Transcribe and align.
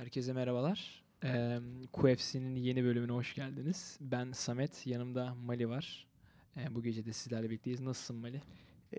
Herkese 0.00 0.32
merhabalar. 0.32 1.02
Ee, 1.24 1.58
QFC'nin 1.92 2.56
yeni 2.56 2.84
bölümüne 2.84 3.12
hoş 3.12 3.34
geldiniz. 3.34 3.98
Ben 4.00 4.32
Samet, 4.32 4.86
yanımda 4.86 5.34
Mali 5.34 5.68
var. 5.68 6.06
Ee, 6.56 6.74
bu 6.74 6.82
gece 6.82 7.04
de 7.04 7.12
sizlerle 7.12 7.50
birlikteyiz. 7.50 7.80
Nasılsın 7.80 8.16
Mali? 8.16 8.42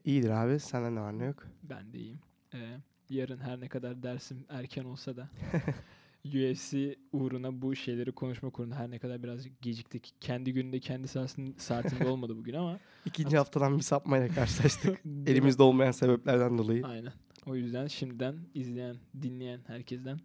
İyidir 0.06 0.30
abi. 0.30 0.60
Senden 0.60 0.96
ne 0.96 1.02
var 1.02 1.20
ne 1.20 1.26
yok? 1.26 1.48
Ben 1.64 1.94
de 1.94 1.98
iyiyim. 1.98 2.20
Ee, 2.54 2.78
yarın 3.10 3.38
her 3.38 3.60
ne 3.60 3.68
kadar 3.68 4.04
dersim 4.04 4.46
erken 4.50 4.84
olsa 4.84 5.18
da 5.18 5.30
UFC 6.26 6.96
uğruna 7.12 7.62
bu 7.62 7.76
şeyleri 7.76 8.12
konuşmak 8.12 8.60
uğruna 8.60 8.76
her 8.76 8.92
ne 8.92 9.00
kadar 9.00 9.24
birazcık 9.24 9.62
geciktik. 9.62 10.14
Kendi 10.22 10.54
gününde 10.54 10.80
kendi 10.80 11.08
saatinde, 11.08 11.60
saatinde 11.60 12.08
olmadı 12.08 12.38
bugün 12.38 12.54
ama 12.54 12.80
İkinci 13.06 13.38
haftadan 13.38 13.78
bir 13.78 13.84
sapmayla 13.84 14.28
karşılaştık. 14.28 15.02
Elimizde 15.28 15.64
olmayan 15.64 15.92
sebeplerden 15.92 16.58
dolayı. 16.58 16.86
Aynen. 16.88 17.14
O 17.46 17.56
yüzden 17.56 17.88
şimdiden 17.88 18.36
izleyen, 18.54 18.96
dinleyen 19.22 19.60
herkesten 19.68 20.20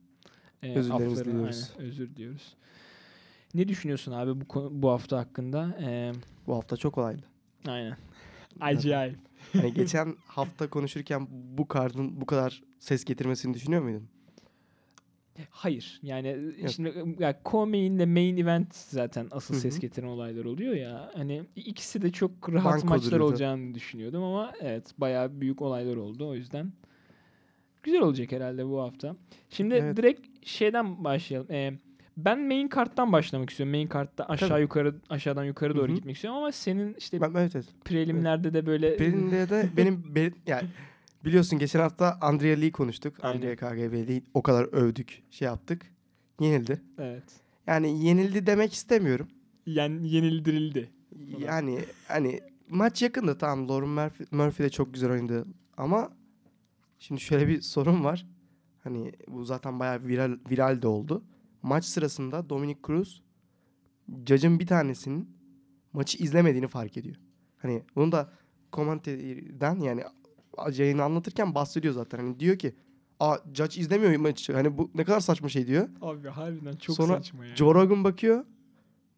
e, 0.63 0.75
aflarını- 0.79 1.25
diliyoruz. 1.25 1.71
aynen, 1.77 1.89
özür 1.91 2.09
diliyoruz. 2.11 2.55
Ne 3.55 3.69
düşünüyorsun 3.69 4.13
abi 4.13 4.41
bu 4.41 4.45
konu- 4.49 4.71
bu 4.83 4.91
hafta 4.91 5.19
hakkında? 5.19 5.77
E, 5.81 6.13
Bu 6.47 6.55
hafta 6.57 6.77
çok 6.77 6.99
olaylı. 6.99 7.23
aynen. 7.69 7.97
Acayip. 8.61 9.19
Hani 9.53 9.75
geçen 9.75 10.17
hafta 10.27 10.71
konuşurken 10.71 11.27
bu 11.31 11.69
kardın 11.69 12.21
bu 12.21 12.27
kadar 12.27 12.63
ses 12.79 13.05
getirmesini 13.05 13.55
düşünüyor 13.55 13.83
muydun? 13.83 14.09
Hayır. 15.51 16.01
Yani 16.03 16.29
e, 16.29 16.61
Yok. 16.63 16.71
şimdi 16.71 16.95
ya 17.19 17.41
co-main 17.45 17.97
ile 17.97 18.07
main 18.07 18.37
event 18.37 18.75
zaten 18.75 19.29
asıl 19.31 19.55
Hı 19.55 19.59
ses 19.59 19.79
getiren 19.81 20.07
olaylar 20.07 20.45
oluyor 20.45 20.75
ya. 20.75 21.11
Hani 21.15 21.43
ikisi 21.57 22.03
de 22.03 22.13
çok 22.13 22.53
rahat 22.53 22.75
Banko 22.75 22.87
maçlar 22.87 23.07
duruyordu. 23.07 23.25
olacağını 23.25 23.75
düşünüyordum 23.75 24.23
ama 24.23 24.53
evet 24.61 24.95
bayağı 24.99 25.41
büyük 25.41 25.63
olaylar 25.63 25.97
oldu 25.97 26.29
o 26.29 26.35
yüzden. 26.35 26.73
Güzel 27.83 28.01
olacak 28.01 28.33
herhalde 28.33 28.67
bu 28.69 28.81
hafta. 28.81 29.17
Şimdi 29.51 29.75
Evet. 29.75 29.97
direkt 29.97 30.47
şeyden 30.47 31.05
başlayalım. 31.05 31.51
Ee, 31.51 31.73
ben 32.17 32.41
main 32.41 32.69
karttan 32.69 33.13
başlamak 33.13 33.51
istiyorum. 33.51 33.71
Main 33.73 33.87
kartta 33.87 34.25
aşağı 34.25 34.49
Tabii. 34.49 34.61
yukarı 34.63 34.95
aşağıdan 35.09 35.45
yukarı 35.45 35.77
doğru 35.77 35.93
hı. 35.93 35.95
gitmek 35.95 36.15
istiyorum 36.17 36.39
ama 36.39 36.53
senin 36.53 36.95
işte 36.99 37.21
Ben, 37.21 37.31
evet 37.37 37.57
evet. 37.57 37.67
prelimlerde 37.85 38.55
de 38.55 38.67
böyle 38.67 38.99
Benim 39.01 39.31
de, 39.31 39.69
benim 39.77 40.15
be- 40.15 40.33
yani 40.47 40.69
biliyorsun 41.25 41.59
geçen 41.59 41.81
hafta 41.81 42.19
Andrea 42.21 42.57
Lee 42.57 42.71
konuştuk. 42.73 43.15
Aynen. 43.23 43.37
Andrea 43.37 43.57
KGB 43.57 44.23
o 44.35 44.43
kadar 44.43 44.65
övdük, 44.65 45.23
şey 45.31 45.47
yaptık. 45.47 45.83
Yenildi. 46.41 46.81
evet. 46.99 47.25
Yani 47.67 48.05
yenildi 48.05 48.47
demek 48.47 48.73
istemiyorum. 48.73 49.29
Yen, 49.67 50.03
yenildirildi. 50.03 50.91
Yani 51.39 51.79
hani 52.09 52.41
maç 52.69 53.03
yakındı 53.03 53.39
tamam. 53.39 53.69
Lauren 53.69 53.89
Murphy, 53.89 54.27
Murphy 54.31 54.67
de 54.67 54.71
çok 54.71 54.95
güzel 54.95 55.11
oynadı 55.11 55.47
ama 55.77 56.13
şimdi 56.99 57.21
şöyle 57.21 57.49
bir 57.49 57.61
sorun 57.61 58.05
var. 58.05 58.27
Hani 58.85 59.13
bu 59.29 59.45
zaten 59.45 59.81
bayağı 59.81 60.03
viral 60.07 60.39
viral 60.51 60.83
de 60.83 60.87
oldu. 60.89 61.23
Maç 61.63 61.85
sırasında 61.85 62.51
Dominic 62.51 62.79
Cruz 62.87 63.23
judge'ın 64.27 64.61
bir 64.61 64.67
tanesinin 64.67 65.31
maçı 65.93 66.23
izlemediğini 66.23 66.69
fark 66.69 66.97
ediyor. 66.97 67.17
Hani 67.59 67.83
bunu 67.97 68.13
da 68.13 68.33
komenteden 68.73 69.81
yani 69.81 70.03
yayını 70.73 71.03
anlatırken 71.03 71.55
bahsediyor 71.55 71.95
zaten. 71.95 72.19
Hani 72.19 72.41
diyor 72.41 72.59
ki 72.59 72.75
Aa 73.21 73.37
judge 73.55 73.81
izlemiyor 73.81 74.17
maçı. 74.17 74.53
Hani 74.53 74.79
bu 74.79 74.91
ne 74.95 75.05
kadar 75.05 75.21
saçma 75.21 75.49
şey 75.49 75.67
diyor. 75.67 75.89
Abi 76.03 76.29
harbiden 76.29 76.77
çok 76.77 76.97
Sonra 76.97 77.17
saçma 77.17 77.47
ya. 77.47 77.57
Joe 77.57 77.75
Rogan 77.75 78.05
bakıyor. 78.05 78.45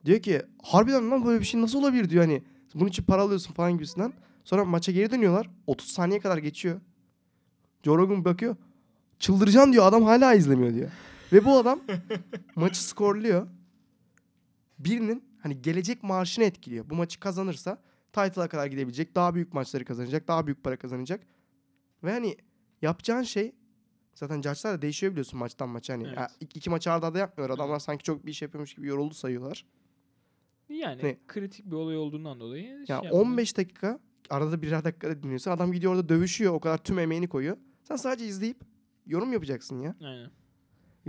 Diyor 0.04 0.20
ki 0.20 0.42
harbiden 0.62 1.10
lan 1.10 1.24
böyle 1.24 1.40
bir 1.40 1.44
şey 1.44 1.60
nasıl 1.60 1.78
olabilir 1.78 2.10
diyor 2.10 2.24
hani. 2.24 2.42
Bunun 2.74 2.88
için 2.88 3.02
para 3.02 3.22
alıyorsun 3.22 3.54
falan 3.54 3.72
gibisinden. 3.72 4.12
Sonra 4.44 4.64
maça 4.64 4.92
geri 4.92 5.10
dönüyorlar. 5.10 5.50
30 5.66 5.88
saniye 5.88 6.20
kadar 6.20 6.38
geçiyor. 6.38 6.80
Joe 7.84 7.98
Rogan 7.98 8.24
bakıyor. 8.24 8.56
Çıldıracaksın 9.18 9.72
diyor. 9.72 9.86
Adam 9.86 10.02
hala 10.02 10.34
izlemiyor 10.34 10.74
diyor. 10.74 10.90
Ve 11.32 11.44
bu 11.44 11.56
adam 11.58 11.80
maçı 12.56 12.84
skorluyor. 12.84 13.46
Birinin 14.78 15.24
hani 15.42 15.62
gelecek 15.62 16.02
maaşını 16.02 16.44
etkiliyor. 16.44 16.90
Bu 16.90 16.94
maçı 16.94 17.20
kazanırsa 17.20 17.82
title'a 18.12 18.48
kadar 18.48 18.66
gidebilecek. 18.66 19.14
Daha 19.14 19.34
büyük 19.34 19.54
maçları 19.54 19.84
kazanacak. 19.84 20.28
Daha 20.28 20.46
büyük 20.46 20.64
para 20.64 20.76
kazanacak. 20.76 21.26
Ve 22.04 22.12
hani 22.12 22.36
yapacağın 22.82 23.22
şey 23.22 23.52
zaten 24.14 24.36
judge'lar 24.36 24.78
da 24.78 24.82
değişiyor 24.82 25.12
biliyorsun 25.12 25.38
maçtan 25.38 25.68
maça. 25.68 25.92
Hani 25.94 26.06
Evet. 26.06 26.30
iki, 26.40 26.58
iki 26.58 26.70
maçı 26.70 26.92
arda 26.92 27.06
arda 27.06 27.18
yapmıyorlar. 27.18 27.56
Adamlar 27.56 27.78
sanki 27.78 28.04
çok 28.04 28.26
bir 28.26 28.30
iş 28.30 28.42
yapıyormuş 28.42 28.74
gibi 28.74 28.86
yoruldu 28.86 29.14
sayıyorlar. 29.14 29.66
Yani 30.68 31.02
Ne? 31.04 31.16
kritik 31.28 31.66
bir 31.66 31.76
olay 31.76 31.96
olduğundan 31.96 32.40
dolayı 32.40 32.64
Ya 32.64 32.86
şey 32.86 32.94
yapmadı. 32.94 33.14
15 33.14 33.56
dakika 33.56 33.98
arada 34.30 34.62
birer 34.62 34.84
dakika 34.84 35.22
dinliyorsun. 35.22 35.50
Adam 35.50 35.72
gidiyor 35.72 35.92
orada 35.92 36.08
dövüşüyor. 36.08 36.54
O 36.54 36.60
kadar 36.60 36.78
tüm 36.78 36.98
emeğini 36.98 37.28
koyuyor. 37.28 37.56
Sen 37.84 37.96
sadece 37.96 38.26
izleyip 38.26 38.60
yorum 39.06 39.32
yapacaksın 39.32 39.80
ya. 39.80 39.96
Aynen. 40.00 40.30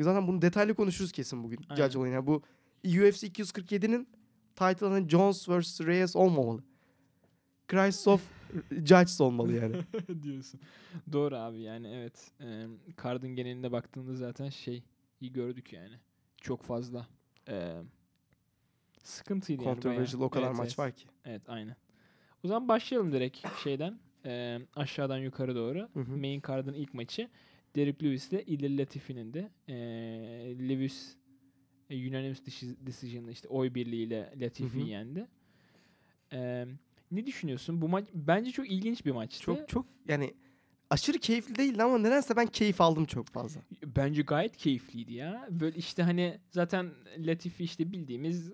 Zaten 0.03 0.27
bunu 0.27 0.41
detaylı 0.41 0.73
konuşuruz 0.73 1.11
kesin 1.11 1.43
bugün. 1.43 1.59
Aynen. 1.69 1.83
Judge 1.83 1.99
olayını. 1.99 2.15
Yani 2.15 2.27
bu 2.27 2.43
UFC 2.85 3.27
247'nin 3.27 4.07
title'ının 4.55 5.07
Jones 5.09 5.49
vs. 5.49 5.81
Reyes 5.81 6.15
olmamalı. 6.15 6.63
Christ 7.67 8.07
of 8.07 8.21
Judges 8.71 9.21
olmalı 9.21 9.53
yani. 9.53 9.75
diyorsun. 10.23 10.59
Doğru 11.11 11.35
abi 11.35 11.59
yani 11.61 11.87
evet. 11.87 12.31
Ee, 12.41 12.67
Card'ın 13.03 13.35
genelinde 13.35 13.71
baktığında 13.71 14.15
zaten 14.15 14.49
şey 14.49 14.83
iyi 15.21 15.33
gördük 15.33 15.73
yani. 15.73 15.95
Çok 16.41 16.63
fazla 16.63 17.07
ee, 17.47 17.75
sıkıntıydı 19.03 19.63
yani 19.63 19.73
Controversial 19.73 20.19
bayağı. 20.19 20.27
o 20.27 20.29
kadar 20.29 20.47
Evet, 20.47 20.57
maç 20.57 20.67
evet. 20.67 20.79
var 20.79 20.91
ki. 20.91 21.05
Evet 21.25 21.41
aynen. 21.47 21.75
O 22.43 22.47
zaman 22.47 22.67
başlayalım 22.67 23.11
direkt 23.11 23.47
şeyden. 23.63 23.99
ee, 24.25 24.59
aşağıdan 24.75 25.17
yukarı 25.17 25.55
doğru. 25.55 25.89
Hı 25.93 25.99
hı. 25.99 26.17
Main 26.17 26.41
Card'ın 26.47 26.73
ilk 26.73 26.93
maçı. 26.93 27.29
Derek 27.75 28.03
Lewis 28.03 28.31
ile 28.31 28.43
İlir 28.45 28.77
Latifi'nin 28.77 29.33
de 29.33 29.49
ee, 29.67 29.73
Lewis 30.69 31.15
e, 31.89 32.09
unanimous 32.09 32.39
deci- 32.39 32.85
decision'la 32.87 33.31
işte 33.31 33.47
oy 33.47 33.73
birliğiyle 33.73 34.33
hı. 34.83 34.89
yendi. 34.89 35.27
Ee, 36.33 36.65
ne 37.11 37.25
düşünüyorsun? 37.25 37.81
Bu 37.81 37.89
maç 37.89 38.07
bence 38.13 38.51
çok 38.51 38.71
ilginç 38.71 39.05
bir 39.05 39.11
maçtı. 39.11 39.41
Çok 39.43 39.69
çok 39.69 39.85
yani 40.07 40.33
aşırı 40.89 41.17
keyifli 41.17 41.55
değildi 41.55 41.83
ama 41.83 41.97
nedense 41.97 42.35
ben 42.35 42.47
keyif 42.47 42.81
aldım 42.81 43.05
çok 43.05 43.27
fazla. 43.27 43.61
Bence 43.95 44.21
gayet 44.21 44.57
keyifliydi 44.57 45.13
ya. 45.13 45.47
Böyle 45.51 45.77
işte 45.77 46.03
hani 46.03 46.39
zaten 46.51 46.89
Latifi 47.17 47.63
işte 47.63 47.91
bildiğimiz 47.91 48.51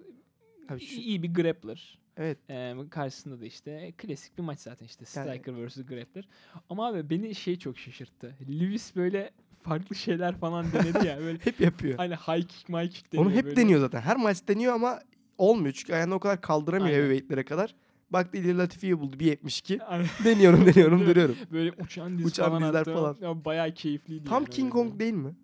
Abi 0.70 0.84
i- 0.84 0.86
şu- 0.88 1.02
iyi 1.02 1.24
bir 1.24 1.34
grappler. 1.34 2.00
Evet. 2.18 2.38
Ee, 2.50 2.76
karşısında 2.90 3.40
da 3.42 3.46
işte 3.46 3.94
klasik 3.98 4.38
bir 4.38 4.44
maç 4.44 4.60
zaten 4.60 4.86
işte 4.86 5.06
Yani- 5.16 5.28
Striker 5.30 5.68
vs. 5.68 5.76
Grappler. 5.76 6.28
Ama 6.70 6.88
abi 6.88 7.10
beni 7.10 7.36
şey 7.36 7.56
çok 7.60 7.78
şaşırttı. 7.78 8.36
Lewis 8.50 8.96
böyle 8.96 9.32
farklı 9.64 9.96
şeyler 9.96 10.38
falan 10.38 10.66
denedi 10.74 11.08
ya. 11.08 11.20
Böyle 11.20 11.40
Hep 11.44 11.60
yapıyor. 11.62 11.98
hani 11.98 12.16
high 12.16 12.48
kick, 12.48 12.70
my 12.70 12.90
kick 12.90 13.14
deniyor. 13.14 13.26
Onu 13.28 13.36
hep 13.36 13.46
böyle. 13.46 13.56
deniyor 13.56 13.80
zaten. 13.80 14.02
Her 14.02 14.18
maç 14.18 14.38
deniyor 14.48 14.74
ama 14.74 15.00
olmuyor. 15.38 15.74
Çünkü 15.74 15.94
ayağını 15.94 16.16
o 16.16 16.20
kadar 16.20 16.42
kaldıramıyor 16.42 16.96
heavyweight'lere 16.96 17.46
kadar. 17.46 17.76
Baktı 18.10 18.38
İlir 18.38 18.56
Latifi'yi 18.56 19.00
buldu 19.00 19.16
1.72. 19.18 19.84
Aynen. 19.84 20.08
Deniyorum 20.24 20.66
deniyorum 20.66 21.06
duruyorum. 21.06 21.36
Böyle 21.52 21.72
uçan 21.72 22.18
diz 22.18 22.26
Uçan 22.26 22.50
falan 22.50 22.64
dizler 22.64 22.82
attı. 22.82 22.94
falan. 22.94 23.18
Ya 23.22 23.46
bayağı 23.46 23.72
keyifliydi. 23.72 24.24
Tam 24.26 24.42
yani 24.44 24.50
King. 24.50 24.72
Kong 24.72 25.00
değil 25.00 25.14
mi? 25.14 25.36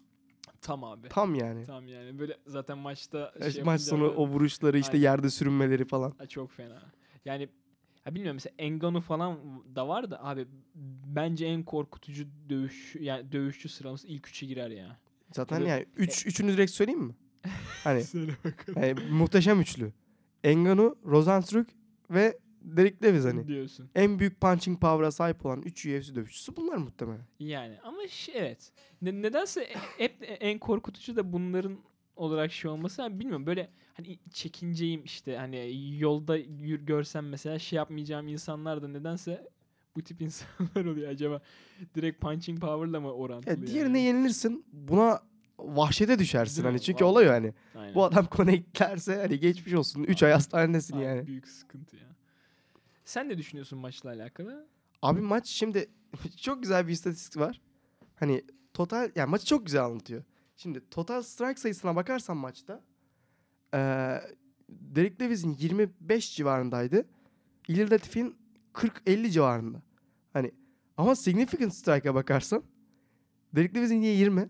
Tam 0.61 0.83
abi. 0.83 1.09
Tam 1.09 1.35
yani. 1.35 1.65
Tam 1.65 1.87
yani. 1.87 2.19
Böyle 2.19 2.37
zaten 2.47 2.77
maçta 2.77 3.33
Maç 3.39 3.53
şey 3.53 3.63
Maç 3.63 3.81
sonu 3.81 4.03
yapınca- 4.03 4.17
o 4.21 4.27
vuruşları 4.27 4.79
işte 4.79 4.91
Aynen. 4.93 5.03
yerde 5.03 5.29
sürünmeleri 5.29 5.85
falan. 5.85 6.13
Ha, 6.17 6.25
çok 6.27 6.51
fena. 6.51 6.81
Yani 7.25 7.49
ya 8.05 8.15
bilmiyorum 8.15 8.35
mesela 8.35 8.53
Engano 8.57 9.01
falan 9.01 9.37
da 9.75 9.87
var 9.87 10.11
da 10.11 10.23
abi 10.25 10.47
bence 11.05 11.45
en 11.45 11.63
korkutucu 11.63 12.25
dövüş 12.49 12.95
yani 12.99 13.31
dövüşçü 13.31 13.69
sıralaması 13.69 14.07
ilk 14.07 14.27
üçe 14.27 14.45
girer 14.45 14.69
ya. 14.69 14.97
Zaten 15.31 15.57
Tabii. 15.59 15.69
yani 15.69 15.85
üç, 15.97 16.25
üçünü 16.25 16.53
direkt 16.53 16.71
söyleyeyim 16.71 17.01
mi? 17.03 17.15
Hani 17.83 18.03
Söyle 18.03 18.31
bakalım. 18.45 18.83
yani 18.83 18.99
muhteşem 19.11 19.59
üçlü. 19.61 19.91
Engano, 20.43 20.95
Rosenstruck 21.05 21.69
ve 22.09 22.37
Derek 22.61 23.03
Lewis 23.03 23.25
hani. 23.25 23.47
diyorsun. 23.47 23.89
En 23.95 24.19
büyük 24.19 24.41
punching 24.41 24.79
power'a 24.81 25.11
sahip 25.11 25.45
olan 25.45 25.61
3 25.61 25.85
UFC 25.85 26.15
dövüşçüsü 26.15 26.55
bunlar 26.55 26.77
muhtemelen. 26.77 27.21
Yani 27.39 27.77
ama 27.83 28.07
ş- 28.07 28.31
evet. 28.31 28.71
Ne- 29.01 29.21
nedense 29.21 29.61
e- 29.61 29.75
hep 29.97 30.13
en 30.39 30.59
korkutucu 30.59 31.15
da 31.15 31.33
bunların 31.33 31.77
olarak 32.15 32.51
şey 32.51 32.71
olması 32.71 33.01
hani 33.01 33.19
bilmiyorum 33.19 33.45
böyle 33.45 33.69
hani 33.93 34.19
çekinceyim 34.33 35.03
işte 35.03 35.37
hani 35.37 35.73
yolda 35.99 36.37
yür, 36.37 36.79
görsem 36.81 37.29
mesela 37.29 37.59
şey 37.59 37.77
yapmayacağım 37.77 38.27
insanlar 38.27 38.81
da 38.81 38.87
nedense 38.87 39.47
bu 39.95 40.01
tip 40.01 40.21
insanlar 40.21 40.85
oluyor 40.85 41.09
acaba 41.09 41.41
direkt 41.95 42.21
punching 42.21 42.59
power'la 42.61 42.99
mı 42.99 43.13
orantılı? 43.13 43.51
Ya 43.61 43.67
diğerine 43.67 43.99
yani? 43.99 44.17
yenilirsin. 44.17 44.65
Buna 44.73 45.19
vahşete 45.59 46.19
düşersin 46.19 46.55
Değil 46.55 46.63
mi? 46.65 46.69
hani. 46.71 46.81
Çünkü 46.81 47.05
Vallahi. 47.05 47.11
olay 47.13 47.29
o 47.29 47.31
yani. 47.33 47.53
Aynen. 47.75 47.95
Bu 47.95 48.03
adam 48.03 48.27
connectlerse 48.31 49.15
hani 49.15 49.39
geçmiş 49.39 49.73
olsun. 49.73 50.03
3 50.03 50.23
ay 50.23 50.31
hastanedesin 50.31 50.99
yani. 50.99 51.27
Büyük 51.27 51.47
sıkıntı 51.47 51.95
ya. 51.95 52.03
Sen 53.05 53.29
ne 53.29 53.37
düşünüyorsun 53.37 53.79
maçla 53.79 54.09
alakalı? 54.09 54.67
Abi 55.01 55.21
maç 55.21 55.47
şimdi 55.47 55.89
çok 56.41 56.61
güzel 56.63 56.87
bir 56.87 56.93
istatistik 56.93 57.37
var. 57.41 57.61
Hani 58.15 58.45
total 58.73 59.11
yani 59.15 59.29
maçı 59.29 59.45
çok 59.45 59.65
güzel 59.65 59.85
anlatıyor. 59.85 60.23
Şimdi 60.57 60.89
total 60.89 61.21
strike 61.21 61.59
sayısına 61.59 61.95
bakarsan 61.95 62.37
maçta 62.37 62.81
eee 63.73 64.21
Derek 64.69 65.21
Lewis'in 65.21 65.55
25 65.59 66.35
civarındaydı. 66.35 67.05
Ilir 67.67 67.91
Latif'in 67.91 68.35
40-50 68.73 69.29
civarında. 69.29 69.81
Hani 70.33 70.51
ama 70.97 71.15
significant 71.15 71.73
strike'a 71.75 72.15
bakarsan 72.15 72.63
Derek 73.55 73.75
Lewis'in 73.75 74.01
niye 74.01 74.15
20? 74.15 74.49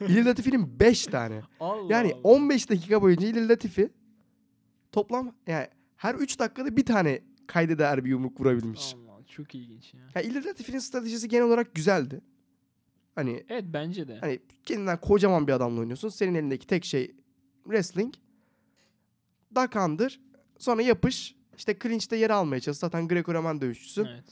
Ilir 0.00 0.24
Latifi'nin 0.24 0.80
5 0.80 1.06
tane. 1.06 1.42
Allah 1.60 1.92
Yani 1.92 2.12
Allah. 2.14 2.20
15 2.22 2.70
dakika 2.70 3.02
boyunca 3.02 3.26
Ilir 3.28 3.48
Latifi 3.48 3.90
toplam 4.92 5.34
yani 5.46 5.66
her 5.96 6.14
3 6.14 6.38
dakikada 6.38 6.76
bir 6.76 6.84
tane 6.86 7.22
kayda 7.48 7.78
değer 7.78 8.04
bir 8.04 8.10
yumruk 8.10 8.40
vurabilmiş. 8.40 8.94
Allah 8.94 9.22
çok 9.26 9.54
ilginç 9.54 9.94
ya. 9.94 10.00
Ya 10.22 10.34
Latifi'nin 10.44 10.78
stratejisi 10.78 11.28
genel 11.28 11.44
olarak 11.44 11.74
güzeldi. 11.74 12.20
Hani 13.14 13.44
Evet 13.48 13.64
bence 13.66 14.08
de. 14.08 14.18
hani 14.20 14.38
kendinden 14.64 15.00
kocaman 15.00 15.46
bir 15.46 15.52
adamla 15.52 15.80
oynuyorsun. 15.80 16.08
Senin 16.08 16.34
elindeki 16.34 16.66
tek 16.66 16.84
şey 16.84 17.14
wrestling. 17.64 18.14
Duck 19.54 19.76
under. 19.76 20.20
Sonra 20.58 20.82
yapış. 20.82 21.34
İşte 21.56 21.78
clinch'te 21.82 22.16
yer 22.16 22.30
almaya 22.30 22.60
çalış. 22.60 22.78
Zaten 22.78 23.08
Greco-Roman 23.08 23.60
dövüşçüsün. 23.60 24.04
Evet. 24.04 24.24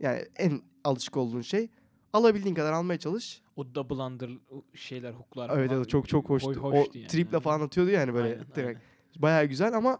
Yani 0.00 0.22
en 0.36 0.62
alışık 0.84 1.16
olduğun 1.16 1.40
şey. 1.42 1.68
Alabildiğin 2.12 2.54
kadar 2.54 2.72
almaya 2.72 2.98
çalış. 2.98 3.42
O 3.56 3.74
double 3.74 3.94
under 4.02 4.30
şeyler, 4.74 5.12
hooklar 5.12 5.50
Evet 5.58 5.68
falan 5.68 5.78
evet 5.80 5.88
çok 5.88 6.08
çok 6.08 6.28
hoştu. 6.30 6.48
hoy- 6.48 6.72
o 6.78 6.80
hoştu 6.82 6.98
yani. 6.98 7.08
triple 7.08 7.40
falan 7.40 7.60
atıyordu 7.60 7.90
yani 7.90 8.14
böyle 8.14 8.28
Aynen, 8.28 8.40
direkt. 8.40 8.58
aynen. 8.58 8.80
Bayağı 9.18 9.44
güzel 9.44 9.76
ama 9.76 9.98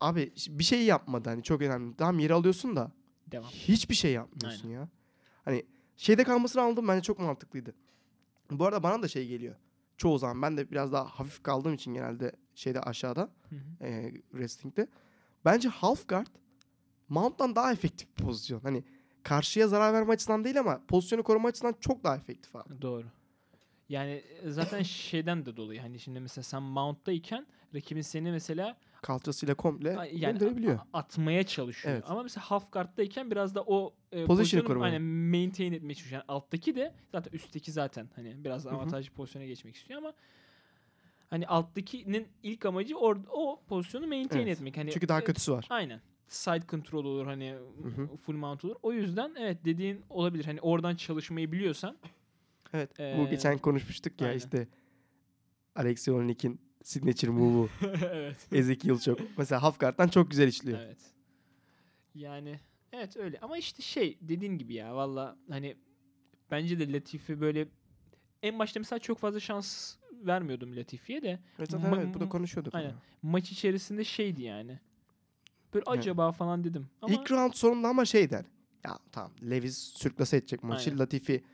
abi 0.00 0.32
bir 0.48 0.64
şey 0.64 0.84
yapmadı 0.84 1.28
hani 1.28 1.42
çok 1.42 1.62
önemli. 1.62 1.96
Tamam 1.96 2.18
yeri 2.18 2.34
alıyorsun 2.34 2.76
da 2.76 2.92
Devam. 3.30 3.50
hiçbir 3.50 3.94
şey 3.94 4.12
yapmıyorsun 4.12 4.68
ya. 4.68 4.88
Hani 5.44 5.64
şeyde 5.96 6.24
kalmasını 6.24 6.62
anladım 6.62 6.88
bence 6.88 7.02
çok 7.02 7.18
mantıklıydı. 7.18 7.74
Bu 8.50 8.66
arada 8.66 8.82
bana 8.82 9.02
da 9.02 9.08
şey 9.08 9.26
geliyor. 9.26 9.54
Çoğu 9.96 10.18
zaman 10.18 10.42
ben 10.42 10.56
de 10.56 10.70
biraz 10.70 10.92
daha 10.92 11.04
hafif 11.04 11.42
kaldığım 11.42 11.74
için 11.74 11.94
genelde 11.94 12.32
şeyde 12.54 12.80
aşağıda 12.80 13.30
Hı 13.48 13.56
hı. 13.56 13.86
e, 13.86 14.14
wrestling'de. 14.30 14.88
Bence 15.44 15.68
half 15.68 16.08
guard 16.08 16.26
mount'tan 17.08 17.56
daha 17.56 17.72
efektif 17.72 18.18
bir 18.18 18.24
pozisyon. 18.24 18.60
Hani 18.60 18.84
karşıya 19.22 19.68
zarar 19.68 19.92
verme 19.92 20.12
açısından 20.12 20.44
değil 20.44 20.60
ama 20.60 20.80
pozisyonu 20.88 21.22
koruma 21.22 21.48
açısından 21.48 21.74
çok 21.80 22.04
daha 22.04 22.16
efektif 22.16 22.56
abi. 22.56 22.82
Doğru. 22.82 23.06
Yani 23.88 24.22
e, 24.42 24.50
zaten 24.50 24.82
şeyden 24.82 25.46
de 25.46 25.56
dolayı 25.56 25.80
hani 25.80 25.98
şimdi 25.98 26.20
mesela 26.20 26.42
sen 26.42 26.62
mount'tayken 26.62 27.46
rakibin 27.74 28.00
seni 28.02 28.30
mesela 28.30 28.76
Kalçasıyla 29.04 29.54
komple 29.54 29.98
a- 29.98 30.06
yani 30.06 30.38
gönderebiliyor. 30.38 30.78
atmaya 30.92 31.42
çalışıyor. 31.46 31.94
Evet. 31.94 32.04
Ama 32.08 32.22
mesela 32.22 32.44
half 32.50 32.72
guard'dayken 32.72 33.30
biraz 33.30 33.54
da 33.54 33.62
o 33.62 33.94
e, 34.12 34.24
Pozisyonu 34.24 34.64
korumaya. 34.64 34.84
aynen 34.92 35.02
maintain 35.02 35.72
etmeye 35.72 35.94
çalışıyor. 35.94 36.12
Yani 36.22 36.24
alttaki 36.28 36.74
de 36.76 36.94
zaten 37.12 37.30
üstteki 37.32 37.72
zaten 37.72 38.08
hani 38.16 38.44
biraz 38.44 38.66
avantajlı 38.66 39.12
pozisyona 39.12 39.46
geçmek 39.46 39.76
istiyor 39.76 39.98
ama 39.98 40.12
hani 41.30 41.46
alttakinin 41.46 42.28
ilk 42.42 42.66
amacı 42.66 42.96
or, 42.98 43.16
o 43.30 43.60
pozisyonu 43.68 44.06
maintain 44.06 44.40
Evet. 44.46 44.56
etmek. 44.58 44.76
Hani 44.76 44.90
Çünkü 44.92 45.08
daha 45.08 45.20
e, 45.20 45.24
kötüsü 45.24 45.52
var. 45.52 45.66
Aynen. 45.70 46.00
Side 46.28 46.66
control 46.68 47.04
olur 47.04 47.26
hani 47.26 47.56
hı. 47.96 48.16
full 48.16 48.34
mount 48.36 48.64
olur. 48.64 48.76
O 48.82 48.92
yüzden 48.92 49.34
evet 49.38 49.64
dediğin 49.64 50.02
olabilir. 50.10 50.44
Hani 50.44 50.60
oradan 50.60 50.96
çalışmayı 50.96 51.52
biliyorsan 51.52 51.96
Evet. 52.72 52.90
Bu 52.98 53.02
Ee, 53.02 53.26
geçen 53.30 53.58
konuşmuştuk 53.58 54.20
ya 54.20 54.26
aynen. 54.28 54.38
işte 54.38 54.68
Alexei 55.76 56.14
Olenik'in 56.14 56.60
signature 56.84 57.30
move'u 57.30 57.68
evet. 58.12 58.48
Ezekiel 58.52 58.98
çok. 58.98 59.18
Mesela 59.38 59.62
half 59.62 59.80
guard'dan 59.80 60.08
çok 60.08 60.30
güzel 60.30 60.48
işliyor. 60.48 60.78
Evet. 60.80 60.98
Yani 62.14 62.60
evet 62.92 63.16
öyle 63.16 63.38
ama 63.40 63.58
işte 63.58 63.82
şey 63.82 64.18
dediğin 64.20 64.58
gibi 64.58 64.74
ya 64.74 64.94
valla 64.96 65.36
hani 65.48 65.76
bence 66.50 66.78
de 66.78 66.92
Latifi 66.92 67.40
böyle 67.40 67.68
en 68.42 68.58
başta 68.58 68.80
mesela 68.80 68.98
çok 68.98 69.18
fazla 69.18 69.40
şans 69.40 69.96
vermiyordum 70.12 70.76
Latifi'ye 70.76 71.22
de 71.22 71.38
Evet, 71.58 71.70
zaten 71.70 71.92
Ma- 71.92 72.02
evet, 72.04 72.14
bu 72.14 72.20
da 72.20 72.28
konuşuyorduk. 72.28 72.74
aynen. 72.74 72.90
ama. 72.90 72.98
maç 73.22 73.52
içerisinde 73.52 74.04
şeydi 74.04 74.42
yani. 74.42 74.80
Böyle 75.74 75.84
Evet. 75.88 75.98
acaba 75.98 76.32
falan 76.32 76.64
dedim. 76.64 76.88
Ama 77.02 77.14
İlk 77.14 77.30
round 77.30 77.52
sonunda 77.54 77.88
ama 77.88 78.04
şey 78.04 78.30
der. 78.30 78.44
Ya 78.84 78.98
tamam 79.12 79.32
Levis 79.50 79.78
sürklase 79.78 80.36
edecek 80.36 80.62
maçı. 80.62 80.90
Aynen. 80.90 80.98
Latifi 81.00 81.44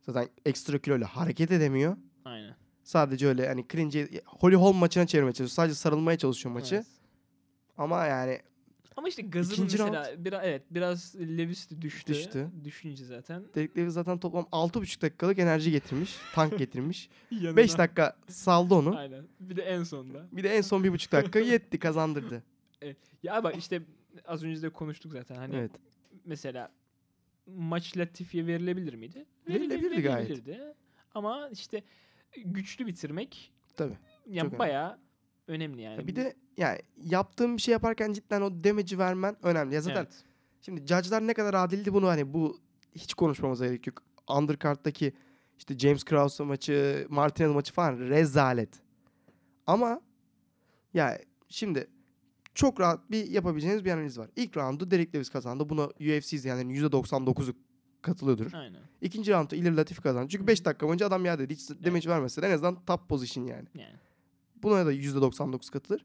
zaten 0.00 0.28
ekstra 0.44 0.78
kiloyla 0.78 1.06
hareket 1.16 1.50
edemiyor. 1.50 1.96
aynen. 2.24 2.54
Sadece 2.84 3.26
öyle 3.28 3.48
hani 3.48 3.64
cringe'i 3.72 4.20
Holly 4.26 4.54
Holm 4.54 4.76
maçına 4.76 5.06
çevirmeye 5.06 5.32
çalışıyor. 5.32 5.48
Sadece 5.56 5.74
sarılmaya 5.74 6.18
çalışıyor 6.18 6.54
maçı. 6.54 6.74
Evet. 6.74 6.86
Ama 7.78 8.06
yani 8.06 8.40
Ama 8.96 9.08
işte 9.08 9.22
İkinci 9.22 9.60
mesela 9.70 10.10
biraz 10.18 10.40
evet 10.44 10.62
biraz 10.70 11.14
Levis 11.20 11.70
düştü. 11.80 12.12
Düştü. 12.12 12.48
Düşünce 12.64 13.04
zaten. 13.04 13.44
Derek 13.54 13.76
Lewis 13.78 13.94
zaten 13.94 14.18
toplam 14.18 14.44
6,5 14.52 15.02
dakikalık 15.02 15.38
enerji 15.38 15.70
getirmiş. 15.70 16.16
tank 16.34 16.58
getirmiş. 16.58 17.08
Yanına- 17.30 17.56
5 17.56 17.78
dakika 17.78 18.16
saldı 18.28 18.74
onu. 18.74 18.96
Aynen. 18.96 19.24
Bir 19.40 19.56
de 19.56 19.62
en 19.62 19.82
sonda. 19.82 20.26
Bir 20.32 20.44
de 20.44 20.56
en 20.56 20.60
son 20.60 20.82
1,5 20.84 21.12
dakika 21.12 21.38
yetti 21.38 21.78
kazandırdı. 21.78 22.42
Ya 23.22 23.44
bak 23.44 23.56
işte 23.58 23.82
az 24.26 24.44
önce 24.44 24.62
de 24.62 24.68
konuştuk 24.70 25.12
zaten. 25.12 25.36
Hani 25.36 25.56
Evet. 25.56 25.70
mesela 26.24 26.70
maç 27.46 27.96
Latifi'ye 27.96 28.46
verilebilir 28.46 28.94
miydi? 28.94 29.26
Verilebilirdi 29.48 30.02
gayet. 30.02 30.30
verilebilirdi. 30.30 30.74
Ama 31.14 31.48
işte 31.48 31.82
güçlü 32.44 32.86
bitirmek 32.86 33.52
Tabii. 33.76 33.98
yani 34.26 34.46
önemli. 34.46 34.58
bayağı 34.58 34.98
önemli 35.48 35.82
yani. 35.82 36.00
Ya 36.00 36.06
bir 36.06 36.16
de 36.16 36.34
yani 36.56 36.78
yaptığın 37.04 37.56
bir 37.56 37.62
şey 37.62 37.72
yaparken 37.72 38.12
cidden 38.12 38.40
o 38.42 38.64
damage'i 38.64 38.98
vermen 38.98 39.36
önemli. 39.42 39.74
Ya 39.74 39.80
zaten 39.80 40.00
Evet. 40.02 40.24
şimdi 40.62 40.80
judge'lar 40.80 41.26
ne 41.26 41.34
kadar 41.34 41.54
adildi 41.54 41.94
bunu 41.94 42.06
hani 42.08 42.34
bu 42.34 42.60
hiç 42.94 43.14
konuşmamıza 43.14 43.66
gerek 43.66 43.86
yok. 43.86 44.02
Undercard'daki 44.28 45.12
işte 45.58 45.78
James 45.78 46.04
Krause 46.04 46.44
maçı, 46.44 47.06
Martinez 47.10 47.50
maçı 47.50 47.72
falan 47.72 47.98
rezalet. 47.98 48.68
Ama 49.66 50.00
ya 50.94 51.18
şimdi 51.48 51.86
çok 52.54 52.80
rahat 52.80 53.10
bir 53.10 53.26
yapabileceğiniz 53.30 53.84
bir 53.84 53.90
analiz 53.90 54.18
var. 54.18 54.30
İlk 54.36 54.56
roundu 54.56 54.90
Derek 54.90 55.14
Lewis 55.14 55.30
kazandı. 55.30 55.68
Buna 55.68 55.84
UFC 55.86 56.36
izleyenlerin 56.36 56.70
%99'u 56.88 57.54
katılıyordur. 58.02 58.52
Aynen. 58.52 58.80
İkinci 59.00 59.32
roundu 59.32 59.54
Ilir 59.54 59.72
Latifi 59.72 60.00
kazandı. 60.00 60.28
Çünkü 60.28 60.46
5 60.46 60.64
dakika 60.64 60.86
boyunca 60.86 61.06
adam 61.06 61.24
yerdeydi. 61.24 61.54
Hiç 61.54 61.70
damage 61.70 62.08
vermese 62.08 62.42
de 62.42 62.46
en 62.46 62.50
azından 62.50 62.84
top 62.84 63.08
position 63.08 63.46
yani. 63.46 63.68
Yani. 63.74 63.96
Buna 64.62 64.86
da 64.86 64.92
%99 64.92 65.70
katılır. 65.72 66.04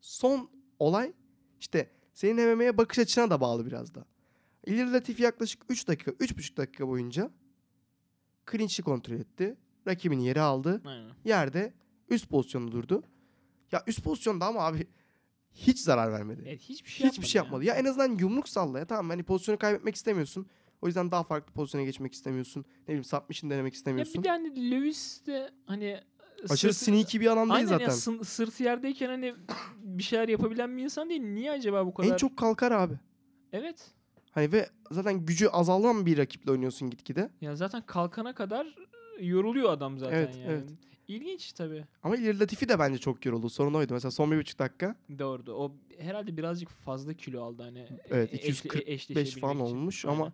Son 0.00 0.50
olay 0.78 1.12
işte 1.60 1.90
senin 2.14 2.48
MMA'ye 2.48 2.78
bakış 2.78 2.98
açına 2.98 3.30
da 3.30 3.40
bağlı 3.40 3.66
biraz 3.66 3.94
da. 3.94 4.04
İlir 4.66 4.86
Latif 4.86 5.20
yaklaşık 5.20 5.62
3 5.68 5.88
dakika, 5.88 6.10
3,5 6.10 6.56
dakika 6.56 6.88
boyunca 6.88 7.30
clinch'i 8.50 8.82
kontrol 8.82 9.14
etti. 9.14 9.56
Rakibini 9.86 10.26
yere 10.26 10.40
aldı. 10.40 10.82
Aynen. 10.84 11.10
Yerde 11.24 11.72
üst 12.10 12.28
pozisyonda 12.28 12.72
durdu. 12.72 13.02
Ya 13.72 13.82
üst 13.86 14.04
pozisyonda 14.04 14.46
ama 14.46 14.60
abi 14.60 14.86
hiç 15.52 15.78
zarar 15.78 16.12
vermedi. 16.12 16.42
Evet, 16.46 16.60
hiçbir 16.60 16.90
şey 16.90 17.08
Hiçbir 17.08 17.26
şey 17.26 17.38
yapmadı. 17.38 17.64
Ya 17.64 17.74
en 17.74 17.84
azından 17.84 18.18
yumruk 18.18 18.48
salla 18.48 18.78
ya. 18.78 18.86
Tamam 18.86 19.10
hani 19.10 19.22
pozisyonu 19.22 19.58
kaybetmek 19.58 19.94
istemiyorsun. 19.94 20.46
O 20.82 20.86
yüzden 20.86 21.10
daha 21.10 21.22
farklı 21.22 21.52
pozisyona 21.52 21.84
geçmek 21.84 22.12
istemiyorsun. 22.14 22.60
Ne 22.80 22.86
bileyim 22.86 23.04
submission 23.04 23.50
denemek 23.50 23.72
Ya 23.72 23.76
istemiyorsun. 23.76 24.14
bir 24.18 24.24
de 24.24 24.30
hani 24.30 24.70
Lewis 24.70 25.26
de 25.26 25.50
hani 25.66 26.00
Aşırı 26.48 26.74
sırtı- 26.74 26.84
sneaky 26.84 27.18
bir 27.20 27.26
adam 27.32 27.48
değil 27.48 27.56
Aynen 27.56 27.68
zaten. 27.68 27.84
ya 27.84 27.90
sı- 27.90 28.24
sırtı 28.24 28.62
yerdeyken 28.62 29.08
hani 29.08 29.34
bir 29.78 30.02
şeyler 30.02 30.28
yapabilen 30.28 30.76
bir 30.76 30.82
insan 30.82 31.08
değil. 31.10 31.20
Niye 31.22 31.50
acaba 31.52 31.86
bu 31.86 31.94
kadar? 31.94 32.08
En 32.12 32.16
çok 32.16 32.36
kalkar 32.36 32.72
abi. 32.72 32.94
Evet. 33.52 33.90
Hani 34.30 34.52
ve 34.52 34.68
zaten 34.90 35.26
gücü 35.26 35.46
azalan 35.48 36.06
bir 36.06 36.18
rakiple 36.18 36.50
oynuyorsun 36.50 36.90
gitgide. 36.90 37.30
Ya 37.40 37.56
zaten 37.56 37.82
kalkana 37.86 38.34
kadar 38.34 38.74
yoruluyor 39.20 39.70
adam 39.72 39.98
zaten 39.98 40.16
Evet, 40.16 40.34
yani. 40.36 40.46
evet. 40.48 40.70
İlginç 41.08 41.52
tabii. 41.52 41.84
Ama 42.02 42.16
İlir 42.16 42.40
Latifi 42.40 42.68
de 42.68 42.78
bence 42.78 42.98
çok 42.98 43.26
yoruldu. 43.26 43.48
Sorun 43.50 43.74
oydu. 43.74 43.92
Mesela 43.94 44.10
son 44.10 44.30
bir 44.30 44.38
buçuk 44.38 44.58
dakika 44.58 44.96
Doğru. 45.18 45.52
O 45.54 45.72
herhalde 45.98 46.36
birazcık 46.36 46.68
fazla 46.68 47.14
kilo 47.14 47.42
aldı 47.44 47.62
hani. 47.62 47.86
Evet, 48.10 48.34
e- 48.34 48.36
eşle- 48.36 48.48
245 48.48 48.88
eşleşebilmek 48.88 49.40
falan 49.40 49.54
için. 49.56 49.64
olmuş 49.76 50.04
Aynen. 50.04 50.16
ama 50.20 50.32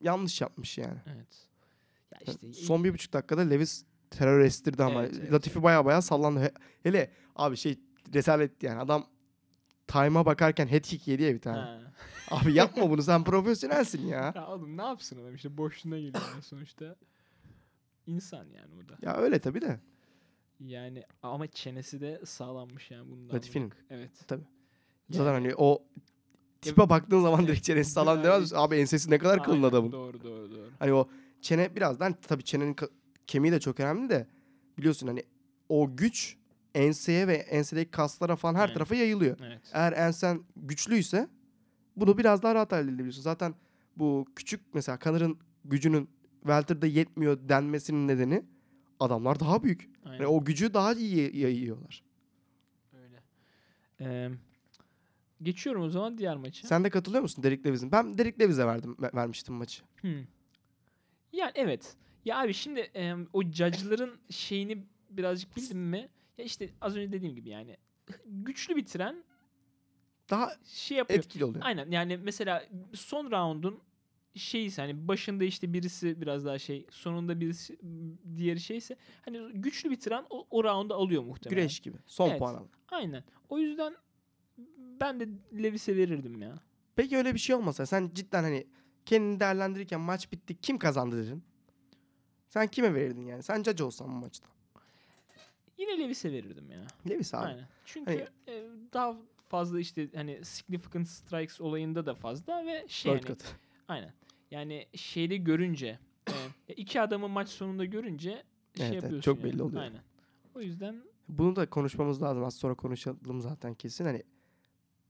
yanlış 0.00 0.40
yapmış 0.40 0.78
yani. 0.78 0.98
Evet. 1.06 1.48
Ya 2.12 2.18
işte 2.32 2.52
son 2.52 2.84
bir 2.84 2.94
buçuk 2.94 3.12
dakikada 3.12 3.40
Levis 3.40 3.84
terör 4.10 4.40
estirdi 4.40 4.82
ama 4.82 5.02
Evet, 5.02 5.14
evet, 5.20 5.32
Latifi 5.32 5.62
baya 5.62 5.84
baya 5.84 6.02
sallandı. 6.02 6.40
He- 6.40 6.52
hele 6.82 7.10
abi 7.36 7.56
şey 7.56 7.78
rezalet 8.14 8.62
yani 8.62 8.80
adam 8.80 9.06
time'a 9.86 10.26
bakarken 10.26 10.66
head 10.66 10.80
kick 10.84 11.08
yedi 11.08 11.22
ya 11.22 11.34
bir 11.34 11.40
tane. 11.40 11.58
Ha. 11.58 11.80
Abi 12.30 12.52
yapma 12.54 12.90
bunu 12.90 13.02
sen 13.02 13.24
profesyonelsin 13.24 14.06
ya. 14.06 14.32
Ya 14.36 14.46
oğlum 14.48 14.76
ne 14.76 14.82
yapsın 14.82 15.22
adam 15.22 15.34
işte 15.34 15.56
boşluğuna 15.56 15.96
geliyor 15.98 16.22
yani 16.32 16.42
sonuçta. 16.42 16.96
İnsan 18.06 18.46
yani 18.56 18.70
bu 18.76 18.88
da. 18.88 18.98
Ya 19.02 19.16
öyle 19.16 19.38
tabii 19.38 19.60
de. 19.60 19.80
Yani 20.60 21.02
ama 21.22 21.46
çenesi 21.46 22.00
de 22.00 22.20
sağlanmış 22.24 22.90
yani 22.90 23.10
bundan. 23.10 23.36
Latifi'nin. 23.36 23.72
Evet. 23.90 24.10
Tabii. 24.26 24.44
Zaten 25.10 25.24
Yani- 25.32 25.34
hani 25.46 25.54
o 25.56 25.82
tipe 26.60 26.88
baktığın 26.88 27.20
zaman 27.22 27.46
direkt 27.46 27.64
çenesi 27.64 27.90
sağlam 27.90 28.24
demez 28.24 28.40
misin? 28.40 28.56
Abi 28.58 28.76
ensesi 28.76 29.10
ne 29.10 29.18
kadar 29.18 29.42
kalın 29.42 29.56
Aynen, 29.56 29.68
adamın. 29.68 29.92
Doğru 29.92 30.22
doğru 30.22 30.50
doğru. 30.50 30.70
Hani 30.78 30.92
o 30.92 31.08
çene 31.40 31.76
birazdan 31.76 32.14
tabii 32.28 32.44
çenenin 32.44 32.76
kemiği 33.26 33.52
de 33.52 33.60
çok 33.60 33.80
önemli 33.80 34.08
de 34.10 34.26
biliyorsun 34.78 35.06
hani 35.06 35.22
o 35.68 35.96
güç 35.96 36.36
enseye 36.74 37.28
ve 37.28 37.34
ensedeki 37.34 37.90
kaslara 37.90 38.36
falan 38.36 38.54
her 38.54 38.60
Aynen. 38.60 38.74
tarafa 38.74 38.94
yayılıyor. 38.94 39.36
Evet. 39.46 39.60
Eğer 39.72 39.92
ensen 39.92 40.40
güçlüyse 40.56 41.28
bunu 41.96 42.18
biraz 42.18 42.42
daha 42.42 42.54
rahat 42.54 42.72
halledebiliyorsun. 42.72 43.22
Zaten 43.22 43.54
bu 43.96 44.26
küçük 44.36 44.60
mesela 44.74 44.98
Connor'ın 45.04 45.38
gücünün 45.64 46.08
welter'da 46.40 46.86
yetmiyor 46.86 47.38
denmesinin 47.48 48.08
nedeni 48.08 48.44
adamlar 49.00 49.40
daha 49.40 49.62
büyük. 49.62 49.90
Aynen. 50.04 50.16
Yani 50.16 50.26
o 50.26 50.44
gücü 50.44 50.74
daha 50.74 50.94
iyi 50.94 51.36
yayıyorlar. 51.38 52.02
Öyle. 53.02 53.22
Ee, 54.00 54.30
geçiyorum 55.42 55.82
o 55.82 55.88
zaman 55.88 56.18
diğer 56.18 56.36
maça. 56.36 56.68
Sen 56.68 56.84
de 56.84 56.90
katılıyor 56.90 57.22
musun 57.22 57.44
Derek 57.44 57.66
Lewis'in? 57.66 57.92
Ben 57.92 58.18
Derek 58.18 58.40
Lewis'e 58.40 58.66
verdim 58.66 58.96
ver- 59.00 59.14
vermiştim 59.14 59.54
maçı. 59.54 59.82
Hmm. 60.00 60.24
Yani 61.32 61.52
evet. 61.54 61.96
Ya 62.24 62.40
abi 62.40 62.54
şimdi 62.54 62.80
e, 62.80 63.14
o 63.32 63.42
judge'ların 63.42 64.18
şeyini 64.30 64.84
birazcık 65.10 65.56
bildim 65.56 65.78
mi? 65.78 66.08
Ya 66.38 66.44
işte 66.44 66.70
az 66.80 66.96
önce 66.96 67.12
dediğim 67.12 67.34
gibi 67.34 67.48
yani 67.48 67.76
güçlü 68.26 68.76
bitiren 68.76 69.24
Daha 70.30 70.52
şey 70.64 70.98
yapıyor. 70.98 71.18
etkili 71.18 71.44
oluyor. 71.44 71.64
Aynen 71.64 71.90
yani 71.90 72.16
mesela 72.16 72.64
son 72.94 73.30
round'un 73.30 73.80
şeyi 74.34 74.70
hani 74.76 75.08
başında 75.08 75.44
işte 75.44 75.72
birisi 75.72 76.20
biraz 76.20 76.44
daha 76.44 76.58
şey 76.58 76.86
sonunda 76.90 77.40
birisi 77.40 77.78
diğeri 78.36 78.60
şeyse 78.60 78.96
hani 79.24 79.40
güçlü 79.54 79.90
bitiren 79.90 80.24
o, 80.30 80.46
o 80.50 80.64
round'u 80.64 80.94
alıyor 80.94 81.22
muhtemelen. 81.22 81.60
Güreş 81.62 81.80
gibi. 81.80 81.96
Son 82.06 82.28
Evet. 82.28 82.38
puan 82.38 82.54
al. 82.54 82.64
Aynen. 82.88 83.24
O 83.48 83.58
yüzden 83.58 83.96
ben 85.00 85.20
de 85.20 85.28
Lewis'e 85.62 85.96
verirdim 85.96 86.42
ya. 86.42 86.54
Peki 86.96 87.16
öyle 87.16 87.34
bir 87.34 87.38
şey 87.38 87.56
olmasa 87.56 87.86
sen 87.86 88.10
cidden 88.14 88.42
hani 88.42 88.66
kendini 89.06 89.40
değerlendirirken 89.40 90.00
maç 90.00 90.32
bitti 90.32 90.60
kim 90.60 90.78
kazandı 90.78 91.26
dedin? 91.26 91.42
Sen 92.48 92.66
kime 92.66 92.94
verirdin 92.94 93.26
yani? 93.26 93.42
Sen 93.42 93.62
judge 93.62 93.84
olsan 93.84 94.08
bu 94.08 94.12
maçta. 94.12 94.48
Yine 95.78 95.98
Lewis'e 95.98 96.32
verirdim 96.32 96.70
ya. 96.70 96.82
Lewis 97.08 97.34
abi. 97.34 97.46
Aynen. 97.46 97.68
Çünkü 97.84 98.28
Hani- 98.46 98.56
e, 98.56 98.64
daha 98.92 99.16
fazla 99.48 99.80
işte 99.80 100.08
hani 100.14 100.44
significant 100.44 101.08
strikes 101.08 101.60
olayında 101.60 102.06
da 102.06 102.14
fazla 102.14 102.66
ve 102.66 102.84
şey 102.88 103.12
Dört 103.12 103.28
hani, 103.28 103.58
aynen. 103.88 104.12
Yani 104.50 104.86
şeyde 104.94 105.36
görünce 105.36 105.98
e, 106.68 106.74
iki 106.74 107.00
adamı 107.00 107.28
maç 107.28 107.48
sonunda 107.48 107.84
görünce 107.84 108.42
şey 108.76 108.86
evet, 108.86 108.94
yapıyorsun. 108.94 109.20
çok 109.20 109.38
yani. 109.38 109.52
belli 109.52 109.62
oluyor. 109.62 109.82
Aynen. 109.82 110.02
O 110.54 110.60
yüzden 110.60 111.02
Bunu 111.28 111.56
da 111.56 111.70
konuşmamız 111.70 112.22
lazım. 112.22 112.44
Az 112.44 112.54
sonra 112.54 112.74
konuşalım 112.74 113.40
zaten 113.40 113.74
kesin. 113.74 114.04
Hani 114.04 114.22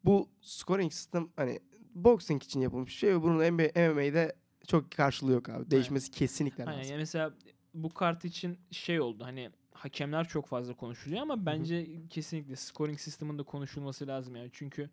bu 0.05 0.29
scoring 0.41 0.93
sistem 0.93 1.29
hani 1.37 1.61
boxing 1.95 2.43
için 2.43 2.61
yapılmış 2.61 2.89
bir 2.89 2.95
şey 2.95 3.11
ve 3.11 3.23
bunun 3.23 3.53
NBA, 3.53 3.91
MMA'de 3.91 4.37
çok 4.67 4.91
karşılığı 4.91 5.33
yok 5.33 5.49
abi. 5.49 5.71
Değişmesi 5.71 6.11
kesinlikle 6.11 6.65
aynen. 6.65 6.79
lazım. 6.79 6.93
Yani 6.93 7.01
mesela 7.01 7.35
bu 7.75 7.95
kart 7.95 8.25
için 8.25 8.59
şey 8.71 9.01
oldu 9.01 9.25
hani 9.25 9.51
hakemler 9.73 10.29
çok 10.29 10.47
fazla 10.47 10.75
konuşuluyor 10.75 11.23
ama 11.23 11.47
bence 11.47 11.87
kesinlikle 12.11 12.57
scoring 12.57 12.99
sistemin 13.01 13.39
de 13.39 13.43
konuşulması 13.43 14.07
lazım 14.07 14.37
yani. 14.37 14.51
Çünkü 14.53 14.91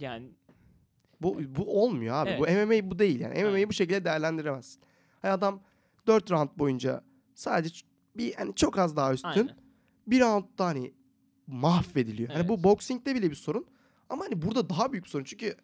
yani 0.00 0.30
Bu, 1.22 1.40
bu 1.56 1.82
olmuyor 1.82 2.14
abi. 2.14 2.30
Evet. 2.30 2.40
Bu 2.40 2.44
MMA 2.44 2.90
bu 2.90 2.98
değil 2.98 3.20
yani. 3.20 3.34
MMA'yı 3.34 3.54
Aynen. 3.54 3.68
bu 3.68 3.72
şekilde 3.72 4.04
değerlendiremezsin. 4.04 4.82
Hani 5.22 5.32
adam 5.32 5.62
4 6.06 6.30
round 6.30 6.48
boyunca 6.58 7.04
sadece 7.34 7.86
bir 8.16 8.34
hani 8.34 8.54
çok 8.54 8.78
az 8.78 8.96
daha 8.96 9.12
üstün. 9.12 9.28
aynen. 9.28 9.56
Bir 10.06 10.20
roundda 10.20 10.66
hani 10.66 10.94
mahvediliyor. 11.46 12.28
Hani 12.28 12.48
bu 12.48 12.54
Evet. 12.54 12.64
boxing'de 12.64 13.14
bile 13.14 13.30
bir 13.30 13.36
sorun. 13.36 13.66
Ama 14.08 14.24
hani 14.24 14.42
burada 14.42 14.68
daha 14.68 14.92
büyük 14.92 15.04
bir 15.04 15.10
sorun. 15.10 15.24
Çünkü 15.24 15.56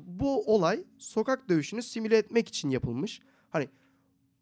bu 0.00 0.54
olay 0.54 0.84
sokak 0.98 1.48
dövüşünü 1.48 1.82
simüle 1.82 2.16
etmek 2.16 2.48
için 2.48 2.70
yapılmış. 2.70 3.20
Hani 3.50 3.68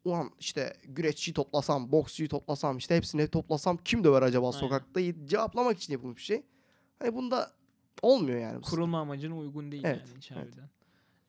ulan 0.05 0.31
işte 0.39 0.73
güreşçiyi 0.83 1.33
toplasam, 1.33 1.91
boksçuyu 1.91 2.29
toplasam, 2.29 2.77
işte 2.77 2.95
hepsini 2.95 3.27
toplasam 3.27 3.77
kim 3.77 4.03
döver 4.03 4.21
acaba 4.21 4.47
Aynen. 4.47 4.59
sokakta 4.59 5.01
cevaplamak 5.25 5.77
için 5.77 5.93
yapılmış 5.93 6.17
bir 6.17 6.23
şey. 6.23 6.43
Hani 6.99 7.15
bunda 7.15 7.51
olmuyor 8.01 8.39
yani. 8.39 8.61
kurulma 8.61 8.99
amacına 8.99 9.37
uygun 9.37 9.71
değil 9.71 9.83
Evet, 9.85 10.01
yani 10.07 10.17
hiç 10.17 10.31
evet. 10.31 10.53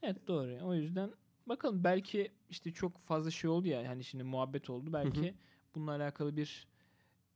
Evet 0.03 0.29
doğru. 0.29 0.59
O 0.65 0.75
yüzden 0.75 1.11
bakalım 1.47 1.85
belki 1.85 2.33
işte 2.51 2.73
çok 2.73 3.07
fazla 3.07 3.31
şey 3.31 3.51
oldu 3.51 3.69
ya 3.69 3.89
hani 3.89 4.05
şimdi 4.05 4.25
muhabbet 4.25 4.71
oldu. 4.71 4.93
Belki 4.93 5.35
bununla 5.75 5.91
alakalı 5.91 6.37
bir 6.37 6.67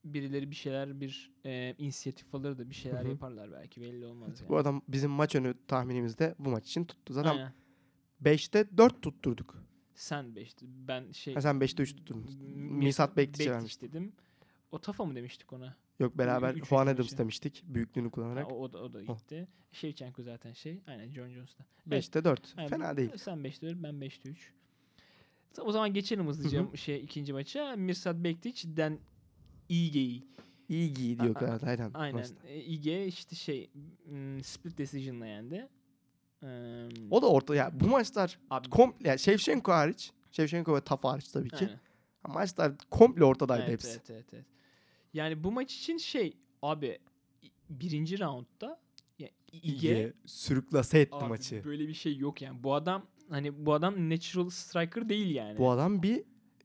birileri 0.04 0.50
bir 0.50 0.56
şeyler 0.56 1.00
bir 1.00 1.30
e, 1.44 1.74
inisiyatif 1.78 2.34
alır 2.34 2.58
da 2.58 2.70
bir 2.70 2.74
şeyler 2.74 3.00
Hı 3.00 3.04
hı. 3.04 3.08
yaparlar 3.08 3.52
belki 3.52 3.82
belli 3.82 4.06
olmaz 4.06 4.40
yani. 4.40 4.48
Bu 4.48 4.56
adam 4.56 4.82
bizim 4.88 5.10
maç 5.10 5.34
önü 5.34 5.54
tahminimizde 5.68 6.34
bu 6.38 6.50
maç 6.50 6.66
için 6.66 6.84
tuttu. 6.84 7.12
Zaten 7.12 7.30
Aynen. 7.30 7.52
5'te 8.24 8.76
4 8.78 9.02
tutturduk. 9.02 9.56
Sen 9.94 10.36
beşti. 10.36 10.66
Ben 10.88 11.12
şey 11.12 11.34
Ha, 11.34 11.40
sen 11.40 11.56
5'te 11.56 11.82
3 11.82 11.96
tutturdun. 11.96 12.34
Misat 12.56 13.16
Bektiç'e 13.16 13.38
Bektiç 13.44 13.50
vermiştin. 13.56 13.88
dedim. 13.88 14.12
O 14.72 14.78
Tafa 14.78 15.04
mı 15.04 15.14
demiştik 15.14 15.52
ona? 15.52 15.76
Yok 16.00 16.18
beraber 16.18 16.50
Üçüncü 16.50 16.68
Juan. 16.68 16.86
Adams 16.86 17.18
demiştik 17.18 17.62
büyüklüğünü 17.66 18.06
Ha, 18.06 18.10
kullanarak. 18.10 18.52
o, 18.52 18.54
o 18.54 18.72
da, 18.72 18.78
o 18.78 18.92
da 18.92 18.98
Oh. 19.08 19.18
gitti. 19.18 19.48
Şevçenko 19.72 20.22
zaten 20.22 20.52
şey. 20.52 20.80
Aynen 20.86 21.10
John 21.10 21.28
Jones'ta. 21.28 21.64
Evet, 21.90 22.04
5'te 22.04 22.24
4. 22.24 22.54
aynen. 22.56 22.68
Fena 22.70 22.96
değil. 22.96 23.10
Sen 23.16 23.38
5'te 23.38 23.66
4, 23.66 23.82
ben 23.82 23.94
5'te 23.94 24.28
3. 24.28 24.52
O 25.60 25.72
zaman 25.72 25.94
geçelim 25.94 26.26
hızlıca 26.26 26.76
şey 26.76 27.04
ikinci 27.04 27.32
maça. 27.32 27.76
Mirsad 27.76 28.24
Bektiç, 28.24 28.66
İyi 29.70 30.92
giy 30.94 31.18
diyor 31.18 31.34
A- 31.34 31.38
a- 31.38 31.40
kadar 31.58 31.68
aynen. 31.68 31.90
Aynen. 31.94 32.26
E, 32.46 32.60
İge 32.60 33.06
işte 33.06 33.36
şey 33.36 33.70
m, 34.06 34.42
split 34.42 34.78
decision'la 34.78 35.26
yendi. 35.26 35.68
Eee, 36.42 36.88
O 37.10 37.22
da 37.22 37.26
orta 37.30 37.54
ya 37.54 37.80
bu 37.80 37.88
maçlar 37.88 38.38
abi, 38.50 38.70
komple 38.70 39.08
yani 39.08 39.18
Shevchenko 39.18 39.72
hariç. 39.72 40.10
Shevchenko 40.32 40.74
ve 40.76 40.80
Tafa 40.80 41.12
hariç 41.12 41.28
tabii 41.28 41.48
ki. 41.50 41.56
aynen. 41.64 41.80
Maçlar 42.28 42.72
komple 42.90 43.24
ortadaydı 43.24 43.62
Evet, 43.62 43.72
hepsi. 43.72 43.88
evet, 43.88 44.10
evet, 44.10 44.26
evet. 44.32 44.44
Yani 45.14 45.44
bu 45.44 45.52
maç 45.52 45.74
için 45.76 45.96
şey 45.98 46.36
abi 46.62 46.98
birinci 47.70 48.20
roundda 48.20 48.80
ya, 49.18 49.28
İge 49.52 49.72
İge 49.72 50.12
sürüklase 50.26 51.00
etti 51.00 51.16
Abi 51.16 51.28
maçı. 51.28 51.64
Böyle 51.64 51.88
bir 51.88 51.94
şey 51.94 52.16
yok 52.16 52.42
yani. 52.42 52.62
Bu 52.62 52.74
adam 52.74 53.06
hani 53.30 53.66
bu 53.66 53.72
adam 53.74 54.10
natural 54.10 54.50
striker 54.50 55.08
değil 55.08 55.34
yani. 55.34 55.58
Bu 55.58 55.70
adam 55.70 56.02
bir 56.02 56.22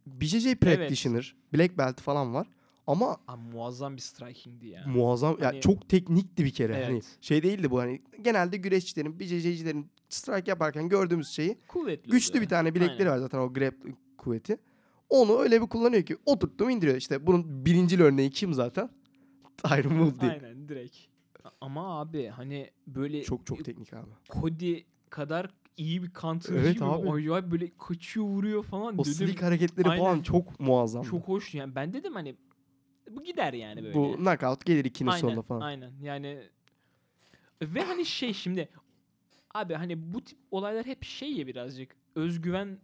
BJJ 0.08 0.56
practitioner. 0.56 1.36
Black 1.54 1.78
belt 1.78 2.02
falan 2.02 2.34
var. 2.34 2.48
Ama 2.88 3.18
Abi 3.28 3.42
muazzam 3.54 3.96
bir 3.96 4.02
striking'di 4.02 4.68
ya. 4.68 4.84
muazzam 4.88 5.38
ya 5.42 5.48
Hani- 5.48 5.62
çok 5.62 5.90
teknikti 5.90 6.46
bir 6.46 6.52
kere. 6.52 6.74
Hani 6.74 6.94
Evet. 6.94 7.18
şey 7.22 7.44
değildi 7.44 7.72
bu 7.72 7.80
hani 7.80 8.02
genelde 8.22 8.58
güreşçilerin, 8.58 9.20
BJJ'cilerin 9.20 9.88
strike 10.10 10.52
yaparken 10.52 10.90
gördüğümüz 10.90 11.28
şeyi 11.30 11.58
Kuvvetli 11.68 12.12
güçlü 12.12 12.42
bir 12.42 12.50
tane 12.50 12.76
bilekleri 12.76 13.10
var 13.10 13.18
zaten 13.18 13.40
o 13.40 13.54
grab 13.54 13.74
kuvveti. 14.18 14.58
Onu 15.10 15.40
öyle 15.40 15.62
bir 15.62 15.68
kullanıyor 15.68 16.04
ki 16.04 16.18
oturttum 16.26 16.70
indiriyor. 16.70 16.98
İşte 16.98 17.28
bunun 17.28 17.66
birincil 17.66 18.02
örneği 18.02 18.30
kim 18.30 18.54
zaten? 18.54 18.90
Tyron 19.58 19.90
Woodley. 19.90 20.30
Aynen 20.30 20.70
direkt. 20.70 20.96
Ama 21.62 22.00
abi 22.00 22.28
hani 22.28 22.72
böyle 22.88 23.24
Çok 23.24 23.46
çok 23.46 23.66
teknik 23.66 23.94
abi. 23.94 24.10
Cody 24.42 24.80
kadar 25.10 25.50
iyi 25.78 26.04
bir 26.04 26.12
counter'cı 26.22 26.60
Evet 26.60 26.76
gibi 26.76 26.86
abi. 26.86 27.10
acayip 27.12 27.52
böyle 27.52 27.72
kaçıyor 27.88 28.26
vuruyor 28.26 28.64
falan 28.64 28.94
O 28.96 29.00
dedim. 29.06 29.14
slick 29.14 29.42
hareketleri 29.44 29.88
falan 29.98 30.12
Aynen. 30.12 30.22
çok 30.24 30.60
muazzam. 30.60 31.04
Çok 31.04 31.28
hoş 31.28 31.54
yani. 31.56 31.76
Ben 31.76 31.94
dedim 31.94 32.14
hani 32.14 32.36
bu 33.10 33.24
gider 33.24 33.54
yani 33.54 33.84
böyle. 33.84 33.94
Bu 33.94 34.16
knockout 34.18 34.66
gelir 34.66 34.86
ikinin 34.86 35.10
aynen, 35.10 35.22
sonunda 35.22 35.42
falan. 35.42 35.62
Aynen 35.62 35.92
yani 36.02 36.40
ve 37.62 37.84
hani 37.84 38.06
şey 38.06 38.34
şimdi 38.34 38.70
abi 39.54 39.74
hani 39.74 40.14
bu 40.14 40.22
tip 40.22 40.38
olaylar 40.52 40.86
hep 40.86 41.04
şey 41.04 41.34
ya 41.34 41.48
birazcık 41.48 41.96
özgüven 42.16 42.78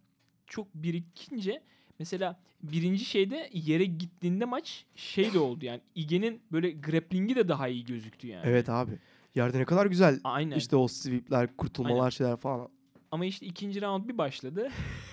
çok 0.47 0.75
birikince 0.75 1.61
mesela 1.99 2.39
birinci 2.63 3.05
şeyde 3.05 3.49
yere 3.53 3.85
gittiğinde 3.85 4.45
maç 4.45 4.85
şey 4.95 5.33
de 5.33 5.39
oldu 5.39 5.65
yani 5.65 5.81
İge'nin 5.95 6.41
böyle 6.51 6.71
grappling'i 6.71 7.35
de 7.35 7.47
daha 7.47 7.67
iyi 7.67 7.85
gözüktü 7.85 8.27
yani. 8.27 8.43
Evet 8.45 8.69
abi. 8.69 8.91
Yerde 9.35 9.59
ne 9.59 9.65
kadar 9.65 9.85
güzel 9.85 10.19
Aynen. 10.23 10.57
işte 10.57 10.75
o 10.75 10.87
sweepler, 10.87 11.57
kurtulmalar 11.57 11.99
Aynen. 11.99 12.09
şeyler 12.09 12.37
falan. 12.37 12.69
Ama 13.11 13.25
işte 13.25 13.45
ikinci 13.45 13.81
round 13.81 14.09
bir 14.09 14.17
başladı. 14.17 14.69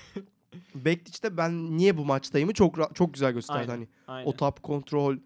Bektiç'te 0.74 1.36
ben 1.36 1.76
niye 1.76 1.96
bu 1.96 2.04
maçtayımı 2.04 2.52
çok 2.52 2.96
çok 2.96 3.14
güzel 3.14 3.32
gösterdi 3.32 3.58
Aynen, 3.60 3.68
hani. 3.68 3.88
Aynen. 4.06 4.28
O 4.28 4.32
top 4.36 4.62
kontrol 4.62 5.16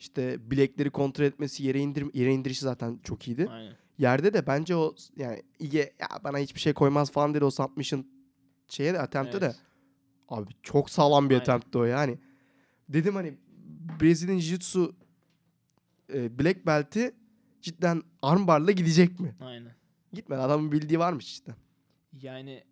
işte 0.00 0.50
bilekleri 0.50 0.90
kontrol 0.90 1.24
etmesi, 1.24 1.64
yere 1.64 1.78
indir 1.80 2.06
yere 2.14 2.32
indirişi 2.34 2.60
zaten 2.60 2.98
çok 3.04 3.28
iyiydi. 3.28 3.48
Aynen. 3.50 3.72
Yerde 3.98 4.34
de 4.34 4.46
bence 4.46 4.76
o 4.76 4.94
yani 5.16 5.42
İge 5.58 5.92
ya 6.00 6.08
bana 6.24 6.38
hiçbir 6.38 6.60
şey 6.60 6.72
koymaz 6.72 7.10
falan 7.10 7.34
dedi 7.34 7.44
o 7.44 7.50
submission 7.50 8.06
şeye 8.68 8.94
de 8.94 9.00
attempt'te 9.00 9.40
de 9.40 9.46
Evet. 9.46 9.56
abi 10.28 10.50
çok 10.62 10.90
sağlam 10.90 11.30
bir 11.30 11.36
attempt'ti 11.36 11.78
o 11.78 11.84
yani. 11.84 12.18
Dedim 12.88 13.14
hani 13.14 13.34
Brezilya 14.00 14.34
Jiu-Jitsu 14.34 14.92
e, 16.14 16.38
Black 16.38 16.66
Belt'i 16.66 17.14
cidden 17.60 18.02
armbarla 18.22 18.70
gidecek 18.70 19.20
mi? 19.20 19.34
Aynen. 19.40 19.72
Gitmedi. 20.12 20.40
Adamın 20.40 20.72
bildiği 20.72 20.98
varmış 20.98 21.26
işte. 21.26 21.54
Yani 22.22 22.64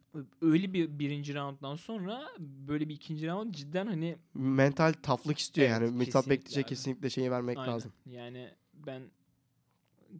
öyle 0.42 0.72
bir 0.72 0.98
birinci 0.98 1.34
rounddan 1.34 1.76
sonra 1.76 2.28
böyle 2.38 2.88
bir 2.88 2.94
ikinci 2.94 3.28
round 3.28 3.54
cidden 3.54 3.86
hani 3.86 4.16
Mental 4.34 4.92
taflık 4.92 5.38
istiyor 5.38 5.68
Evet, 5.68 5.80
yani. 5.80 5.96
Mithat 5.96 6.28
Bektiç'e 6.30 6.62
kesinlikle 6.62 7.10
şeyi 7.10 7.30
vermek 7.30 7.58
Aynen. 7.58 7.72
lazım. 7.72 7.92
Yani 8.06 8.50
ben 8.74 9.02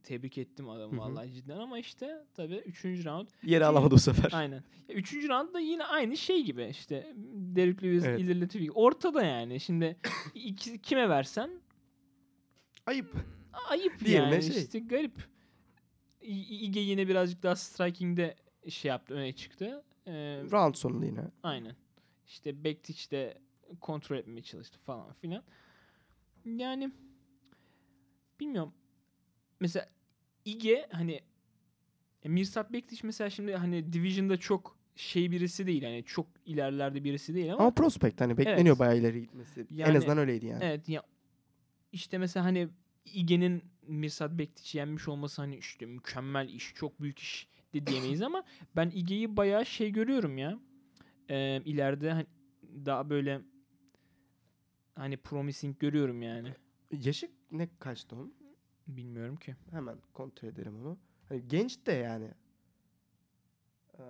tebrik 0.03 0.39
ettim 0.39 0.69
adamı 0.69 0.93
Hı 0.93 0.97
hı. 0.97 1.01
vallahi 1.01 1.33
cidden 1.33 1.59
ama 1.59 1.79
işte 1.79 2.25
tabii 2.35 2.57
üçüncü 2.57 3.05
round. 3.05 3.29
Yeri 3.43 3.65
alamadı 3.65 3.91
bu 3.95 3.99
sefer. 3.99 4.31
Aynen. 4.33 4.65
Ya 4.89 4.95
üçüncü 4.95 5.29
round 5.29 5.55
da 5.55 5.61
yine 5.61 5.85
aynı 5.85 6.17
şey 6.17 6.45
gibi 6.45 6.67
işte 6.71 7.15
Derek 7.35 7.83
Lewis, 7.83 8.05
Evet. 8.05 8.21
Ilir 8.21 8.41
Latifi 8.41 8.73
ortada 8.73 9.23
yani. 9.23 9.61
Şimdi 9.61 9.97
iki, 10.35 10.83
kime 10.83 11.09
versen 11.09 11.51
Ayıp. 12.87 13.15
ayıp 13.69 14.05
Diğerine 14.05 14.35
yani 14.35 14.43
şey. 14.43 14.63
işte 14.63 14.79
garip. 14.79 15.31
İge 16.21 16.81
yine 16.81 17.09
birazcık 17.09 17.43
daha 17.43 17.57
striking'de 17.57 18.37
şey 18.69 18.89
yaptı 18.89 19.15
öne 19.15 19.33
çıktı. 19.33 19.85
Ee, 20.07 20.13
Round 20.51 20.75
sonunda 20.75 21.07
yine. 21.07 21.25
aynen. 21.43 21.77
İşte 22.27 22.65
Bektic 22.65 23.11
de 23.11 23.39
kontrol 23.81 24.17
etmeye 24.17 24.43
çalıştı 24.43 24.79
falan 24.79 25.13
filan. 25.13 25.43
Yani 26.45 26.91
bilmiyorum. 28.41 28.73
Mesela 29.61 29.89
Ige 30.45 30.89
hani 30.93 31.21
e, 32.23 32.29
Mirsat 32.29 32.73
Bektic 32.73 33.01
mesela 33.05 33.31
şimdi 33.31 33.55
hani 33.55 33.93
Division'da 33.93 34.37
çok 34.37 34.79
şey 34.97 35.31
birisi 35.31 35.67
değil. 35.67 35.83
Hani 35.85 36.05
çok 36.05 36.27
ilerlerde 36.47 37.05
birisi 37.05 37.35
değil 37.35 37.53
ama 37.53 37.63
Ama 37.63 37.75
prospect 37.75 38.21
hani 38.21 38.39
bekleniyor 38.39 38.67
Evet. 38.67 38.79
bayağı 38.79 38.99
ileri 38.99 39.21
gitmesi. 39.21 39.61
en 39.61 39.77
Yani- 39.77 39.99
azından 39.99 40.19
öyleydi 40.19 40.47
yani. 40.47 40.65
Evet 40.65 40.89
ya 40.89 41.03
işte 41.93 42.19
mesela 42.19 42.47
hani 42.47 42.69
İge'nin 43.15 43.63
Mirsat 43.87 44.31
Bektic'i 44.39 44.79
yenmiş 44.79 45.09
olması 45.09 45.43
hani 45.43 45.57
işte 45.57 45.87
mükemmel 45.87 46.49
iş, 46.49 46.75
çok 46.75 47.01
büyük 47.03 47.19
iş 47.19 47.49
de 47.75 47.87
diyemeyiz 47.87 48.23
ama 48.23 48.45
ben 48.77 48.91
İge'yi 48.95 49.37
bayağı 49.37 49.67
şey 49.67 49.91
görüyorum 49.91 50.39
ya. 50.39 50.59
Ee, 51.29 51.63
ileride 51.65 52.13
hani 52.13 52.27
daha 52.87 53.11
böyle 53.11 53.41
hani 54.95 55.17
promising 55.17 55.79
görüyorum 55.79 56.23
yani. 56.23 56.55
Yaşı 56.93 57.31
ne 57.51 57.69
kaçtı 57.79 58.17
onun? 58.17 58.35
Bilmiyorum 58.87 59.37
ki. 59.37 59.57
Hemen 59.71 59.97
kontrol 60.15 60.49
edelim 60.49 60.77
onu. 60.81 60.99
Hani 61.29 61.49
genç 61.49 61.87
de 61.87 61.93
yani. 61.93 62.31
Ee, 63.99 64.03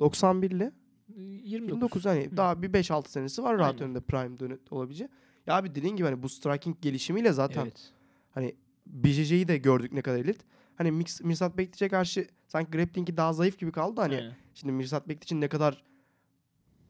91'li. 0.00 0.72
Ee, 1.16 1.20
29. 1.20 1.52
29 1.52 2.04
hani 2.06 2.26
Hı. 2.30 2.36
daha 2.36 2.62
bir 2.62 2.72
5-6 2.72 3.08
senesi 3.08 3.42
var 3.42 3.58
rahat 3.58 3.74
Aynen. 3.74 3.84
önünde 3.84 4.00
prime 4.00 4.38
dönü 4.38 4.58
olabilecek. 4.70 5.10
Ya 5.46 5.56
abi 5.56 5.74
dediğin 5.74 5.96
gibi 5.96 6.04
hani 6.08 6.22
bu 6.22 6.28
striking 6.28 6.80
gelişimiyle 6.80 7.32
zaten 7.32 7.62
Evet. 7.62 7.92
hani 8.30 8.54
BJJ'yi 8.86 9.48
de 9.48 9.56
gördük 9.58 9.92
ne 9.92 10.02
kadar 10.02 10.18
elit. 10.18 10.40
Hani 10.76 10.90
Mix, 10.92 11.20
Mirsat 11.20 11.58
Bektic'e 11.58 11.88
karşı 11.88 12.28
sanki 12.48 12.70
grappling'i 12.70 13.16
daha 13.16 13.32
zayıf 13.32 13.58
gibi 13.58 13.72
kaldı. 13.72 14.00
Hani 14.00 14.14
Aynen. 14.16 14.34
şimdi 14.54 14.72
Mirsat 14.72 15.08
Bektic'in 15.08 15.40
ne 15.40 15.48
kadar 15.48 15.84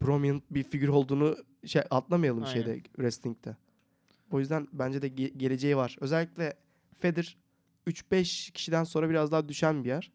prominent 0.00 0.42
bir 0.50 0.62
figür 0.62 0.88
olduğunu 0.88 1.36
şey 1.66 1.82
atlamayalım 1.90 2.44
Aynen. 2.44 2.52
şeyde 2.54 2.80
wrestling'de. 2.82 3.56
O 4.30 4.40
yüzden 4.40 4.68
bence 4.72 5.02
de 5.02 5.08
ge- 5.08 5.38
geleceği 5.38 5.76
var. 5.76 5.96
Özellikle 6.00 6.56
Feder 6.98 7.36
3-5 7.86 8.50
kişiden 8.52 8.84
sonra 8.84 9.10
biraz 9.10 9.32
daha 9.32 9.48
düşen 9.48 9.84
bir 9.84 9.88
yer. 9.88 10.12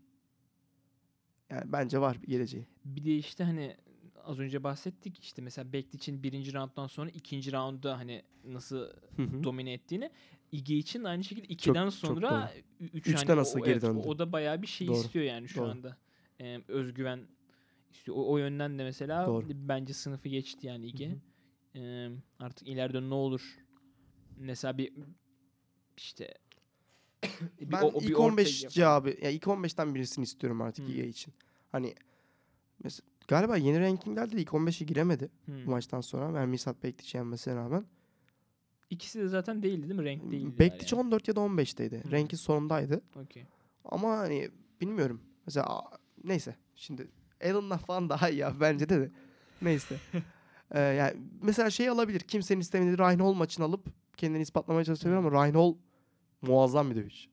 Yani 1.49 1.71
bence 1.71 2.01
var 2.01 2.21
bir 2.21 2.27
geleceği. 2.27 2.65
Bir 2.85 3.05
de 3.05 3.15
işte 3.17 3.43
hani 3.43 3.77
az 4.23 4.39
önce 4.39 4.63
bahsettik 4.63 5.19
işte 5.19 5.41
mesela 5.41 5.73
Bektic'in 5.73 6.23
birinci 6.23 6.53
rounddan 6.53 6.87
sonra 6.87 7.09
ikinci 7.09 7.51
roundda 7.51 7.97
hani 7.97 8.23
nasıl 8.43 8.89
domine 9.43 9.73
ettiğini. 9.73 10.09
Ige 10.51 10.75
için 10.75 11.03
aynı 11.03 11.23
şekilde 11.23 11.47
2'den 11.47 11.83
çok 11.85 11.93
sonra 11.93 12.53
3 12.79 13.07
Üçte 13.07 13.35
nasıl 13.35 13.59
geri 13.59 13.81
döndü. 13.81 14.07
O, 14.07 14.19
da 14.19 14.31
bayağı 14.31 14.61
bir 14.61 14.67
şey 14.67 14.87
Doğru, 14.87 14.97
istiyor 14.97 15.25
yani 15.25 15.47
şu 15.49 15.59
doğru. 15.61 15.69
anda. 15.69 15.97
Ee, 16.41 16.61
özgüven 16.67 17.27
istiyor. 17.91 18.17
O, 18.17 18.31
o 18.31 18.37
yönden 18.37 18.79
de 18.79 18.83
mesela 18.83 19.27
Doğru. 19.27 19.45
bence 19.49 19.93
sınıfı 19.93 20.29
geçti 20.29 20.67
yani 20.67 20.87
Ige. 20.87 21.09
Hı 21.09 21.13
hı. 21.13 21.19
Ee, 21.79 22.09
artık 22.39 22.67
ileride 22.67 23.01
ne 23.09 23.13
olur? 23.13 23.57
Mesela 24.37 24.77
bir 24.77 24.93
işte 25.97 26.33
bir 27.61 27.71
Ben 27.71 27.81
o- 27.81 27.87
o 27.87 27.99
bir 28.01 28.05
ilk 28.05 28.19
orta 28.19 28.31
15 28.31 28.63
yapalım. 28.63 28.73
cevabı, 28.73 29.09
ya 29.25 29.29
ilk 29.29 29.43
15'ten 29.47 29.95
birisini 29.95 30.23
istiyorum 30.23 30.61
artık 30.61 30.87
Hmm. 30.87 30.95
EA 30.99 31.03
için. 31.05 31.33
Hani 31.71 31.95
mesela 32.83 33.07
galiba 33.27 33.57
yeni 33.57 33.79
rankinglerde 33.79 34.37
de 34.37 34.41
ilk 34.41 34.49
15'e 34.53 34.85
giremedi 34.85 35.29
Hmm. 35.45 35.65
bu 35.65 35.69
maçtan 35.69 36.01
sonra. 36.01 36.39
Yani 36.39 36.49
Mirsat 36.49 36.83
Bektiç 36.83 37.15
yenmesine 37.15 37.55
rağmen. 37.55 37.85
İkisi 38.89 39.19
de 39.19 39.27
zaten 39.27 39.63
değildi 39.63 39.89
değil 39.89 39.99
mi? 39.99 40.05
Renk 40.05 40.31
değildi. 40.31 40.59
Bektiç 40.59 40.93
14 40.93 41.27
ya 41.27 41.35
da 41.35 41.39
15'teydi. 41.39 42.03
Hmm. 42.03 42.11
Rankin 42.11 42.37
sonundaydı. 42.37 43.01
Okey. 43.15 43.43
Ama 43.85 44.17
hani 44.17 44.49
bilmiyorum. 44.81 45.21
Mesela 45.45 45.81
neyse. 46.23 46.55
Şimdi 46.75 47.07
Alan'la 47.45 47.77
falan 47.77 48.09
daha 48.09 48.29
iyi 48.29 48.37
ya 48.39 48.53
bence 48.61 48.89
de 48.89 48.99
de. 49.01 49.11
Neyse. 49.61 49.95
Ee, 50.71 50.79
yani 50.79 51.13
mesela 51.41 51.69
şey 51.69 51.89
alabilir. 51.89 52.19
Kimsenin 52.19 52.59
istemediği 52.61 52.97
Ryan 52.97 53.19
Hall 53.19 53.33
maçını 53.33 53.65
alıp 53.65 53.85
kendini 54.17 54.41
ispatlamaya 54.41 54.85
çalışabilir 54.85 55.15
ama 55.15 55.31
Ryan 55.31 55.53
Hall 55.53 55.73
muazzam 56.41 56.91
bir 56.91 56.95
dövüş. 56.95 57.27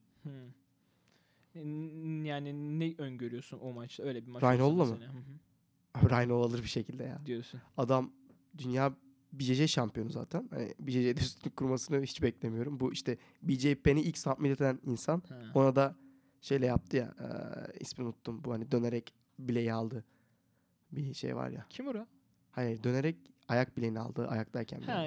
N- 1.55 2.29
Yani 2.29 2.79
ne 2.81 2.95
öngörüyorsun 2.99 3.59
o 3.62 3.73
maçta? 3.73 4.03
Öyle 4.03 4.27
bir 4.27 4.31
maç 4.31 4.42
Ryan 4.42 4.59
Hall'la 4.59 4.85
mı? 4.85 4.99
Hı 5.95 6.01
hı. 6.01 6.11
Ryan 6.11 6.29
Hall 6.31 6.42
alır 6.42 6.62
bir 6.62 6.69
şekilde 6.69 7.05
ya. 7.05 7.21
Diyorsun. 7.27 7.61
Adam 7.77 8.11
dünya 8.59 8.92
BJJ 9.40 9.70
şampiyonu 9.70 10.11
zaten. 10.11 10.49
Hani 10.51 10.75
BJJ'de 10.79 11.20
üstünlük 11.20 11.57
kurmasını 11.57 12.03
hiç 12.03 12.22
beklemiyorum. 12.22 12.81
Bu 12.81 12.92
işte 12.92 13.18
BJ 13.42 13.75
Penn'i 13.75 14.01
ilk 14.01 14.18
submit 14.18 14.61
eden 14.61 14.81
insan. 14.85 15.22
Ha. 15.29 15.42
Ona 15.55 15.77
da 15.77 15.96
şeyle 16.40 16.66
yaptı 16.66 16.96
ya. 16.96 17.14
E, 17.20 17.27
ismini 17.81 18.07
unuttum. 18.09 18.44
Bu 18.44 18.53
hani 18.53 18.70
dönerek 18.70 19.14
bileği 19.38 19.72
aldı. 19.72 20.05
Bir 20.92 21.14
şey 21.14 21.37
var 21.37 21.51
ya. 21.51 21.66
Kim 21.70 21.88
o? 21.88 22.07
Hayır 22.51 22.83
dönerek 22.83 23.16
ayak 23.49 23.77
bileğini 23.77 24.01
aldı 24.01 24.29
ayaktayken. 24.29 24.81
Ha, 24.81 25.07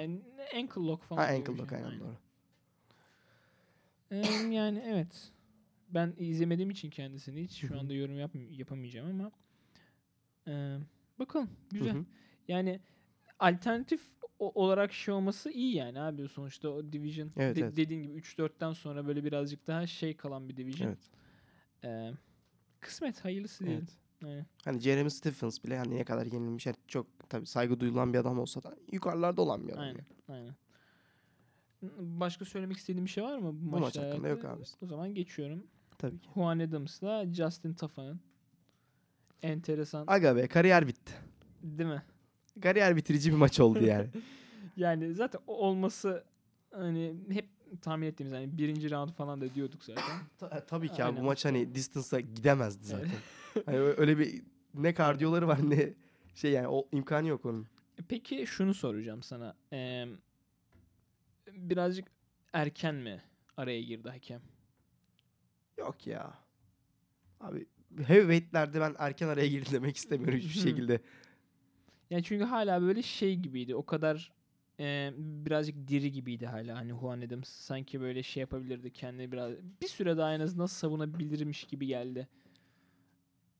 ankle 0.56 0.80
lock 0.80 1.02
falan. 1.02 1.22
Ha 1.22 1.28
ankle 1.28 1.54
bir 1.54 1.58
lock 1.58 1.68
şey. 1.70 1.78
aynen 1.78 2.00
doğru. 2.00 2.16
Ee, 4.10 4.16
yani 4.50 4.82
evet. 4.86 5.32
Ben 5.88 6.14
izlemediğim 6.18 6.70
için 6.70 6.90
kendisini 6.90 7.42
hiç 7.42 7.52
şu 7.52 7.80
anda 7.80 7.94
yorum 7.94 8.18
yap 8.18 8.30
yapamayacağım 8.50 9.20
ama 9.20 9.32
ee, 10.48 10.78
bakalım 11.18 11.50
güzel. 11.70 12.04
Yani 12.48 12.80
alternatif 13.38 14.00
olarak 14.44 14.92
şey 14.92 15.14
olması 15.14 15.50
iyi 15.50 15.74
yani 15.74 16.00
abi 16.00 16.28
sonuçta 16.28 16.68
o 16.68 16.92
division 16.92 17.30
Evet, 17.36 17.56
de- 17.56 17.60
evet. 17.60 17.76
dediğin 17.76 18.02
gibi 18.02 18.12
3-4'ten 18.18 18.72
sonra 18.72 19.06
böyle 19.06 19.24
birazcık 19.24 19.66
daha 19.66 19.86
şey 19.86 20.16
kalan 20.16 20.48
bir 20.48 20.56
division. 20.56 20.88
Evet. 20.88 20.98
Ee, 21.84 22.12
kısmet 22.80 23.24
hayırlısı 23.24 23.64
evet. 23.66 23.88
Aynen. 24.24 24.46
Hani 24.64 24.80
Jeremy 24.80 25.10
Stephens 25.10 25.64
bile 25.64 25.78
hani 25.78 25.96
ne 25.96 26.04
kadar 26.04 26.26
yenilmiş. 26.26 26.66
yani 26.66 26.76
çok 26.88 27.06
tabii 27.28 27.46
saygı 27.46 27.80
duyulan 27.80 28.12
bir 28.12 28.18
adam 28.18 28.38
olsa 28.38 28.62
da 28.62 28.76
yukarılarda 28.92 29.42
olan 29.42 29.68
bir 29.68 29.72
adam. 29.72 29.82
Aynen. 29.82 29.94
yani. 30.28 30.38
Aynen. 30.38 30.54
Başka 32.20 32.44
söylemek 32.44 32.76
istediğim 32.76 33.04
bir 33.04 33.10
şey 33.10 33.24
var 33.24 33.38
mı 33.38 33.52
bu, 33.54 33.72
Bu 33.72 33.78
maç 33.80 33.98
hakkında 33.98 34.28
yok 34.28 34.44
abi. 34.44 34.62
O 34.82 34.86
zaman 34.86 35.14
geçiyorum. 35.14 35.66
Tabii 35.98 36.18
ki. 36.20 36.28
Juan 36.34 36.58
Adams'la 36.58 37.26
Justin 37.32 37.74
Tafa'nın 37.74 38.20
enteresan 39.42 40.04
Aga 40.06 40.36
be 40.36 40.46
kariyer 40.46 40.86
bitti. 40.88 41.12
değil 41.62 41.90
mi? 41.90 42.02
Kariyer 42.60 42.96
bitirici 42.96 43.30
bir 43.32 43.36
maç 43.36 43.60
oldu 43.60 43.84
yani. 43.84 44.08
Yani 44.76 45.14
zaten 45.14 45.40
olması 45.46 46.24
hani 46.70 47.14
hep 47.30 47.48
tahmin 47.82 48.06
ettiğimiz 48.06 48.32
hani 48.32 48.58
birinci 48.58 48.90
round 48.90 49.10
falan 49.10 49.40
da 49.40 49.54
diyorduk 49.54 49.84
zaten. 49.84 50.04
Ta- 50.38 50.66
tabii 50.66 50.88
ki 50.88 50.94
abi 50.94 51.02
Aynen. 51.02 51.22
bu 51.22 51.26
maç 51.26 51.44
hani 51.44 51.74
distance'a 51.74 52.20
gidemezdi 52.20 52.86
zaten. 52.86 53.10
hani 53.66 53.78
öyle 53.78 54.18
bir 54.18 54.42
ne 54.74 54.94
kardiyoları 54.94 55.48
var 55.48 55.70
ne 55.70 55.90
şey 56.34 56.52
yani 56.52 56.68
o 56.68 56.88
imkanı 56.92 57.28
yok 57.28 57.44
onun. 57.46 57.66
Peki 58.08 58.46
şunu 58.46 58.74
soracağım 58.74 59.22
sana. 59.22 59.56
Ee, 59.72 60.06
birazcık 61.52 62.08
erken 62.52 62.94
mi 62.94 63.22
araya 63.56 63.82
girdi 63.82 64.08
hakem? 64.08 64.40
Yok 65.78 66.06
ya. 66.06 66.34
Abi 67.40 67.66
heavyweight'lerde 68.06 68.80
ben 68.80 68.94
erken 68.98 69.28
araya 69.28 69.46
girdi 69.48 69.68
demek 69.72 69.96
istemiyorum 69.96 70.38
hiçbir 70.38 70.60
şekilde. 70.70 71.00
Yani 72.10 72.22
çünkü 72.22 72.44
hala 72.44 72.82
böyle 72.82 73.02
şey 73.02 73.36
gibiydi. 73.36 73.74
O 73.74 73.86
kadar 73.86 74.32
e, 74.80 75.12
birazcık 75.16 75.88
diri 75.88 76.12
gibiydi 76.12 76.46
hala. 76.46 76.76
Hani 76.76 76.92
Juan 77.00 77.20
Adams 77.20 77.48
sanki 77.48 78.00
böyle 78.00 78.22
şey 78.22 78.40
yapabilirdi 78.40 78.92
kendini 78.92 79.32
biraz 79.32 79.52
bir 79.82 79.88
süre 79.88 80.16
daha 80.16 80.34
en 80.34 80.40
azından 80.40 80.66
savunabilirmiş 80.66 81.64
gibi 81.64 81.86
geldi. 81.86 82.28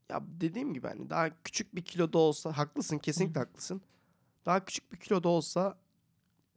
Ya 0.09 0.23
dediğim 0.41 0.75
gibi 0.75 0.87
hani 0.87 1.11
daha 1.11 1.43
küçük 1.45 1.75
bir 1.75 1.83
kiloda 1.83 2.19
olsa 2.19 2.59
haklısın 2.59 2.99
kesinlikle 2.99 3.41
haklısın. 3.41 3.83
Daha 4.47 4.65
küçük 4.65 4.93
bir 4.93 4.97
kiloda 4.97 5.29
olsa 5.29 5.79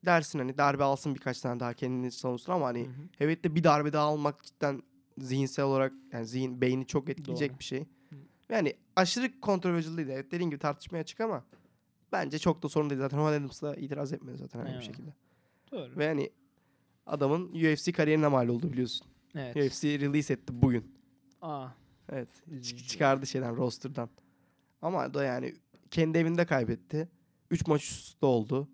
dersin 0.05 0.39
hani 0.39 0.57
darbe 0.57 0.83
alsın 0.83 1.15
birkaç 1.15 1.41
tane 1.41 1.59
daha 1.59 1.73
kendini 1.73 2.11
savunsun 2.11 2.53
ama 2.53 2.65
hani 2.65 2.83
hı. 2.83 2.91
heavyweight'te 3.17 3.55
bir 3.55 3.63
darbe 3.63 3.93
daha 3.93 4.03
almak 4.03 4.43
cidden 4.43 4.81
zihinsel 5.17 5.65
olarak 5.65 5.93
yani 6.11 6.25
zihin 6.25 6.61
beyni 6.61 6.87
çok 6.87 7.09
etkileyecek 7.09 7.49
Doğru. 7.51 7.59
bir 7.59 7.63
şey. 7.63 7.79
Hı. 7.79 8.15
Yani 8.49 8.73
aşırı 8.95 9.31
controversial 9.41 9.97
değil. 9.97 10.09
Evet 10.09 10.31
dediğim 10.31 10.49
gibi 10.49 10.59
tartışmaya 10.59 10.99
açık 10.99 11.21
ama 11.21 11.43
bence 12.13 12.39
çok 12.39 12.63
da 12.63 12.69
sorun 12.69 12.89
değil. 12.89 13.01
Zaten 13.01 13.17
Juan 13.17 13.31
Adams 13.33 13.61
da 13.61 13.75
itiraz 13.75 14.13
etmiyor 14.13 14.37
zaten 14.37 14.59
herhangi 14.59 14.79
bir 14.79 14.83
şekilde. 14.85 15.13
Doğru. 15.71 15.97
Ve 15.97 16.07
hani 16.07 16.29
adamın 17.05 17.51
UFC 17.53 17.91
kariyerine 17.91 18.27
mal 18.27 18.47
oldu 18.47 18.71
biliyorsun. 18.71 19.07
evet. 19.35 19.55
UFC 19.55 19.83
release 19.99 20.33
etti 20.33 20.61
bugün. 20.61 20.95
Aa, 21.41 21.67
Evet. 22.09 22.29
Üzücü. 22.47 22.87
çıkardı 22.87 23.27
şeyden 23.27 23.55
roster'dan. 23.57 24.09
Ama 24.81 25.13
da 25.13 25.23
yani 25.23 25.53
kendi 25.91 26.17
evinde 26.17 26.45
kaybetti. 26.45 27.09
3 27.51 27.67
maç 27.67 27.83
üst 27.83 28.07
üste 28.07 28.25
oldu. 28.25 28.67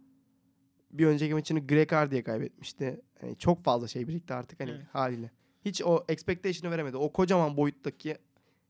Bir 0.92 1.06
önceki 1.06 1.34
maçını 1.34 1.68
Greg 1.68 1.92
Hardy'ye 1.92 2.24
kaybetmişti. 2.24 3.02
Yani 3.22 3.38
çok 3.38 3.64
fazla 3.64 3.88
şey 3.88 4.08
birikti 4.08 4.34
artık 4.34 4.60
hani 4.60 4.72
Evet. 4.72 4.82
haliyle. 4.94 5.32
Hiç 5.66 5.82
o 5.82 6.06
expectation'ı 6.10 6.72
veremedi. 6.72 6.98
O 6.98 7.14
kocaman 7.14 7.58
boyuttaki 7.58 8.18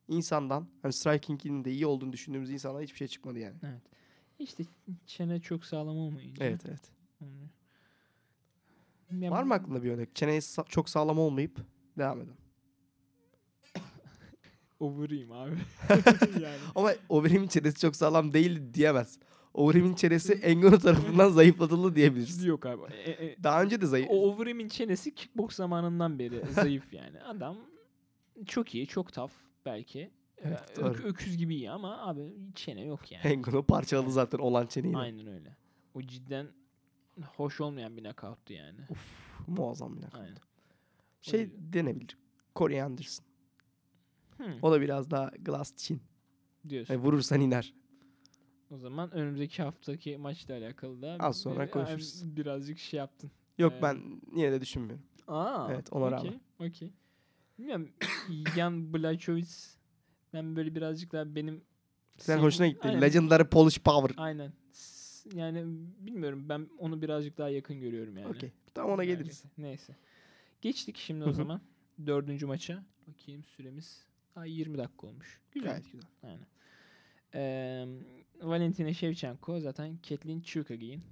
insandan 0.07 0.67
hani 0.81 0.93
striking'in 0.93 1.65
de 1.65 1.71
iyi 1.71 1.85
olduğunu 1.85 2.13
düşündüğümüz 2.13 2.49
insandan 2.51 2.81
hiçbir 2.81 2.97
şey 2.97 3.07
çıkmadı 3.07 3.39
yani. 3.39 3.55
İşte 4.39 4.63
çene 5.05 5.39
çok 5.39 5.65
sağlam 5.65 5.97
olmayınca. 5.97 6.45
Evet 6.45 6.61
evet. 6.67 6.91
olmuyor. 7.21 7.49
Ya 9.11 9.31
Var 9.31 9.43
mı 9.43 9.53
aklında 9.53 9.83
bir 9.83 9.91
örnek? 9.91 10.15
Çeneyi 10.15 10.39
sa- 10.39 10.69
çok 10.69 10.89
sağlam 10.89 11.19
olmayıp 11.19 11.57
devam 11.97 12.21
eden. 12.21 12.35
Over'ıyım 14.79 15.31
abi. 15.31 15.55
yani. 16.41 16.57
Ama 16.75 16.91
Overeem'in 17.09 17.47
çenesi 17.47 17.79
çok 17.79 17.95
sağlam 17.95 18.33
değil 18.33 18.73
diyemez. 18.73 19.19
Overeem'in 19.53 19.93
çenesi 19.93 20.33
Engano 20.33 20.77
tarafından 20.79 21.29
zayıflatıldı 21.39 21.95
diyebiliriz. 21.95 22.45
Yok 22.45 22.65
abi. 22.65 22.93
E, 22.93 23.11
e, 23.25 23.43
Daha 23.43 23.63
önce 23.63 23.81
de 23.81 23.85
zayıf. 23.85 24.07
o 24.09 24.31
Overeem'in 24.31 24.67
çenesi 24.69 25.15
kickbox 25.15 25.55
zamanından 25.55 26.19
beri 26.19 26.41
zayıf 26.51 26.93
yani. 26.93 27.21
Adam 27.23 27.57
çok 28.45 28.75
iyi, 28.75 28.87
çok 28.87 29.13
tough 29.13 29.31
belki. 29.65 30.11
Evet, 30.43 30.77
Ö- 30.77 30.81
doğru. 30.81 31.03
öküz 31.03 31.37
gibi 31.37 31.55
iyi 31.55 31.71
ama 31.71 32.07
abi 32.07 32.33
çene 32.55 32.81
yok 32.81 33.11
yani. 33.11 33.27
Engano 33.27 33.63
parçaladı 33.63 34.11
zaten 34.11 34.37
olan 34.37 34.67
çeneyi. 34.67 34.93
de. 34.93 34.97
Aynen 34.97 35.27
öyle. 35.27 35.55
O 35.93 36.01
cidden 36.01 36.47
hoş 37.35 37.61
olmayan 37.61 37.97
bir 37.97 38.03
knockout'tu 38.03 38.53
yani. 38.53 38.79
Muazzam 39.47 39.95
bir 39.97 40.01
nakavt. 40.01 40.21
Aynen. 40.23 40.37
Şey 41.21 41.51
denebilir. 41.73 42.17
Corey 42.55 42.81
Anderson. 42.81 43.25
Hmm, 44.37 44.53
O 44.61 44.71
da 44.71 44.81
biraz 44.81 45.11
daha 45.11 45.31
glass 45.39 45.75
chin. 45.75 46.01
diyorsun. 46.69 46.93
Yani 46.93 47.03
vurursan 47.03 47.41
iner. 47.41 47.73
O 48.71 48.77
zaman 48.77 49.11
önümüzdeki 49.11 49.63
haftaki 49.63 50.17
maçla 50.17 50.53
alakalı 50.53 51.01
da 51.01 51.17
Az 51.19 51.41
sonra 51.41 51.65
bir- 51.65 51.71
konuşuruz. 51.71 52.35
birazcık 52.37 52.77
şey 52.77 52.97
yaptın. 52.97 53.31
Yok 53.57 53.71
Evet. 53.73 53.83
ben 53.83 54.21
yine 54.35 54.51
de 54.51 54.61
düşünmüyorum. 54.61 55.05
Aa, 55.27 55.67
Evet, 55.71 55.93
ona 55.93 56.05
okey, 56.05 56.17
rağmen. 56.17 56.41
Okey. 56.59 56.93
Bilmiyorum. 57.59 57.89
Jan 58.55 58.93
Blachowicz 58.93 59.77
ben 60.33 60.55
böyle 60.55 60.75
birazcık 60.75 61.11
daha 61.11 61.35
benim 61.35 61.61
Sen 62.17 62.37
hoşuna 62.37 62.67
gitti. 62.67 62.87
Aynen. 62.87 63.01
Legendary 63.01 63.43
Polish 63.43 63.79
Power. 63.79 64.23
Aynen. 64.23 64.53
Yani 65.33 65.63
bilmiyorum 65.99 66.49
ben 66.49 66.69
onu 66.77 67.01
birazcık 67.01 67.37
daha 67.37 67.49
yakın 67.49 67.79
görüyorum 67.79 68.17
yani. 68.17 68.27
Okey. 68.27 68.51
Tamam 68.73 68.91
ona 68.91 69.03
Yani 69.03 69.17
geliriz. 69.17 69.43
Neyse. 69.57 69.95
Geçtik 70.61 70.97
şimdi 70.97 71.23
o 71.25 71.31
zaman. 71.31 71.61
Dördüncü 72.05 72.45
maça. 72.45 72.83
Bakayım 73.07 73.43
süremiz. 73.43 74.05
Ay 74.35 74.59
20 74.59 74.77
dakika 74.77 75.07
olmuş. 75.07 75.39
Güzel. 75.51 75.69
Gayet 75.69 75.91
güzel. 75.91 76.09
Aynen. 76.23 76.47
Ee, 77.33 77.87
Valentina 78.41 78.93
Shevchenko 78.93 79.59
zaten 79.59 79.97
Kathleen 80.09 80.41
Chukagin. 80.41 81.03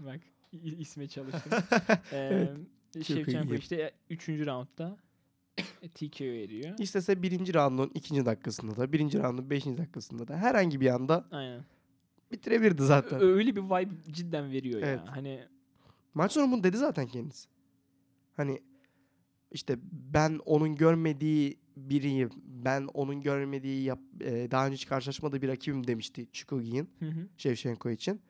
Bak 0.00 0.20
isme 0.52 1.08
çalıştım. 1.08 1.52
ee, 2.12 2.48
Shevchenko 2.92 3.30
Chukagin. 3.30 3.56
işte 3.56 3.92
3. 4.10 4.28
roundda 4.28 4.96
TKO 5.88 6.24
ediyor. 6.24 6.78
İstese 6.78 7.22
birinci 7.22 7.54
roundun 7.54 7.90
ikinci 7.94 8.26
dakikasında 8.26 8.76
da, 8.76 8.92
birinci 8.92 9.18
roundun 9.18 9.50
beşinci 9.50 9.78
dakikasında 9.78 10.28
da 10.28 10.36
herhangi 10.36 10.80
bir 10.80 10.94
anda 10.94 11.24
Aynen. 11.30 11.64
bitirebilirdi 12.32 12.82
zaten. 12.82 13.20
Öyle 13.22 13.56
bir 13.56 13.60
vibe 13.62 14.12
cidden 14.12 14.50
veriyor 14.50 14.80
Evet. 14.84 15.00
ya. 15.06 15.16
Hani 15.16 15.44
Maç 16.14 16.32
sonu 16.32 16.52
bunu 16.52 16.64
dedi 16.64 16.76
zaten 16.76 17.06
kendisi. 17.06 17.48
Hani 18.36 18.62
işte 19.52 19.78
ben 19.92 20.40
onun 20.44 20.76
görmediği 20.76 21.58
biriyim. 21.76 22.30
Ben 22.46 22.88
onun 22.94 23.20
görmediği 23.20 23.82
yap, 23.82 23.98
e, 24.20 24.50
daha 24.50 24.66
önce 24.66 24.74
hiç 24.74 24.86
karşılaşmadığı 24.86 25.42
bir 25.42 25.48
rakibim 25.48 25.86
demişti 25.86 26.26
hı. 27.06 27.28
Shevchenko 27.36 27.90
için. 27.90 28.20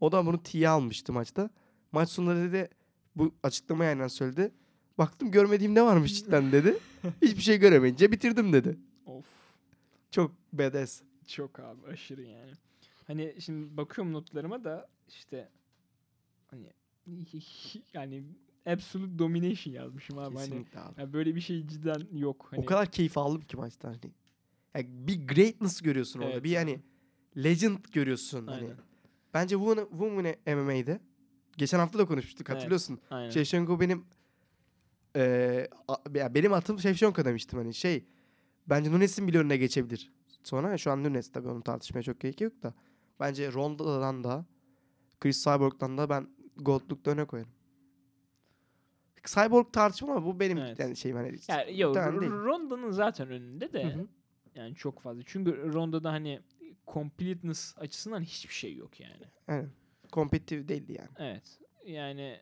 O 0.00 0.12
da 0.12 0.26
bunu 0.26 0.42
T'ye 0.42 0.68
almıştı 0.68 1.12
maçta. 1.12 1.50
Maç 1.92 2.08
sonunda 2.08 2.36
dedi 2.36 2.68
bu 3.16 3.34
açıklamayı 3.42 3.90
aynen 3.90 4.08
söyledi. 4.08 4.52
Baktım 5.00 5.30
görmediğim 5.30 5.74
ne 5.74 5.82
varmış 5.82 6.14
cidden 6.18 6.52
dedi. 6.52 6.78
Hiçbir 7.22 7.42
şey 7.42 7.58
göremeyince 7.58 8.12
bitirdim 8.12 8.52
dedi. 8.52 8.78
Of. 9.06 9.24
Çok 10.10 10.32
badass. 10.52 11.02
Çok 11.26 11.60
abi 11.60 11.86
aşırı 11.86 12.22
yani. 12.22 12.50
Hani 13.06 13.34
şimdi 13.40 13.76
bakıyorum 13.76 14.12
notlarıma 14.12 14.64
da 14.64 14.88
işte 15.08 15.48
hani 16.50 16.66
yani 17.94 18.24
absolute 18.66 19.18
domination 19.18 19.74
yazmışım 19.74 20.18
abi. 20.18 20.36
Hani 20.36 20.48
Kesinlikle 20.48 20.80
abi. 20.80 21.00
ya 21.00 21.12
böyle 21.12 21.34
bir 21.34 21.40
şey 21.40 21.66
cidden 21.66 22.06
yok. 22.12 22.46
Hani, 22.50 22.62
O 22.62 22.64
kadar 22.64 22.90
keyif 22.90 23.18
aldım 23.18 23.40
ki 23.40 23.56
maçta 23.56 23.88
hani. 23.88 23.98
Yani 24.74 24.86
bir 24.90 25.26
greatness 25.28 25.80
görüyorsun 25.80 26.20
orada. 26.20 26.32
Evet 26.32 26.44
Bir 26.44 26.50
abi. 26.50 26.56
hani 26.56 26.80
legend 27.44 27.78
görüyorsun 27.92 28.46
hani. 28.46 28.64
Aynen. 28.64 28.76
Bence 29.34 29.54
Women, 29.54 29.86
Women 29.90 30.36
MMA'de 30.46 31.00
geçen 31.56 31.78
hafta 31.78 31.98
da 31.98 32.04
konuşmuştuk 32.04 32.46
Evet. 32.50 32.56
hatırlıyorsun. 32.56 32.98
Aynen. 33.10 33.30
Shevchenko 33.30 33.80
benim 33.80 34.04
eee, 35.16 35.68
a- 35.88 36.18
ya 36.18 36.34
benim 36.34 36.52
atım 36.52 36.78
Shevchenko 36.78 37.24
demiştim 37.24 37.58
hani 37.58 37.74
şey 37.74 38.04
bence 38.66 38.92
Nunes'in 38.92 39.28
bile 39.28 39.38
önüne 39.38 39.56
geçebilir. 39.56 40.12
Sonra 40.44 40.78
şu 40.78 40.90
an 40.90 41.04
Nunes 41.04 41.32
tabii 41.32 41.48
onu 41.48 41.62
tartışmaya 41.62 42.02
çok 42.02 42.20
gerek 42.20 42.40
yok 42.40 42.62
da 42.62 42.74
bence 43.20 43.52
Ronda'dan 43.52 44.24
da 44.24 44.46
Chris 45.20 45.44
Cyborg'dan 45.44 45.98
da 45.98 46.08
ben 46.10 46.28
Gold'lukta 46.56 47.10
öne 47.10 47.24
koyarım. 47.24 47.50
Cyborg 49.24 49.72
tartışma 49.72 50.12
ama 50.12 50.26
bu 50.26 50.40
benim 50.40 50.58
Evet. 50.58 50.78
yani 50.78 50.96
şeyim 50.96 51.16
hani. 51.16 51.36
yani, 51.48 51.80
yok. 51.80 51.96
Ronda'nın 51.96 52.90
zaten 52.90 53.28
önünde 53.30 53.72
de 53.72 53.84
Hı 53.84 53.88
hı. 53.98 54.06
yani 54.54 54.74
çok 54.74 55.00
fazla. 55.00 55.22
Çünkü 55.26 55.72
Ronda'da 55.72 56.12
hani 56.12 56.40
completeness 56.86 57.74
açısından 57.78 58.20
hiçbir 58.22 58.54
şey 58.54 58.76
yok 58.76 59.00
yani. 59.00 59.24
Aynen. 59.48 59.70
Kompetitif 60.12 60.68
değildi 60.68 60.92
yani. 60.98 61.10
Evet. 61.18 61.58
Yani 61.86 62.40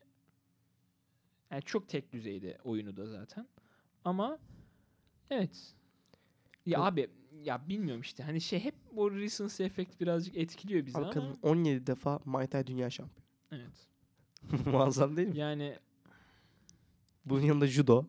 yani 1.50 1.62
çok 1.62 1.88
tek 1.88 2.12
düzeyde 2.12 2.58
oyunu 2.64 2.96
da 2.96 3.06
zaten. 3.06 3.48
Ama 4.04 4.38
evet. 5.30 5.74
Ya 6.66 6.76
Çok- 6.78 6.86
abi 6.86 7.10
ya 7.42 7.68
bilmiyorum 7.68 8.00
işte 8.00 8.22
hani 8.22 8.40
şey 8.40 8.60
hep 8.64 8.74
o 8.96 9.10
recency 9.10 9.64
efekt 9.64 10.00
birazcık 10.00 10.36
etkiliyor 10.36 10.86
bizi 10.86 10.98
Abi 10.98 11.04
ama 11.04 11.12
kadın 11.12 11.38
17 11.42 11.86
defa 11.86 12.20
Muay 12.24 12.46
Thai 12.46 12.66
dünya 12.66 12.90
şampiyonu. 12.90 13.24
evet. 13.52 13.88
Muazzam 14.66 15.16
değil 15.16 15.28
mi? 15.28 15.38
Yani 15.38 15.78
Bunun 17.24 17.40
yanında 17.40 17.66
judo, 17.66 18.06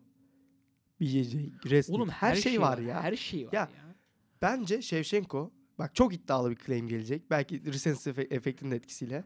BJJ, 1.02 1.32
wrestling 1.64 2.00
oğlum 2.00 2.10
her, 2.10 2.36
şey, 2.36 2.62
var, 2.62 2.78
ya. 2.78 3.04
Her 3.04 3.16
şey 3.16 3.48
var 3.48 3.54
Ya, 3.54 3.60
ya. 3.62 3.96
Bence 4.42 4.82
Shevchenko 4.82 5.52
bak 5.80 5.96
çok 5.96 6.14
iddialı 6.14 6.52
bir 6.52 6.56
claim 6.56 6.88
gelecek. 6.88 7.30
Belki 7.30 7.66
recency 7.74 8.10
efe- 8.10 8.34
efektinin 8.34 8.72
etkisiyle. 8.72 9.24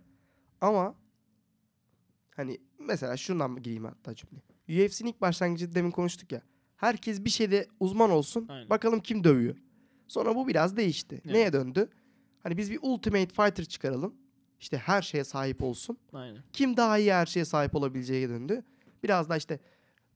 Ama 0.62 0.96
hani 2.36 2.58
mesela 2.80 3.18
şundan 3.18 3.52
mı 3.52 3.60
gireyim 3.60 3.86
hatta 3.86 4.16
cümle. 4.16 4.42
UFC'nin 4.70 5.10
ilk 5.10 5.22
başlangıcı 5.22 5.76
demin 5.76 5.92
konuştuk 5.92 6.32
ya. 6.32 6.42
Herkes 6.78 7.26
bir 7.26 7.30
şeyde 7.30 7.68
uzman 7.80 8.12
olsun. 8.12 8.46
Aynen. 8.50 8.70
Bakalım 8.70 9.00
kim 9.00 9.24
dövüyor. 9.24 9.56
Sonra 10.08 10.36
bu 10.36 10.48
biraz 10.48 10.78
değişti. 10.78 11.22
Evet. 11.26 11.36
Neye 11.36 11.54
döndü? 11.54 11.90
Hani 12.44 12.58
biz 12.58 12.72
bir 12.72 12.80
ultimate 12.82 13.28
fighter 13.28 13.66
çıkaralım. 13.66 14.16
İşte 14.60 14.78
her 14.78 15.02
şeye 15.02 15.24
sahip 15.24 15.64
olsun. 15.64 15.98
Aynen. 16.14 16.44
Kim 16.54 16.78
daha 16.78 16.98
iyi 16.98 17.14
her 17.14 17.26
şeye 17.26 17.46
sahip 17.46 17.76
olabileceğe 17.76 18.30
döndü. 18.30 18.64
Biraz 19.04 19.30
da 19.30 19.38
işte 19.38 19.60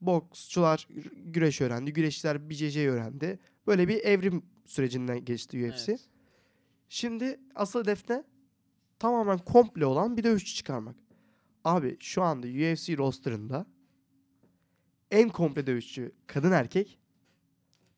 boksçular 0.01 0.87
güreş 1.25 1.61
öğrendi. 1.61 1.93
Güreşçiler 1.93 2.49
BJJ 2.49 2.77
öğrendi. 2.77 3.39
Böyle 3.67 3.87
bir 3.87 4.03
evrim 4.03 4.43
sürecinden 4.65 5.25
geçti 5.25 5.69
UFC. 5.69 5.91
Evet. 5.91 6.01
Şimdi 6.89 7.39
asıl 7.55 7.81
hedef 7.81 8.09
ne? 8.09 8.23
Tamamen 8.99 9.37
komple 9.37 9.85
olan 9.85 10.17
bir 10.17 10.23
dövüşçü 10.23 10.55
çıkarmak. 10.55 10.95
Abi 11.67 11.97
şu 11.99 12.23
anda 12.23 12.47
UFC 12.47 12.97
rosterında 12.97 13.65
en 15.11 15.29
komple 15.29 15.67
dövüşçü 15.67 16.11
kadın 16.27 16.51
erkek 16.51 16.99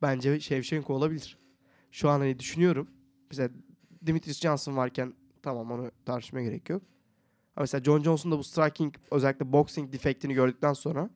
bence 0.02 0.40
Shevchenko 0.40 0.94
olabilir. 0.94 1.38
Şu 1.92 2.10
an 2.10 2.20
hani 2.20 2.40
düşünüyorum. 2.40 2.92
Mesela 3.30 3.50
Demetrius 4.02 4.40
Johnson 4.40 4.76
varken 4.78 5.14
tamam 5.42 5.72
onu 5.72 5.92
tartışmaya 6.06 6.44
gerek 6.44 6.70
yok. 6.70 6.82
Ama 7.56 7.64
mesela 7.64 7.84
John 7.84 8.04
Jones'un 8.04 8.32
da 8.32 8.38
bu 8.38 8.44
striking 8.44 8.96
özellikle 9.12 9.52
boxing 9.52 9.94
defektini 9.94 10.34
gördükten 10.34 10.74
sonra 10.74 11.10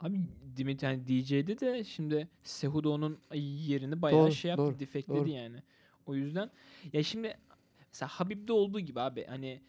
Abi 0.00 0.20
Dimit 0.56 0.82
yani 0.82 1.06
DJ'de 1.06 1.60
de 1.60 1.84
şimdi 1.84 2.28
Cejudo 2.44 2.92
onun 2.92 3.18
yerini 3.34 4.02
bayağı 4.02 4.20
Doğru, 4.20 4.32
şey 4.32 4.48
yaptı, 4.48 4.64
doğru, 4.64 4.78
defektledi 4.78 5.18
doğru. 5.18 5.28
yani. 5.28 5.62
O 6.06 6.14
yüzden 6.14 6.50
ya 6.92 7.02
şimdi 7.02 7.38
mesela 7.92 8.08
Habib'de 8.08 8.52
olduğu 8.52 8.80
gibi 8.80 9.00
abi 9.00 9.26
hani 9.26 9.60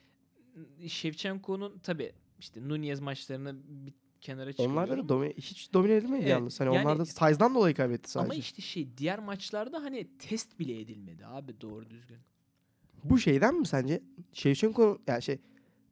Shevchenko'nun 0.88 1.80
tabi 1.80 2.12
işte 2.39 2.67
Nunez 2.70 3.00
maçlarını 3.00 3.56
bir 3.86 3.93
kenara 4.22 4.52
çıkıyorum. 4.52 4.76
onlarda 4.78 4.98
da 4.98 5.10
domine, 5.10 5.34
hiç 5.34 5.74
domine 5.74 5.93
edilmedi 5.96 6.20
Evet, 6.22 6.30
yalnız. 6.30 6.60
Hani 6.60 6.76
yani- 6.76 6.86
onlar 6.88 7.00
da 7.00 7.06
size'dan 7.06 7.56
dolayı 7.56 7.76
kaybetti 7.76 8.12
sadece. 8.12 8.32
Ama 8.34 8.39
işte 8.39 8.62
şey 8.62 8.98
diğer 8.98 9.20
maçlarda 9.20 9.84
hani 9.84 10.08
test 10.20 10.60
bile 10.60 10.80
edilmedi 10.80 11.26
abi 11.26 11.62
doğru 11.62 11.89
düzgün. 11.89 12.17
Bu 13.04 13.20
şeyden 13.20 13.56
mi 13.56 13.67
sence? 13.67 14.04
Shevchenko 14.34 15.00
yani 15.08 15.22
şey 15.24 15.38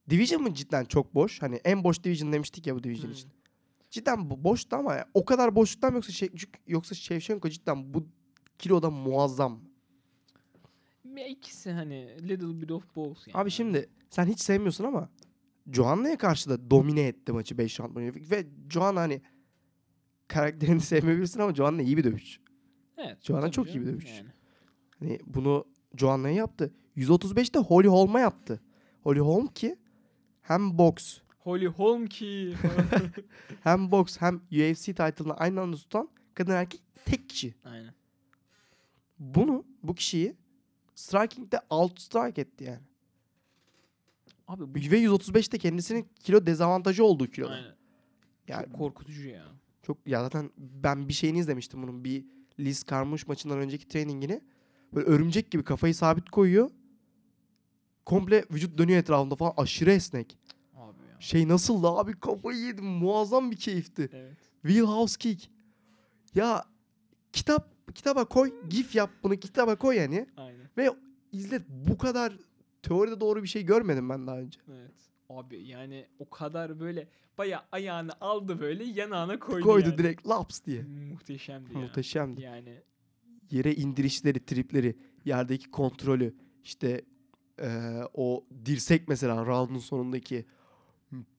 Division 0.10 0.42
mı 0.44 0.54
cidden 0.54 0.86
çok 0.86 1.16
boş? 1.16 1.42
Hani 1.42 1.56
en 1.56 1.84
boş 1.84 2.04
Division 2.04 2.34
demiştik 2.34 2.68
ya 2.68 2.76
bu 2.76 2.84
Division 2.84 3.06
Hmm. 3.06 3.12
için. 3.14 3.30
Cidden 3.92 4.30
boştu 4.44 4.76
ama 4.76 4.96
ya, 4.96 5.10
o 5.14 5.26
kadar 5.26 5.56
boşluktan 5.56 5.94
yoksa 5.94 6.12
şey, 6.12 6.30
yoksa 6.68 6.96
Shevchenko 6.96 7.50
cidden 7.50 7.94
bu 7.94 8.08
kiloda 8.60 8.90
muazzam. 8.90 9.60
ikisi 11.30 11.72
hani 11.72 12.10
little 12.30 12.62
bit 12.62 12.72
of 12.72 12.96
both 12.96 13.28
yani. 13.28 13.38
Abi 13.38 13.52
şimdi 13.52 13.90
sen 14.10 14.26
hiç 14.26 14.40
sevmiyorsun 14.40 14.84
ama 14.84 15.10
Joanna'ya 15.72 16.18
karşı 16.18 16.50
da 16.50 16.72
domine 16.72 17.02
etti 17.02 17.32
maçı 17.32 17.58
5 17.58 17.80
round 17.80 17.96
boyunca. 17.96 18.22
Ve 18.32 18.48
Joanna 18.70 19.02
hani 19.02 19.22
karakterini 20.28 20.82
sevmeyebilirsin 20.82 21.40
ama 21.40 21.56
Joanna 21.56 21.82
iyi 21.82 21.98
bir 21.98 22.04
dövüşçü. 22.04 22.42
evet, 22.98 23.18
Joanna 23.22 23.52
çok 23.52 23.76
iyi 23.76 23.82
bir 23.82 23.86
dövüşçü. 23.86 24.14
yani. 24.14 24.30
Hani 25.00 25.20
bunu 25.26 25.66
Joanna'ya 25.98 26.36
yaptı. 26.36 26.74
135'te 26.98 27.60
Holly 27.60 27.88
Holm'a 27.88 28.20
yaptı. 28.20 28.62
Holly 29.04 29.20
Holm 29.20 29.48
ki 29.48 29.76
hem 30.42 30.78
boks 30.78 31.18
Holly 31.40 31.66
Holm 31.68 32.08
ki. 32.08 32.54
hem 33.64 33.92
boks 33.92 34.18
hem 34.22 34.36
UFC 34.36 34.86
title'ını 34.86 35.34
aynı 35.34 35.62
anda 35.62 35.78
tutan 35.78 36.10
kadın 36.34 36.52
erkek 36.52 36.82
tek 37.06 37.30
kişi. 37.30 37.56
Aynen. 37.64 37.94
Bunu 39.20 39.66
bu 39.84 39.96
kişiyi 39.96 40.36
striking'de 40.96 41.60
out 41.70 42.02
strike 42.02 42.42
etti 42.42 42.64
yani. 42.64 42.84
Abi 44.48 44.64
bu 44.76 44.92
Ve 44.92 45.04
135'te 45.04 45.58
kendisinin 45.58 46.08
kilo 46.20 46.46
dezavantajı 46.46 47.04
olduğu 47.04 47.28
kilo. 47.28 47.50
Aynen. 47.50 47.76
Yani 48.48 48.66
Çok 48.66 48.74
korkutucu 48.76 49.28
ya. 49.28 49.46
çok 49.84 49.98
ya 50.08 50.24
zaten 50.24 50.52
ben 50.58 51.08
bir 51.08 51.14
şeyini 51.14 51.40
izlemiştim 51.40 51.84
bunun 51.84 52.04
bir 52.04 52.26
Liz 52.60 52.84
Carmouche 52.90 53.24
maçından 53.28 53.58
önceki 53.60 53.88
trainingini. 53.88 54.42
Böyle 54.94 55.08
örümcek 55.08 55.52
gibi 55.52 55.64
kafayı 55.64 55.96
sabit 55.96 56.30
koyuyor. 56.30 56.70
Komple 58.06 58.46
vücut 58.52 58.78
dönüyor 58.78 59.00
etrafında 59.00 59.36
falan 59.36 59.54
aşırı 59.58 59.92
esnek. 59.92 60.38
Abi 60.76 60.98
ya. 61.12 61.22
Şey 61.22 61.48
nasıldı 61.48 61.88
abi 61.88 62.20
kafayı 62.20 62.60
yedim 62.60 62.86
muazzam 62.86 63.52
bir 63.52 63.56
keyifti. 63.58 64.10
Evet. 64.14 64.38
Wheelhouse 64.62 65.18
Kick. 65.20 65.50
Ya 66.36 66.64
kitap 67.34 67.70
kitaba 67.96 68.26
koy 68.26 68.54
gif 68.70 68.96
yap 68.96 69.10
bunu 69.24 69.36
kitaba 69.36 69.76
koy 69.76 69.96
yani. 69.96 70.26
Aynen. 70.38 70.70
Ve 70.78 70.90
izlet 71.32 71.62
bu 71.70 71.98
kadar 71.98 72.34
teoride 72.88 73.20
doğru 73.20 73.44
bir 73.44 73.48
şey 73.48 73.66
görmedim 73.66 74.10
ben 74.10 74.28
daha 74.28 74.38
önce. 74.40 74.60
Evet. 74.70 74.92
Abi 75.30 75.68
yani 75.68 76.06
o 76.20 76.30
kadar 76.30 76.80
böyle 76.80 77.08
baya 77.38 77.66
ayağını 77.72 78.12
aldı 78.22 78.60
böyle 78.60 78.84
yanağına 78.84 79.40
koydu. 79.40 79.64
Koydu 79.66 79.88
yani. 79.90 79.98
direkt 79.98 80.28
laps 80.28 80.66
diye. 80.66 80.84
Muhteşemdi 81.12 81.74
ya. 81.74 81.80
Muhteşemdi. 81.80 82.42
Yani 82.42 82.82
Yere 83.52 83.74
indirişleri, 83.76 84.46
tripleri, 84.46 84.96
yerdeki 85.26 85.72
kontrolü, 85.72 86.36
işte 86.64 87.02
eee, 87.62 88.04
o 88.14 88.46
dirsek 88.66 89.08
mesela 89.08 89.46
round'un 89.46 89.80
sonundaki 89.80 90.46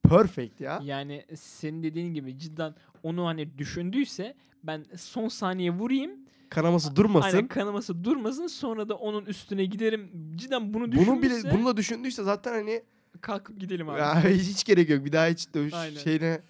perfect 0.03 0.61
ya. 0.61 0.81
yani 0.85 1.25
senin 1.37 1.83
dediğin 1.83 2.15
gibi 2.15 2.39
cidden 2.39 2.75
onu 3.03 3.27
hani 3.27 3.59
düşündüyse 3.59 4.35
ben 4.63 4.85
son 4.97 5.29
saniye 5.29 5.71
vurayım. 5.71 6.11
Kanaması 6.49 6.97
durmasın. 6.97 7.37
Aynen 7.37 7.49
kanaması 7.49 8.05
durmasın 8.05 8.47
sonra 8.47 8.89
da 8.89 8.95
onun 8.95 9.25
üstüne 9.25 9.65
giderim. 9.65 10.11
Cidden 10.37 10.75
bunu 10.75 10.85
bunu 10.85 10.93
düşünürse 10.93 11.49
bile 11.49 11.55
bunu 11.55 11.67
da 11.67 11.77
düşündüyse 11.77 12.23
zaten 12.23 12.53
hani 12.53 12.83
kalkıp 13.21 13.61
gidelim 13.61 13.89
abi. 13.89 14.01
ya 14.01 14.25
hiç 14.29 14.65
gerek 14.65 14.91
yok. 14.91 15.05
Bir 15.05 15.13
daha 15.13 15.27
hiç 15.27 15.55
dövüş 15.55 15.75
Aynen. 15.75 15.99
şeyine 15.99 16.41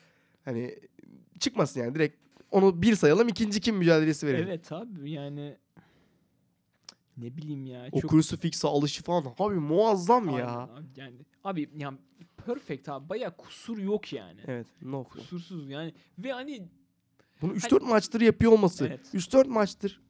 hani 0.45 0.75
çıkmasın 1.41 1.81
yani 1.81 1.95
direkt 1.95 2.17
onu 2.51 2.83
bir 2.83 2.95
sayalım 2.95 3.29
ikinci 3.29 3.61
kim 3.61 3.77
mücadelesi 3.77 4.27
verelim. 4.27 4.49
Evet 4.49 4.73
abi 4.73 5.11
yani 5.11 5.57
ne 7.17 7.37
bileyim 7.37 7.67
ya. 7.67 7.89
O 7.93 8.01
çok 8.01 8.11
crucifix'e 8.11 8.69
alışı 8.69 9.03
falan 9.03 9.35
abi 9.39 9.55
muazzam 9.55 10.29
Aynen 10.29 10.39
ya. 10.39 10.59
abi, 10.59 10.85
yani 10.97 11.15
abi 11.45 11.71
yani 11.77 11.99
perfect 12.47 12.89
abi 12.89 13.09
baya 13.09 13.37
kusur 13.37 13.79
yok 13.79 14.13
yani. 14.13 14.41
Evet. 14.47 14.67
No. 14.83 15.05
Kusursuz 15.05 15.71
yani 15.71 15.95
ve 16.19 16.33
hani 16.33 16.69
Bunu 17.43 17.53
3-4 17.55 17.85
maçtır 17.85 18.21
yapıyor 18.21 18.53
olması. 18.53 18.87
Evet. 18.87 19.15
3-4 19.15 19.49
maçtır 19.49 20.01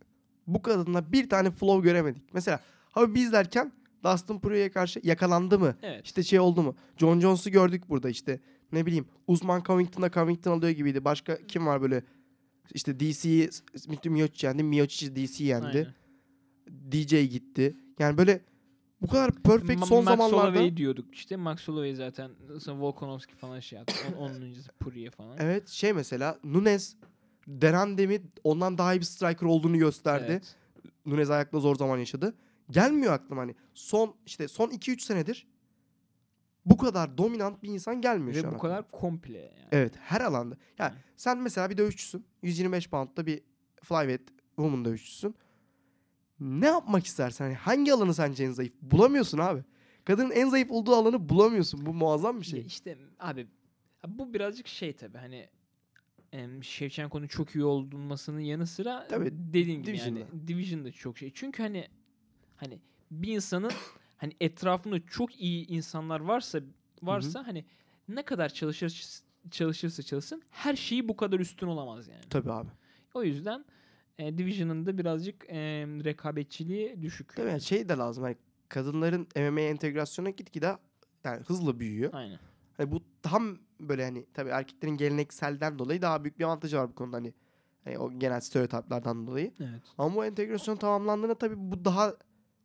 bu 0.47 0.63
kadınla 0.63 1.13
bir 1.13 1.29
tane 1.29 1.51
flow 1.51 1.89
göremedik. 1.89 2.23
Mesela 2.35 2.61
abi 2.95 3.15
biz 3.15 3.33
derken 3.33 3.73
Dustin 4.05 4.39
Poirier'e 4.41 4.71
karşı 4.71 5.01
yakalandı 5.03 5.59
mı? 5.59 5.77
evet. 5.83 6.07
İşte 6.07 6.23
şey 6.23 6.41
oldu 6.41 6.63
mu? 6.63 6.77
John 6.97 7.21
Jones'u 7.21 7.51
gördük 7.51 7.89
burada 7.89 8.09
işte. 8.11 8.41
Ne 8.73 8.87
bileyim 8.87 9.07
Uzman 9.27 9.63
Covington'a 9.63 10.11
Covington 10.11 10.53
alıyor 10.59 10.73
gibiydi. 10.73 11.05
Başka 11.05 11.47
kim 11.47 11.67
var 11.67 11.83
böyle? 11.83 12.03
İşte 12.75 13.01
DC'yi 13.01 13.51
Smithy 13.77 14.09
Miocic 14.09 14.47
yendi. 14.47 14.63
Miocic 14.63 15.17
DC 15.17 15.45
yendi. 15.45 15.67
Aynen. 15.67 15.95
DJ 16.93 17.31
gitti. 17.31 17.77
Yani 17.99 18.19
böyle 18.19 18.41
bu 19.03 19.07
kadar 19.09 19.31
perfect 19.33 19.81
Ma- 19.83 19.87
son 19.87 20.05
Max 20.05 20.17
zamanlarda. 20.17 20.47
Holloway 20.51 20.77
diyorduk 20.77 21.15
işte. 21.15 21.37
Max 21.37 21.69
Holloway 21.69 21.95
zaten 21.95 22.31
Volkanovski 22.69 23.35
falan 23.35 23.61
şey 23.61 23.79
yaptı. 23.79 23.95
On- 24.19 24.23
Onun 24.23 24.41
öncesi 24.43 24.69
Poirier 24.73 25.11
falan. 25.11 25.37
Evet 25.41 25.69
şey 25.69 25.93
mesela 25.93 26.39
Nunes 26.45 26.97
Derandem'i 27.47 28.23
ondan 28.45 28.79
daha 28.79 28.95
iyi 28.95 29.01
bir 29.01 29.05
striker 29.05 29.47
olduğunu 29.47 29.79
gösterdi. 29.79 30.27
Evet. 30.29 30.57
Nunez 31.07 31.31
ayakla 31.31 31.61
zor 31.61 31.77
zaman 31.77 31.99
yaşadı. 31.99 32.35
Gelmiyor 32.71 33.13
aklıma 33.13 33.43
hani 33.43 33.55
son 33.75 34.15
işte 34.27 34.49
son 34.49 34.69
2-3 34.71 35.01
senedir 35.01 35.47
bu 36.67 36.77
kadar 36.77 37.19
dominant 37.19 37.63
bir 37.63 37.69
insan 37.69 38.01
gelmiyor 38.01 38.35
şu 38.35 38.43
Ve 38.43 38.47
an 38.47 38.53
bu 38.53 38.57
aklıma. 38.57 38.75
kadar 38.75 38.91
komple 38.91 39.39
yani. 39.39 39.69
Evet 39.73 39.95
her 39.99 40.21
alanda. 40.21 40.57
Yani 40.79 40.93
Hı. 40.93 40.97
sen 41.17 41.39
mesela 41.39 41.71
bir 41.71 41.77
dövüşçüsün. 41.79 42.25
125 42.43 42.91
pound'da 42.91 43.27
bir 43.27 43.43
flyweight 43.83 44.23
woman 44.57 44.85
dövüşçüsün. 44.85 45.35
Ne 46.41 46.67
yapmak 46.67 47.07
istersen 47.07 47.45
hani 47.45 47.55
hangi 47.55 47.93
alanı 47.93 48.15
sence 48.15 48.45
en 48.45 48.53
zayıf? 48.53 48.73
Bulamıyorsun 48.83 49.39
abi. 49.39 49.65
Kadının 50.05 50.31
en 50.31 50.49
zayıf 50.49 50.71
olduğu 50.71 50.95
alanı 50.95 51.29
bulamıyorsun. 51.29 51.87
Bu 51.87 51.95
muazzam 51.95 52.41
bir 52.41 52.45
Ya 52.47 52.51
şey. 52.51 52.61
işte 52.67 52.99
abi 53.21 53.47
bu 54.09 54.35
birazcık 54.35 54.67
şey 54.69 54.97
tabii 54.97 55.19
hani 55.19 55.49
em, 56.37 56.65
Shevchenko'nun 56.65 57.27
çok 57.27 57.55
iyi 57.55 57.65
olmasının 57.65 58.41
yanı 58.41 58.67
sıra 58.67 59.07
Tabii, 59.09 59.31
dediğin 59.33 59.83
gibi 59.83 59.99
yani 59.99 60.17
Division'da. 60.17 60.49
Division'da 60.49 60.93
çok 60.93 61.19
şey. 61.19 61.33
Çünkü 61.35 61.63
hani 61.63 61.89
hani 62.57 62.79
bir 63.11 63.33
insanın 63.33 63.71
hani 64.17 64.33
etrafında 64.41 65.07
çok 65.07 65.41
iyi 65.41 65.67
insanlar 65.67 66.21
varsa 66.21 66.61
varsa 67.03 67.47
hani 67.47 67.65
ne 68.09 68.23
kadar 68.23 68.49
çalışır 68.49 69.21
çalışırsa 69.51 70.03
çalışsın 70.03 70.43
her 70.51 70.77
şeyi 70.77 71.09
bu 71.09 71.17
kadar 71.17 71.41
üstün 71.41 71.67
olamaz 71.67 72.09
yani. 72.09 72.25
Tabii 72.31 72.53
abi. 72.53 72.69
O 73.15 73.23
yüzden 73.25 73.65
e, 74.19 74.39
Division'ın 74.39 74.87
da 74.87 74.99
birazcık 74.99 75.45
e, 75.49 75.57
rekabetçiliği 76.05 77.03
düşük. 77.03 77.37
Tabii 77.37 77.51
yani 77.51 77.61
şey 77.61 77.89
de 77.89 77.93
lazım. 77.93 78.25
Hani 78.25 78.37
kadınların 78.69 79.29
MMA 79.37 79.61
entegrasyonu 79.61 80.31
gitgide 80.31 80.77
yani 81.25 81.43
hızlı 81.43 81.81
büyüyor. 81.81 82.11
Aynen. 82.15 82.39
Hani 82.77 82.91
bu 82.91 83.03
tam 83.23 83.59
böyle 83.81 84.05
hani 84.05 84.27
tabii 84.35 84.51
erkeklerin 84.51 84.97
gelenekselden 84.97 85.79
dolayı 85.79 86.03
daha 86.03 86.25
büyük 86.25 86.39
bir 86.39 86.45
avantajı 86.45 86.79
var 86.79 86.89
bu 86.89 86.95
konuda 86.95 87.17
hani. 87.17 87.35
Hani 87.85 87.99
o 87.99 88.19
genel 88.19 88.41
stereotiplerden 88.41 89.27
dolayı. 89.27 89.53
Evet. 89.61 89.83
Ama 89.99 90.17
bu 90.17 90.25
entegrasyon 90.25 90.77
tamamlandığında 90.77 91.35
tabii 91.35 91.55
bu 91.59 91.85
daha 91.85 92.15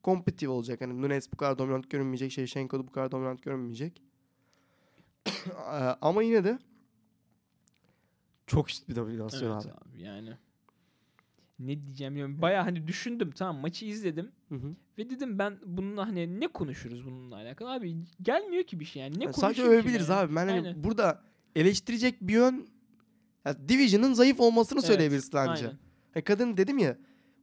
kompetitif 0.03 0.49
olacak. 0.49 0.81
Hani 0.81 1.01
Nunes 1.01 1.33
bu 1.33 1.37
kadar 1.37 1.57
dominant 1.57 1.89
görünmeyecek. 1.89 2.31
Shevchenko 2.31 2.79
da 2.79 2.87
bu 2.87 2.91
kadar 2.91 3.11
dominant 3.11 3.43
görünmeyecek. 3.43 4.01
Ama 6.01 6.23
yine 6.23 6.43
de 6.43 6.59
çok 8.47 8.69
üst 8.69 8.89
bir 8.89 8.95
dominasyon 8.95 9.51
Evet 9.51 9.65
abi. 9.65 9.89
abi 9.91 10.01
yani. 10.01 10.37
Ne 11.67 11.81
diyeceğim 11.81 12.13
bilmiyorum. 12.13 12.41
Baya 12.41 12.65
hani 12.65 12.87
düşündüm 12.87 13.31
tamam 13.31 13.61
maçı 13.61 13.85
izledim 13.85 14.31
Hı 14.49 14.55
hı. 14.55 14.75
ve 14.97 15.09
dedim 15.09 15.39
ben 15.39 15.57
bununla 15.65 16.07
hani 16.07 16.39
ne 16.39 16.47
konuşuruz 16.47 17.05
bununla 17.05 17.35
alakalı 17.35 17.71
abi 17.71 17.95
gelmiyor 18.21 18.63
ki 18.63 18.79
bir 18.79 18.85
şey 18.85 19.01
yani 19.01 19.19
ne 19.19 19.23
Yani 19.23 19.33
sadece 19.33 19.63
övebiliriz 19.63 20.09
ben? 20.09 20.17
abi. 20.17 20.35
Ben 20.35 20.47
hani 20.47 20.51
Aynen. 20.51 20.83
burada 20.83 21.23
eleştirecek 21.55 22.21
bir 22.21 22.33
yön 22.33 22.67
ya 23.45 23.69
Division'ın 23.69 24.13
zayıf 24.13 24.39
olmasını 24.39 24.79
Evet, 24.79 24.87
söyleyebilirsin 24.87 25.37
anca. 25.37 25.67
aynen. 25.67 25.79
Ya 26.15 26.23
kadın 26.23 26.57
dedim 26.57 26.77
ya 26.77 26.97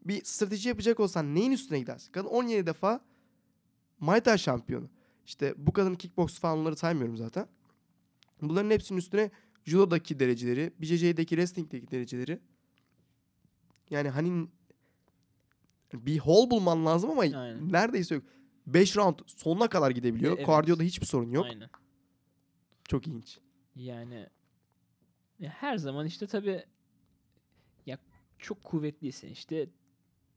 bir 0.04 0.24
strateji 0.24 0.68
yapacak 0.68 1.00
olsan 1.00 1.34
neyin 1.34 1.52
üstüne 1.52 1.78
gidersin? 1.78 2.12
Kadın 2.12 2.28
17 2.28 2.66
defa 2.66 3.00
Muay 4.00 4.20
Thai 4.20 4.38
şampiyonu. 4.38 4.88
İşte 5.26 5.54
bu 5.56 5.72
kadın 5.72 5.94
kickbox 5.94 6.38
falan 6.40 6.58
onları 6.58 6.76
saymıyorum 6.76 7.16
zaten. 7.16 7.46
Bunların 8.42 8.70
hepsinin 8.70 8.98
üstüne 8.98 9.30
judo'daki 9.64 10.20
dereceleri, 10.20 10.72
BJJ'deki 10.80 11.28
wrestling'deki 11.28 11.90
dereceleri. 11.90 12.40
Yani 13.90 14.08
hani 14.08 14.48
bir 15.94 16.18
hol 16.18 16.50
bulman 16.50 16.86
lazım 16.86 17.10
ama 17.10 17.20
Aynen. 17.20 17.72
neredeyse 17.72 18.14
yok. 18.14 18.24
5 18.66 18.96
round 18.96 19.18
sonuna 19.26 19.68
kadar 19.68 19.90
gidebiliyor. 19.90 20.32
E, 20.32 20.34
evet. 20.34 20.46
Kardiyoda 20.46 20.82
hiçbir 20.82 21.06
sorun 21.06 21.30
yok. 21.30 21.46
Aynen. 21.46 21.70
Çok 22.88 23.06
ilginç. 23.06 23.38
Yani 23.76 24.26
ya 25.38 25.50
her 25.50 25.76
zaman 25.76 26.06
işte 26.06 26.26
tabi 26.26 26.64
ya 27.86 27.98
çok 28.38 28.64
kuvvetliysen 28.64 29.28
işte 29.28 29.68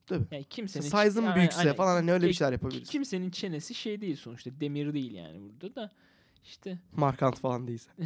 Tabii. 0.05 0.25
yani 0.31 0.43
kimsenin 0.43 0.83
size'ın 0.83 1.23
Aynen, 1.23 1.35
büyükse 1.35 1.59
aynen. 1.59 1.75
falan 1.75 1.95
hani 1.95 2.11
öyle 2.11 2.27
bir 2.27 2.33
şeyler 2.33 2.51
yapabiliriz. 2.51 2.89
Kimsenin 2.89 3.29
çenesi 3.29 3.73
şey 3.73 4.01
değil 4.01 4.15
sonuçta 4.15 4.49
demir 4.59 4.93
değil 4.93 5.11
yani 5.11 5.41
burada 5.41 5.75
da 5.75 5.91
işte 6.43 6.79
Markant 6.91 7.39
falan 7.39 7.67
değilse. 7.67 7.91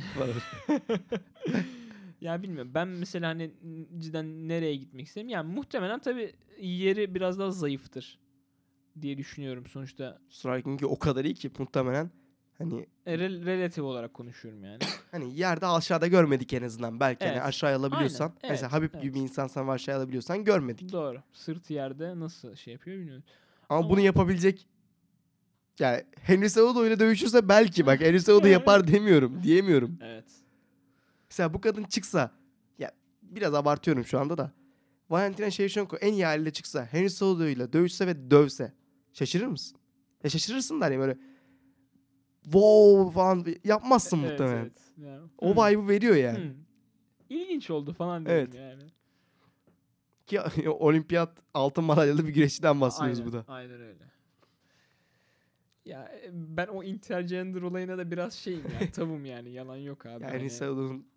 ya 2.26 2.44
bilmiyorum 2.44 2.72
ben 2.74 2.88
mesela 2.88 3.28
hani 3.30 3.52
cidden 3.98 4.48
nereye 4.48 4.76
gitmek 4.76 5.08
isterim 5.08 5.30
yani 5.30 5.54
muhtemelen 5.54 6.00
tabi 6.00 6.34
yeri 6.62 7.16
biraz 7.16 7.40
daha 7.40 7.52
zayıftır 7.52 8.20
diye 9.02 9.18
düşünüyorum 9.18 9.66
sonuçta 9.66 10.20
Striking'i 10.30 10.86
o 10.86 11.00
kadar 11.00 11.26
iyi 11.26 11.34
ki 11.34 11.52
muhtemelen 11.60 12.12
hani 12.58 12.88
E, 13.06 13.16
rel- 13.18 13.46
relatif 13.46 13.84
olarak 13.84 14.14
konuşuyorum 14.14 14.64
yani. 14.64 14.80
hani 15.12 15.36
yerde 15.40 15.68
aşağıda 15.68 16.08
görmedik 16.08 16.54
en 16.54 16.64
azından. 16.64 17.00
Belki 17.00 17.26
hani 17.26 17.36
Evet. 17.38 17.46
aşağıya 17.46 17.78
alabiliyorsan. 17.78 18.26
Aynen, 18.28 18.38
Mesela 18.44 18.68
evet, 18.68 18.74
Habib 18.74 18.90
evet. 18.94 19.04
gibi 19.04 19.14
bir 19.14 19.20
insan 19.22 19.48
sen 19.48 19.68
aşağıya 19.68 20.00
alabiliyorsan 20.00 20.44
görmedik. 20.44 20.92
Doğru. 20.92 21.18
Sırt 21.34 21.70
yerde 21.70 22.20
nasıl 22.20 22.56
şey 22.56 22.74
yapıyor 22.74 22.98
bilmiyorum. 22.98 23.24
Ama, 23.70 23.80
Ama- 23.80 23.90
bunu 23.90 24.00
yapabilecek 24.00 24.68
yani 25.80 26.04
Henry 26.22 26.50
Cejudo 26.50 26.86
ile 26.88 27.00
dövüşürse 27.00 27.50
belki 27.50 27.86
bak 27.86 28.02
Henry 28.02 28.20
Cejudo 28.20 28.48
yapar 28.58 28.88
demiyorum. 28.88 29.44
Diyemiyorum. 29.44 29.98
Evet. 30.02 30.26
Mesela 31.36 31.54
bu 31.54 31.62
kadın 31.62 31.84
çıksa 31.84 32.32
ya 32.80 32.92
biraz 33.22 33.54
abartıyorum 33.54 34.06
şu 34.06 34.20
anda 34.20 34.38
da. 34.38 34.52
Valentina 35.10 35.52
Shevchenko 35.52 35.98
en 35.98 36.14
iyi 36.14 36.26
haliyle 36.26 36.52
çıksa 36.52 36.86
Henry 36.86 37.52
ile 37.52 37.74
dövüşse 37.74 38.08
ve 38.08 38.32
dövse 38.32 38.74
şaşırır 39.14 39.48
mısın? 39.48 39.78
Ya 40.24 40.30
şaşırırsın 40.30 40.82
da 40.82 40.86
hani 40.86 41.00
böyle 41.00 41.18
wow 42.44 43.14
falan 43.14 43.46
yapmazsın 43.64 44.20
Evet, 44.20 44.32
muhtemelen. 44.32 44.62
evet. 44.62 44.82
Yani, 44.98 45.22
O 45.38 45.56
hmm, 45.56 45.64
vibe'ı 45.64 45.88
veriyor 45.88 46.16
yani. 46.16 46.38
hmm. 46.38 46.54
İlginç 47.30 47.70
oldu 47.70 47.94
falan 47.94 48.26
dedim 48.26 48.36
Evet. 48.36 48.54
yani. 48.56 48.84
Ki 50.28 50.42
olimpiyat 50.70 51.38
altın 51.54 51.84
madalyalı 51.84 52.28
bir 52.28 52.34
güreşçiden 52.34 52.82
bahsediyoruz 52.82 53.20
aynen, 53.20 53.32
bu 53.32 53.38
da. 53.38 53.46
Aynen 53.48 53.82
öyle. 53.82 54.06
Ya 55.86 56.12
e, 56.24 56.30
ben 56.32 56.68
o 56.68 56.84
intergender 56.84 57.62
olayına 57.62 57.98
da 57.98 58.12
biraz 58.12 58.34
şeyim 58.34 58.64
ya. 58.82 58.92
Tavım 58.94 59.26
yani. 59.26 59.52
Yalan 59.52 59.78
yok 59.78 60.06
abi. 60.06 60.24
Yani 60.24 60.50
Saud'un 60.50 61.15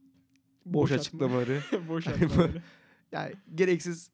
boş 0.75 0.93
açıklamaları. 0.93 1.61
boş 1.89 2.07
öyle. 2.07 2.63
yani 3.13 3.35
gereksiz 3.55 4.11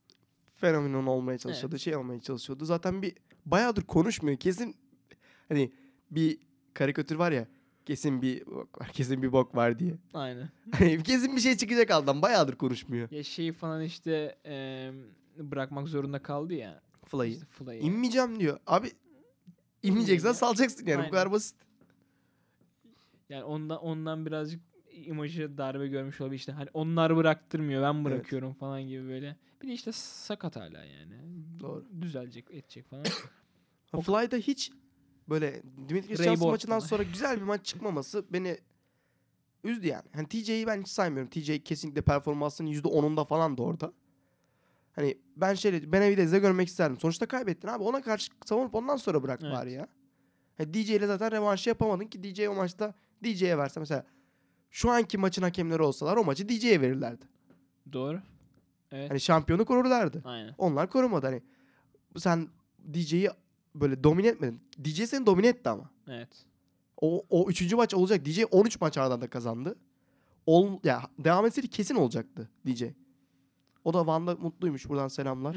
fenomen 0.56 1.06
olmaya 1.06 1.38
çalışıyordu. 1.38 1.78
Şey 1.78 1.96
olmaya 1.96 2.20
çalışıyordu. 2.20 2.64
Zaten 2.64 3.02
bir 3.02 3.12
bayağıdır 3.46 3.82
konuşmuyor. 3.82 4.38
Kesin 4.38 4.76
hani 5.48 5.72
bir 6.10 6.38
karikatür 6.74 7.16
var 7.16 7.32
ya 7.32 7.46
kesin 7.86 8.22
bir 8.22 8.46
bok 8.46 8.80
var, 8.80 8.88
kesin 8.92 9.22
bir 9.22 9.32
bok 9.32 9.54
var 9.56 9.78
diye. 9.78 9.94
Aynen. 10.14 10.48
Hani 10.78 11.02
kesin 11.02 11.36
bir 11.36 11.40
şey 11.40 11.56
çıkacak 11.56 11.90
adam. 11.90 12.22
Bayağıdır 12.22 12.56
konuşmuyor. 12.56 13.10
Ya 13.10 13.22
şeyi 13.22 13.52
falan 13.52 13.82
işte 13.82 14.38
e, 14.46 14.90
bırakmak 15.38 15.88
zorunda 15.88 16.22
kaldı 16.22 16.54
ya. 16.54 16.82
Fly'ı. 17.06 17.26
İşte 17.26 17.46
Fly'ı. 17.50 17.80
İnmeyeceğim 17.80 18.40
diyor. 18.40 18.58
Abi 18.66 18.92
inmeyeceksen 19.82 20.32
salacaksın 20.32 20.86
yani. 20.86 20.96
Aynen. 20.96 21.06
Bu 21.08 21.10
kadar 21.10 21.32
basit. 21.32 21.56
Yani 23.28 23.44
ondan 23.44 23.78
ondan 23.78 24.26
birazcık 24.26 24.60
imajı 24.94 25.58
darbe 25.58 25.88
görmüş 25.88 26.20
olabilir 26.20 26.38
işte. 26.38 26.52
Hani 26.52 26.68
onlar 26.74 27.16
bıraktırmıyor 27.16 27.82
ben 27.82 27.94
Evet. 27.94 28.04
bırakıyorum 28.04 28.54
falan 28.54 28.82
gibi 28.82 29.08
böyle. 29.08 29.36
Bir 29.62 29.68
de 29.68 29.72
işte 29.72 29.92
sakat 29.92 30.56
hala 30.56 30.84
yani. 30.84 31.14
Doğru. 31.60 31.84
Düzelecek 32.00 32.50
edecek 32.50 32.86
falan. 32.90 33.04
Ha, 33.92 34.00
Fly'da 34.00 34.36
hiç 34.36 34.72
böyle 35.28 35.62
Dimitri 35.88 36.18
Ray 36.18 36.26
Johnson 36.26 36.50
maçından 36.50 36.78
sonra 36.78 37.02
güzel 37.02 37.36
bir 37.36 37.42
maç 37.42 37.66
çıkmaması 37.66 38.24
beni 38.30 38.58
üzdü 39.64 39.86
yani. 39.86 40.02
Hani 40.12 40.28
TJ'yi 40.28 40.66
ben 40.66 40.80
hiç 40.80 40.88
saymıyorum. 40.88 41.30
TJ 41.30 41.62
kesinlikle 41.64 42.02
performansının 42.02 42.70
%10'unda 42.72 43.26
falan 43.26 43.58
da 43.58 43.62
orada. 43.62 43.92
Hani 44.92 45.18
ben 45.36 45.54
şeyle 45.54 45.92
Benavidez'de 45.92 46.38
görmek 46.38 46.68
isterdim. 46.68 46.98
Sonuçta 47.00 47.26
kaybettin 47.26 47.68
abi. 47.68 47.84
Ona 47.84 48.02
karşı 48.02 48.32
savunup 48.44 48.74
ondan 48.74 48.96
sonra 48.96 49.22
bırak 49.22 49.40
Evet. 49.42 49.52
bari 49.54 49.72
ya. 49.72 49.88
Hani 50.58 50.74
DJ 50.74 50.90
ile 50.90 51.06
zaten 51.06 51.32
revanşı 51.32 51.68
yapamadın 51.70 52.06
ki 52.06 52.22
DJ 52.22 52.40
o 52.40 52.54
maçta 52.54 52.94
DJ'ye 53.24 53.58
verse 53.58 53.80
mesela 53.80 54.06
şu 54.74 54.90
anki 54.90 55.18
maçın 55.18 55.42
hakemleri 55.42 55.82
olsalar 55.82 56.16
o 56.16 56.24
maçı 56.24 56.48
DJ'ye 56.48 56.80
verirlerdi. 56.80 57.24
Doğru. 57.92 58.20
Evet. 58.92 59.10
Hani 59.10 59.20
şampiyonu 59.20 59.64
korurlardı. 59.64 60.22
Aynen. 60.24 60.54
Onlar 60.58 60.90
korumadı 60.90 61.26
hani. 61.26 61.42
Sen 62.16 62.48
DJ'yi 62.94 63.30
böyle 63.74 64.04
domine 64.04 64.26
etmedin. 64.26 64.60
DJ 64.84 65.02
seni 65.04 65.26
domine 65.26 65.46
etti 65.48 65.68
ama. 65.68 65.90
Evet. 66.08 66.28
O, 67.00 67.24
o 67.30 67.50
üçüncü 67.50 67.76
maç 67.76 67.94
olacak. 67.94 68.24
DJ 68.24 68.42
13 68.50 68.80
maç 68.80 68.98
arda 68.98 69.14
arda 69.14 69.30
kazandı. 69.30 69.76
Ol, 70.46 70.78
ya 70.84 71.02
devam 71.18 71.46
etseydi 71.46 71.68
kesin 71.68 71.94
olacaktı 71.94 72.48
DJ. 72.66 72.84
O 73.84 73.94
da 73.94 74.06
Van'da 74.06 74.34
mutluymuş. 74.34 74.88
Buradan 74.88 75.08
selamlar. 75.08 75.56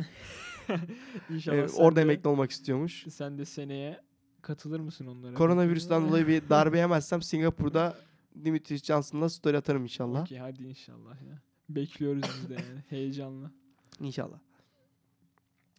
İnşallah 1.30 1.58
Ee, 1.58 1.68
orada 1.78 1.96
de- 1.96 2.02
emekli 2.02 2.28
olmak 2.28 2.52
istiyormuş. 2.52 3.06
Sen 3.10 3.38
de 3.38 3.46
seneye 3.46 4.02
katılır 4.42 4.80
mısın 4.80 5.08
onlara? 5.08 5.34
Koronavirüsten 5.34 6.08
dolayı 6.08 6.28
bir 6.28 6.50
darbe 6.50 6.78
yemezsem 6.78 7.22
Singapur'da 7.22 7.98
Dimitris 8.46 8.84
Johnson'la 8.84 9.30
story 9.30 9.58
atarım 9.58 9.84
inşallah. 9.84 10.22
Okey 10.22 10.38
hadi 10.38 10.64
inşallah 10.64 11.22
ya. 11.22 11.42
Bekliyoruz 11.70 12.24
biz 12.24 12.50
de 12.50 12.54
yani. 12.54 12.84
Heyecanla. 12.90 13.52
İnşallah. 14.00 14.40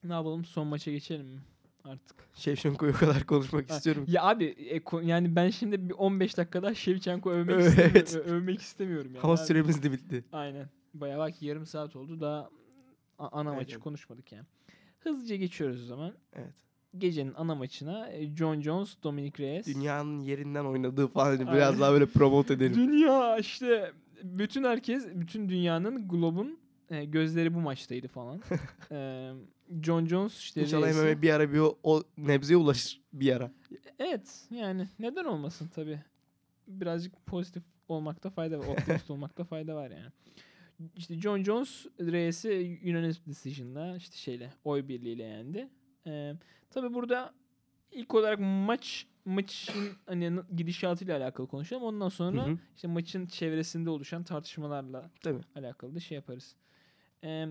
Ne 0.05 0.13
yapalım 0.13 0.45
son 0.45 0.67
maça 0.67 0.91
geçelim 0.91 1.27
mi? 1.27 1.41
Artık. 1.85 2.17
Şevşenko'yu 2.35 2.93
o 2.93 2.97
kadar 2.97 3.27
konuşmak 3.27 3.71
Ha, 3.71 3.77
istiyorum. 3.77 4.05
Ya 4.09 4.23
abi 4.23 4.45
e, 4.45 4.81
yani 5.03 5.37
ben 5.37 5.51
şimdi 5.51 5.89
bir 5.89 5.95
15 5.95 6.37
dakika 6.37 6.63
daha 6.63 6.75
Şevçenko 6.75 7.31
övmek 7.31 7.57
Evet. 7.61 8.07
istemiyorum. 8.09 8.37
Övmek 8.37 8.61
istemiyorum 8.61 9.11
yani. 9.15 9.23
Ama 9.23 9.33
abi. 9.33 9.41
süremiz 9.41 9.83
de 9.83 9.93
bitti. 9.93 10.25
Aynen. 10.33 10.69
Bayağı 10.95 11.19
bak 11.19 11.43
yarım 11.43 11.67
saat 11.67 11.97
oldu 11.97 12.21
daha 12.21 12.51
ana 13.19 13.55
maçı 13.55 13.73
evet. 13.73 13.83
konuşmadık 13.85 14.33
yani. 14.33 14.47
Hızlıca 14.99 15.37
geçiyoruz 15.37 15.83
o 15.83 15.87
zaman. 15.87 16.15
Evet. 16.33 16.55
Gecenin 16.99 17.35
ana 17.35 17.55
maçına 17.55 18.09
e, 18.09 18.37
John 18.37 18.61
Jones, 18.61 18.95
Dominic 19.03 19.45
Reyes. 19.45 19.67
Dünyanın 19.67 20.21
yerinden 20.21 20.65
oynadığı 20.65 21.07
falan 21.09 21.27
hani 21.27 21.39
Aynen. 21.39 21.55
biraz 21.55 21.81
daha 21.81 21.93
böyle 21.93 22.07
promote 22.07 22.55
edelim. 22.55 22.75
Dünya 22.75 23.39
işte 23.39 23.93
bütün 24.23 24.65
herkes, 24.65 25.07
bütün 25.15 25.49
dünyanın, 25.49 26.09
globun 26.09 26.59
e, 26.91 27.05
gözleri 27.05 27.55
bu 27.55 27.61
maçtaydı 27.61 28.09
falan. 28.09 28.41
e, 28.91 29.31
John 29.83 30.07
Jones 30.07 30.39
işte 30.39 30.61
İnşallah 30.61 30.95
MMA 30.95 31.23
bir 31.23 31.31
ara 31.31 31.53
bir 31.53 31.59
o, 31.59 31.79
o 31.83 32.03
nebzeye 32.17 32.57
ulaşır 32.57 33.01
bir 33.13 33.37
ara. 33.37 33.51
Evet 33.99 34.47
yani 34.51 34.89
neden 34.99 35.25
olmasın 35.25 35.69
tabi. 35.69 36.01
Birazcık 36.69 37.27
pozitif 37.27 37.63
olmakta 37.89 38.31
fayda 38.31 38.59
var. 38.59 38.67
Optimist 38.67 39.11
olmakta 39.11 39.45
fayda 39.45 39.75
var 39.75 39.91
yani. 39.91 40.11
İşte 40.97 41.21
John 41.21 41.43
Jones 41.43 41.87
Reyes'i 42.01 42.81
unanimous 42.85 43.27
decision'la 43.27 43.97
işte 43.97 44.17
şeyle 44.17 44.53
oy 44.65 44.89
birliğiyle 44.89 45.23
yendi. 45.23 45.69
Ee, 46.07 46.35
tabi 46.71 46.95
burada 46.95 47.35
ilk 47.93 48.15
olarak 48.15 48.39
maç 48.41 49.07
maçın 49.25 49.93
hani 50.07 50.33
gidişatıyla 50.57 51.19
alakalı 51.19 51.47
konuşalım. 51.47 51.83
Ondan 51.83 52.09
sonra 52.09 52.47
Hı 52.47 52.51
hı. 52.51 52.59
işte 52.77 52.89
maçın 52.89 53.27
çevresinde 53.27 53.91
oluşan 53.91 54.25
tartışmalarla 54.25 55.11
Tabii. 55.23 55.41
alakalı 55.57 55.95
da 55.95 56.01
şey 56.01 56.15
yaparız. 56.17 56.57
Ee, 57.25 57.47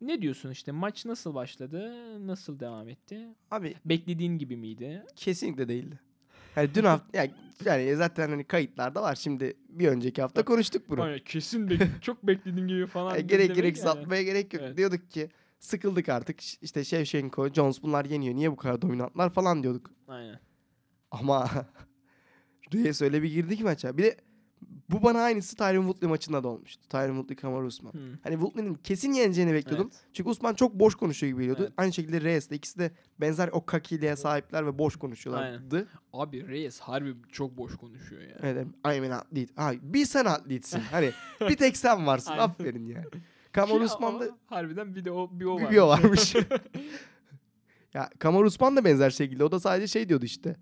ne 0.00 0.22
diyorsun 0.22 0.50
işte 0.50 0.72
maç 0.72 1.06
nasıl 1.06 1.34
başladı? 1.34 1.92
Nasıl 2.26 2.60
devam 2.60 2.88
etti? 2.88 3.28
Abi 3.50 3.74
Beklediğin 3.84 4.38
gibi 4.38 4.56
miydi? 4.56 5.04
kesinlikle 5.16 5.68
değildi. 5.68 6.00
Yani 6.56 6.74
dün 6.74 6.84
hafta 6.84 7.18
yani, 7.18 7.32
yani 7.64 7.96
zaten 7.96 8.28
hani 8.30 8.44
kayıtlarda 8.44 9.02
var. 9.02 9.14
Şimdi 9.14 9.56
bir 9.68 9.88
önceki 9.88 10.22
hafta 10.22 10.44
konuştuk 10.44 10.88
bunu. 10.88 11.02
Aynen, 11.02 11.18
kesin 11.18 11.68
bek- 11.68 12.00
çok 12.00 12.26
beklediğin 12.26 12.68
gibi 12.68 12.86
falan. 12.86 13.10
Yani 13.10 13.28
dedi 13.28 13.28
gerek 13.28 13.54
gerek 13.56 13.76
yani. 13.76 13.84
satmaya 13.84 14.22
gerek 14.22 14.54
yok. 14.54 14.62
Evet. 14.66 14.76
Diyorduk 14.76 15.10
ki 15.10 15.28
sıkıldık 15.62 16.08
artık. 16.08 16.62
İşte 16.62 16.84
Shevchenko, 16.84 17.48
Jones 17.48 17.82
bunlar 17.82 18.04
yeniyor. 18.04 18.34
Niye 18.34 18.52
bu 18.52 18.56
kadar 18.56 18.82
dominantlar 18.82 19.30
falan 19.30 19.62
diyorduk. 19.62 19.90
Aynen. 20.08 20.38
Ama 21.10 21.50
Reyes 22.74 23.02
öyle 23.02 23.22
bir 23.22 23.30
girdi 23.30 23.56
ki 23.56 23.64
maça. 23.64 23.98
Bir 23.98 24.02
de 24.02 24.16
bu 24.90 25.02
bana 25.02 25.20
aynısı 25.20 25.56
Tyron 25.56 25.82
Woodley 25.82 26.08
maçında 26.10 26.44
da 26.44 26.48
olmuştu. 26.48 26.88
Tyron 26.88 27.14
Woodley, 27.14 27.36
Kamaru 27.36 27.66
Usman. 27.66 27.92
Hmm. 27.92 28.00
Hani 28.22 28.34
Woodley'nin 28.34 28.74
kesin 28.74 29.12
yeneceğini 29.12 29.52
bekliyordum. 29.52 29.90
Evet. 29.92 30.04
Çünkü 30.12 30.30
Usman 30.30 30.54
çok 30.54 30.74
boş 30.74 30.94
konuşuyor 30.94 31.32
gibi 31.32 31.40
geliyordu. 31.40 31.62
Evet. 31.62 31.72
Aynı 31.76 31.92
şekilde 31.92 32.20
Reyes 32.20 32.50
de 32.50 32.56
ikisi 32.56 32.78
de 32.78 32.90
benzer 33.20 33.48
o 33.52 33.66
kakiliğe 33.66 34.16
sahipler 34.16 34.66
ve 34.66 34.78
boş 34.78 34.96
konuşuyorlardı. 34.96 35.88
Abi 36.12 36.48
Reyes 36.48 36.80
harbi 36.80 37.14
çok 37.32 37.58
boş 37.58 37.76
konuşuyor 37.76 38.22
ya. 38.22 38.36
Evet, 38.42 38.66
I'm 38.66 39.04
an 39.04 39.10
athlete. 39.10 39.52
Ha, 39.56 39.72
bir 39.82 40.06
sen 40.06 40.24
atletsin. 40.24 40.80
Hani 40.80 41.10
bir 41.40 41.56
tek 41.56 41.76
sen 41.76 42.06
varsın. 42.06 42.30
Aynen. 42.30 42.42
Aferin 42.42 42.86
yani. 42.86 43.06
Kamaru 43.52 43.78
Ki 43.78 43.84
Usman 43.84 44.20
da 44.20 44.28
harbiden 44.46 44.94
bir 44.94 45.04
de 45.04 45.10
o 45.10 45.30
bir 45.32 45.44
o 45.44 45.58
bir, 45.58 45.62
var. 45.62 45.70
bir 45.70 45.78
o 45.78 45.88
varmış. 45.88 46.34
ya 47.94 48.10
Kamaru 48.18 48.46
Usman 48.46 48.76
da 48.76 48.84
benzer 48.84 49.10
şekilde. 49.10 49.44
O 49.44 49.52
da 49.52 49.60
sadece 49.60 49.86
şey 49.86 50.08
diyordu 50.08 50.24
işte. 50.24 50.56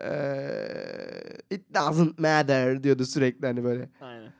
Eee, 0.00 1.38
it 1.50 1.74
doesn't 1.74 2.18
matter 2.18 2.82
diyordu 2.82 3.06
sürekli 3.06 3.46
hani 3.46 3.64
böyle. 3.64 3.90
Aynen. 4.00 4.32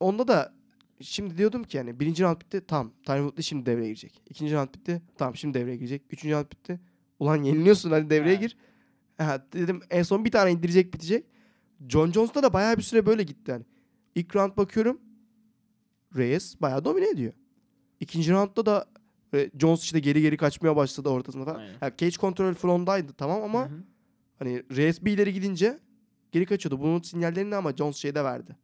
Onda 0.00 0.28
da 0.28 0.54
şimdi 1.00 1.38
diyordum 1.38 1.64
ki 1.64 1.76
yani 1.76 2.00
birinci 2.00 2.22
round 2.22 2.40
bitti. 2.40 2.66
Tamam. 2.68 2.92
Tyron 3.06 3.22
Woodley 3.22 3.42
şimdi 3.42 3.66
devreye 3.66 3.86
girecek. 3.86 4.22
İkinci 4.30 4.54
round 4.54 4.68
bitti. 4.74 5.02
Tamam 5.18 5.36
şimdi 5.36 5.58
devreye 5.58 5.76
girecek. 5.76 6.02
Üçüncü 6.10 6.34
round 6.34 6.46
bitti. 6.52 6.80
Ulan 7.18 7.42
yeniliyorsun 7.42 7.90
hadi 7.90 8.10
devreye 8.10 8.34
gir. 8.34 8.56
Ha, 9.18 9.46
dedim 9.52 9.80
en 9.90 10.02
son 10.02 10.24
bir 10.24 10.30
tane 10.30 10.52
indirecek 10.52 10.94
bitecek. 10.94 11.26
John 11.88 12.12
Jones'ta 12.12 12.42
da 12.42 12.52
bayağı 12.52 12.76
bir 12.76 12.82
süre 12.82 13.06
böyle 13.06 13.22
gitti 13.22 13.50
yani. 13.50 13.64
İlk 14.14 14.36
round 14.36 14.56
bakıyorum. 14.56 15.00
Reyes 16.16 16.60
bayağı 16.60 16.84
domine 16.84 17.08
ediyor. 17.08 17.32
İkinci 18.00 18.32
roundda 18.32 18.66
da 18.66 18.86
e, 19.34 19.50
Jones 19.60 19.82
işte 19.82 20.00
geri 20.00 20.22
geri 20.22 20.36
kaçmaya 20.36 20.76
başladı 20.76 21.08
ortasında 21.08 21.44
falan. 21.44 21.58
Aynen. 21.58 21.74
Ha, 21.80 21.90
cage 21.96 22.16
control 22.16 22.54
front'daydı 22.54 23.12
tamam 23.12 23.42
ama 23.42 23.64
Hı 23.64 23.74
hı. 23.74 23.82
Hani 24.38 24.62
Reyes 24.76 25.04
bir 25.04 25.12
ileri 25.12 25.32
gidince 25.32 25.78
geri 26.32 26.46
kaçıyordu. 26.46 26.80
Bunun 26.80 27.00
sinyallerini 27.02 27.56
ama 27.56 27.72
Jones 27.72 27.96
şeyde 27.96 28.24
verdi. 28.24 28.56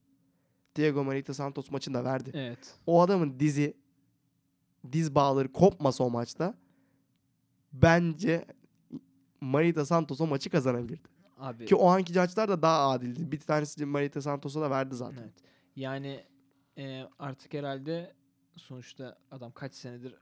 Diego 0.77 1.05
Marita 1.05 1.35
Santos 1.35 1.71
maçında 1.71 2.05
verdi. 2.05 2.31
Evet. 2.35 2.75
O 2.87 3.03
adamın 3.03 3.40
dizi 3.40 3.77
diz 4.92 5.15
bağları 5.15 5.53
kopmasa 5.53 6.05
o 6.05 6.11
maçta 6.11 6.55
bence 7.73 8.44
Marita 9.40 9.85
Santos 9.87 10.21
o 10.21 10.27
maçı 10.27 10.50
kazanabilirdi. 10.50 11.09
Abi. 11.38 11.67
Ki 11.67 11.75
o 11.75 11.88
anki 11.88 12.19
maçlar 12.19 12.48
da 12.48 12.63
daha 12.63 12.90
adildi. 12.90 13.33
Bir 13.33 13.40
tanesi 13.40 13.87
Marita 13.87 14.23
Santos'a 14.23 14.61
da 14.61 14.71
verdi 14.71 14.94
zaten. 14.94 15.23
Evet. 15.23 15.35
Yani 15.77 16.25
e, 16.79 17.04
artık 17.18 17.54
herhalde 17.54 18.12
sonuçta 18.56 19.18
adam 19.31 19.52
kaç 19.52 19.75
senedir 19.75 20.14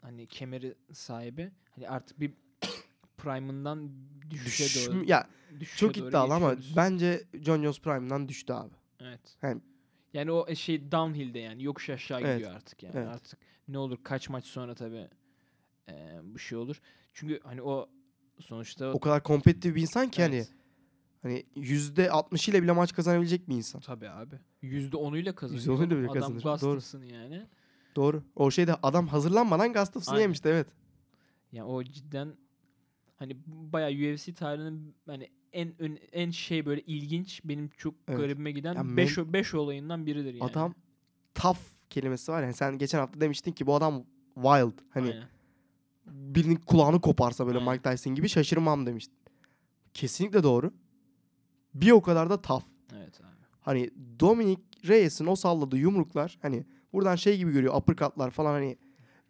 hani 0.00 0.26
kemeri 0.26 0.74
sahibi. 0.92 1.50
Hani 1.70 1.88
artık 1.88 2.20
bir 2.20 2.32
prime'ından 3.16 3.90
düşüşe 4.30 4.64
Düş, 4.64 4.88
doğru. 4.88 5.04
ya 5.04 5.28
düşüşe 5.60 5.78
çok 5.86 5.94
doğru 5.94 6.08
iddialı 6.08 6.34
ama 6.34 6.54
bence 6.76 7.22
John 7.34 7.62
Jones 7.62 7.80
Prime'dan 7.80 8.28
düştü 8.28 8.52
abi. 8.52 8.74
Evet. 9.00 9.36
Hem- 9.40 9.62
Yani 10.12 10.30
o 10.32 10.48
e, 10.48 10.54
şey 10.54 10.92
downhill'de 10.92 11.38
yani 11.38 11.62
yokuş 11.62 11.90
aşağı 11.90 12.20
Evet, 12.20 12.36
gidiyor 12.38 12.54
artık 12.56 12.82
yani. 12.82 12.94
evet. 12.96 13.08
Artık 13.08 13.38
ne 13.68 13.78
olur 13.78 13.98
kaç 14.04 14.28
maç 14.28 14.44
sonra 14.44 14.74
tabii 14.74 15.08
e, 15.88 16.20
bu 16.22 16.38
şey 16.38 16.58
olur. 16.58 16.80
Çünkü 17.14 17.40
hani 17.44 17.62
o 17.62 17.90
sonuçta 18.40 18.92
O 18.92 19.00
kadar 19.00 19.22
kompetitif 19.22 19.74
bir 19.74 19.80
insan 19.82 20.10
ki 20.10 20.22
hani 20.22 20.34
Evet. 20.36 20.48
hani 20.48 20.63
%60 21.24 22.50
ile 22.50 22.62
bile 22.62 22.72
maç 22.72 22.92
kazanabilecek 22.92 23.48
bir 23.48 23.54
insan. 23.54 23.80
Tabii 23.80 24.08
abi. 24.10 24.34
%10'uyla 24.62 25.34
kazanıyor. 25.34 25.64
%10'uyla 25.78 25.90
bile 25.98 26.08
Adam 26.10 26.14
kazanır. 26.14 26.42
Doğru. 26.42 26.74
Gustafsson 26.74 27.02
yani. 27.02 27.46
Doğru. 27.96 28.22
O 28.36 28.50
şeyde 28.50 28.74
adam 28.82 29.06
hazırlanmadan 29.06 29.72
Gustafson'ı 29.72 30.20
yemişti 30.20 30.48
evet. 30.48 30.66
Yani 31.52 31.64
o 31.64 31.84
cidden 31.84 32.34
hani 33.16 33.36
bayağı 33.46 33.90
UFC 34.14 34.34
tarihinin 34.34 34.94
hani 35.06 35.28
en 35.52 35.82
ön- 35.82 35.98
en 36.12 36.30
şey 36.30 36.66
böyle 36.66 36.80
ilginç 36.80 37.40
benim 37.44 37.68
çok 37.76 37.94
Evet. 38.08 38.18
garibime 38.20 38.52
giden 38.52 38.86
men- 38.86 38.96
5 38.96 39.18
5 39.18 39.54
olayından 39.54 40.06
biridir 40.06 40.34
yani. 40.34 40.50
Adam 40.50 40.74
tough 41.34 41.58
kelimesi 41.90 42.32
var 42.32 42.42
yani 42.42 42.54
sen 42.54 42.78
geçen 42.78 42.98
hafta 42.98 43.20
demiştin 43.20 43.52
ki 43.52 43.66
bu 43.66 43.74
adam 43.74 44.04
wild. 44.34 44.78
Hani 44.90 45.06
Aynen. 45.08 45.28
birinin 46.06 46.56
kulağını 46.56 47.00
koparsa 47.00 47.46
böyle 47.46 47.58
Aynen. 47.58 47.72
Mike 47.72 47.90
Tyson 47.90 48.14
gibi 48.14 48.28
şaşırmam 48.28 48.86
demiştin. 48.86 49.14
Kesinlikle 49.94 50.42
doğru. 50.42 50.72
Bir 51.74 51.90
o 51.90 52.02
kadar 52.02 52.30
da 52.30 52.42
tough. 52.42 52.62
Evet 52.94 53.20
abi. 53.20 53.26
Hani 53.60 53.90
Dominic 54.20 54.62
Reyes'in 54.88 55.26
o 55.26 55.36
salladığı 55.36 55.76
yumruklar 55.76 56.38
hani 56.42 56.64
buradan 56.92 57.16
şey 57.16 57.36
gibi 57.36 57.52
görüyor 57.52 57.74
uppercutlar 57.74 58.30
falan 58.30 58.52
hani 58.52 58.78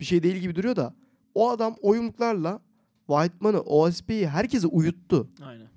bir 0.00 0.04
şey 0.04 0.22
değil 0.22 0.36
gibi 0.36 0.56
duruyor 0.56 0.76
da 0.76 0.94
o 1.34 1.50
adam 1.50 1.76
o 1.82 1.94
yumruklarla 1.94 2.60
Whiteman'ı, 3.06 3.60
OSP'yi 3.60 4.28
herkesi 4.28 4.66
uyuttu. 4.66 5.28
Aynen. 5.42 5.68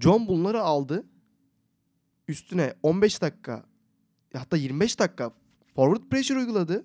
John 0.00 0.28
bunları 0.28 0.60
aldı. 0.62 1.06
Üstüne 2.28 2.74
15 2.82 3.22
dakika 3.22 3.64
hatta 4.32 4.56
25 4.56 4.98
dakika 4.98 5.32
forward 5.74 6.08
pressure 6.10 6.38
uyguladı. 6.38 6.84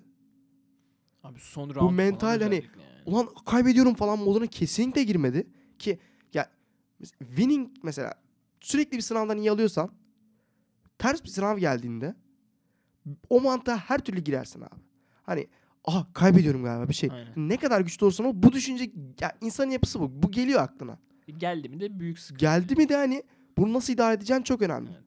Abi 1.22 1.40
son 1.40 1.70
falan 1.70 1.94
mental 1.94 2.40
hani- 2.40 2.54
yani. 2.54 2.64
Ulan 3.06 3.28
kaybediyorum 3.46 3.94
falan 3.94 4.18
moduna 4.18 4.46
kesinlikle 4.46 5.02
girmedi. 5.02 5.46
Ki 5.78 5.98
ya 6.34 6.50
winning 7.18 7.70
mesela 7.82 8.14
sürekli 8.64 8.96
bir 8.96 9.02
sınavdan 9.02 9.38
iyi 9.38 9.50
alıyorsan 9.50 9.90
ters 10.98 11.24
bir 11.24 11.28
sınav 11.28 11.58
geldiğinde 11.58 12.14
o 13.30 13.40
mantığa 13.40 13.76
her 13.76 13.98
türlü 13.98 14.20
girersin 14.20 14.60
abi. 14.60 14.80
Hani 15.22 15.46
aha 15.84 16.06
kaybediyorum 16.12 16.64
galiba 16.64 16.88
bir 16.88 16.94
şey. 16.94 17.10
Aynen. 17.12 17.32
Ne 17.48 17.56
kadar 17.56 17.80
güçlü 17.80 18.04
olursan 18.04 18.26
ol 18.26 18.32
bu 18.34 18.52
düşünce 18.52 18.90
ya 19.20 19.32
insanın 19.40 19.70
yapısı 19.70 20.00
bu. 20.00 20.22
Bu 20.22 20.30
geliyor 20.30 20.60
aklına. 20.62 20.98
Geldi 21.38 21.68
mi 21.68 21.80
de 21.80 21.98
büyük 22.00 22.18
sıkıntı. 22.18 22.40
Geldi 22.40 22.76
mi 22.76 22.88
de 22.88 22.96
hani 22.96 23.22
bunu 23.58 23.72
nasıl 23.72 23.92
idare 23.92 24.14
edeceğin 24.14 24.42
çok 24.42 24.62
önemli. 24.62 24.90
Evet. 24.90 25.04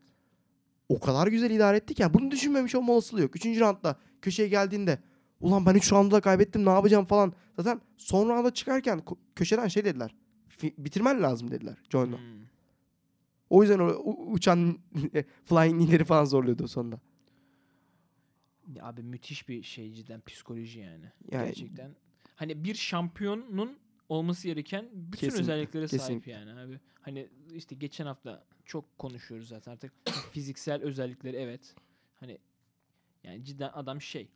O 0.89 0.99
kadar 0.99 1.27
güzel 1.27 1.51
idare 1.51 1.77
ettik 1.77 1.99
ya 1.99 2.13
bunu 2.13 2.31
düşünmemiş 2.31 2.75
olma 2.75 2.93
olasılığı 2.93 3.21
yok. 3.21 3.35
Üçüncü 3.35 3.59
roundda 3.59 3.95
köşeye 4.21 4.49
geldiğinde 4.49 4.99
ulan 5.39 5.65
ben 5.65 5.75
üç 5.75 5.91
roundda 5.91 6.21
kaybettim 6.21 6.65
ne 6.65 6.69
yapacağım 6.69 7.05
falan. 7.05 7.33
Zaten 7.55 7.81
son 7.97 8.29
rounda 8.29 8.53
çıkarken 8.53 9.01
köşeden 9.35 9.67
şey 9.67 9.85
dediler. 9.85 10.15
"Fi- 10.57 10.73
bitirmen 10.77 11.23
lazım 11.23 11.51
dediler 11.51 11.77
John'la. 11.89 12.17
Hmm. 12.17 12.46
O 13.49 13.61
yüzden 13.61 13.79
o 13.79 14.11
uçan 14.31 14.79
flying 15.45 15.75
knee'leri 15.81 16.03
falan 16.03 16.25
zorluyordu 16.25 16.67
sonunda. 16.67 16.99
Ya 18.73 18.85
abi 18.85 19.03
müthiş 19.03 19.49
bir 19.49 19.63
şey 19.63 19.93
cidden 19.93 20.21
psikoloji 20.21 20.79
yani. 20.79 21.11
Yani- 21.31 21.45
Gerçekten. 21.45 21.95
Hani 22.35 22.63
bir 22.63 22.75
şampiyonun 22.75 23.77
olması 24.09 24.47
gereken 24.47 24.89
bütün 24.93 25.11
Kesinlikle, 25.19 25.39
özelliklere 25.41 25.87
sahip 25.87 26.01
kesinlikle. 26.01 26.31
yani 26.31 26.59
abi. 26.59 26.79
Hani 27.01 27.27
işte 27.53 27.75
geçen 27.75 28.05
hafta 28.05 28.43
çok 28.65 28.97
konuşuyoruz 28.99 29.47
zaten 29.47 29.71
artık 29.71 29.93
fiziksel 30.31 30.81
özellikleri 30.81 31.37
evet. 31.37 31.75
Hani 32.19 32.37
yani 33.23 33.43
cidden 33.43 33.69
adam 33.73 34.01
şey 34.01 34.27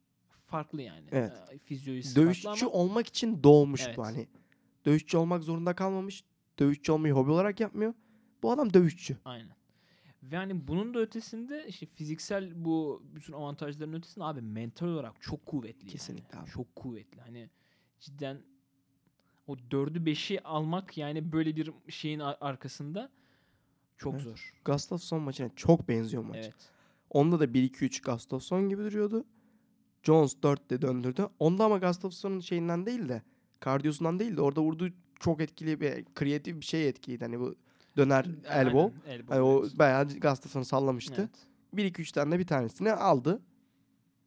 farklı 0.45 0.81
yani. 0.81 1.05
Evet. 1.11 1.31
Ee, 1.51 1.57
Fizyolojisi 1.57 2.15
Dövüşçü 2.15 2.43
farklı 2.43 2.65
ama 2.65 2.71
olmak 2.75 3.07
için 3.07 3.43
doğmuş 3.43 3.81
Evet. 3.85 3.97
bu 3.97 4.05
hani. 4.05 4.27
Dövüşçü 4.85 5.17
olmak 5.17 5.43
zorunda 5.43 5.75
kalmamış. 5.75 6.23
Dövüşçü 6.59 6.91
olmayı 6.91 7.13
hobi 7.13 7.31
olarak 7.31 7.59
yapmıyor. 7.59 7.93
Bu 8.43 8.51
adam 8.51 8.73
dövüşçü. 8.73 9.17
aynen. 9.25 9.55
Ve 10.23 10.35
hani 10.37 10.67
bunun 10.67 10.93
da 10.93 10.99
ötesinde 10.99 11.65
işte 11.67 11.85
fiziksel 11.85 12.65
bu 12.65 13.03
bütün 13.15 13.33
avantajların 13.33 13.93
ötesinde 13.93 14.25
abi 14.25 14.41
mental 14.41 14.87
olarak 14.87 15.21
çok 15.21 15.45
kuvvetli. 15.45 15.79
yani. 15.85 15.91
Kesinlikle 15.91 16.39
abi. 16.39 16.49
Çok 16.49 16.75
kuvvetli. 16.75 17.21
Hani 17.21 17.49
cidden 17.99 18.41
o 19.47 19.55
dördü 19.71 20.05
beşi 20.05 20.43
almak 20.43 20.97
yani 20.97 21.31
böyle 21.31 21.55
bir 21.55 21.71
şeyin 21.89 22.19
ar- 22.19 22.37
arkasında 22.41 23.09
çok 23.97 24.13
Evet. 24.13 24.23
zor. 24.23 24.53
Gustafsson 24.65 25.21
maçına 25.21 25.49
çok 25.55 25.87
benziyor 25.89 26.23
maç. 26.23 26.37
Evet. 26.43 26.55
Onda 27.09 27.39
da 27.39 27.45
1-2-3 27.53 28.01
Gustafsson 28.11 28.69
gibi 28.69 28.83
duruyordu. 28.83 29.25
Jones 30.03 30.33
4'te 30.43 30.81
döndürdü. 30.81 31.27
Onda 31.39 31.65
ama 31.65 31.77
Gustafsson'un 31.77 32.39
şeyinden 32.39 32.85
değil 32.85 33.09
de 33.09 33.21
kardiyosundan 33.59 34.19
değil 34.19 34.37
de 34.37 34.41
orada 34.41 34.61
vurduğu 34.61 34.89
çok 35.19 35.41
etkili 35.41 35.81
bir 35.81 36.05
kreatif 36.05 36.59
bir 36.59 36.65
şey 36.65 36.87
etkiliydi. 36.89 37.23
Hani 37.23 37.39
bu 37.39 37.55
döner 37.97 38.25
elbow. 38.49 38.99
Aynen, 39.05 39.19
elbow, 39.19 39.35
Hani 39.35 39.41
o 39.41 39.65
bayağı 39.79 40.07
Gustafsson'u 40.07 40.65
sallamıştı. 40.65 41.29
Evet. 41.75 41.91
1-2-3'ten 41.93 42.31
de 42.31 42.39
bir 42.39 42.47
tanesini 42.47 42.93
aldı. 42.93 43.41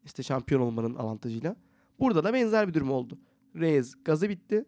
İşte 0.04 0.22
şampiyon 0.22 0.60
olmanın 0.60 0.94
avantajıyla. 0.94 1.56
Burada 2.00 2.24
da 2.24 2.34
benzer 2.34 2.68
bir 2.68 2.74
durum 2.74 2.90
oldu. 2.90 3.18
Reyes 3.56 3.94
gazı 4.04 4.28
bitti. 4.28 4.64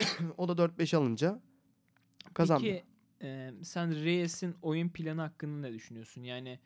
o 0.36 0.48
da 0.48 0.52
4-5 0.52 0.96
alınca 0.96 1.40
kazandı. 2.34 2.62
Peki 2.62 2.84
e, 3.22 3.52
sen 3.62 4.04
Reyes'in 4.04 4.54
oyun 4.62 4.88
planı 4.88 5.20
hakkında 5.20 5.68
ne 5.68 5.72
düşünüyorsun? 5.72 6.22
Yani 6.22 6.58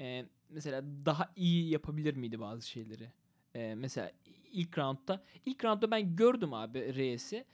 e, 0.00 0.24
mesela 0.50 0.84
daha 1.06 1.32
iyi 1.36 1.70
yapabilir 1.70 2.16
miydi 2.16 2.40
bazı 2.40 2.68
şeyleri? 2.68 3.12
E, 3.54 3.74
mesela 3.74 4.12
ilk 4.52 4.78
roundda 4.78 5.22
ilk 5.46 5.64
roundda 5.64 5.90
ben 5.90 6.16
gördüm 6.16 6.54
abi 6.54 6.94
Reyes'i 6.94 7.44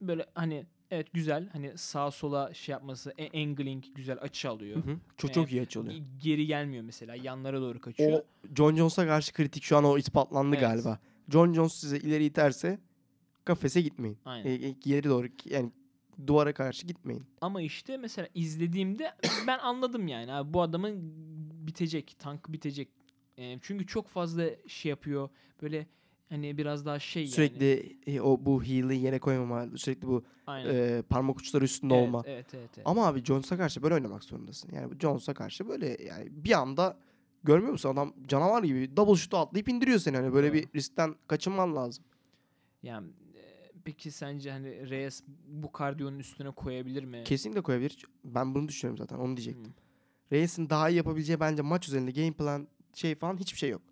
böyle 0.00 0.26
hani 0.34 0.66
evet 0.94 1.12
güzel 1.12 1.48
hani 1.52 1.78
sağa 1.78 2.10
sola 2.10 2.54
şey 2.54 2.72
yapması 2.72 3.14
e- 3.18 3.42
angling 3.42 3.84
güzel 3.94 4.18
açı 4.20 4.50
alıyor. 4.50 4.76
Hı 4.84 4.90
hı. 4.90 4.96
Çok, 5.16 5.30
Ee, 5.30 5.34
çok 5.34 5.52
iyi 5.52 5.62
açı 5.62 5.80
oluyor. 5.80 5.94
Ge- 5.94 6.02
Geri 6.22 6.46
gelmiyor 6.46 6.84
mesela 6.84 7.14
yanlara 7.14 7.60
doğru 7.60 7.80
kaçıyor. 7.80 8.12
O 8.12 8.24
John 8.56 8.76
Jones'a 8.76 9.06
karşı 9.06 9.32
kritik 9.32 9.62
şu 9.62 9.76
an 9.76 9.84
o 9.84 9.98
ispatlandı 9.98 10.56
Evet. 10.56 10.60
galiba. 10.68 10.98
John 11.28 11.52
Jones 11.52 11.72
size 11.74 11.98
ileri 11.98 12.24
iterse 12.24 12.78
kafese 13.44 13.80
gitmeyin. 13.82 14.18
Aynen. 14.24 14.46
E, 14.50 14.52
e, 14.66 14.70
geri 14.70 15.08
doğru 15.08 15.26
yani 15.44 15.70
duvara 16.26 16.54
karşı 16.54 16.86
gitmeyin. 16.86 17.24
Ama 17.40 17.62
işte 17.62 17.96
mesela 17.96 18.28
izlediğimde 18.34 19.10
ben 19.46 19.58
anladım 19.58 20.08
yani 20.08 20.32
abi 20.32 20.54
bu 20.54 20.62
adamın 20.62 20.98
bitecek, 21.66 22.16
tank 22.18 22.52
bitecek. 22.52 22.88
E, 23.38 23.58
çünkü 23.62 23.86
çok 23.86 24.08
fazla 24.08 24.44
şey 24.66 24.90
yapıyor. 24.90 25.28
Böyle 25.62 25.86
hani 26.28 26.58
biraz 26.58 26.86
daha 26.86 26.98
şey 26.98 27.22
yani. 27.22 27.32
Sürekli 27.32 27.96
e, 28.06 28.20
o 28.20 28.46
bu 28.46 28.62
heel'i 28.62 28.96
yere 28.96 29.18
koymama, 29.18 29.76
sürekli 29.76 30.08
bu 30.08 30.24
Aynen. 30.46 30.74
e, 30.74 31.02
parmak 31.02 31.38
uçları 31.38 31.64
üstünde 31.64 31.94
evet, 31.94 32.08
olma. 32.08 32.22
Evet, 32.26 32.46
evet, 32.54 32.70
evet. 32.76 32.86
Ama 32.86 33.06
abi 33.06 33.24
Jones'a 33.24 33.56
karşı 33.56 33.82
böyle 33.82 33.94
oynamak 33.94 34.24
zorundasın. 34.24 34.70
Yani 34.72 35.00
Jones'a 35.00 35.34
karşı 35.34 35.68
böyle 35.68 36.02
yani 36.02 36.28
bir 36.30 36.52
anda 36.52 36.96
görmüyor 37.44 37.72
musun 37.72 37.88
adam 37.88 38.14
canavar 38.28 38.62
gibi 38.62 38.96
double 38.96 39.16
shoot'u 39.16 39.36
atlayıp 39.36 39.68
indiriyor 39.68 39.98
seni. 39.98 40.16
Hani 40.16 40.32
böyle 40.32 40.48
Doğru. 40.48 40.54
bir 40.54 40.68
riskten 40.74 41.14
kaçınman 41.26 41.76
lazım. 41.76 42.04
Yani 42.82 43.08
e, 43.34 43.72
peki 43.84 44.10
sence 44.10 44.50
hani 44.50 44.90
Reyes 44.90 45.22
bu 45.48 45.72
kardiyonun 45.72 46.18
üstüne 46.18 46.50
koyabilir 46.50 47.04
mi? 47.04 47.24
Kesinlikle 47.24 47.60
koyabilir. 47.60 48.06
Ben 48.24 48.54
bunu 48.54 48.68
düşünüyorum 48.68 48.98
zaten. 48.98 49.16
Onu 49.16 49.36
diyecektim. 49.36 49.64
Hmm. 49.64 49.84
Reyes'in 50.32 50.70
daha 50.70 50.90
iyi 50.90 50.96
yapabileceği 50.96 51.40
bence 51.40 51.62
maç 51.62 51.88
üzerinde 51.88 52.10
game 52.10 52.32
plan 52.32 52.68
şey 52.94 53.14
falan 53.14 53.36
hiçbir 53.36 53.58
şey 53.58 53.70
yok. 53.70 53.82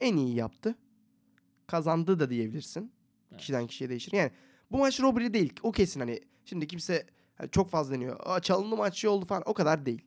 En 0.00 0.16
iyi 0.16 0.34
yaptı. 0.34 0.74
Kazandı 1.66 2.20
da 2.20 2.30
diyebilirsin. 2.30 2.92
Evet. 3.30 3.40
Kişiden 3.40 3.66
kişiye 3.66 3.90
değişir. 3.90 4.12
Yani 4.12 4.30
bu 4.72 4.78
maç 4.78 5.00
robbery 5.00 5.32
değil. 5.34 5.52
O 5.62 5.72
kesin 5.72 6.00
hani. 6.00 6.20
Şimdi 6.44 6.66
kimse 6.66 7.06
hani 7.36 7.50
çok 7.50 7.70
fazla 7.70 7.94
deniyor. 7.94 8.20
Aa, 8.24 8.40
çalındı 8.40 8.76
maç 8.76 8.98
şey 8.98 9.10
oldu 9.10 9.24
falan. 9.26 9.42
O 9.46 9.54
kadar 9.54 9.86
değil. 9.86 10.04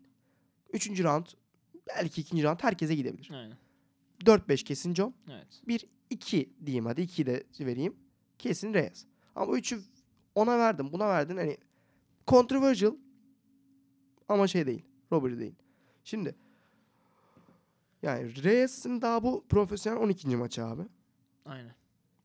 Üçüncü 0.73 1.03
round 1.03 1.25
belki 1.87 2.21
ikinci 2.21 2.43
round 2.43 2.59
herkese 2.61 2.95
gidebilir. 2.95 3.31
Aynen. 3.33 3.57
4-5 4.25 4.63
kesin 4.63 4.95
John. 4.95 5.13
Evet. 5.29 5.61
1-2 6.11 6.49
diyeyim 6.65 6.85
hadi. 6.85 7.01
2 7.01 7.25
de 7.25 7.43
vereyim. 7.59 7.95
Kesin 8.39 8.73
Reyes. 8.73 9.05
Ama 9.35 9.57
3'ü 9.57 9.79
ona 10.35 10.59
verdim. 10.59 10.89
Buna 10.93 11.07
verdin. 11.07 11.37
Hani 11.37 11.57
controversial 12.27 12.95
ama 14.29 14.47
şey 14.47 14.65
değil. 14.65 14.85
Robbery 15.11 15.39
değil. 15.39 15.55
Şimdi 16.03 16.35
yani 18.03 18.43
Reyes'in 18.43 19.01
daha 19.01 19.23
bu 19.23 19.45
profesyonel 19.49 19.99
12. 19.99 20.35
maçı 20.35 20.65
abi. 20.65 20.81
Aynen. 21.47 21.75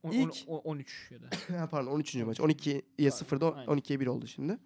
On, 0.02 0.12
İlk- 0.12 0.48
on- 0.48 0.58
on- 0.58 0.62
13 0.64 1.10
ya 1.10 1.22
da. 1.22 1.26
Ha, 1.60 1.68
Pardon 1.70 1.90
13. 1.90 2.14
maç. 2.14 2.38
12'ye 2.40 2.82
0'da 2.98 3.54
Aynen. 3.54 3.66
12'ye 3.72 4.00
1 4.00 4.06
oldu 4.06 4.26
şimdi. 4.26 4.58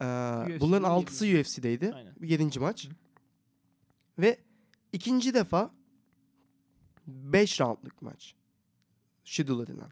Ee, 0.00 0.04
UFC'de 0.04 0.60
bunların 0.60 0.96
yedi. 0.98 1.10
6'sı 1.10 1.24
UFC'deydi. 1.40 1.92
Aynen. 1.94 2.14
7. 2.22 2.58
maç. 2.58 2.88
Hı. 2.88 2.92
Ve 4.18 4.38
ikinci 4.92 5.34
defa 5.34 5.70
5 7.06 7.60
roundluk 7.60 8.02
maç. 8.02 8.34
Schedule 9.24 9.62
edilen. 9.62 9.90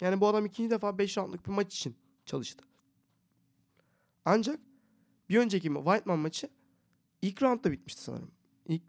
Yani 0.00 0.20
bu 0.20 0.28
adam 0.28 0.46
ikinci 0.46 0.70
defa 0.70 0.98
5 0.98 1.18
roundluk 1.18 1.46
bir 1.46 1.50
maç 1.52 1.74
için 1.74 1.96
çalıştı. 2.26 2.64
Ancak 4.24 4.60
bir 5.28 5.38
önceki 5.38 5.68
Whiteman 5.68 6.18
maçı 6.18 6.48
ilk 7.22 7.42
roundda 7.42 7.72
bitmişti 7.72 8.02
sanırım. 8.02 8.30
İlk, 8.68 8.82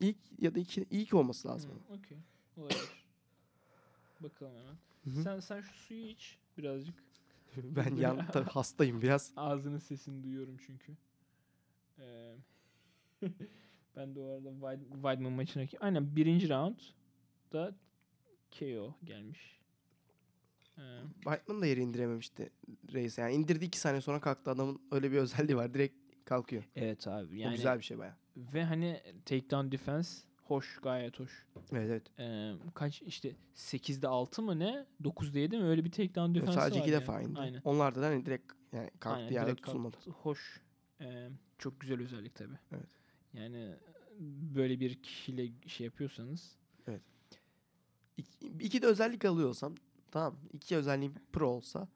ilk 0.00 0.16
ya 0.38 0.54
da 0.54 0.58
iki, 0.60 0.86
ilk 0.90 1.14
olması 1.14 1.48
lazım. 1.48 1.70
Hı, 1.70 1.94
Okey. 1.94 2.18
Olabilir. 2.56 3.04
Bakalım 4.20 4.52
hemen. 4.56 4.76
Hı 5.04 5.20
hı. 5.20 5.22
Sen 5.22 5.40
sen 5.40 5.60
şu 5.60 5.72
suyu 5.74 6.00
iç 6.06 6.38
birazcık. 6.58 6.94
Ben 7.56 7.96
yan 7.96 8.26
tabii 8.32 8.50
hastayım 8.50 9.02
biraz. 9.02 9.32
Ağzının 9.36 9.78
sesini 9.78 10.22
duyuyorum 10.24 10.56
çünkü. 10.66 10.92
Ee, 11.98 12.34
ben 13.96 14.14
de 14.14 14.20
o 14.20 14.26
arada 14.28 14.48
Weid- 14.48 14.92
Weidman 14.92 15.32
maçına... 15.32 15.66
Aynen 15.80 16.16
birinci 16.16 16.48
round 16.48 16.78
da 17.52 17.74
KO 18.58 18.94
gelmiş. 19.04 19.60
Ee, 20.78 21.60
da 21.60 21.66
yere 21.66 21.80
indirememişti 21.80 22.50
Reis'e. 22.92 23.22
Yani 23.22 23.34
indirdi 23.34 23.64
iki 23.64 23.78
saniye 23.78 24.00
sonra 24.00 24.20
kalktı. 24.20 24.50
Adamın 24.50 24.80
öyle 24.90 25.12
bir 25.12 25.16
özelliği 25.16 25.56
var. 25.56 25.74
Direkt 25.74 25.94
kalkıyor. 26.24 26.64
evet 26.76 27.08
abi 27.08 27.32
o 27.32 27.36
yani 27.38 27.56
güzel 27.56 27.78
bir 27.78 27.84
şey 27.84 27.98
baya. 27.98 28.16
ve 28.36 28.64
hani 28.64 29.02
takedown 29.24 29.72
defense 29.72 30.22
hoş 30.48 30.78
gayet 30.82 31.20
hoş. 31.20 31.46
Evet 31.72 31.90
evet. 31.90 32.02
Ee, 32.18 32.52
kaç 32.74 33.02
işte 33.02 33.32
8'de 33.56 34.08
6 34.08 34.42
mı 34.42 34.58
ne? 34.58 34.86
9'da 35.02 35.38
7 35.38 35.58
mi? 35.58 35.64
Öyle 35.64 35.84
bir 35.84 35.90
takedown 35.90 36.34
defense 36.34 36.52
Sadece 36.52 36.80
var 36.80 36.84
iki 36.84 36.92
yani. 36.92 37.00
defa 37.00 37.20
indi. 37.20 37.40
Aynen. 37.40 37.60
Onlar 37.64 37.94
da 37.94 38.06
hani 38.06 38.26
direkt 38.26 38.52
yani 38.72 38.90
kalktı 39.00 39.18
Aynen, 39.20 39.32
yerde 39.32 39.46
direkt 39.46 39.62
tutulmadı. 39.66 39.94
kalktı. 39.96 40.10
Hoş. 40.10 40.60
Ee, 41.00 41.28
çok 41.58 41.80
güzel 41.80 42.00
özellik 42.02 42.34
tabii. 42.34 42.58
Evet. 42.72 42.86
Yani 43.32 43.74
böyle 44.54 44.80
bir 44.80 45.02
kişiyle 45.02 45.48
şey 45.66 45.84
yapıyorsanız 45.84 46.56
İki, 48.16 48.46
iki 48.60 48.82
de 48.82 48.86
özellik 48.86 49.24
alıyorsam 49.24 49.74
tamam? 50.10 50.36
İki 50.52 50.76
özelliğim 50.76 51.14
pro 51.32 51.48
olsa 51.50 51.88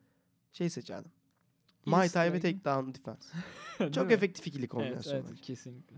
şey 0.52 0.70
seçerdim. 0.70 1.10
Muay 1.86 2.08
Thai 2.08 2.32
ve 2.32 2.40
takedown 2.40 2.94
defense. 2.94 3.28
Çok 3.92 4.12
efektif 4.12 4.46
ikili 4.46 4.60
Evet, 4.60 4.70
kombinasyon 4.70 5.14
evet 5.14 5.24
bence. 5.30 5.42
kesinlikle. 5.42 5.96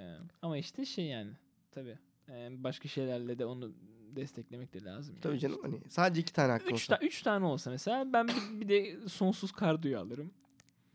Ee, 0.00 0.16
ama 0.42 0.58
işte 0.58 0.84
şey 0.84 1.04
yani 1.06 1.30
tabii 1.70 1.98
ee, 2.28 2.50
başka 2.64 2.88
şeylerle 2.88 3.38
de 3.38 3.44
onu 3.46 3.72
desteklemek 4.16 4.74
de 4.74 4.84
lazım. 4.84 5.16
Tabii 5.20 5.32
yani. 5.32 5.40
canım 5.40 5.58
hani 5.62 5.80
sadece 5.88 6.20
iki 6.20 6.32
tane 6.32 6.52
hakkım 6.52 6.68
Üç, 6.68 6.74
olsa. 6.74 6.98
ta- 6.98 7.06
üç 7.06 7.22
tane 7.22 7.44
olsa 7.46 7.70
mesela 7.70 8.12
ben 8.12 8.28
bir, 8.28 8.60
bir 8.60 8.68
de 8.68 9.08
sonsuz 9.08 9.52
kardiyo 9.52 10.00
alırım. 10.00 10.30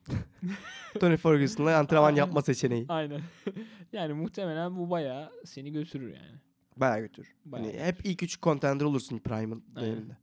Tony 0.99 1.17
Ferguson'la 1.17 1.77
antrenman 1.77 2.07
Aynen. 2.07 2.17
yapma 2.17 2.41
seçeneği. 2.41 2.85
Aynen. 2.89 3.21
yani 3.93 4.13
muhtemelen 4.13 4.75
bu 4.75 4.89
bayağı 4.89 5.31
seni 5.45 5.71
götürür 5.71 6.13
yani. 6.13 6.39
Bayağı 6.77 6.99
götür. 6.99 7.35
Bayağı 7.45 7.67
hani 7.71 7.79
hep 7.83 8.05
ilk 8.05 8.23
üç 8.23 8.41
contender 8.41 8.85
olursun 8.85 9.19
Prime'ın 9.19 9.63
döneminde. 9.75 10.17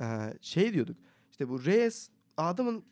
Ee, 0.00 0.38
şey 0.40 0.74
diyorduk. 0.74 0.96
İşte 1.30 1.48
bu 1.48 1.64
Reyes 1.64 2.10
adamın 2.36 2.84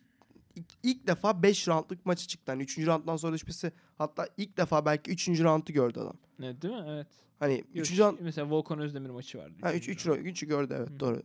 ilk, 0.55 0.65
ilk 0.83 1.07
defa 1.07 1.43
5 1.43 1.67
roundluk 1.67 2.05
maçı 2.05 2.27
çıktı. 2.27 2.51
Hani 2.51 2.63
3. 2.63 2.77
rounddan 2.87 3.17
sonra 3.17 3.33
düşmesi 3.33 3.71
hatta 3.97 4.27
ilk 4.37 4.57
defa 4.57 4.85
belki 4.85 5.11
3. 5.11 5.27
roundu 5.43 5.73
gördü 5.73 5.99
adam. 5.99 6.15
Evet, 6.43 6.61
değil 6.61 6.73
mi? 6.73 6.85
Evet. 6.87 7.07
Hani 7.39 7.53
Yok, 7.73 7.85
3. 7.91 7.99
round 7.99 8.17
mesela 8.21 8.49
Volkan 8.49 8.79
Özdemir 8.79 9.09
maçı 9.09 9.37
vardı. 9.37 9.53
ha 9.61 9.73
3 9.73 9.89
üçüncü 9.89 9.99
3 9.99 10.05
round. 10.07 10.25
3'ü 10.25 10.47
gördü 10.47 10.73
evet 10.77 10.89
Hı. 10.89 10.99
doğru. 10.99 11.21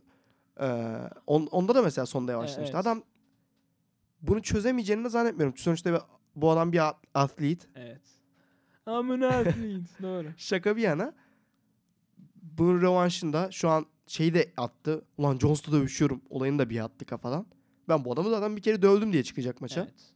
Ee, 0.61 0.97
on, 1.27 1.45
onda 1.45 1.75
da 1.75 1.81
mesela 1.81 2.05
sonda 2.05 2.31
yavaşlamıştı. 2.31 2.75
evet. 2.75 2.85
Adam 2.87 3.03
bunu 4.21 4.41
çözemeyeceğini 4.41 5.03
de 5.05 5.09
zannetmiyorum. 5.09 5.57
Sonuçta 5.57 5.93
bir- 5.93 5.99
bu 6.35 6.51
adam 6.51 6.71
bir 6.71 6.87
at- 6.87 6.97
atlet. 7.13 7.67
Evet. 7.75 8.01
Amına 8.85 9.27
atlet. 9.27 9.55
Doğru. 10.01 10.27
Şaka 10.37 10.75
bir 10.77 10.81
yana 10.81 11.13
bunun 12.35 12.81
rövanşında 12.81 13.51
şu 13.51 13.69
an 13.69 13.85
şeyi 14.07 14.33
de 14.33 14.51
attı. 14.57 15.05
Ulan 15.17 15.37
Jones'la 15.39 15.71
dövüşüyorum. 15.71 16.21
Olayını 16.29 16.59
da 16.59 16.69
bir 16.69 16.79
attı 16.83 17.05
kafadan. 17.05 17.45
Ben 17.89 18.05
bu 18.05 18.13
adamı 18.13 18.29
zaten 18.29 18.55
bir 18.55 18.61
kere 18.61 18.81
dövdüm 18.81 19.13
diye 19.13 19.23
çıkacak 19.23 19.61
maça. 19.61 19.81
Evet. 19.81 20.13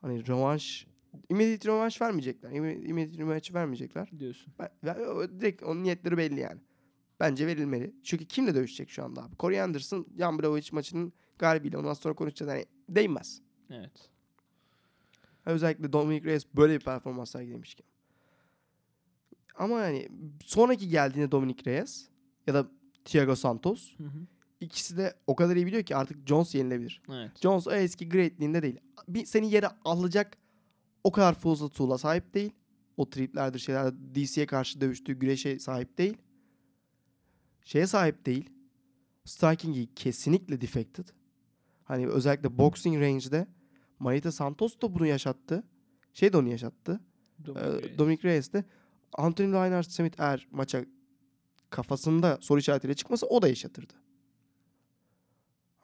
Hani 0.00 0.26
rövanş 0.28 0.86
immediate 1.28 1.68
rövanş 1.68 2.00
vermeyecekler. 2.00 2.50
Imme- 2.50 2.84
Immediate 2.84 3.18
rövanş 3.22 3.54
vermeyecekler. 3.54 4.10
Diyorsun. 4.18 4.52
Ben, 4.58 4.68
ben- 4.84 5.40
direkt 5.40 5.62
onun 5.62 5.82
niyetleri 5.82 6.16
belli 6.16 6.40
yani. 6.40 6.60
Bence 7.20 7.46
verilmeli. 7.46 7.94
Çünkü 8.02 8.24
kimle 8.24 8.54
dövüşecek 8.54 8.90
şu 8.90 9.04
anda 9.04 9.22
abi? 9.24 9.36
Corey 9.40 9.62
Anderson, 9.62 10.06
Jan 10.18 10.38
Blachowicz 10.38 10.72
maçının 10.72 11.12
galibiyle. 11.38 11.78
Ondan 11.78 11.94
sonra 11.94 12.14
konuşacağız. 12.14 12.52
Hani 12.52 12.64
değmez. 12.88 13.42
Evet. 13.70 14.10
Özellikle 15.46 15.92
Dominic 15.92 16.24
Reyes 16.24 16.46
böyle 16.56 16.74
bir 16.74 16.84
performans 16.84 17.30
sergilemişken. 17.30 17.86
Ama 19.56 19.80
yani 19.80 20.08
sonraki 20.44 20.88
geldiğinde 20.88 21.30
Dominic 21.32 21.64
Reyes 21.70 22.08
ya 22.46 22.54
da 22.54 22.70
Thiago 23.04 23.36
Santos 23.36 23.98
Hı 23.98 24.04
hı. 24.04 24.18
İkisi 24.60 24.96
de 24.96 25.14
o 25.26 25.36
kadar 25.36 25.56
iyi 25.56 25.66
biliyor 25.66 25.82
ki 25.82 25.96
artık 25.96 26.28
Jones 26.28 26.54
yenilebilir. 26.54 27.02
Evet. 27.12 27.30
Jones 27.42 27.66
o 27.66 27.72
eski 27.72 28.08
greatliğinde 28.08 28.62
değil. 28.62 28.80
Bir 29.08 29.24
seni 29.26 29.50
yere 29.50 29.68
alacak 29.84 30.36
o 31.04 31.12
kadar 31.12 31.34
fazla 31.34 31.68
tool'a 31.68 31.98
sahip 31.98 32.34
değil. 32.34 32.50
O 32.96 33.10
triplerdir 33.10 33.58
şeyler 33.58 33.94
DC'ye 34.14 34.46
karşı 34.46 34.80
dövüştüğü 34.80 35.12
güreşe 35.18 35.58
sahip 35.58 35.98
değil. 35.98 36.16
Şeye 37.64 37.86
sahip 37.86 38.26
değil. 38.26 38.50
Striking'i 39.24 39.94
kesinlikle 39.94 40.60
defected. 40.60 41.08
Hani 41.84 42.06
özellikle 42.08 42.58
boxing 42.58 43.02
range'de 43.02 43.46
Marita 43.98 44.32
Santos 44.32 44.80
da 44.82 44.94
bunu 44.94 45.06
yaşattı. 45.06 45.64
Şey 46.14 46.32
de 46.32 46.36
onu 46.36 46.48
yaşattı. 46.48 47.00
Dominic 47.46 47.60
Ee, 47.68 47.82
Reyes. 47.82 47.98
Dominic 47.98 48.22
Reyes 48.28 48.52
de 48.52 48.64
Anthony 49.12 49.52
Reinhardt 49.52 49.90
Smith 49.90 50.20
eğer 50.20 50.48
maça 50.50 50.84
kafasında 51.70 52.38
soru 52.40 52.60
işaretiyle 52.60 52.94
çıkmasa 52.94 53.26
o 53.26 53.42
da 53.42 53.48
yaşatırdı. 53.48 53.92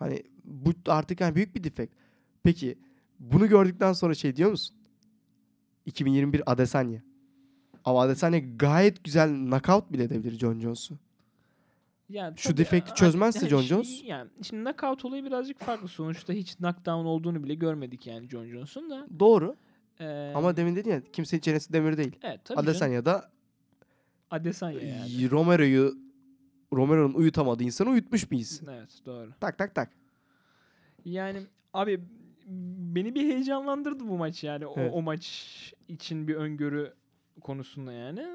Hani 0.00 0.22
bu 0.44 0.72
artık 0.88 1.20
yani 1.20 1.34
büyük 1.34 1.54
bir 1.54 1.64
defekt. 1.64 1.94
Peki 2.42 2.78
bunu 3.20 3.48
gördükten 3.48 3.92
sonra 3.92 4.14
şey 4.14 4.36
diyor 4.36 4.50
musun? 4.50 4.76
2021 5.86 6.52
Adesanya. 6.52 7.02
Ama 7.84 8.00
Adesanya 8.00 8.38
gayet 8.56 9.04
güzel 9.04 9.28
knockout 9.34 9.92
bile 9.92 10.02
edebilir 10.04 10.38
John 10.38 10.60
Jones'u. 10.60 10.94
Yani 12.08 12.38
Şu 12.38 12.56
defekti 12.56 12.94
çözmezse 12.94 13.48
John 13.48 13.62
Jones- 13.62 14.04
Yani 14.06 14.30
şimdi 14.42 14.64
knockout 14.64 15.04
olayı 15.04 15.24
birazcık 15.24 15.58
farklı. 15.60 15.88
Sonuçta 15.88 16.32
hiç 16.32 16.54
knockdown 16.56 17.04
olduğunu 17.04 17.44
bile 17.44 17.54
görmedik 17.54 18.06
yani 18.06 18.28
John 18.28 18.46
Jones'un 18.46 18.90
da. 18.90 19.06
Doğru. 19.18 19.56
Ee, 20.00 20.32
Ama 20.36 20.56
demin 20.56 20.76
dedin 20.76 20.90
ya 20.90 21.02
kimsenin 21.12 21.40
çenesi 21.40 21.72
demir 21.72 21.96
değil. 21.96 22.12
evet, 22.22 22.40
tabii 22.44 22.56
canım. 22.56 22.68
Adesanya 22.70 23.04
da 23.04 23.30
Adesanya 24.30 24.80
yani. 24.80 25.30
Romero'yu 25.30 25.94
Romero'nun 26.72 27.14
uyutamadığı 27.14 27.62
insanı 27.62 27.90
uyutmuş 27.90 28.26
isim. 28.32 28.68
Evet 28.68 29.02
doğru. 29.06 29.30
Tak 29.40 29.58
tak 29.58 29.74
tak. 29.74 29.90
Yani 31.04 31.42
abi 31.72 32.00
beni 32.94 33.14
bir 33.14 33.22
heyecanlandırdı 33.22 34.08
bu 34.08 34.18
maç 34.18 34.44
yani. 34.44 34.66
O, 34.66 34.74
Evet. 34.76 34.92
o 34.94 35.02
maç 35.02 35.74
için 35.88 36.28
bir 36.28 36.34
öngörü 36.34 36.94
konusunda 37.40 37.92
yani. 37.92 38.26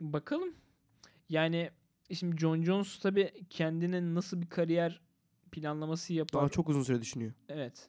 Bakalım. 0.00 0.54
Yani 1.28 1.70
şimdi 2.14 2.36
John 2.38 2.62
Jones 2.62 2.98
tabii 2.98 3.32
kendine 3.50 4.14
nasıl 4.14 4.42
bir 4.42 4.46
kariyer 4.46 5.00
planlaması 5.52 6.12
yapar. 6.12 6.40
Daha 6.40 6.48
çok 6.48 6.68
uzun 6.68 6.82
süre 6.82 7.00
düşünüyor. 7.00 7.32
Evet. 7.48 7.88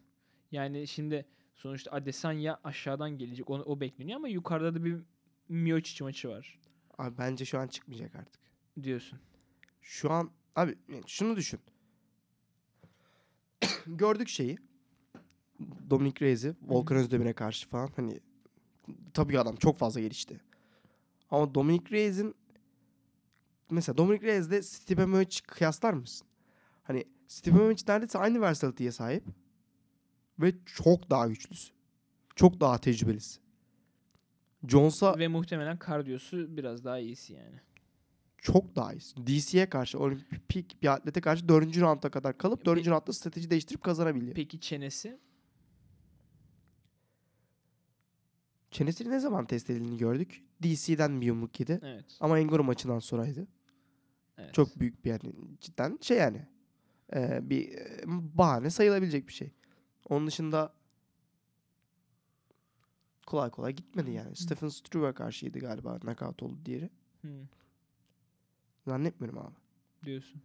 Yani 0.51 0.87
şimdi 0.87 1.25
sonuçta 1.55 1.91
Adesanya 1.91 2.59
aşağıdan 2.63 3.17
gelecek. 3.17 3.49
O, 3.49 3.53
o 3.53 3.79
bekleniyor 3.79 4.17
ama 4.17 4.27
yukarıda 4.27 4.75
da 4.75 4.85
bir 4.85 4.97
Miocic 5.49 6.03
maçı 6.03 6.29
var 6.29 6.59
Abi 6.97 7.17
bence 7.17 7.45
şu 7.45 7.59
an 7.59 7.67
çıkmayacak 7.67 8.15
artık. 8.15 8.41
diyorsun. 8.83 9.19
Şu 9.81 10.11
an 10.11 10.31
abi 10.55 10.75
yani 10.89 11.03
şunu 11.07 11.35
düşün. 11.35 11.59
Gördük 13.87 14.29
şeyi. 14.29 14.57
Dominic 15.89 16.25
Reyes'i 16.25 16.55
Volkan 16.61 16.97
Özdemir'e 16.97 17.33
karşı 17.33 17.69
falan 17.69 17.89
hani 17.95 18.19
tabii 19.13 19.39
adam 19.39 19.55
çok 19.55 19.77
fazla 19.77 19.99
gelişti. 20.01 20.41
Ama 21.31 21.55
Dominic 21.55 21.91
Reyes'in 21.91 22.35
mesela 23.69 23.97
Dominic 23.97 24.25
Reyes'le 24.27 24.65
Stipe 24.65 25.05
Miocic 25.05 25.41
kıyaslar 25.47 25.93
mısın? 25.93 26.27
Hani 26.83 27.05
Stipe 27.27 27.57
Miocic 27.57 27.93
neredeyse 27.93 28.19
aynı 28.19 28.41
versatility'ye 28.41 28.91
sahip 28.91 29.23
ve 30.39 30.53
çok 30.65 31.09
daha 31.09 31.27
güçlüsü. 31.27 31.73
Çok 32.35 32.59
daha 32.59 32.77
tecrübelisi. 32.77 33.39
Jones'a 34.67 35.19
Ve 35.19 35.27
muhtemelen 35.27 35.77
kardiyosu 35.77 36.57
biraz 36.57 36.85
daha 36.85 36.99
iyisi 36.99 37.33
yani. 37.33 37.61
Çok 38.41 38.75
daha 38.75 38.93
iyisi. 38.93 39.27
DC'ye 39.27 39.69
karşı, 39.69 39.99
olimpik 39.99 40.81
bir 40.83 40.87
atlete 40.93 41.21
karşı 41.21 41.49
4. 41.49 41.77
rounda 41.81 42.09
kadar 42.11 42.37
kalıp 42.37 42.65
4. 42.65 42.79
Pe- 42.79 42.89
roundda 42.89 43.13
strateji 43.13 43.49
değiştirip 43.49 43.83
kazanabiliyor. 43.83 44.35
Peki 44.35 44.59
çenesi? 44.59 45.19
Çenesini 48.71 49.09
ne 49.09 49.19
zaman 49.19 49.45
test 49.45 49.69
edildiğini 49.69 49.97
gördük. 49.97 50.43
DC'den 50.63 51.21
bir 51.21 51.25
yumruk 51.25 51.59
yedi. 51.59 51.79
Evet. 51.83 52.05
Ama 52.19 52.39
Engoro 52.39 52.63
maçından 52.63 52.99
sonraydı. 52.99 53.47
evet. 54.37 54.53
Çok 54.53 54.79
büyük 54.79 55.05
bir 55.05 55.09
yani 55.09 55.33
cidden 55.59 55.97
şey 56.01 56.17
yani. 56.17 56.47
e, 57.15 57.49
bir 57.49 57.71
e, 57.73 58.01
bahane 58.07 58.69
sayılabilecek 58.69 59.27
bir 59.27 59.33
şey. 59.33 59.51
Onun 60.09 60.27
dışında 60.27 60.73
kolay 63.27 63.49
kolay 63.49 63.73
gitmedi 63.73 64.11
yani. 64.11 64.35
Stephen 64.35 64.67
Struve 64.67 65.13
karşıydı 65.13 65.59
galiba 65.59 65.99
knockout 65.99 66.43
oldu 66.43 66.59
diğeri. 66.65 66.89
Hı, 67.21 67.27
Zannetmiyorum 68.87 69.39
abi. 69.39 69.55
diyorsun. 70.05 70.41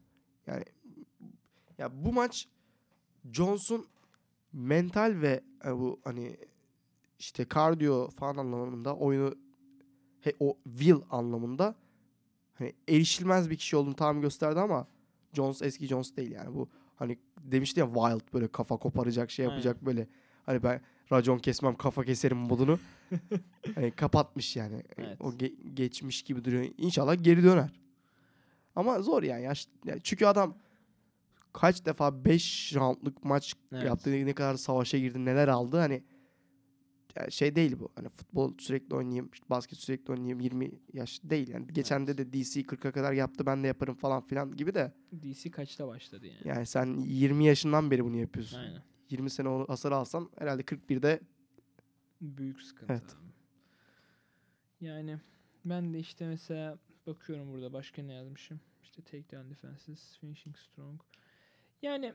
Ya 1.78 2.04
bu 2.04 2.12
maç 2.12 2.48
Jones'un 3.32 3.86
mental 4.52 5.14
ve 5.22 5.40
e, 5.64 5.72
bu 5.76 6.00
hani 6.04 6.36
işte 7.18 7.44
kardiyo 7.44 8.10
falan 8.10 8.36
anlamında 8.36 8.96
oyunu 8.96 9.34
he, 10.20 10.32
o 10.40 10.56
will 10.64 10.96
anlamında 11.10 11.74
hani 12.54 12.72
erişilmez 12.88 13.50
bir 13.50 13.56
kişi 13.56 13.76
olduğunu 13.76 13.94
tam 13.94 14.20
gösterdi 14.20 14.60
ama 14.60 14.86
Jones 15.32 15.62
eski 15.62 15.86
Jones 15.86 16.16
değil 16.16 16.30
yani 16.30 16.54
bu 16.54 16.68
hani 16.96 17.18
demişti 17.40 17.80
ya 17.80 17.86
wild 17.86 18.32
böyle 18.34 18.48
kafa 18.48 18.76
koparacak 18.76 19.30
şey 19.30 19.44
yapacak 19.44 19.84
böyle 19.84 20.08
hani 20.46 20.62
ben 20.62 20.80
racon 21.12 21.38
kesmem 21.38 21.74
kafa 21.76 22.04
keserim 22.04 22.36
modunu 22.38 22.78
hani 23.74 23.90
kapatmış 23.90 24.56
yani 24.56 24.82
Evet. 24.96 25.20
o 25.20 25.32
ge- 25.32 25.74
geçmiş 25.74 26.22
gibi 26.22 26.44
duruyor 26.44 26.64
İnşallah 26.78 27.22
geri 27.24 27.44
döner 27.44 27.70
Ama 28.76 29.02
zor 29.02 29.22
yani. 29.22 29.44
Yaş, 29.44 29.68
yani 29.84 30.00
çünkü 30.02 30.26
adam 30.26 30.58
kaç 31.52 31.86
defa 31.86 32.24
5 32.24 32.74
roundluk 32.74 33.24
maç 33.24 33.54
Evet. 33.72 33.84
yaptı. 33.84 34.10
Ne 34.10 34.32
kadar 34.32 34.54
savaşa 34.54 34.98
girdi, 34.98 35.24
neler 35.24 35.48
aldı. 35.48 35.76
Hani 35.76 36.02
yani 37.16 37.32
şey 37.32 37.56
değil 37.56 37.78
bu. 37.78 37.92
Hani 37.94 38.08
futbol 38.08 38.54
sürekli 38.58 38.94
oynayayım, 38.94 39.30
işte 39.32 39.46
basket 39.50 39.78
sürekli 39.78 40.12
oynayayım 40.12 40.40
20 40.40 40.70
yaş 40.92 41.20
değil 41.24 41.48
yani. 41.48 41.66
Geçen 41.66 42.06
de 42.06 42.18
de 42.18 42.32
DC 42.32 42.60
40'a 42.60 42.92
kadar 42.92 43.12
yaptı 43.12 43.46
ben 43.46 43.62
de 43.62 43.66
yaparım 43.66 43.94
falan 43.94 44.26
filan 44.26 44.56
gibi 44.56 44.74
de. 44.74 44.92
DC 45.22 45.50
kaçta 45.50 45.88
başladı 45.88 46.26
yani? 46.26 46.40
Yani 46.44 46.66
sen 46.66 46.98
20 47.00 47.44
yaşından 47.44 47.90
beri 47.90 48.04
bunu 48.04 48.16
yapıyorsun. 48.16 48.58
Aynen. 48.58 48.82
20 49.10 49.30
sene 49.30 49.48
hasar 49.48 49.92
alsan 49.92 50.30
herhalde 50.38 50.62
41'de 50.62 51.20
Büyük 52.20 52.62
sıkıntı. 52.62 52.92
Evet. 52.92 53.16
Yani 54.80 55.20
ben 55.64 55.94
de 55.94 55.98
işte 55.98 56.26
mesela 56.26 56.78
bakıyorum 57.06 57.52
burada 57.52 57.72
başka 57.72 58.02
ne 58.02 58.12
yazmışım. 58.12 58.60
İşte 58.82 59.02
takedown 59.02 59.50
defenses, 59.50 60.18
finishing 60.18 60.58
strong. 60.58 61.00
Yani 61.82 62.14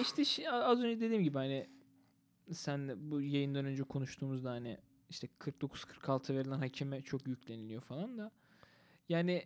işte 0.00 0.50
az 0.50 0.80
önce 0.80 1.00
dediğim 1.00 1.22
gibi 1.22 1.38
hani 1.38 1.68
sen 2.52 3.10
bu 3.10 3.20
yayından 3.20 3.64
önce 3.64 3.82
konuştuğumuzda 3.82 4.50
hani 4.50 4.78
işte 5.10 5.28
49-46 5.40 6.34
verilen 6.34 6.58
hakeme 6.58 7.02
çok 7.02 7.26
yükleniliyor 7.26 7.82
falan 7.82 8.18
da 8.18 8.30
yani 9.08 9.44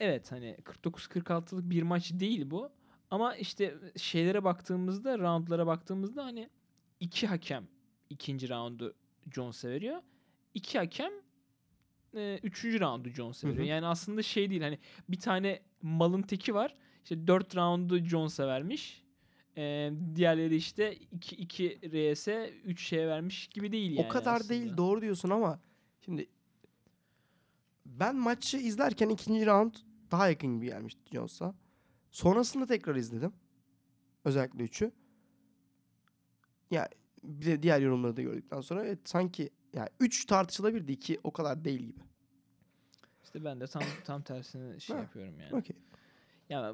evet 0.00 0.32
hani 0.32 0.56
49-46'lık 0.64 1.70
bir 1.70 1.82
maç 1.82 2.12
değil 2.12 2.50
bu 2.50 2.72
ama 3.10 3.36
işte 3.36 3.78
şeylere 3.96 4.44
baktığımızda 4.44 5.18
roundlara 5.18 5.66
baktığımızda 5.66 6.24
hani 6.24 6.50
iki 7.00 7.26
hakem 7.26 7.68
ikinci 8.10 8.48
roundu 8.48 8.94
Jones'a 9.34 9.68
veriyor. 9.68 10.02
İki 10.54 10.78
hakem 10.78 11.12
e, 12.14 12.38
üçüncü 12.42 12.80
roundu 12.80 13.08
Jones'a 13.08 13.48
veriyor. 13.48 13.64
hı. 13.64 13.68
Yani 13.68 13.86
aslında 13.86 14.22
şey 14.22 14.50
değil 14.50 14.62
hani 14.62 14.78
bir 15.08 15.20
tane 15.20 15.62
malın 15.82 16.22
teki 16.22 16.54
var. 16.54 16.74
İşte 17.02 17.26
dört 17.26 17.56
roundu 17.56 18.04
Jones'a 18.04 18.46
vermiş. 18.46 19.02
E, 19.56 19.90
diğerleri 20.14 20.56
işte 20.56 20.94
2 20.94 21.36
2 21.36 21.78
RS'e 21.92 22.50
3 22.64 22.86
şeye 22.86 23.08
vermiş 23.08 23.46
gibi 23.46 23.72
değil 23.72 23.92
yani. 23.92 24.06
o 24.06 24.08
kadar 24.08 24.34
aslında. 24.34 24.48
değil 24.48 24.76
doğru 24.76 25.00
diyorsun 25.00 25.30
ama 25.30 25.60
şimdi 26.00 26.26
ben 27.86 28.16
maçı 28.16 28.56
izlerken 28.56 29.08
ikinci 29.08 29.46
round 29.46 29.74
daha 30.10 30.28
yakın 30.28 30.54
gibi 30.56 30.66
gelmişti 30.66 31.00
Jones'a. 31.12 31.54
Sonrasında 32.10 32.66
tekrar 32.66 32.96
izledim. 32.96 33.32
Özellikle 34.24 34.64
3'ü. 34.64 34.92
Ya 36.70 36.88
bir 37.22 37.46
de 37.46 37.62
diğer 37.62 37.80
yorumları 37.80 38.16
da 38.16 38.22
gördükten 38.22 38.60
sonra 38.60 38.84
evet, 38.84 38.98
sanki 39.04 39.50
ya 39.72 39.88
3 40.00 40.26
tartışılabilirdi 40.26 40.92
2 40.92 41.20
o 41.24 41.32
kadar 41.32 41.64
değil 41.64 41.80
gibi. 41.80 42.00
İşte 43.24 43.44
ben 43.44 43.60
de 43.60 43.66
tam 43.66 43.82
tam 44.04 44.22
tersini 44.22 44.80
şey 44.80 44.96
Ha, 44.96 45.02
yapıyorum 45.02 45.40
yani. 45.40 45.54
Okey. 45.54 45.76
Ya 46.48 46.72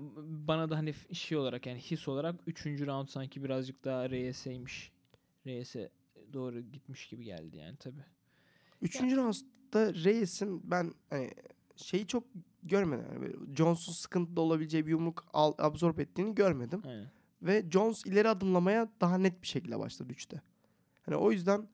bana 0.49 0.71
da 0.71 0.77
hani 0.77 0.95
şey 1.13 1.39
olarak 1.39 1.67
yani 1.67 1.79
his 1.79 2.09
olarak 2.09 2.35
3. 2.47 2.67
round 2.67 3.09
sanki 3.09 3.45
birazcık 3.45 3.85
daha 3.85 4.09
RS'ymiş. 4.11 4.93
RS'e 5.47 5.91
doğru 6.33 6.61
gitmiş 6.61 7.09
gibi 7.09 7.25
geldi 7.25 7.57
yani 7.57 7.77
tabi. 7.77 8.05
Üçüncü 8.83 9.17
roundda 9.17 9.95
Reyes'in 10.05 10.71
ben 10.71 10.95
hani 11.11 11.31
şeyi 11.77 12.07
çok 12.07 12.25
görmedim. 12.63 13.07
Yani 13.13 13.57
Jones'un 13.57 13.93
sıkıntıda 13.93 14.41
olabileceği 14.41 14.87
bir 14.87 14.91
yumruk 14.91 15.27
al, 15.33 15.53
absorb 15.59 15.99
ettiğini 15.99 16.35
görmedim. 16.35 16.83
Aynen. 16.87 17.07
Ve 17.43 17.65
Jones 17.71 18.07
ileri 18.07 18.29
adımlamaya 18.29 18.89
daha 19.01 19.19
net 19.19 19.43
bir 19.43 19.47
şekilde 19.47 19.79
başladı 19.79 20.13
3'te. 20.13 20.43
Hani 21.03 21.17
o 21.17 21.33
yüzden 21.33 21.69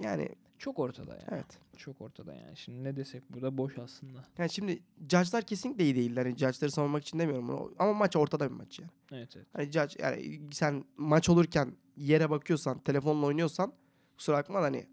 yani 0.00 0.28
Çok 0.58 0.78
ortada 0.78 1.12
yani. 1.12 1.24
evet. 1.30 1.58
Çok 1.76 2.00
ortada 2.00 2.34
yani. 2.34 2.56
Şimdi 2.56 2.84
ne 2.84 2.96
desek 2.96 3.22
burada 3.30 3.58
boş 3.58 3.78
aslında. 3.78 4.24
Yani 4.38 4.50
şimdi 4.50 4.82
judge'lar 5.00 5.44
kesinlikle 5.44 5.84
iyi 5.84 5.96
değiller. 5.96 6.26
Hani 6.26 6.36
judge'ları 6.36 6.70
savunmak 6.70 7.02
için 7.02 7.18
demiyorum 7.18 7.48
bunu. 7.48 7.74
Ama 7.78 7.92
maç 7.92 8.16
ortada 8.16 8.50
bir 8.50 8.56
maç 8.56 8.78
yani. 8.78 8.90
Evet 9.12 9.36
evet. 9.36 9.46
Hani 9.52 9.64
judge 9.64 10.02
yani 10.02 10.40
sen 10.52 10.84
maç 10.96 11.28
olurken 11.28 11.76
yere 11.96 12.30
bakıyorsan, 12.30 12.78
telefonla 12.78 13.26
oynuyorsan 13.26 13.72
kusura 14.16 14.36
bakma 14.36 14.62
hani 14.62 14.86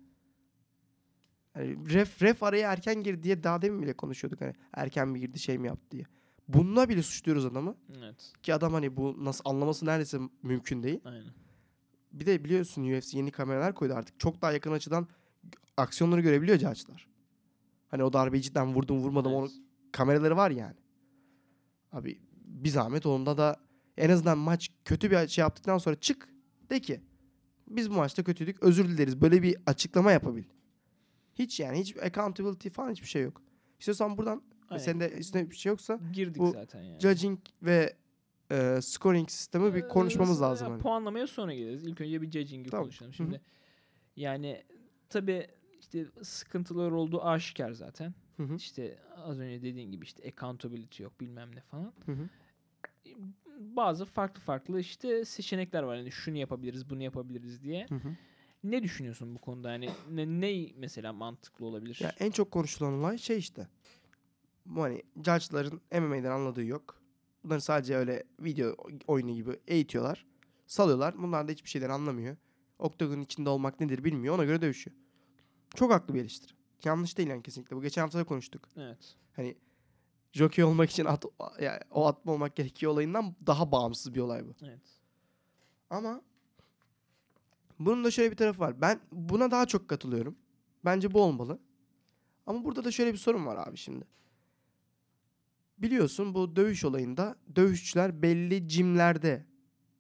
hani 1.54 1.94
ref 1.94 2.22
ref 2.22 2.44
araya 2.44 2.72
erken 2.72 3.04
girdi 3.04 3.24
diye 3.24 3.44
daha 3.44 3.62
demin 3.62 3.82
bile 3.82 3.94
konuşuyorduk 3.94 4.42
hani 4.42 4.54
erken 4.74 5.08
mi 5.08 5.20
girdi 5.20 5.40
şey 5.40 5.58
mi 5.58 5.68
yaptı 5.68 5.92
diye. 5.92 6.04
Bununla 6.48 6.90
bile 6.90 7.04
suçluyoruz 7.04 7.46
adamı. 7.46 7.76
Evet. 7.98 8.34
Ki 8.44 8.54
adam 8.54 8.74
hani 8.74 8.98
bu 8.98 9.26
nasıl 9.26 9.42
anlaması 9.46 9.86
neredeyse 9.86 10.20
mümkün 10.44 10.84
değil. 10.84 11.00
Aynen. 11.06 11.34
Bir 12.12 12.26
de 12.26 12.44
biliyorsun 12.44 12.84
UFC 12.98 13.18
yeni 13.18 13.32
kameralar 13.32 13.76
koydu 13.76 13.94
artık. 13.94 14.20
Çok 14.20 14.42
daha 14.42 14.52
yakın 14.52 14.72
açıdan 14.72 15.08
aksiyonları 15.78 16.22
görebiliyor 16.22 16.58
judge'lar. 16.58 17.08
Hani 17.88 18.04
o 18.04 18.14
darbeyi 18.14 18.44
cidden 18.44 18.74
vurdum 18.74 19.00
vurmadım 19.00 19.34
onu 19.34 19.46
Evet. 19.46 19.56
kameraları 19.92 20.38
var 20.38 20.52
yani. 20.52 20.76
Abi 21.92 22.20
bir 22.46 22.70
zahmet 22.70 23.06
onda 23.06 23.38
da 23.38 23.58
en 23.98 24.10
azından 24.10 24.38
maç 24.38 24.70
kötü 24.86 25.12
bir 25.12 25.28
şey 25.28 25.42
yaptıktan 25.42 25.78
sonra 25.78 25.96
çık 25.96 26.30
de 26.70 26.80
ki 26.80 27.02
biz 27.68 27.90
bu 27.90 27.94
maçta 27.94 28.24
kötüydük 28.24 28.64
özür 28.64 28.90
dileriz. 28.90 29.22
Böyle 29.22 29.44
bir 29.44 29.58
açıklama 29.66 30.12
yapabil. 30.12 30.44
Hiç 31.36 31.60
yani 31.60 31.80
hiç 31.80 31.98
accountability 31.98 32.70
falan 32.70 32.92
hiçbir 32.92 33.08
şey 33.08 33.22
yok. 33.24 33.42
İstiyorsan 33.80 34.18
buradan 34.18 34.42
Aynen. 34.70 34.84
senin 34.84 35.00
de 35.00 35.12
üstüne 35.12 35.50
bir 35.52 35.56
şey 35.56 35.70
yoksa 35.70 36.00
Girdik 36.14 36.38
bu 36.38 36.52
zaten 36.52 36.82
yani. 36.82 37.00
judging 37.00 37.40
ve 37.62 37.98
e, 38.52 38.82
scoring 38.82 39.30
sistemi 39.30 39.76
bir 39.76 39.88
konuşmamız 39.88 40.42
lazım. 40.42 40.70
hani. 40.72 40.82
Puanlamaya 40.82 41.28
sonra 41.28 41.54
geliriz. 41.54 41.84
İlk 41.84 42.02
önce 42.02 42.22
bir 42.22 42.32
judging'i 42.32 42.70
Tamam. 42.70 42.84
konuşalım. 42.86 43.14
Şimdi 43.14 43.42
yani 44.16 44.64
tabi 45.10 45.48
işte 45.80 46.06
sıkıntılar 46.24 46.92
olduğu 46.92 47.24
aşikar 47.24 47.72
zaten. 47.72 48.14
Hı 48.38 48.44
hı, 48.44 48.56
İşte 48.56 48.98
az 49.16 49.40
önce 49.40 49.62
dediğin 49.62 49.92
gibi 49.92 50.06
işte 50.06 50.28
accountability 50.28 51.04
yok 51.04 51.20
bilmem 51.20 51.56
ne 51.56 51.62
falan. 51.62 51.94
hı 52.06 52.12
hı. 52.12 52.30
Bazı 53.60 54.06
farklı 54.06 54.42
farklı 54.42 54.80
işte 54.80 55.26
seçenekler 55.26 55.84
var. 55.84 55.96
Yani 55.96 56.12
şunu 56.12 56.38
yapabiliriz, 56.38 56.90
bunu 56.90 57.04
yapabiliriz 57.04 57.64
diye. 57.64 57.86
Hı 57.90 57.96
hı. 57.96 58.16
Ne 58.64 58.84
düşünüyorsun 58.84 59.36
bu 59.36 59.40
konuda? 59.40 59.72
Yani 59.72 59.90
ne, 60.12 60.26
ne 60.42 60.72
mesela 60.76 61.14
mantıklı 61.14 61.66
olabilir? 61.66 62.00
Ya 62.02 62.12
en 62.20 62.32
çok 62.32 62.52
konuşulan 62.52 62.94
olay 62.94 63.18
şey 63.18 63.38
işte. 63.38 63.68
Bu 64.66 64.82
hani 64.84 65.04
judge'ların 65.16 65.82
MMA'den 65.92 66.32
anladığı 66.32 66.64
yok. 66.64 66.99
Bunları 67.44 67.62
sadece 67.62 67.96
öyle 67.96 68.24
video 68.40 68.76
oyunu 69.08 69.34
gibi 69.34 69.60
eğitiyorlar. 69.68 70.26
Salıyorlar. 70.68 71.18
Bunlar 71.18 71.48
da 71.48 71.52
hiçbir 71.52 71.70
şeyden 71.70 71.90
anlamıyor. 71.90 72.38
Oktagonun 72.80 73.22
içinde 73.22 73.50
olmak 73.50 73.80
nedir 73.80 74.04
bilmiyor. 74.04 74.36
Ona 74.36 74.46
göre 74.46 74.62
dövüşüyor. 74.62 74.98
Çok 75.76 75.92
haklı 75.92 76.14
bir 76.14 76.22
eleştiri. 76.22 76.54
Yanlış 76.84 77.18
değil 77.18 77.30
yani 77.30 77.44
kesinlikle. 77.44 77.76
Bu 77.76 77.82
geçen 77.82 78.02
hafta 78.02 78.20
da 78.20 78.24
konuştuk. 78.24 78.70
Evet. 78.78 79.16
Hani 79.36 79.58
jockey 80.32 80.66
olmak 80.66 80.90
için 80.90 81.06
at, 81.06 81.26
yani 81.62 81.80
o 81.92 82.08
atma 82.08 82.32
olmak 82.32 82.56
gerekiyor 82.56 82.92
olayından 82.92 83.36
daha 83.48 83.72
bağımsız 83.72 84.14
bir 84.14 84.20
olay 84.20 84.48
bu. 84.48 84.56
Evet. 84.62 85.00
Ama 85.90 86.22
bunun 87.80 88.04
da 88.04 88.12
şöyle 88.12 88.32
bir 88.32 88.38
tarafı 88.38 88.60
var. 88.60 88.82
Ben 88.82 89.00
buna 89.12 89.52
daha 89.52 89.66
çok 89.66 89.88
katılıyorum. 89.88 90.36
Bence 90.86 91.14
bu 91.14 91.22
olmalı. 91.22 91.60
Ama 92.46 92.66
burada 92.66 92.84
da 92.84 92.92
şöyle 92.92 93.14
bir 93.14 93.18
sorun 93.18 93.46
var 93.46 93.68
abi 93.68 93.78
şimdi. 93.78 94.06
Biliyorsun 95.82 96.34
bu 96.34 96.56
dövüş 96.56 96.86
olayında 96.86 97.36
dövüşçüler 97.56 98.22
belli 98.22 98.68
cimlerde 98.68 99.46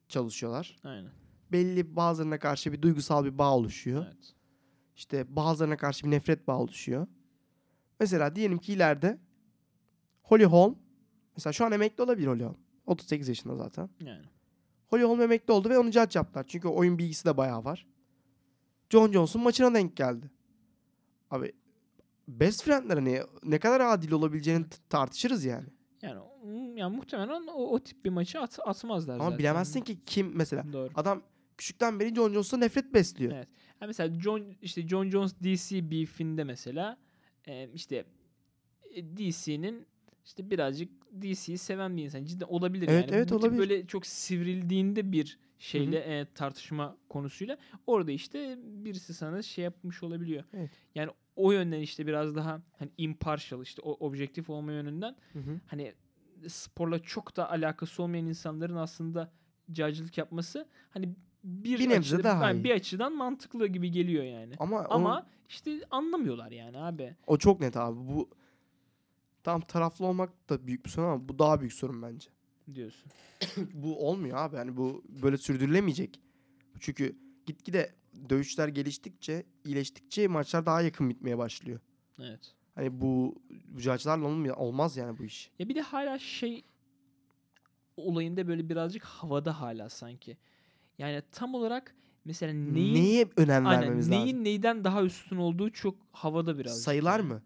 çalışıyorlar. 0.08 0.76
Aynen. 0.84 1.12
Belli 1.52 1.96
bazılarına 1.96 2.40
karşı 2.40 2.72
bir 2.72 2.82
duygusal 2.82 3.26
bir 3.26 3.38
bağ 3.38 3.56
oluşuyor. 3.56 4.06
Evet. 4.08 4.34
İşte 4.96 5.36
bazılarına 5.36 5.78
karşı 5.78 6.06
bir 6.06 6.12
nefret 6.12 6.48
bağı 6.48 6.58
oluşuyor. 6.58 7.08
Mesela 8.00 8.36
diyelim 8.36 8.58
ki 8.58 8.74
ileride 8.74 9.20
Holly 10.22 10.46
Holm 10.46 10.76
mesela 11.36 11.54
şu 11.54 11.66
an 11.66 11.72
emekli 11.72 12.04
olabilir 12.04 12.28
Holly 12.28 12.44
Holm. 12.44 12.58
38 12.86 13.28
yaşında 13.28 13.56
zaten. 13.56 13.90
Yani. 14.00 14.26
Holly 14.88 15.04
Holm 15.04 15.22
emekli 15.22 15.52
oldu 15.52 15.70
ve 15.70 15.80
onu 15.80 15.92
judge 15.92 16.20
yaptılar. 16.20 16.46
Çünkü 16.48 16.68
oyun 16.68 16.98
bilgisi 16.98 17.26
de 17.26 17.38
bayağı 17.38 17.64
var. 17.64 17.88
John 18.90 19.12
Jones'un 19.12 19.44
maçına 19.44 19.74
denk 19.74 19.98
geldi. 19.98 20.32
Abi 21.32 21.52
best 22.30 22.64
friend'lere 22.64 23.06
ne, 23.06 23.22
ne 23.44 23.60
kadar 23.60 23.82
adil 23.82 24.12
olabileceğini 24.12 24.66
tartışırız 24.90 25.46
yani. 25.46 25.66
Yani, 26.02 26.20
mm, 26.44 26.78
yani 26.78 26.96
muhtemelen 26.96 27.48
o, 27.48 27.68
o 27.68 27.80
tip 27.80 28.06
bir 28.06 28.10
maçı 28.10 28.40
at, 28.40 28.60
atmazlar 28.66 29.14
Ama 29.16 29.24
zaten. 29.24 29.40
bilemezsin 29.40 29.82
ki 29.82 29.98
kim 30.06 30.32
mesela. 30.36 30.74
Doğru. 30.74 30.90
Adam 30.96 31.22
küçükten 31.58 32.00
beri 32.00 32.16
John 32.16 32.30
Jones'a 32.34 32.58
nefret 32.58 32.94
besliyor. 32.94 33.32
Evet. 33.32 33.48
Ha 33.80 33.88
mesela 33.88 34.20
John 34.20 34.44
işte 34.62 34.88
John 34.88 35.10
Jones 35.10 35.36
DC 35.36 35.92
beef'inde 35.92 36.44
mesela 36.44 36.98
işte 37.74 38.06
e, 38.96 39.04
DC'nin 39.18 39.86
işte 40.26 40.50
birazcık 40.52 40.90
DC'yi 41.22 41.58
seven 41.58 41.98
bir 41.98 42.04
insan. 42.04 42.26
Cidden 42.26 42.46
olabilir 42.46 42.88
Evet, 42.92 43.06
yani. 43.06 43.16
evet, 43.16 43.32
Bu 43.32 43.36
olabilir. 43.36 43.60
böyle 43.60 43.88
çok 43.88 44.06
sivrildiğinde 44.06 45.12
bir 45.12 45.40
şeyle 45.60 45.98
e, 46.00 46.26
tartışma 46.36 46.98
konusuyla 47.10 47.58
orada 47.88 48.12
işte 48.12 48.58
birisi 48.64 49.14
sana 49.14 49.42
şey 49.42 49.64
yapmış 49.64 50.04
olabiliyor. 50.04 50.44
Evet. 50.54 50.70
Yani 50.96 51.12
o 51.40 51.52
yönden 51.52 51.80
işte 51.80 52.08
biraz 52.08 52.36
daha 52.36 52.62
hani 52.80 52.92
impartial 52.98 53.62
işte 53.64 53.82
o 53.82 53.92
objektif 54.08 54.50
olma 54.50 54.72
yönünden 54.72 55.16
Hı 55.34 55.40
hı. 55.40 55.60
hani 55.68 55.94
sporla 56.48 57.00
çok 57.00 57.38
da 57.38 57.50
alakası 57.52 58.04
olmayan 58.04 58.26
insanların 58.26 58.76
aslında 58.76 59.32
cahillik 59.72 60.18
yapması 60.18 60.68
hani 60.90 61.16
bir, 61.44 61.80
Bir 61.80 61.90
nebze 61.90 62.16
açıdan, 62.16 62.24
daha 62.24 62.48
yani 62.48 62.60
iyi. 62.60 62.64
bir 62.64 62.72
açıdan 62.72 63.14
mantıklı 63.16 63.68
gibi 63.68 63.92
geliyor 63.92 64.24
yani. 64.24 64.54
Ama, 64.60 64.78
Ama 64.80 64.90
Ama 64.90 65.28
işte 65.50 65.82
anlamıyorlar 65.92 66.52
yani 66.52 66.78
abi. 66.78 67.16
o 67.28 67.38
çok 67.38 67.60
net 67.60 67.78
abi. 67.78 67.98
Bu 68.00 68.30
Tam 69.44 69.62
taraflı 69.62 70.06
olmak 70.06 70.50
da 70.50 70.68
büyük 70.68 70.86
bir 70.86 70.90
sorun 70.90 71.08
ama 71.08 71.30
bu 71.30 71.40
daha 71.40 71.60
büyük 71.60 71.74
sorun 71.74 72.02
bence. 72.02 72.30
diyorsun. 72.74 73.12
bu 73.74 74.08
olmuyor 74.10 74.38
abi. 74.38 74.56
Yani 74.56 74.78
bu 74.78 75.04
böyle 75.24 75.38
sürdürülemeyecek. 75.38 76.20
Çünkü 76.80 77.16
gitgide 77.46 77.94
dövüşler 78.30 78.68
geliştikçe, 78.68 79.46
iyileştikçe 79.66 80.28
maçlar 80.28 80.66
daha 80.66 80.82
yakın 80.82 81.10
bitmeye 81.10 81.38
başlıyor. 81.38 81.80
Evet. 82.20 82.54
Hani 82.76 83.02
bu 83.02 83.36
bu 83.68 83.80
judge'larla 83.80 84.26
olmuyor, 84.26 84.58
olmaz 84.58 84.98
yani 84.98 85.18
bu 85.18 85.24
iş. 85.24 85.52
Ya 85.60 85.70
bir 85.70 85.76
de 85.76 85.82
hala 85.82 86.20
şey 86.20 86.64
olayında 87.98 88.48
böyle 88.48 88.70
birazcık 88.70 89.04
havada 89.04 89.62
hala 89.62 89.90
sanki. 89.90 90.38
Yani 90.98 91.22
tam 91.32 91.54
olarak 91.54 91.96
mesela 92.26 92.54
neyin 92.54 92.96
Neye 92.96 93.26
önem 93.38 93.66
aynen, 93.68 93.82
vermemiz 93.82 94.10
neyin 94.10 94.26
lazım? 94.28 94.44
neyden 94.44 94.84
daha 94.84 95.04
üstün 95.04 95.38
olduğu 95.38 95.70
çok 95.70 95.96
havada 96.12 96.60
biraz. 96.60 96.82
Sayılar 96.82 97.20
mı? 97.20 97.42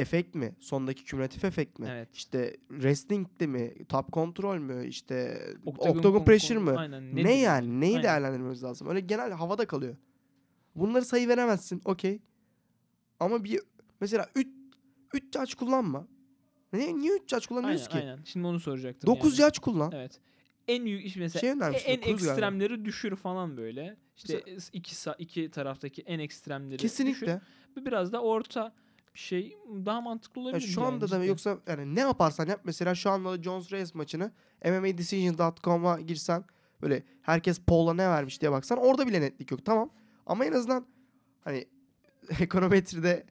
Efekt 0.00 0.34
mi? 0.34 0.54
Sondaki 0.60 1.04
kümülatif 1.04 1.44
efekt 1.44 1.78
mi? 1.78 1.86
Evet. 1.90 2.08
İşte 2.14 2.56
wrestling'de 2.68 3.46
mi? 3.46 3.74
Top 3.88 4.12
kontrol 4.12 4.58
mü? 4.58 4.86
İşte 4.86 5.42
Octagon 5.66 5.96
octagon, 5.98 6.24
pressure 6.24 6.58
mı? 6.58 6.74
Aynen. 6.78 7.16
Ne 7.16 7.38
yani? 7.38 7.80
Neyi 7.80 7.90
Aynen. 7.92 8.02
değerlendirmemiz 8.02 8.62
lazım? 8.64 8.88
Öyle 8.88 9.00
genel 9.00 9.30
havada 9.32 9.66
kalıyor. 9.66 9.96
Bunları 10.74 11.04
sayı 11.04 11.28
veremezsin. 11.28 11.82
Okey. 11.84 12.22
Ama 13.20 13.44
bir 13.44 13.60
mesela 14.00 14.26
3 14.34 14.48
3 15.14 15.24
judge 15.34 15.54
kullanma. 15.58 16.08
Ne 16.72 16.98
niye 16.98 17.12
3 17.12 17.30
judge 17.30 17.46
kullanıyoruz 17.46 17.80
Aynen, 17.80 17.90
ki? 17.92 17.98
aynen. 18.10 18.24
Şimdi 18.24 18.46
onu 18.46 18.60
soracaktım. 18.60 19.06
9 19.14 19.38
yani. 19.38 19.48
judge 19.48 19.60
kullan. 19.60 19.92
Evet. 19.94 20.20
En 20.68 20.84
yük 20.84 21.16
mesela 21.16 21.40
Şey 21.40 21.50
e- 21.50 21.52
önermiştim, 21.52 21.92
en 21.92 21.96
Cruz 22.00 22.04
galiba. 22.18 22.30
ekstremleri 22.32 22.84
düşür 22.84 23.16
falan 23.16 23.56
böyle. 23.56 23.96
İşte 24.16 24.42
iki 24.72 24.94
sa- 24.94 25.14
iki 25.18 25.50
taraftaki 25.50 26.02
en 26.02 26.18
ekstremleri 26.18 26.78
düşür. 26.78 26.88
Kesinlikle. 26.88 27.40
Bu 27.76 27.86
biraz 27.86 28.12
da 28.12 28.22
orta 28.22 28.72
şey 29.14 29.56
daha 29.86 30.00
mantıklı 30.00 30.40
Ya 30.40 30.46
olabilir. 30.46 30.66
şu 30.68 30.80
yani 30.80 30.88
anda 30.88 31.00
da 31.00 31.06
cidden. 31.06 31.22
yoksa 31.22 31.58
yani 31.68 31.94
ne 31.94 32.00
yaparsan 32.00 32.46
yap 32.46 32.60
mesela 32.64 32.94
şu 32.94 33.10
anda 33.10 33.32
da 33.38 33.42
Jones 33.42 33.72
Reyes 33.72 33.94
maçını 33.94 34.32
MMADecisions.com'a 34.64 36.00
girsen 36.00 36.44
böyle 36.82 37.02
herkes 37.22 37.60
Paul'a 37.60 37.94
ne 37.94 38.08
vermiş 38.08 38.40
diye 38.40 38.52
baksan 38.52 38.78
orada 38.78 39.06
bile 39.06 39.20
netlik 39.20 39.50
yok 39.50 39.64
tamam. 39.64 39.90
Ama 40.26 40.44
en 40.44 40.52
azından 40.52 40.86
hani 41.40 41.68
ekonometride 42.40 43.26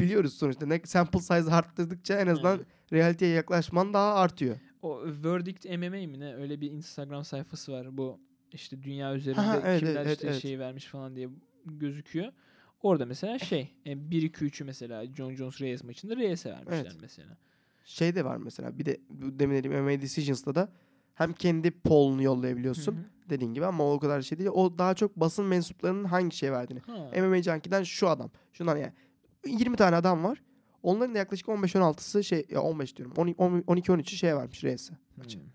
biliyoruz 0.00 0.34
sonuçta 0.34 0.66
ne 0.66 0.80
sample 0.84 1.18
size 1.20 1.34
arttırdıkça 1.54 2.14
en 2.20 2.26
azından 2.26 2.52
Aynen. 2.52 2.66
realiteye 2.92 3.34
yaklaşman 3.34 3.94
daha 3.94 4.14
artıyor. 4.14 4.56
O 4.82 5.00
Verdict 5.04 5.64
MMA 5.64 5.88
mi 5.88 6.20
ne? 6.20 6.34
Öyle 6.34 6.60
bir 6.60 6.70
Instagram 6.70 7.24
sayfası 7.24 7.72
var. 7.72 7.96
Bu 7.96 8.20
işte 8.52 8.82
dünya 8.82 9.14
üzerinde 9.14 9.40
Ha, 9.40 9.60
evet, 9.64 9.80
kimler 9.80 10.02
evet, 10.06 10.16
işte 10.16 10.26
evet. 10.28 10.42
şey 10.42 10.58
vermiş 10.58 10.84
falan 10.86 11.16
diye 11.16 11.28
gözüküyor. 11.64 12.32
Orada 12.82 13.06
mesela 13.06 13.38
şey 13.38 13.74
e, 13.86 13.92
1-2-3'ü 13.92 14.64
mesela 14.64 15.06
John 15.14 15.34
Jones 15.34 15.60
Reyes 15.60 15.84
maçında 15.84 16.16
Reyes'e 16.16 16.50
vermişler 16.50 16.76
Evet. 16.76 16.96
mesela. 17.00 17.36
Şey 17.84 18.14
de 18.14 18.24
var 18.24 18.36
mesela 18.36 18.78
bir 18.78 18.86
de 18.86 19.00
demin 19.10 19.56
dediğim 19.56 19.82
MMA 19.82 20.02
Decisions'ta 20.02 20.54
da 20.54 20.72
hem 21.14 21.32
kendi 21.32 21.70
poll'unu 21.70 22.22
yollayabiliyorsun 22.22 22.92
Hı 22.92 22.96
hı. 22.96 23.30
dediğin 23.30 23.54
gibi 23.54 23.66
ama 23.66 23.92
o 23.92 23.98
kadar 23.98 24.22
şey 24.22 24.38
değil. 24.38 24.50
O 24.50 24.78
daha 24.78 24.94
çok 24.94 25.16
basın 25.16 25.44
mensuplarının 25.44 26.04
hangi 26.04 26.36
şey 26.36 26.52
verdiğini. 26.52 26.80
Ha. 26.80 27.10
MMA 27.16 27.42
Junkie'den 27.42 27.82
şu 27.82 28.08
adam. 28.08 28.30
Şundan 28.52 28.76
yani 28.76 28.92
20 29.46 29.76
tane 29.76 29.96
adam 29.96 30.24
var. 30.24 30.42
Onların 30.82 31.14
da 31.14 31.18
yaklaşık 31.18 31.48
15-16'sı 31.48 32.24
şey 32.24 32.46
ya 32.50 32.62
15 32.62 32.96
diyorum. 32.96 33.14
12-13'ü 33.14 34.16
şeye 34.16 34.36
vermiş 34.36 34.64
maçı. 35.16 35.38
Hmm. 35.38 35.46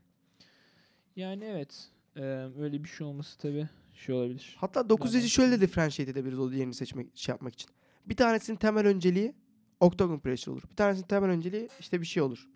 Yani 1.15 1.43
evet. 1.45 1.89
e, 2.15 2.21
öyle 2.59 2.83
bir 2.83 2.89
şey 2.89 3.07
olması 3.07 3.37
tabii 3.37 3.69
şey 4.01 4.15
olabilir. 4.15 4.55
Hatta 4.59 4.89
9 4.89 5.11
Tamam. 5.11 5.27
şöyle 5.27 5.51
de 5.57 5.61
differentiate 5.61 6.11
edebiliriz 6.11 6.39
o 6.39 6.51
diğerini 6.51 6.73
seçmek 6.73 7.17
şey 7.17 7.33
yapmak 7.33 7.53
için. 7.53 7.69
Bir 8.05 8.15
tanesinin 8.15 8.57
temel 8.57 8.87
önceliği 8.87 9.35
Octagon 9.79 10.19
Pressure 10.19 10.53
olur. 10.53 10.63
Bir 10.71 10.75
tanesinin 10.75 11.07
temel 11.07 11.29
önceliği 11.29 11.69
işte 11.79 12.01
bir 12.01 12.05
şey 12.05 12.23
olur. 12.23 12.47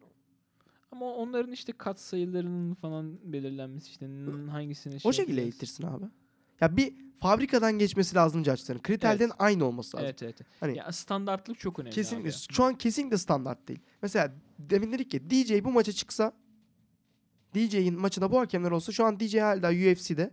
Ama 0.91 1.06
onların 1.06 1.52
işte 1.52 1.72
kat 1.74 2.00
sayılarının 2.00 2.74
falan 2.74 3.20
belirlenmesi 3.24 3.89
işte 3.89 4.08
hangisini 4.52 5.00
şey 5.00 5.10
o 5.10 5.14
şekilde 5.14 5.32
yapacağız. 5.41 5.54
eğitirsin 5.54 5.84
abi. 5.88 6.06
Ya 6.62 6.78
bir 6.78 6.93
fabrikadan 7.20 7.74
geçmesi 7.80 8.16
lazım 8.16 8.46
judge'ların. 8.46 8.82
Kriterlerin 8.82 9.24
Evet. 9.30 9.36
aynı 9.39 9.66
olması 9.66 9.98
lazım. 9.98 10.06
Evet 10.10 10.24
evet. 10.24 10.36
Hani- 10.60 10.78
ya 10.78 10.91
standartlık 10.91 11.60
çok 11.60 11.80
önemli 11.80 11.96
Kesinlikle. 11.96 12.30
abi. 12.30 12.36
Şu 12.52 12.64
an 12.64 12.78
kesinlikle 12.78 13.18
standart 13.18 13.68
değil. 13.68 13.80
Mesela 14.02 14.34
demin 14.60 14.91
dedik 14.91 15.12
ki 15.12 15.30
DJ 15.30 15.64
bu 15.64 15.72
maça 15.72 15.91
çıksa 15.91 16.34
DJ'in 17.56 18.00
maçında 18.00 18.32
bu 18.32 18.39
hakemler 18.39 18.72
olsa 18.72 18.91
şu 18.91 19.06
an 19.06 19.20
DJ 19.20 19.36
hala 19.36 19.70
UFC'de 19.72 20.32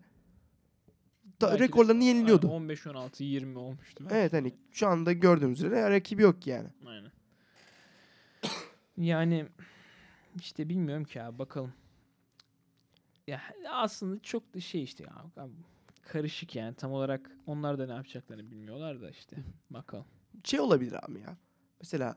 da 1.43 1.59
rekorlarını 1.59 2.05
yeniliyordu. 2.05 2.47
Aynen, 2.47 2.57
15 2.57 2.87
16 2.87 3.25
20 3.25 3.59
olmuştu. 3.59 4.05
belki. 4.05 4.15
Evet 4.15 4.33
hani 4.33 4.55
şu 4.73 4.89
anda 4.89 5.13
gördüğümüz 5.13 5.59
üzere 5.59 5.91
rakibi 5.91 6.23
yok 6.23 6.47
yani. 6.47 6.69
Aynen. 6.87 7.11
Yani 8.97 9.47
işte 10.37 10.69
bilmiyorum 10.69 11.05
ki 11.05 11.23
abi 11.23 11.39
bakalım. 11.39 11.73
Ya 13.27 13.41
aslında 13.71 14.23
çok 14.23 14.55
da 14.55 14.61
şey 14.61 14.83
işte 14.83 15.05
ya 15.05 15.49
karışık 16.03 16.57
yani 16.57 16.75
tam 16.75 16.93
olarak 16.93 17.31
onlar 17.47 17.79
da 17.79 17.87
ne 17.87 17.93
yapacaklarını 17.93 18.51
bilmiyorlar 18.51 19.01
da 19.01 19.11
işte 19.11 19.37
bakalım. 19.71 20.05
Şey 20.45 20.61
olabilir 20.61 21.05
abi 21.05 21.21
ya. 21.21 21.37
Mesela 21.81 22.17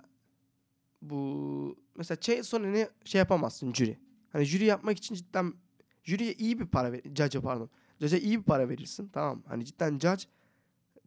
bu 1.01 1.80
mesela 1.95 2.17
şey 2.21 2.43
sonunu 2.43 2.88
şey 3.05 3.19
yapamazsın 3.19 3.73
jüri. 3.73 3.97
Hani 4.32 4.45
jüri 4.45 4.65
yapmak 4.65 4.97
için 4.97 5.15
cidden 5.15 5.53
jüriye 6.03 6.34
iyi 6.34 6.59
bir 6.59 6.65
para 6.65 6.91
ver, 6.91 7.01
judge'a 7.15 7.41
pardon. 7.41 7.69
Judge'a 8.00 8.20
iyi 8.20 8.39
bir 8.39 8.43
para 8.43 8.70
verirsin. 8.70 9.10
Tamam. 9.14 9.43
Hani 9.48 9.66
cidden 9.66 10.00
judge 10.00 10.24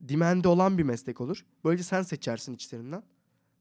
demandi 0.00 0.48
olan 0.48 0.78
bir 0.78 0.82
meslek 0.82 1.20
olur. 1.20 1.46
Böylece 1.64 1.84
sen 1.84 2.02
seçersin 2.02 2.54
içlerinden. 2.54 3.02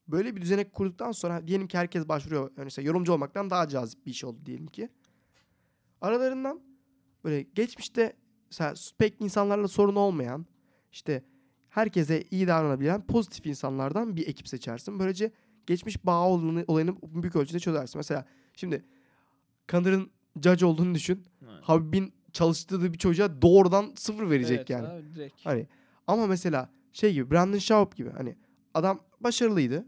Böyle 0.08 0.36
bir 0.36 0.42
düzenek 0.42 0.74
kurduktan 0.74 1.12
sonra 1.12 1.48
diyelim 1.48 1.68
ki 1.68 1.78
herkes 1.78 2.08
başvuruyor. 2.08 2.52
Yani 2.58 2.68
işte 2.68 2.82
yorumcu 2.82 3.14
olmaktan 3.14 3.50
daha 3.50 3.68
cazip 3.68 4.06
bir 4.06 4.12
iş 4.12 4.24
oldu 4.24 4.40
diyelim 4.46 4.68
ki. 4.68 4.90
Aralarından 6.02 6.62
böyle 7.24 7.42
geçmişte 7.42 8.14
mesela 8.52 8.74
pek 8.98 9.22
insanlarla 9.22 9.68
sorun 9.68 9.96
olmayan 9.96 10.46
işte 10.92 11.24
herkese 11.70 12.24
iyi 12.32 12.48
davranabilen 12.48 13.08
pozitif 13.08 13.46
insanlardan 13.46 14.16
bir 14.16 14.28
ekip 14.28 14.48
seçersin. 14.48 15.00
Böylece 15.00 15.32
geçmiş 15.66 16.06
bağ 16.06 16.28
olayını, 16.28 16.64
olayını 16.68 16.96
büyük 17.02 17.36
ölçüde 17.36 17.60
çözersin. 17.60 18.00
Mesela 18.00 18.26
şimdi 18.56 18.86
Connor'ın 19.68 20.12
judge 20.44 20.66
olduğunu 20.66 20.96
düşün. 20.96 21.26
Aynen. 21.48 21.62
Habib'in 21.62 22.14
çalıştırdığı 22.38 22.94
bir 22.94 22.98
çocuğa 22.98 23.42
doğrudan 23.42 23.92
sıfır 23.96 24.30
verecek 24.30 24.58
Evet 24.58 24.70
yani. 24.70 24.88
abi, 24.88 25.16
direkt. 25.16 25.46
Hani 25.46 25.68
ama 26.08 26.28
mesela 26.28 26.70
şey 26.94 27.14
gibi 27.14 27.32
Brandon 27.32 27.58
Schaub 27.58 27.96
gibi 27.96 28.10
hani 28.10 28.36
adam 28.74 29.00
başarılıydı. 29.20 29.86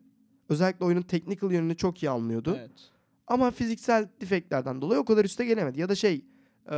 Özellikle 0.50 0.86
oyunun 0.86 1.02
technical 1.02 1.52
yönünü 1.52 1.78
çok 1.78 2.04
iyi 2.04 2.10
anlıyordu. 2.10 2.56
Evet. 2.60 2.72
Ama 3.28 3.52
fiziksel 3.52 4.10
defektlerden 4.22 4.82
dolayı 4.82 5.00
o 5.00 5.06
kadar 5.06 5.26
üste 5.26 5.46
gelemedi. 5.46 5.80
Ya 5.80 5.90
da 5.90 5.96
şey 5.96 6.26
e, 6.66 6.72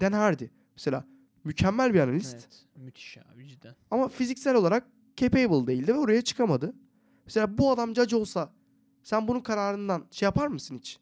Dan 0.00 0.12
Hardy 0.12 0.44
mesela 0.76 1.04
mükemmel 1.44 1.94
bir 1.94 2.00
analist. 2.00 2.34
Evet. 2.34 2.64
Müthiş 2.76 3.18
abi 3.18 3.48
cidden. 3.48 3.74
Ama 3.90 4.08
fiziksel 4.08 4.54
olarak 4.54 4.86
capable 5.16 5.66
değildi 5.66 5.94
ve 5.94 5.98
oraya 5.98 6.22
çıkamadı. 6.22 6.74
Mesela 7.24 7.58
bu 7.58 7.70
adam 7.70 7.94
judge 7.94 8.16
olsa 8.16 8.52
sen 9.02 9.28
bunun 9.28 9.40
kararından 9.40 10.06
şey 10.10 10.26
yapar 10.26 10.46
mısın 10.46 10.76
hiç? 10.76 10.98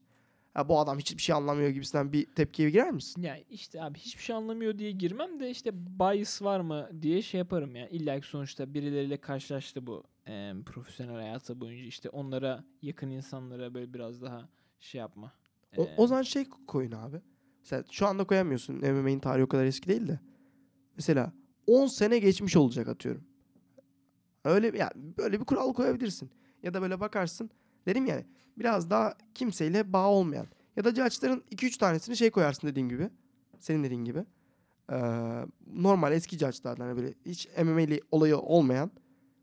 Ya 0.57 0.68
bu 0.68 0.78
adam 0.80 0.98
hiçbir 0.98 1.22
şey 1.22 1.34
anlamıyor 1.34 1.68
gibisinden 1.70 2.12
bir 2.12 2.26
tepkiye 2.26 2.70
girer 2.70 2.90
misin? 2.90 3.22
Ya 3.22 3.36
işte 3.50 3.82
abi 3.82 3.98
hiçbir 3.98 4.22
şey 4.22 4.36
anlamıyor 4.36 4.78
diye 4.78 4.90
girmem 4.90 5.40
de 5.40 5.50
işte 5.50 5.70
bias 6.00 6.42
var 6.42 6.61
mı 6.61 6.88
diye 7.02 7.22
şey 7.22 7.38
yaparım 7.38 7.76
ya. 7.76 7.88
İlla 7.88 8.20
ki 8.20 8.26
sonuçta 8.26 8.74
birileriyle 8.74 9.16
karşılaştı 9.16 9.86
bu 9.86 10.05
e, 10.28 10.52
profesyonel 10.66 11.14
hayatı 11.14 11.61
boyunca 11.61 11.84
işte 11.84 12.09
onlara 12.09 12.64
yakın 12.82 13.11
insanlara 13.11 13.74
böyle 13.74 13.94
biraz 13.94 14.22
daha 14.22 14.48
şey 14.80 14.98
yapma. 14.98 15.32
O, 15.76 15.82
E, 15.82 15.94
o 15.96 16.07
zaman 16.07 16.22
şey 16.22 16.44
koyun 16.66 16.92
abi. 16.92 17.20
Mesela 17.61 17.84
şu 17.90 18.07
anda 18.07 18.24
koyamıyorsun. 18.24 18.76
MMA'in 18.76 19.18
tarihi 19.20 19.44
o 19.44 19.48
kadar 19.48 19.64
eski 19.64 19.88
değil 19.88 20.09
de. 20.09 20.20
Mesela 20.96 21.32
10 21.66 21.86
sene 21.86 22.18
geçmiş 22.18 22.57
olacak 22.57 22.88
atıyorum. 22.88 23.24
Öyle 24.44 24.72
bir- 24.72 24.78
yani 24.78 24.92
böyle 25.18 25.40
bir 25.40 25.44
kural 25.44 25.72
koyabilirsin. 25.72 26.30
Ya 26.62 26.74
da 26.74 26.82
böyle 26.82 27.00
bakarsın. 27.00 27.50
Dedim 27.86 28.07
yani 28.07 28.24
biraz 28.59 28.90
daha 28.90 29.14
kimseyle 29.34 29.92
bağ 29.92 30.09
olmayan. 30.09 30.46
Ya 30.76 30.84
da 30.84 30.90
judge'ların 30.90 31.44
2-3 31.50 31.78
tanesini 31.78 32.16
şey 32.16 32.30
koyarsın 32.30 32.68
dediğin 32.68 32.88
gibi. 32.88 33.11
Senin 33.61 33.84
dediğin 33.84 34.05
gibi. 34.05 34.24
Ee, 34.92 34.96
normal 35.66 36.12
eski 36.12 36.38
judge'lardan 36.38 36.86
hani 36.86 36.96
böyle 36.96 37.14
hiç 37.26 37.48
MMA'li 37.64 38.00
olayı 38.11 38.38
olmayan 38.38 38.90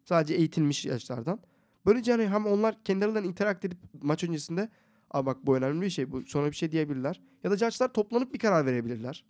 sadece 0.06 0.34
eğitilmiş 0.34 0.82
judge'lardan. 0.82 1.40
Böylece 1.86 2.12
hani 2.12 2.28
hem 2.28 2.46
onlar 2.46 2.84
kendilerinden 2.84 3.24
interak 3.24 3.66
edip 3.66 3.78
maç 4.02 4.24
öncesinde 4.24 4.70
Abi 5.12 5.26
bak 5.26 5.46
bu 5.46 5.58
önemli 5.58 5.82
bir 5.82 5.90
şey. 5.90 6.12
Bu 6.12 6.26
sonra 6.26 6.52
bir 6.52 6.56
şey 6.56 6.72
diyebilirler. 6.72 7.22
Ya 7.44 7.52
da 7.52 7.58
judge'lar 7.58 7.94
toplanıp 7.94 8.34
bir 8.34 8.40
karar 8.40 8.66
verebilirler. 8.66 9.24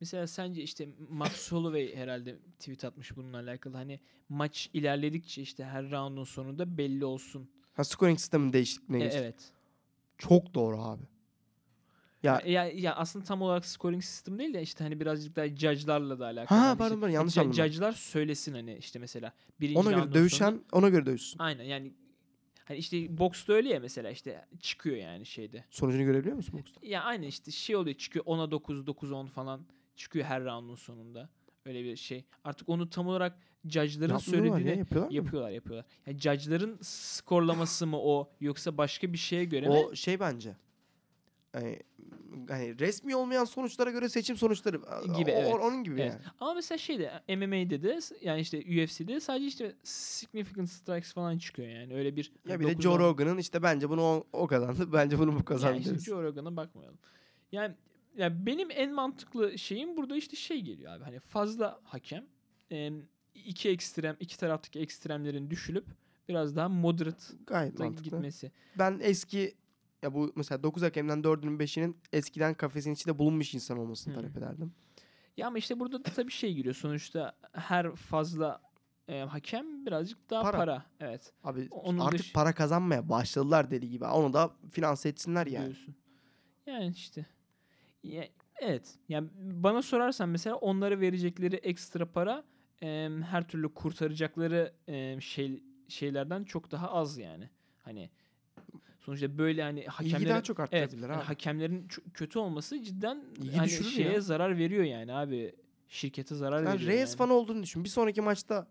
Mesela 0.00 0.26
sence 0.26 0.62
işte 0.62 0.88
Max 1.10 1.52
Holloway 1.52 1.96
herhalde 1.96 2.38
tweet 2.58 2.84
atmış 2.84 3.16
bununla 3.16 3.36
alakalı. 3.36 3.76
Hani 3.76 4.00
maç 4.28 4.70
ilerledikçe 4.72 5.42
işte 5.42 5.64
her 5.64 5.90
roundun 5.90 6.24
sonunda 6.24 6.78
belli 6.78 7.04
olsun. 7.04 7.48
Ha 7.74 7.84
scoring 7.84 8.18
sistemin 8.18 8.52
değişikliğine 8.52 9.04
E, 9.04 9.08
evet. 9.08 9.52
Çok 10.18 10.54
doğru 10.54 10.82
abi. 10.82 11.02
Ya 12.22 12.42
Ya, 12.46 12.64
ya, 12.64 12.70
ya 12.74 12.94
aslında 12.94 13.24
tam 13.24 13.42
olarak 13.42 13.66
scoring 13.66 14.02
sistem 14.04 14.38
değil 14.38 14.54
de 14.54 14.62
işte 14.62 14.84
hani 14.84 15.00
birazcık 15.00 15.36
daha 15.36 15.48
judge'larla 15.48 16.18
da 16.18 16.24
alakalı. 16.26 16.58
Ha, 16.58 16.64
Hani 16.66 16.78
pardon, 16.78 16.94
işte 16.94 17.00
pardon, 17.00 17.14
yanlış 17.14 17.36
ju- 17.36 17.40
anladım. 17.40 17.64
Judge'lar 17.64 17.92
söylesin 17.92 18.54
hani 18.54 18.76
işte 18.76 18.98
mesela 18.98 19.32
birinci 19.60 19.78
ona 19.80 19.90
göre 19.90 20.14
dövüşen 20.14 20.50
sonu- 20.50 20.62
ona 20.72 20.88
göre 20.88 21.06
dövüşsün. 21.06 21.38
Aynen 21.38 21.64
yani 21.64 21.92
Hani 22.64 22.78
işte 22.78 23.18
boksta 23.18 23.52
öyle 23.52 23.68
ya 23.68 23.80
mesela 23.80 24.10
işte 24.10 24.46
çıkıyor 24.60 24.96
yani 24.96 25.26
şeyde. 25.26 25.64
Sonucunu 25.70 26.04
görebiliyor 26.04 26.36
musun 26.36 26.58
boksta? 26.58 26.80
Ya 26.86 27.02
aynı 27.02 27.26
işte 27.26 27.50
şey 27.50 27.76
oluyor 27.76 27.96
çıkıyor 27.96 28.24
10'a 28.24 28.50
9, 28.50 28.86
9-10 28.86 29.26
falan 29.26 29.66
çıkıyor 29.96 30.24
her 30.26 30.44
roundun 30.44 30.74
sonunda. 30.74 31.28
Öyle 31.64 31.84
bir 31.84 31.96
şey. 31.96 32.24
Artık 32.44 32.68
onu 32.68 32.90
tam 32.90 33.06
olarak 33.08 33.38
judge'ların 33.64 34.18
söylediğini 34.18 34.78
yapıyorlar 34.78 35.08
mı? 35.08 35.14
yapıyorlar 35.14 35.50
yapıyorlar. 35.50 35.86
Yani 36.06 36.18
judge'ların 36.18 36.78
skorlaması 36.82 37.86
mı 37.86 37.98
o 38.00 38.30
yoksa 38.40 38.78
başka 38.78 39.12
bir 39.12 39.18
şeye 39.18 39.44
göre 39.44 39.68
mi? 39.68 39.72
O 39.72 39.94
şey 39.94 40.20
bence. 40.20 40.56
Yani, 41.54 41.78
hani 42.48 42.78
resmi 42.78 43.16
olmayan 43.16 43.44
sonuçlara 43.44 43.90
göre 43.90 44.08
seçim 44.08 44.36
sonuçları 44.36 44.76
Gibi, 45.16 45.32
O- 45.32 45.34
evet. 45.34 45.54
onun 45.54 45.84
gibi 45.84 46.00
Evet. 46.00 46.12
yani. 46.12 46.22
Ama 46.40 46.54
mesela 46.54 46.78
şeyde 46.78 47.10
MMA'de 47.28 47.82
de 47.82 48.00
yani 48.22 48.40
işte 48.40 48.58
UFC'de 48.58 49.20
sadece 49.20 49.46
işte 49.46 49.74
significant 49.82 50.70
strikes 50.70 51.12
falan 51.12 51.38
çıkıyor 51.38 51.68
yani. 51.68 51.94
Öyle 51.94 52.16
bir 52.16 52.32
Ya 52.48 52.60
bir 52.60 52.66
de 52.66 52.72
9-10 52.72 52.82
Joe 52.82 52.98
Rogan'ın 52.98 53.38
işte 53.38 53.62
bence 53.62 53.88
bunu 53.88 54.02
o, 54.02 54.24
o 54.32 54.46
kazandı. 54.46 54.92
Bence 54.92 55.18
bunu 55.18 55.38
bu 55.38 55.44
kazandı. 55.44 55.72
Yani 55.74 55.96
işte. 55.96 55.98
Joe 56.10 56.22
Rogan'a 56.22 56.56
bakmayalım. 56.56 56.98
Yani, 57.52 57.74
yani 58.16 58.46
benim 58.46 58.68
en 58.70 58.92
mantıklı 58.92 59.58
şeyim 59.58 59.96
burada 59.96 60.16
işte 60.16 60.36
şey 60.36 60.60
geliyor 60.60 60.92
abi. 60.92 61.04
Hani 61.04 61.20
fazla 61.20 61.80
hakem 61.84 62.26
em, 62.70 63.02
iki 63.34 63.68
ekstrem 63.68 64.16
iki 64.20 64.38
taraftaki 64.38 64.78
ekstremlerin 64.80 65.50
düşülüp 65.50 65.86
biraz 66.28 66.56
daha 66.56 66.68
moderate 66.68 67.24
Gayet 67.46 67.78
mantıklı. 67.78 68.02
gitmesi. 68.10 68.52
Ben 68.78 68.98
eski 69.02 69.54
ya 70.02 70.14
bu 70.14 70.32
mesela 70.36 70.62
9 70.62 70.82
hakemden 70.82 71.18
4'ünün 71.22 71.58
5'inin 71.58 71.96
eskiden 72.12 72.54
kafesin 72.54 72.94
içinde 72.94 73.18
bulunmuş 73.18 73.54
insan 73.54 73.78
olmasını 73.78 74.12
Hı. 74.14 74.18
talep 74.20 74.36
ederdim. 74.36 74.72
Ya 75.36 75.46
ama 75.46 75.58
işte 75.58 75.80
burada 75.80 75.98
da 76.04 76.10
tabii 76.10 76.32
şey 76.32 76.54
giriyor. 76.54 76.74
Sonuçta 76.74 77.32
her 77.52 77.94
fazla 77.96 78.60
e, 79.08 79.20
hakem 79.20 79.86
birazcık 79.86 80.30
daha 80.30 80.42
Para. 80.42 80.56
para. 80.56 80.84
Evet. 81.00 81.32
Abi 81.44 81.68
Onun 81.70 81.98
artık 81.98 82.18
dış- 82.20 82.32
para 82.32 82.52
kazanmaya 82.52 83.08
başladılar 83.08 83.70
deli 83.70 83.88
gibi. 83.90 84.04
Onu 84.04 84.32
da 84.32 84.50
finanse 84.70 85.08
etsinler 85.08 85.46
yani. 85.46 85.64
diyorsun. 85.64 85.94
Yani 86.66 86.90
işte. 86.96 87.26
Ya, 88.02 88.28
evet. 88.60 88.94
Yani 89.08 89.28
bana 89.36 89.82
sorarsan 89.82 90.28
mesela 90.28 90.56
onlara 90.56 91.00
verecekleri 91.00 91.56
ekstra 91.56 92.12
para 92.12 92.44
em, 92.84 93.22
her 93.22 93.48
türlü 93.48 93.74
kurtaracakları 93.74 94.72
em, 94.88 95.22
şey 95.22 95.62
şeylerden 95.88 96.44
çok 96.44 96.70
daha 96.70 96.90
az 96.90 97.18
yani. 97.18 97.50
Hani 97.82 98.10
sonuçta 99.00 99.38
böyle 99.38 99.62
hani 99.62 99.86
hakemlerin 99.86 100.40
çok 100.40 100.60
evet, 100.60 100.74
arttırabilir 100.74 101.08
yani 101.08 101.18
abi. 101.18 101.24
hakemlerin 101.24 101.88
kötü 102.14 102.38
olması 102.38 102.82
cidden 102.82 103.24
İlgi 103.38 103.56
hani 103.56 103.70
şeye 103.70 104.12
ya. 104.12 104.20
zarar 104.20 104.58
veriyor 104.58 104.84
yani 104.84 105.12
abi. 105.12 105.54
Şirkete 105.88 106.34
zarar 106.34 106.64
Sen 106.64 106.74
veriyor. 106.74 106.90
Reyes 106.90 107.10
yani. 107.10 107.18
fanı 107.18 107.32
olduğunu 107.32 107.62
düşün. 107.62 107.84
Bir 107.84 107.88
sonraki 107.88 108.20
maçta 108.20 108.66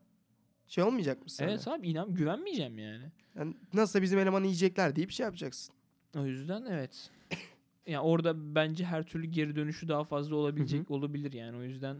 şey 0.67 0.83
olmayacak 0.83 1.23
mısın? 1.23 1.43
Evet 1.47 1.67
abi 1.67 1.87
inan 1.87 2.13
güvenmeyeceğim 2.13 2.79
yani. 2.79 3.11
Yani 3.35 3.55
nasılsa 3.73 4.01
bizim 4.01 4.19
elemanı 4.19 4.45
yiyecekler 4.45 4.95
deyip 4.95 5.11
şey 5.11 5.23
yapacaksın. 5.23 5.75
O 6.17 6.25
yüzden 6.25 6.65
evet. 6.69 7.09
yani 7.87 7.99
orada 7.99 8.55
bence 8.55 8.85
her 8.85 9.03
türlü 9.03 9.27
geri 9.27 9.55
dönüşü 9.55 9.87
daha 9.87 10.03
fazla 10.03 10.35
olabilecek 10.35 10.91
olabilir 10.91 11.33
yani. 11.33 11.57
O 11.57 11.61
yüzden 11.61 11.97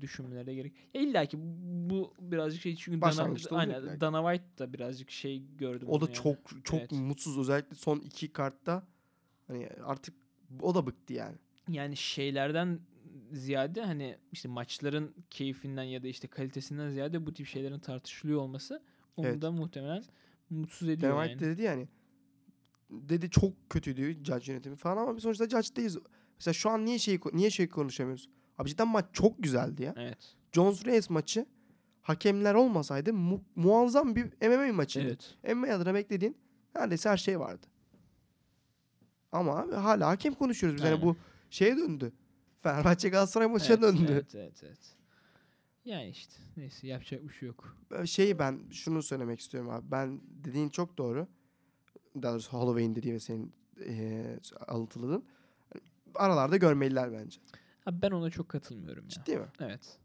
düşünmelere 0.00 0.54
gerek. 0.54 0.72
Ya 0.94 1.00
illa 1.00 1.26
ki 1.26 1.38
bu 1.90 2.14
birazcık 2.20 2.62
şey 2.62 2.76
çünkü 2.76 3.00
Dana, 3.00 3.34
aynen. 3.50 4.00
Dana 4.00 4.32
White 4.34 4.58
da 4.58 4.72
birazcık 4.72 5.10
şey 5.10 5.42
gördüm. 5.58 5.88
O 5.88 6.00
da 6.00 6.04
yani. 6.04 6.14
çok 6.14 6.64
çok 6.64 6.80
Evet. 6.80 6.92
mutsuz 6.92 7.38
özellikle 7.38 7.76
son 7.76 7.98
iki 7.98 8.32
kartta. 8.32 8.86
Hani 9.46 9.68
artık 9.84 10.14
o 10.60 10.74
da 10.74 10.86
bıktı 10.86 11.12
yani. 11.12 11.36
yani 11.68 11.96
şeylerden 11.96 12.80
ziyade 13.32 13.82
hani 13.82 14.16
işte 14.32 14.48
maçların 14.48 15.14
keyfinden 15.30 15.82
ya 15.82 16.02
da 16.02 16.08
işte 16.08 16.28
kalitesinden 16.28 16.90
ziyade 16.90 17.26
bu 17.26 17.34
tip 17.34 17.46
şeylerin 17.46 17.78
tartışılıyor 17.78 18.40
olması 18.40 18.82
onu 19.16 19.26
Evet. 19.26 19.42
da 19.42 19.50
muhtemelen 19.52 20.04
mutsuz 20.50 20.88
ediyor 20.88 21.12
Dana 21.12 21.20
yani. 21.20 21.28
White 21.28 21.46
de 21.46 21.50
dedi 21.50 21.62
yani. 21.62 21.88
Dedi 22.90 23.30
çok 23.30 23.70
kötüydü 23.70 24.24
judge 24.24 24.52
yönetimi 24.52 24.76
falan 24.76 24.96
ama 24.96 25.16
biz 25.16 25.22
sonuçta 25.22 25.48
judge 25.48 25.76
değiliz. 25.76 25.98
Mesela 26.38 26.52
şu 26.52 26.70
an 26.70 26.84
niye 26.84 26.98
şey 26.98 27.18
niye 27.32 27.50
şey 27.50 27.68
konuşamıyoruz? 27.68 28.28
Abi 28.58 28.68
cidden 28.68 28.88
maç 28.88 29.04
çok 29.12 29.42
güzeldi 29.42 29.82
ya. 29.82 29.94
Evet. 29.96 30.18
Jones 30.52 30.84
Reyes 30.86 31.10
maçı 31.10 31.46
hakemler 32.02 32.54
olmasaydı 32.54 33.12
mu- 33.12 33.44
muazzam 33.56 34.16
bir 34.16 34.48
MMA 34.48 34.72
maçıydı. 34.72 35.06
Evet. 35.06 35.56
MMA 35.56 35.74
adına 35.74 35.94
beklediğin 35.94 36.36
neredeyse 36.76 37.08
her 37.08 37.16
şey 37.16 37.40
vardı. 37.40 37.66
Ama 39.32 39.56
abi 39.58 39.74
hala 39.74 40.08
hakem 40.08 40.34
konuşuyoruz 40.34 40.76
biz. 40.76 40.84
Yani 40.84 40.94
Aynen. 40.94 41.06
bu 41.08 41.16
şeye 41.50 41.76
döndü. 41.76 42.12
Fenerbahçe 42.62 43.08
Galatasaray 43.08 43.46
maçına 43.48 43.74
evet, 43.74 43.82
döndü. 43.82 44.06
Evet, 44.12 44.34
evet, 44.34 44.60
evet. 44.64 44.78
Yani 45.84 46.08
işte 46.08 46.34
neyse 46.56 46.86
yapacak 46.86 47.22
bir 47.28 47.32
şey 47.32 47.46
yok. 47.46 47.76
Şeyi 48.04 48.38
ben 48.38 48.60
şunu 48.70 49.02
söylemek 49.02 49.40
istiyorum 49.40 49.70
abi. 49.70 49.90
Ben 49.90 50.20
dediğin 50.44 50.68
çok 50.68 50.98
doğru. 50.98 51.26
Daha 52.22 52.32
doğrusu 52.32 52.52
Holloway'in 52.52 52.94
dediği 52.96 53.14
ve 53.14 53.20
senin 53.20 53.52
eee 53.80 54.38
alıntıladığın. 54.66 55.24
Aralarda 56.14 56.56
görmeliler 56.56 57.12
bence. 57.12 57.40
Abi 57.88 58.02
ben 58.02 58.10
ona 58.10 58.30
çok 58.30 58.48
katılmıyorum 58.48 59.04
ya. 59.04 59.08
Ciddi 59.10 59.36
mi? 59.36 59.46
Evet. 59.60 59.98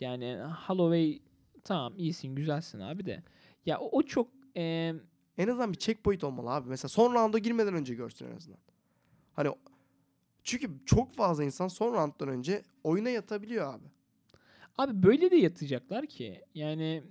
Yani 0.00 0.38
Holloway 0.66 1.20
tamam 1.64 1.94
iyisin 1.96 2.34
güzelsin 2.34 2.80
abi 2.80 3.06
de. 3.06 3.22
Ya 3.66 3.78
o, 3.78 3.98
o 3.98 4.02
çok 4.02 4.28
e, 4.56 4.94
En 5.38 5.48
azından 5.48 5.72
bir 5.72 5.78
checkpoint 5.78 6.24
olmalı 6.24 6.50
abi. 6.50 6.68
Mesela 6.68 6.88
son 6.88 7.14
rounda 7.14 7.38
girmeden 7.38 7.74
önce 7.74 7.94
görsün 7.94 8.26
en 8.26 8.36
azından. 8.36 8.58
Hani 9.32 9.48
çünkü 10.44 10.70
çok 10.86 11.14
fazla 11.14 11.44
insan 11.44 11.68
son 11.68 11.94
rounddan 11.94 12.28
önce 12.28 12.62
oyuna 12.84 13.08
yatabiliyor 13.08 13.74
abi. 13.74 13.86
abi 14.78 15.02
böyle 15.02 15.30
de 15.30 15.36
yatacaklar 15.36 16.06
ki. 16.06 16.44
Yani 16.54 17.02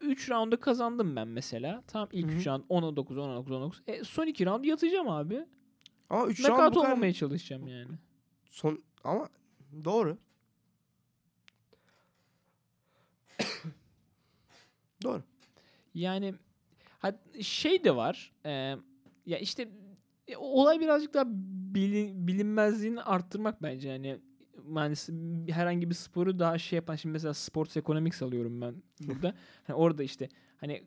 3 0.00 0.30
roundu 0.30 0.60
kazandım 0.60 1.16
ben 1.16 1.28
mesela. 1.28 1.82
Tam 1.86 2.08
ilk 2.12 2.30
Hı 2.30 2.32
hı. 2.32 2.36
3 2.36 2.46
round 2.46 2.64
10'a 2.70 2.96
9 2.96 3.16
10'a 3.16 3.36
9 3.36 3.52
10'a 3.52 3.60
9. 3.60 3.82
E, 3.86 4.04
son 4.04 4.26
2 4.26 4.46
round 4.46 4.64
yatacağım 4.64 5.08
abi. 5.08 5.46
Ama 6.10 6.26
3 6.26 6.40
round 6.40 6.52
bu 6.52 6.56
kadar 6.56 6.76
olmamaya 6.76 7.12
çalışacağım 7.12 7.66
yani. 7.68 7.90
Son 8.58 8.82
ama 9.04 9.28
doğru. 9.84 10.18
doğru. 15.02 15.22
Yani 15.94 16.34
şey 17.42 17.84
de 17.84 17.96
var. 17.96 18.32
e, 18.46 18.50
ya 19.26 19.38
işte 19.38 19.68
e, 20.28 20.36
olay 20.36 20.80
birazcık 20.80 21.14
daha 21.14 21.24
bilin, 21.74 22.26
bilinmezliğini 22.26 23.02
arttırmak 23.02 23.62
bence. 23.62 23.88
Yani 23.88 24.20
yani 24.76 24.96
s- 24.96 25.12
herhangi 25.48 25.90
bir 25.90 25.94
sporu 25.94 26.38
daha 26.38 26.58
şey 26.58 26.76
yapan 26.76 26.96
şimdi 26.96 27.12
mesela 27.12 27.34
sports 27.34 27.76
economics 27.76 28.22
alıyorum 28.22 28.60
ben 28.60 28.74
burada. 29.00 29.34
hani 29.66 29.76
orada 29.76 30.02
işte 30.02 30.28
hani 30.56 30.84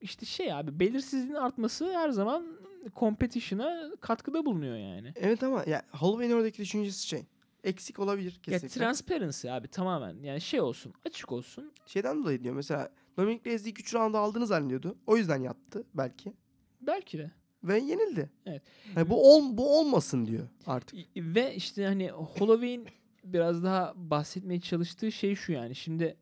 işte 0.00 0.26
şey 0.26 0.52
abi 0.52 0.80
belirsizliğin 0.80 1.34
artması 1.34 1.92
her 1.94 2.10
zaman 2.10 2.58
competition'a 2.96 3.90
katkıda 4.00 4.44
bulunuyor 4.46 4.76
yani. 4.76 5.12
Evet 5.16 5.42
ama 5.42 5.64
ya 5.66 5.82
Holloway'in 5.92 6.32
oradaki 6.32 6.58
düşüncesi 6.58 7.06
şey. 7.06 7.26
Eksik 7.64 7.98
olabilir 7.98 8.32
Ya 8.32 8.40
kesinlikle. 8.42 8.78
transparency 8.80 9.50
abi 9.50 9.68
tamamen 9.68 10.22
yani 10.22 10.40
şey 10.40 10.60
olsun 10.60 10.92
açık 11.06 11.32
olsun. 11.32 11.72
Şeyden 11.86 12.22
dolayı 12.22 12.44
diyor 12.44 12.54
mesela 12.54 12.92
Dominic 13.16 13.44
Reyes 13.46 13.66
ilk 13.66 13.80
3 13.80 13.94
roundu 13.94 14.18
aldığını 14.18 14.46
zannediyordu. 14.46 14.98
O 15.06 15.16
yüzden 15.16 15.42
yattı 15.42 15.84
belki. 15.94 16.32
Belki 16.80 17.18
de. 17.18 17.30
Ve 17.64 17.78
yenildi. 17.78 18.30
Evet. 18.46 18.62
Hani 18.94 19.10
bu 19.10 19.34
ol, 19.34 19.56
bu 19.56 19.78
olmasın 19.78 20.26
diyor 20.26 20.48
artık. 20.66 20.98
Ve 21.16 21.54
işte 21.54 21.84
hani 21.86 22.10
Holloway'in 22.10 22.86
biraz 23.24 23.64
daha 23.64 23.92
bahsetmeye 23.96 24.60
çalıştığı 24.60 25.12
şey 25.12 25.34
şu 25.34 25.52
yani. 25.52 25.74
Şimdi 25.74 26.16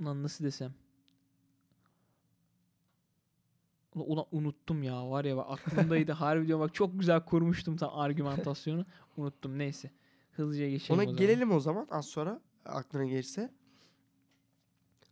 lan 0.00 0.22
nasıl 0.22 0.44
desem. 0.44 0.74
Ulan, 3.94 4.26
unuttum 4.32 4.82
ya 4.82 5.10
var 5.10 5.24
ya 5.24 5.36
bak 5.36 5.46
aklımdaydı 5.50 6.12
harbi 6.22 6.46
diyorum 6.46 6.64
bak 6.64 6.74
çok 6.74 6.98
güzel 7.00 7.24
kurmuştum 7.24 7.76
tam 7.76 7.90
argümantasyonu 7.94 8.86
unuttum 9.16 9.58
neyse 9.58 9.90
hızlıca 10.32 10.68
geçelim 10.68 10.94
Ona 10.94 11.02
o 11.02 11.04
zaman. 11.04 11.18
gelelim 11.18 11.52
o 11.52 11.60
zaman 11.60 11.86
az 11.90 12.06
sonra 12.06 12.40
aklına 12.64 13.04
gelirse. 13.04 13.50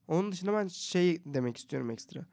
Onun 0.09 0.33
dışında 0.33 0.53
ben 0.53 0.66
şey 0.68 1.22
demek 1.26 1.57
istiyorum 1.57 1.91
ekstra. 1.91 2.26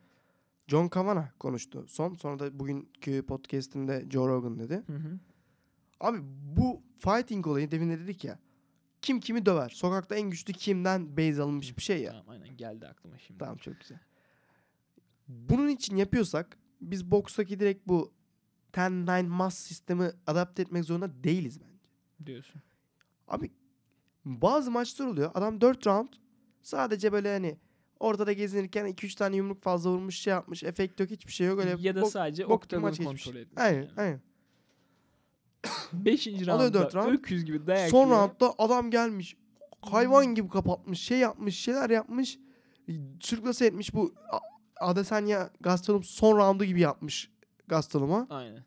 John 0.67 0.87
Kavanagh 0.87 1.27
konuştu 1.39 1.85
son. 1.87 2.13
Sonra 2.13 2.39
da 2.39 2.59
bugünkü 2.59 3.25
podcast'inde 3.25 4.05
Joe 4.09 4.27
Rogan 4.27 4.59
dedi. 4.59 4.83
Hı 4.87 4.93
hı. 4.93 5.19
Abi 5.99 6.19
bu 6.57 6.81
fighting 6.99 7.47
olayı 7.47 7.71
demin 7.71 7.89
de 7.89 7.99
dedik 7.99 8.23
ya. 8.23 8.39
Kim 9.01 9.19
kimi 9.19 9.45
döver? 9.45 9.69
Sokakta 9.69 10.15
en 10.15 10.29
güçlü 10.29 10.53
kimden 10.53 11.17
base 11.17 11.41
alınmış 11.41 11.77
bir 11.77 11.81
şey 11.81 12.01
ya. 12.01 12.11
Tamam 12.11 12.29
aynen 12.29 12.57
geldi 12.57 12.87
aklıma 12.87 13.17
şimdi. 13.17 13.39
Tamam 13.39 13.57
çok 13.57 13.79
güzel. 13.79 13.99
Bunun 15.27 15.67
için 15.67 15.95
yapıyorsak 15.95 16.57
biz 16.81 17.11
bokstaki 17.11 17.59
direkt 17.59 17.87
bu 17.87 18.13
10-9 18.73 19.27
mass 19.27 19.57
sistemi 19.57 20.11
adapte 20.27 20.61
etmek 20.61 20.85
zorunda 20.85 21.23
değiliz 21.23 21.59
bence. 21.61 21.85
Diyorsun. 22.25 22.61
Abi 23.27 23.51
bazı 24.25 24.71
maçlar 24.71 25.05
oluyor. 25.07 25.31
Adam 25.33 25.61
4 25.61 25.87
round 25.87 26.09
sadece 26.61 27.11
böyle 27.11 27.33
hani 27.33 27.57
ortada 27.99 28.33
gezinirken 28.33 28.85
2-3 28.85 29.15
tane 29.17 29.35
yumruk 29.35 29.63
fazla 29.63 29.89
vurmuş 29.89 30.19
şey 30.19 30.31
yapmış. 30.31 30.63
Efekt 30.63 30.99
yok 30.99 31.09
hiçbir 31.09 31.31
şey 31.31 31.47
yok. 31.47 31.59
Öyle 31.59 31.75
ya 31.79 31.95
da 31.95 32.01
bok- 32.01 32.09
sadece 32.11 32.45
bok 32.45 32.51
oktagon 32.51 32.83
maç 32.83 32.97
geçmiş. 32.97 33.23
kontrol 33.23 33.39
etmiş. 33.41 33.61
Aynen 33.63 33.77
yani. 33.77 33.89
aynen. 33.97 34.21
Beşinci 35.93 36.47
roundda 36.47 36.73
dört 36.73 36.95
round. 36.95 37.13
öküz 37.13 37.45
gibi 37.45 37.67
dayak 37.67 37.89
Son 37.89 38.05
yiyor. 38.05 38.17
roundda 38.19 38.53
adam 38.57 38.91
gelmiş. 38.91 39.35
Hayvan 39.81 40.25
gibi 40.25 40.49
kapatmış. 40.49 40.99
Şey 40.99 41.17
yapmış 41.17 41.55
şeyler 41.55 41.89
yapmış. 41.89 42.39
Sürklase 43.19 43.65
etmiş 43.65 43.93
bu. 43.93 44.15
Adesanya 44.79 45.49
Gastelum 45.61 46.03
son 46.03 46.37
roundu 46.37 46.63
gibi 46.63 46.81
yapmış 46.81 47.31
Gastelum'a. 47.67 48.27
Aynen. 48.29 48.63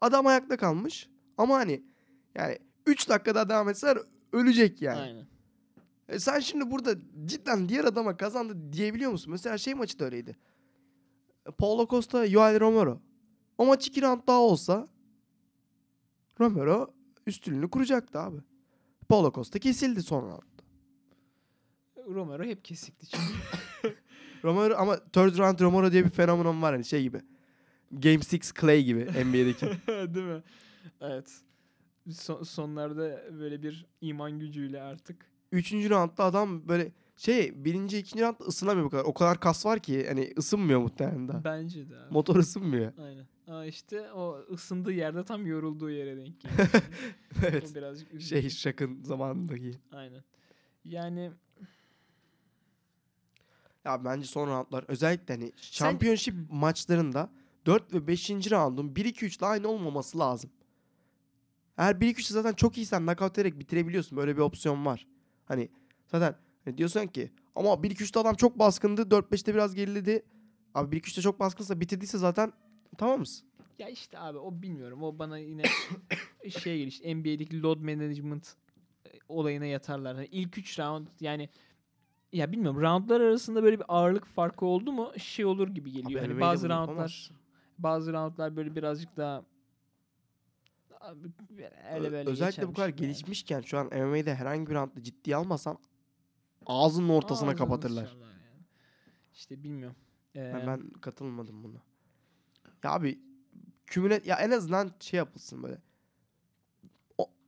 Adam 0.00 0.26
ayakta 0.26 0.56
kalmış. 0.56 1.08
Ama 1.38 1.54
hani 1.54 1.82
yani 2.34 2.58
3 2.86 3.08
dakikada 3.08 3.48
devam 3.48 3.68
etseler 3.68 3.98
ölecek 4.32 4.82
yani. 4.82 5.00
Aynen. 5.00 5.26
E 6.08 6.18
sen 6.18 6.40
şimdi 6.40 6.70
burada 6.70 6.94
cidden 7.24 7.68
diğer 7.68 7.84
adama 7.84 8.16
kazandı 8.16 8.72
diyebiliyor 8.72 9.10
musun? 9.10 9.30
Mesela 9.32 9.58
şey 9.58 9.74
maçı 9.74 9.98
da 9.98 10.04
öyleydi. 10.04 10.36
Paulo 11.58 11.88
Costa, 11.88 12.26
Yoel 12.26 12.60
Romero. 12.60 13.00
O 13.58 13.66
maç 13.66 13.86
2 13.86 14.02
round 14.02 14.20
daha 14.26 14.40
olsa 14.40 14.86
Romero 16.40 16.94
üstünlüğünü 17.26 17.70
kuracaktı 17.70 18.18
abi. 18.20 18.36
Paulo 19.08 19.32
Costa 19.32 19.58
kesildi 19.58 20.02
son 20.02 20.22
round. 20.22 20.42
Romero 22.06 22.44
hep 22.44 22.64
kesikti 22.64 23.06
çünkü. 23.06 23.24
Romero 24.44 24.74
ama 24.78 24.96
third 24.96 25.38
round 25.38 25.60
Romero 25.60 25.92
diye 25.92 26.04
bir 26.04 26.10
fenomen 26.10 26.62
var 26.62 26.72
hani 26.74 26.84
şey 26.84 27.02
gibi. 27.02 27.20
Game 27.92 28.16
6 28.16 28.38
Clay 28.60 28.82
gibi 28.84 29.00
NBA'deki. 29.00 29.66
Değil 30.14 30.26
mi? 30.26 30.42
Evet. 31.00 31.40
Son, 32.12 32.42
sonlarda 32.42 33.22
böyle 33.40 33.62
bir 33.62 33.86
iman 34.00 34.38
gücüyle 34.38 34.82
artık. 34.82 35.26
Üçüncü 35.52 35.90
roundda 35.90 36.24
adam 36.24 36.68
böyle 36.68 36.92
şey 37.16 37.64
birinci 37.64 37.98
ikinci 37.98 38.24
roundda 38.24 38.44
ısınamıyor 38.44 38.86
bu 38.86 38.90
kadar. 38.90 39.04
O 39.04 39.14
kadar 39.14 39.40
kas 39.40 39.66
var 39.66 39.78
ki 39.78 40.06
hani 40.08 40.32
ısınmıyor 40.38 40.80
muhtemelen 40.80 41.28
daha. 41.28 41.44
Bence 41.44 41.90
de 41.90 41.96
abi. 41.96 42.12
Motor 42.12 42.36
ısınmıyor. 42.36 42.92
Aynen. 42.98 43.26
Aa 43.48 43.64
işte 43.64 44.12
o 44.12 44.38
ısındığı 44.52 44.92
yerde 44.92 45.24
tam 45.24 45.46
yorulduğu 45.46 45.90
yere 45.90 46.16
denk 46.16 46.40
geliyor. 46.40 46.68
evet. 47.48 47.70
O 47.72 47.74
birazcık 47.74 48.14
üzücü. 48.14 48.28
Şey 48.28 48.50
Şak'ın 48.50 49.02
zamanındaki. 49.02 49.74
Aynen. 49.92 50.22
Yani 50.84 51.30
Ya 53.84 54.04
bence 54.04 54.26
son 54.26 54.48
roundlar 54.48 54.84
özellikle 54.88 55.34
hani 55.34 55.52
championship 55.56 56.34
maçlarında 56.50 57.30
4 57.66 57.94
ve 57.94 58.06
5. 58.06 58.30
roundun 58.30 58.88
1-2-3 58.88 59.38
ile 59.38 59.46
aynı 59.46 59.68
olmaması 59.68 60.18
lazım. 60.18 60.50
Eğer 61.76 61.94
1-2-3'ü 61.94 62.32
zaten 62.32 62.52
çok 62.52 62.76
iyisen 62.76 63.02
knockout 63.02 63.38
ederek 63.38 63.58
bitirebiliyorsun. 63.58 64.18
Böyle 64.18 64.36
bir 64.36 64.40
opsiyon 64.40 64.86
var. 64.86 65.06
Hani 65.44 65.68
zaten 66.06 66.36
hani 66.64 66.78
diyorsun 66.78 67.06
ki 67.06 67.30
ama 67.54 67.68
1-2-3'te 67.68 68.20
adam 68.20 68.34
çok 68.34 68.58
baskındı. 68.58 69.02
4-5'te 69.02 69.54
biraz 69.54 69.74
geriledi. 69.74 70.24
Abi 70.74 70.96
1-2-3'te 70.96 71.22
çok 71.22 71.40
baskınsa 71.40 71.80
bitirdiyse 71.80 72.18
zaten 72.18 72.52
tamam 72.98 73.18
mısın? 73.20 73.48
ya 73.78 73.88
işte 73.88 74.18
abi 74.18 74.38
o 74.38 74.62
bilmiyorum. 74.62 75.02
O 75.02 75.18
bana 75.18 75.38
yine 75.38 75.62
şey 76.62 76.88
işte 76.88 77.14
NBA'deki 77.14 77.62
load 77.62 77.78
management 77.80 78.54
e, 79.06 79.10
olayına 79.28 79.66
yatarlar. 79.66 80.16
Hani 80.16 80.26
ilk 80.26 80.58
3 80.58 80.78
round 80.78 81.06
yani 81.20 81.48
ya 82.34 82.52
bilmiyorum 82.52 82.80
roundlar 82.82 83.20
arasında 83.20 83.62
böyle 83.62 83.78
bir 83.78 83.84
ağırlık 83.88 84.26
farkı 84.26 84.66
oldu 84.66 84.92
mu 84.92 85.12
şey 85.18 85.44
olur 85.44 85.68
gibi 85.68 85.92
geliyor. 85.92 86.20
Abi 86.22 86.28
hani 86.28 86.40
bazı 86.40 86.68
roundlar 86.68 87.30
bazı 87.78 88.12
roundlar 88.12 88.56
böyle 88.56 88.76
birazcık 88.76 89.16
daha 89.16 89.44
abi, 91.00 91.28
öyle 91.94 92.12
böyle 92.12 92.30
Özellikle 92.30 92.68
bu 92.68 92.72
kadar 92.74 92.88
yani. 92.88 92.96
gelişmişken 92.96 93.60
şu 93.60 93.78
an 93.78 93.86
MMA'de 93.86 94.34
herhangi 94.34 94.70
bir 94.70 94.74
roundda 94.74 95.02
ciddiye 95.02 95.36
almasan 95.36 95.78
ağzının 96.66 97.08
ortasına 97.08 97.48
Ağzını 97.48 97.58
kapatırlar. 97.58 98.02
yani. 98.20 98.34
İşte 99.34 99.62
bilmiyorum. 99.62 99.96
Ee, 100.36 100.52
Ben, 100.54 100.66
ben 100.66 100.90
katılmadım 101.00 101.64
buna. 101.64 101.78
Ya 102.84 102.92
abi 102.92 103.18
kümüle 103.86 104.20
ya 104.24 104.36
en 104.36 104.50
azından 104.50 104.90
şey 105.00 105.18
yapılsın 105.18 105.62
böyle. 105.62 105.78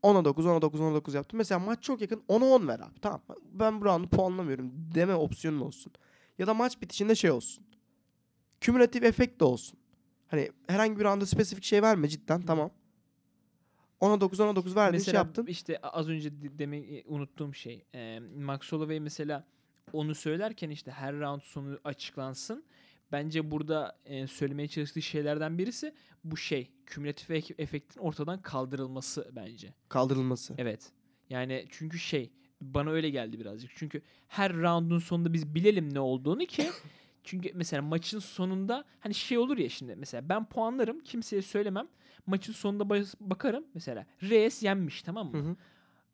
O- 0.06 0.10
10'a 0.14 0.24
9, 0.24 0.46
10'a 0.46 0.62
9, 0.62 0.80
10'a 0.80 0.94
9 0.94 1.14
yaptım. 1.14 1.38
Mesela 1.38 1.58
maç 1.58 1.82
çok 1.82 2.00
yakın 2.00 2.22
10'a 2.28 2.44
10 2.44 2.68
ver 2.68 2.80
abi. 2.80 3.00
Tamam. 3.02 3.20
Ben 3.52 3.80
bu 3.80 3.84
roundu 3.84 4.08
puanlamıyorum 4.08 4.72
deme 4.94 5.14
opsiyonun 5.14 5.60
olsun. 5.60 5.92
Ya 6.38 6.46
da 6.46 6.54
maç 6.54 6.80
bitişinde 6.82 7.14
şey 7.14 7.30
olsun. 7.30 7.64
Kümülatif 8.60 9.02
efekt 9.04 9.40
de 9.40 9.44
olsun. 9.44 9.78
Hani 10.28 10.50
herhangi 10.68 10.98
bir 10.98 11.04
rounda 11.04 11.26
spesifik 11.26 11.64
şey 11.64 11.82
verme 11.82 12.08
cidden 12.08 12.42
tamam. 12.42 12.70
10'a 14.00 14.20
9, 14.20 14.38
10'a 14.40 14.56
9 14.56 14.76
verdin 14.76 14.98
şey 14.98 14.98
mesela 14.98 15.18
yaptın. 15.18 15.46
işte 15.46 15.78
az 15.82 16.08
önce 16.08 16.42
de- 16.42 16.58
demeyi 16.58 17.04
unuttuğum 17.06 17.54
şey. 17.54 17.84
E, 17.94 18.20
Max 18.20 18.72
Holloway 18.72 19.00
mesela 19.00 19.44
onu 19.92 20.14
söylerken 20.14 20.70
işte 20.70 20.90
her 20.90 21.14
round 21.20 21.40
sonu 21.42 21.78
açıklansın. 21.84 22.64
Bence 23.12 23.50
burada 23.50 23.98
e, 24.04 24.26
söylemeye 24.26 24.68
çalıştığı 24.68 25.02
şeylerden 25.02 25.58
birisi 25.58 25.94
bu 26.24 26.36
şey. 26.36 26.70
Kümülatif 26.86 27.30
ek- 27.30 27.54
efektin 27.58 28.00
ortadan 28.00 28.42
kaldırılması 28.42 29.30
bence. 29.32 29.74
Kaldırılması. 29.88 30.54
Evet. 30.58 30.92
Yani 31.30 31.66
çünkü 31.70 31.98
şey 31.98 32.30
bana 32.60 32.90
öyle 32.90 33.10
geldi 33.10 33.40
birazcık. 33.40 33.70
Çünkü 33.74 34.02
her 34.28 34.52
roundun 34.56 34.98
sonunda 34.98 35.32
biz 35.32 35.54
bilelim 35.54 35.94
ne 35.94 36.00
olduğunu 36.00 36.46
ki 36.46 36.66
çünkü 37.24 37.50
mesela 37.54 37.82
maçın 37.82 38.18
sonunda 38.18 38.84
hani 39.00 39.14
şey 39.14 39.38
olur 39.38 39.58
ya 39.58 39.68
şimdi 39.68 39.96
mesela 39.96 40.28
ben 40.28 40.44
puanlarım 40.48 41.00
kimseye 41.00 41.42
söylemem. 41.42 41.88
Maçın 42.26 42.52
sonunda 42.52 42.90
bakarım 43.20 43.64
mesela 43.74 44.06
Reyes 44.22 44.62
yenmiş 44.62 45.02
tamam 45.02 45.30
mı? 45.32 45.38
Hı 45.38 45.50
hı. 45.50 45.56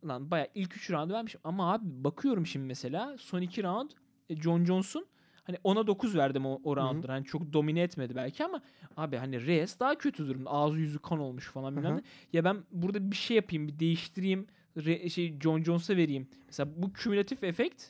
Lan 0.09 0.31
baya 0.31 0.49
ilk 0.55 0.77
3 0.77 0.91
roundu 0.91 1.13
vermiş 1.13 1.37
ama 1.45 1.73
abi 1.73 1.85
bakıyorum 2.05 2.47
şimdi 2.47 2.67
mesela 2.67 3.19
son 3.19 3.41
2 3.43 3.63
round 3.63 3.91
e, 4.31 4.37
John 4.37 4.65
Johnson 4.65 5.07
hani 5.45 5.57
10'a 5.57 5.87
9 5.87 6.17
verdim 6.17 6.47
o, 6.47 6.61
o 6.65 6.73
hı. 6.73 6.77
roundları. 6.77 7.13
Hani 7.13 7.25
çok 7.25 7.53
domine 7.53 7.81
etmedi 7.83 8.17
belki 8.17 8.45
ama 8.45 8.61
abi 8.97 9.17
hani 9.17 9.47
Reyes 9.47 9.81
daha 9.81 9.99
kötü 9.99 10.29
durumda. 10.29 10.51
Ağzı 10.51 10.79
yüzü 10.79 10.99
kan 10.99 11.19
olmuş 11.19 11.47
falan 11.47 11.77
bilmem 11.77 11.97
ne. 11.97 12.03
Ya 12.33 12.45
ben 12.45 12.57
burada 12.73 13.11
bir 13.11 13.17
şey 13.17 13.37
yapayım, 13.37 13.69
bir 13.69 13.79
değiştireyim. 13.79 14.47
Re- 14.77 15.11
şey 15.11 15.39
John 15.41 15.63
Jones'a 15.63 15.97
vereyim. 15.97 16.29
Mesela 16.47 16.71
bu 16.77 16.93
kümülatif 16.93 17.45
efekt 17.45 17.83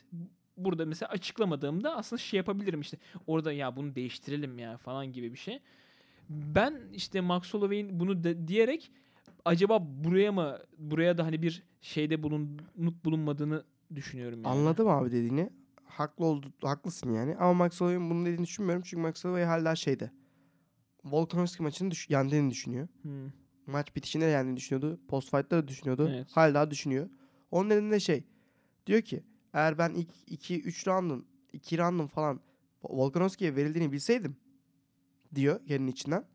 burada 0.57 0.85
mesela 0.85 1.09
açıklamadığımda 1.09 1.95
aslında 1.95 2.21
şey 2.21 2.37
yapabilirim 2.37 2.81
işte. 2.81 2.97
Orada 3.27 3.53
ya 3.53 3.75
bunu 3.75 3.95
değiştirelim 3.95 4.59
ya 4.59 4.77
falan 4.77 5.11
gibi 5.11 5.33
bir 5.33 5.37
şey. 5.37 5.59
Ben 6.29 6.81
işte 6.93 7.21
Max 7.21 7.53
Holloway'in 7.53 7.99
bunu 7.99 8.23
de- 8.23 8.47
diyerek 8.47 8.91
acaba 9.45 9.79
buraya 10.03 10.31
mı 10.31 10.57
buraya 10.77 11.17
da 11.17 11.25
hani 11.25 11.41
bir 11.41 11.63
şeyde 11.81 12.23
bulunup 12.23 13.05
bulunmadığını 13.05 13.63
düşünüyorum 13.95 14.43
yani. 14.43 14.53
Anladım 14.53 14.87
abi 14.87 15.11
dediğini. 15.11 15.49
Haklı 15.93 16.25
oldu, 16.25 16.53
haklısın 16.61 17.13
yani. 17.13 17.35
Ama 17.35 17.53
Max 17.53 17.81
Holloway'in 17.81 18.09
bunu 18.09 18.25
dediğini 18.25 18.43
düşünmüyorum. 18.43 18.83
Çünkü 18.85 19.01
Max 19.01 19.25
Holloway 19.25 19.43
hala 19.43 19.75
şeyde. 19.75 20.11
Volkanovski 21.05 21.63
maçını 21.63 21.91
düş 21.91 22.09
yendiğini 22.09 22.51
düşünüyor. 22.51 22.87
Hmm. 23.01 23.31
Maç 23.67 23.95
bitişinde 23.95 24.25
de 24.25 24.29
yendiğini 24.29 24.57
düşünüyordu. 24.57 24.99
Post 25.07 25.31
fight'ta 25.31 25.57
da 25.57 25.67
düşünüyordu. 25.67 26.09
Evet. 26.13 26.27
Hala 26.31 26.71
düşünüyor. 26.71 27.09
Onun 27.51 27.69
nedeni 27.69 27.91
de 27.91 27.99
şey. 27.99 28.23
Diyor 28.87 29.01
ki 29.01 29.23
eğer 29.53 29.77
ben 29.77 29.89
ilk 29.93 30.09
2 30.27 30.61
3 30.61 30.87
round'un 30.87 31.25
2 31.53 31.77
round'un 31.77 32.07
falan 32.07 32.39
Volkanovski'ye 32.83 33.55
verildiğini 33.55 33.91
bilseydim 33.91 34.35
diyor 35.35 35.59
yerinin 35.65 35.91
içinden. 35.91 36.25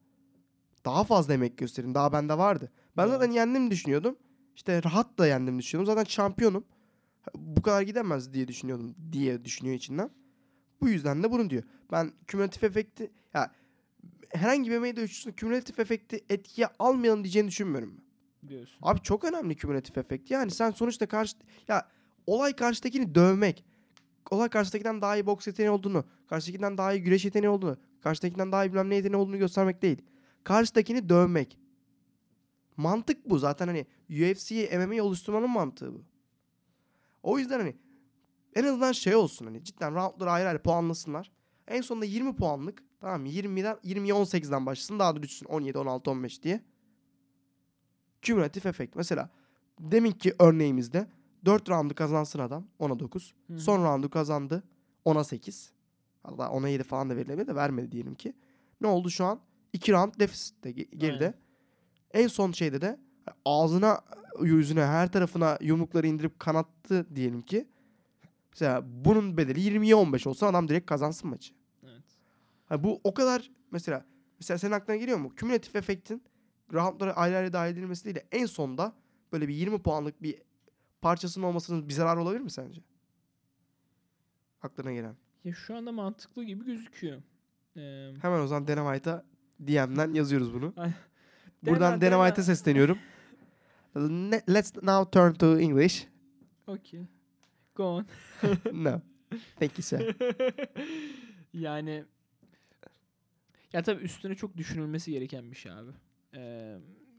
Daha 0.84 1.04
fazla 1.04 1.34
emek 1.34 1.58
gösterin. 1.58 1.94
Daha 1.94 2.12
bende 2.12 2.38
vardı. 2.38 2.72
Ben 2.96 3.02
Evet. 3.02 3.12
zaten 3.12 3.32
yendim 3.32 3.70
düşünüyordum. 3.70 4.16
İşte 4.56 4.82
rahat 4.84 5.18
da 5.18 5.26
yendim 5.26 5.58
düşünüyordum. 5.58 5.94
Zaten 5.94 6.04
şampiyonum. 6.10 6.64
Bu 7.34 7.62
kadar 7.62 7.82
gidemez 7.82 8.32
diye 8.32 8.48
düşünüyordum 8.48 8.94
diye 9.12 9.44
düşünüyor 9.44 9.76
içinden. 9.76 10.10
Bu 10.80 10.88
yüzden 10.88 11.22
de 11.22 11.30
bunu 11.30 11.50
diyor. 11.50 11.62
Ben 11.92 12.12
kümülatif 12.26 12.64
efekti 12.64 13.10
ya 13.34 13.52
herhangi 14.28 14.70
bir 14.70 14.78
meyde 14.78 15.02
üçlüsünün 15.02 15.34
kümülatif 15.34 15.78
efekti 15.78 16.24
etkiye 16.28 16.68
almayalım 16.78 17.24
diyeceğini 17.24 17.48
düşünmüyorum 17.48 17.94
ben. 17.98 18.08
Diyorsun. 18.48 18.78
Abi 18.82 19.00
çok 19.00 19.24
önemli 19.24 19.56
kümülatif 19.56 19.98
efekt. 19.98 20.30
Yani 20.30 20.50
sen 20.50 20.70
sonuçta 20.70 21.06
karşı 21.06 21.36
ya 21.68 21.88
olay 22.26 22.56
karşıdakini 22.56 23.14
dövmek. 23.14 23.64
Olay 24.30 24.48
karşıdakinden 24.48 25.02
daha 25.02 25.16
iyi 25.16 25.26
boks 25.26 25.46
yeteneği 25.46 25.70
olduğunu, 25.70 26.04
karşıdakinden 26.26 26.78
daha 26.78 26.92
iyi 26.92 27.02
güreş 27.02 27.24
yeteneği 27.24 27.50
olduğunu, 27.50 27.76
karşıdakinden 28.00 28.52
daha 28.52 28.64
iyi 28.64 28.68
bilmem 28.68 28.90
ne 28.90 28.94
yeteneği 28.94 29.16
olduğunu 29.16 29.38
göstermek 29.38 29.82
değil. 29.82 30.02
Karşıdakini 30.44 31.08
dövmek. 31.08 31.58
Mantık 32.76 33.30
bu 33.30 33.38
zaten 33.38 33.66
hani 33.66 33.86
UFC'yi 34.10 34.78
MMA'yi 34.78 35.02
oluşturmanın 35.02 35.50
mantığı 35.50 35.94
bu. 35.94 36.02
O 37.22 37.38
yüzden 37.38 37.58
hani 37.58 37.76
en 38.54 38.64
azından 38.64 38.92
şey 38.92 39.14
olsun 39.14 39.46
hani 39.46 39.64
cidden 39.64 39.94
roundları 39.94 40.30
ayrı 40.30 40.48
ayrı 40.48 40.62
puanlasınlar. 40.62 41.30
En 41.68 41.80
sonunda 41.80 42.04
20 42.04 42.36
puanlık 42.36 42.82
tamam 43.00 43.20
mı? 43.20 43.28
20'den 43.28 43.76
20'ye 43.84 44.14
18'den 44.14 44.66
başlasın 44.66 44.98
daha 44.98 45.16
da 45.16 45.22
düşsün 45.22 45.46
17 45.46 45.78
16 45.78 46.10
15 46.10 46.42
diye. 46.42 46.60
Kümülatif 48.22 48.66
efekt. 48.66 48.96
Mesela 48.96 49.30
deminki 49.80 50.34
örneğimizde 50.38 51.06
4 51.44 51.68
roundu 51.70 51.94
kazansın 51.94 52.38
adam 52.38 52.66
10'a 52.80 52.98
9. 52.98 53.34
Hı. 53.46 53.58
Son 53.58 53.84
roundu 53.84 54.10
kazandı 54.10 54.62
10'a 55.06 55.24
8. 55.24 55.72
Hatta 56.22 56.42
10'a 56.44 56.68
7 56.68 56.82
falan 56.82 57.10
da 57.10 57.16
verilebilir 57.16 57.46
de 57.46 57.54
vermedi 57.54 57.92
diyelim 57.92 58.14
ki. 58.14 58.32
Ne 58.80 58.86
oldu 58.86 59.10
şu 59.10 59.24
an? 59.24 59.40
2 59.72 59.92
round 59.92 60.14
defisitte 60.20 60.70
ge- 60.70 60.96
geride. 60.96 61.24
Aynen. 61.24 61.34
En 62.24 62.26
son 62.28 62.52
şeyde 62.52 62.80
de 62.80 62.98
ağzına 63.44 64.00
yüzüne 64.42 64.84
her 64.84 65.12
tarafına 65.12 65.58
yumrukları 65.60 66.06
indirip 66.06 66.38
kanattı 66.38 67.06
diyelim 67.16 67.42
ki. 67.42 67.68
Mesela 68.52 68.84
bunun 68.86 69.36
bedeli 69.36 69.60
20'ye 69.60 69.94
15 69.94 70.26
olsa 70.26 70.46
adam 70.46 70.68
direkt 70.68 70.86
kazansın 70.86 71.30
maçı. 71.30 71.54
Evet. 71.84 72.02
Ha, 72.66 72.84
bu 72.84 73.00
o 73.04 73.14
kadar 73.14 73.50
mesela 73.70 74.04
mesela 74.40 74.58
senin 74.58 74.72
aklına 74.72 74.96
geliyor 74.96 75.18
mu? 75.18 75.34
Kümülatif 75.34 75.76
efektin 75.76 76.22
roundlara 76.72 77.12
ayrı 77.12 77.36
ayrı 77.36 77.52
dahil 77.52 77.72
edilmesi 77.72 78.04
değil 78.04 78.16
de 78.16 78.26
en 78.32 78.46
sonda 78.46 78.92
böyle 79.32 79.48
bir 79.48 79.54
20 79.54 79.82
puanlık 79.82 80.22
bir 80.22 80.42
parçasının 81.02 81.46
olmasının 81.46 81.88
bir 81.88 81.94
zararı 81.94 82.20
olabilir 82.20 82.40
mi 82.40 82.50
sence? 82.50 82.80
Aklına 84.62 84.92
gelen. 84.92 85.16
Ya 85.44 85.52
şu 85.52 85.76
anda 85.76 85.92
mantıklı 85.92 86.44
gibi 86.44 86.64
gözüküyor. 86.64 87.22
Ee, 87.76 88.12
Hemen 88.22 88.40
o 88.40 88.46
zaman 88.46 88.68
Dana 88.68 88.94
White'a 88.94 89.24
DM'den 89.60 90.14
yazıyoruz 90.14 90.54
bunu. 90.54 90.74
Buradan 91.62 92.00
White'a 92.18 92.44
sesleniyorum. 92.44 92.98
Let's 93.94 94.74
now 94.82 95.10
turn 95.10 95.32
to 95.32 95.60
English. 95.60 96.06
okay. 96.66 97.00
Go 97.74 97.84
on. 97.84 98.06
no. 98.72 99.00
Thank 99.58 99.78
you 99.78 99.82
sir. 99.82 100.16
yani 101.54 102.04
ya 103.72 103.82
tabii 103.82 104.02
üstüne 104.04 104.34
çok 104.34 104.56
düşünülmesi 104.56 105.10
gereken 105.10 105.50
bir 105.50 105.56
şey 105.56 105.72
abi. 105.72 105.90
Ee, 106.34 106.76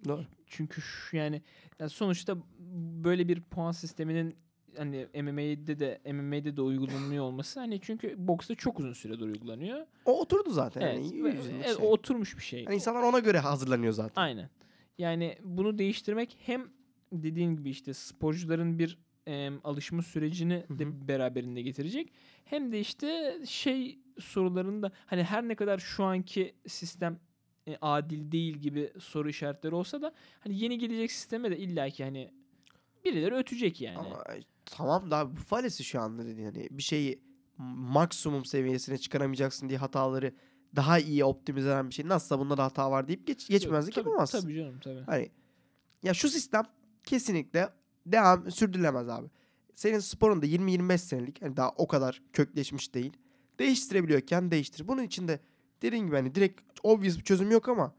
Doğru. 0.07 0.25
çünkü 0.47 0.81
şu 0.81 1.17
yani 1.17 1.41
ya 1.79 1.89
sonuçta 1.89 2.37
böyle 3.03 3.27
bir 3.27 3.41
puan 3.41 3.71
sisteminin 3.71 4.35
hani 4.77 5.07
MMA'de 5.13 5.79
de 5.79 6.01
MMA'de 6.13 6.57
de 6.57 6.61
uygulanıyor 6.61 7.23
olması 7.23 7.59
hani 7.59 7.81
çünkü 7.81 8.15
boksta 8.17 8.55
çok 8.55 8.79
uzun 8.79 8.93
süredir 8.93 9.25
uygulanıyor. 9.25 9.85
O 10.05 10.21
oturdu 10.21 10.49
zaten. 10.49 10.81
Evet. 10.81 11.11
Yani, 11.13 11.37
evet, 11.65 11.77
şey. 11.77 11.87
oturmuş 11.87 12.37
bir 12.37 12.43
şey. 12.43 12.63
Yani 12.63 12.75
insanlar 12.75 13.03
ona 13.03 13.19
göre 13.19 13.39
hazırlanıyor 13.39 13.93
zaten. 13.93 14.21
Aynen. 14.21 14.49
Yani 14.99 15.37
bunu 15.43 15.77
değiştirmek 15.77 16.37
hem 16.45 16.69
dediğin 17.11 17.55
gibi 17.55 17.69
işte 17.69 17.93
sporcuların 17.93 18.79
bir 18.79 18.97
em, 19.27 19.59
alışma 19.63 20.01
sürecini 20.01 20.63
Hı 20.67 20.79
de 20.79 21.07
beraberinde 21.07 21.61
getirecek. 21.61 22.13
Hem 22.45 22.71
de 22.71 22.79
işte 22.79 23.39
şey 23.45 23.99
sorularında 24.19 24.91
hani 25.05 25.23
her 25.23 25.47
ne 25.47 25.55
kadar 25.55 25.77
şu 25.77 26.03
anki 26.03 26.55
sistem 26.67 27.19
e, 27.67 27.77
adil 27.81 28.31
değil 28.31 28.57
gibi 28.57 28.93
soru 28.99 29.29
işaretleri 29.29 29.75
olsa 29.75 30.01
da 30.01 30.13
hani 30.39 30.59
yeni 30.59 30.77
gelecek 30.77 31.11
sisteme 31.11 31.51
de 31.51 31.57
illaki 31.57 32.03
hani 32.03 32.31
birileri 33.05 33.35
ötecek 33.35 33.81
yani. 33.81 33.97
Ama 33.97 34.23
e, 34.35 34.41
tamam 34.65 35.11
da 35.11 35.31
bu 35.31 35.39
falesi 35.39 35.83
şu 35.83 36.01
anda 36.01 36.21
hani 36.21 36.67
bir 36.71 36.83
şeyi 36.83 37.19
maksimum 37.57 38.45
seviyesine 38.45 38.97
çıkaramayacaksın 38.97 39.69
diye 39.69 39.79
hataları 39.79 40.33
daha 40.75 40.99
iyi 40.99 41.25
optimize 41.25 41.67
eden 41.69 41.89
bir 41.89 41.93
şey 41.93 42.07
nasılsa 42.07 42.39
bunda 42.39 42.57
da 42.57 42.63
hata 42.63 42.91
var 42.91 43.07
deyip 43.07 43.27
geç, 43.27 43.47
geçmezlik 43.47 43.97
Yok, 43.97 44.03
tabii- 44.05 44.09
yapamazsın. 44.11 44.41
Tabii 44.41 44.55
canım 44.55 44.79
tabii. 44.79 45.01
Hani 45.05 45.29
ya 46.03 46.13
şu 46.13 46.29
sistem 46.29 46.63
kesinlikle 47.03 47.69
devam 48.05 48.51
sürdürülemez 48.51 49.09
abi. 49.09 49.27
Senin 49.75 49.99
sporun 49.99 50.41
da 50.41 50.45
20-25 50.45 50.97
senelik 50.97 51.41
hani 51.41 51.57
daha 51.57 51.69
o 51.69 51.87
kadar 51.87 52.21
kökleşmiş 52.33 52.93
değil. 52.93 53.13
Değiştirebiliyorken 53.59 54.51
değiştir. 54.51 54.87
Bunun 54.87 55.03
için 55.03 55.27
de 55.27 55.39
dediğin 55.81 56.05
gibi 56.05 56.15
hani 56.15 56.35
direkt 56.35 56.61
obvious 56.83 57.17
bir 57.17 57.23
çözüm 57.23 57.51
yok 57.51 57.69
ama 57.69 57.93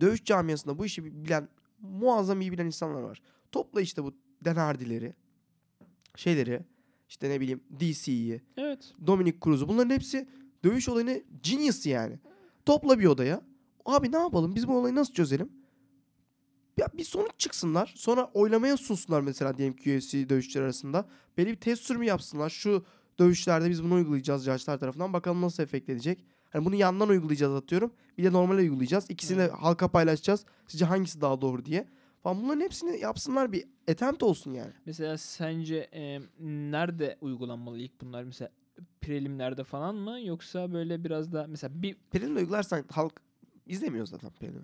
dövüş 0.00 0.24
camiasında 0.24 0.78
bu 0.78 0.86
işi 0.86 1.24
bilen 1.24 1.48
muazzam 1.80 2.40
iyi 2.40 2.52
bilen 2.52 2.66
insanlar 2.66 3.00
var. 3.02 3.22
Topla 3.52 3.80
işte 3.80 4.04
bu 4.04 4.14
Dan 4.44 4.56
Hardy'leri, 4.56 5.14
şeyleri, 6.16 6.62
işte 7.08 7.30
ne 7.30 7.40
bileyim 7.40 7.60
DC'yi, 7.80 8.42
Evet. 8.56 8.92
Dominic 9.06 9.38
Cruz'u 9.44 9.68
bunların 9.68 9.90
hepsi 9.90 10.28
dövüş 10.64 10.88
olayını 10.88 11.22
genius 11.42 11.86
yani. 11.86 12.18
Topla 12.66 12.98
bir 12.98 13.06
odaya. 13.06 13.40
Abi 13.84 14.12
ne 14.12 14.16
yapalım? 14.16 14.54
Biz 14.54 14.68
bu 14.68 14.78
olayı 14.78 14.94
nasıl 14.94 15.12
çözelim? 15.12 15.52
Ya 16.78 16.88
bir 16.98 17.04
sonuç 17.04 17.30
çıksınlar. 17.38 17.92
Sonra 17.96 18.30
oylamaya 18.34 18.76
sunsunlar 18.76 19.20
mesela 19.20 19.56
diyelim 19.58 19.76
ki 19.76 19.96
UFC 19.96 20.28
dövüşçüler 20.28 20.64
arasında. 20.64 21.08
Belli 21.38 21.50
bir 21.50 21.56
test 21.60 21.82
sürümü 21.82 22.04
yapsınlar. 22.06 22.50
Şu 22.50 22.84
dövüşlerde 23.18 23.70
biz 23.70 23.84
bunu 23.84 23.94
uygulayacağız 23.94 24.44
judge'lar 24.44 24.78
tarafından. 24.78 25.12
Bakalım 25.12 25.42
nasıl 25.42 25.62
efekt 25.62 25.88
edecek. 25.88 26.24
Hani 26.50 26.64
bunu 26.64 26.74
yandan 26.74 27.08
uygulayacağız 27.08 27.54
atıyorum. 27.54 27.92
Bir 28.18 28.24
de 28.24 28.32
normal 28.32 28.56
uygulayacağız. 28.56 29.10
İkisini 29.10 29.38
de 29.38 29.42
Evet. 29.42 29.52
halka 29.52 29.88
paylaşacağız. 29.88 30.44
Sizce 30.68 30.84
hangisi 30.84 31.20
daha 31.20 31.40
doğru 31.40 31.64
diye. 31.64 31.88
Falan 32.22 32.42
bunların 32.42 32.60
hepsini 32.60 33.00
yapsınlar 33.00 33.52
bir 33.52 33.64
attempt 33.90 34.22
olsun 34.22 34.52
yani. 34.52 34.72
Mesela 34.86 35.18
sence 35.18 35.76
e, 35.76 36.20
nerede 36.40 37.18
uygulanmalı 37.20 37.78
ilk 37.78 38.00
bunlar? 38.00 38.22
Mesela 38.24 38.50
prelimlerde 39.06 39.64
falan 39.64 39.94
mı 39.94 40.20
yoksa 40.20 40.72
böyle 40.72 41.04
biraz 41.04 41.32
da 41.32 41.46
mesela 41.48 41.82
bir 41.82 41.96
Pelin 42.10 42.36
uygularsan 42.36 42.84
halk 42.90 43.20
izlemiyor 43.66 44.06
zaten 44.06 44.30
Pelin'i. 44.40 44.58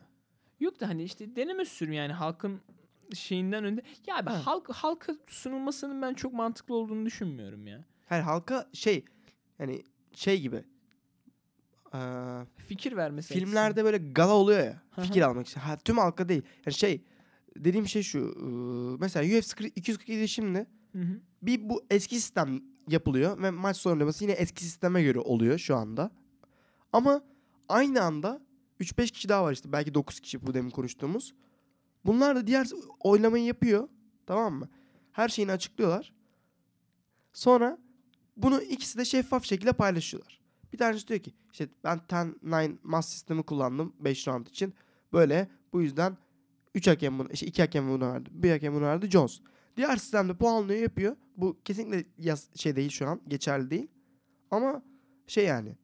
Yok 0.60 0.80
da 0.80 0.88
hani 0.88 1.02
işte 1.02 1.36
deneme 1.36 1.64
sürüm 1.64 1.92
yani 1.92 2.12
halkın 2.12 2.60
şeyinden 3.14 3.64
önde. 3.64 3.82
Ya 4.06 4.16
abi 4.16 4.30
Ha. 4.30 4.46
halk 4.46 4.70
halka 4.70 5.14
sunulmasının 5.26 6.02
ben 6.02 6.14
çok 6.14 6.32
mantıklı 6.32 6.74
olduğunu 6.74 7.06
düşünmüyorum 7.06 7.66
ya. 7.66 7.84
Her 8.06 8.20
halka 8.20 8.68
şey 8.72 9.04
yani 9.58 9.82
şey 10.14 10.40
gibi 10.40 10.64
eee, 11.94 12.00
Fikir 12.66 12.96
vermesi 12.96 13.34
filmlerde 13.34 13.84
böyle 13.84 13.98
gala 13.98 14.32
oluyor 14.32 14.58
ya 14.64 14.82
Hı 14.90 15.00
hı. 15.00 15.04
fikir 15.06 15.22
almak 15.22 15.46
için. 15.46 15.60
Ha, 15.60 15.76
tüm 15.76 15.98
halka 15.98 16.28
değil. 16.28 16.42
Yani 16.66 16.74
şey 16.74 17.04
dediğim 17.56 17.86
şey 17.88 18.02
şu 18.02 18.18
mesela 19.00 19.38
UFC 19.38 19.54
40 19.56 19.72
247 19.78 20.28
şimdi 20.28 20.58
açısından. 20.58 20.66
Hı 20.92 20.98
hı. 21.12 21.20
bir 21.42 21.68
bu 21.70 21.84
eski 21.90 22.14
sistem 22.20 22.62
yapılıyor 22.92 23.42
ve 23.42 23.50
maç 23.50 23.76
sonraması 23.76 24.24
yine 24.24 24.32
eski 24.32 24.64
sisteme 24.64 25.02
göre 25.02 25.18
oluyor 25.18 25.58
şu 25.58 25.76
anda. 25.76 26.10
Ama 26.92 27.22
aynı 27.68 28.02
anda 28.02 28.40
3-5 28.80 29.10
kişi 29.10 29.28
daha 29.28 29.44
var 29.44 29.52
işte 29.52 29.72
belki 29.72 29.94
9 29.94 30.20
kişi 30.20 30.46
bu 30.46 30.54
demin 30.54 30.70
konuştuğumuz. 30.70 31.34
Bunlar 32.04 32.36
da 32.36 32.46
diğer 32.46 32.68
oylamayı 33.00 33.44
yapıyor. 33.44 33.88
Tamam 34.26 34.54
mı? 34.54 34.68
Her 35.12 35.28
şeyini 35.28 35.52
açıklıyorlar. 35.52 36.12
Sonra 37.32 37.78
bunu 38.36 38.62
ikisi 38.62 38.98
de 38.98 39.04
şeffaf 39.04 39.44
şekilde 39.44 39.72
paylaşıyorlar. 39.72 40.40
Bir 40.72 40.78
tanesi 40.78 41.08
diyor 41.08 41.20
ki 41.20 41.32
işte 41.52 41.68
ben 41.84 41.98
10-9 41.98 42.76
mas 42.82 43.08
sistemi 43.08 43.42
kullandım 43.42 43.92
5 43.98 44.28
round 44.28 44.46
için. 44.46 44.74
Böyle 45.12 45.48
bu 45.72 45.82
yüzden 45.82 46.16
3 46.74 46.88
hakem 46.88 47.18
bunu, 47.18 47.28
işte 47.32 47.46
2 47.46 47.62
hakem 47.62 47.88
bunu 47.88 48.12
verdi. 48.12 48.30
1 48.32 48.50
hakem 48.50 48.74
bunu 48.74 48.84
verdi 48.84 49.10
Jones. 49.10 49.40
Diğer 49.76 49.96
sistemde 49.96 50.34
puanlıyor 50.34 50.80
yapıyor. 50.80 51.16
Bu 51.36 51.58
kesinlikle 51.64 52.04
yaz, 52.18 52.48
şey 52.54 52.76
değil 52.76 52.90
şu 52.90 53.08
an. 53.08 53.20
Geçerli 53.28 53.70
değil. 53.70 53.88
Ama 54.50 54.82
şey 55.26 55.44
yani 55.44 55.76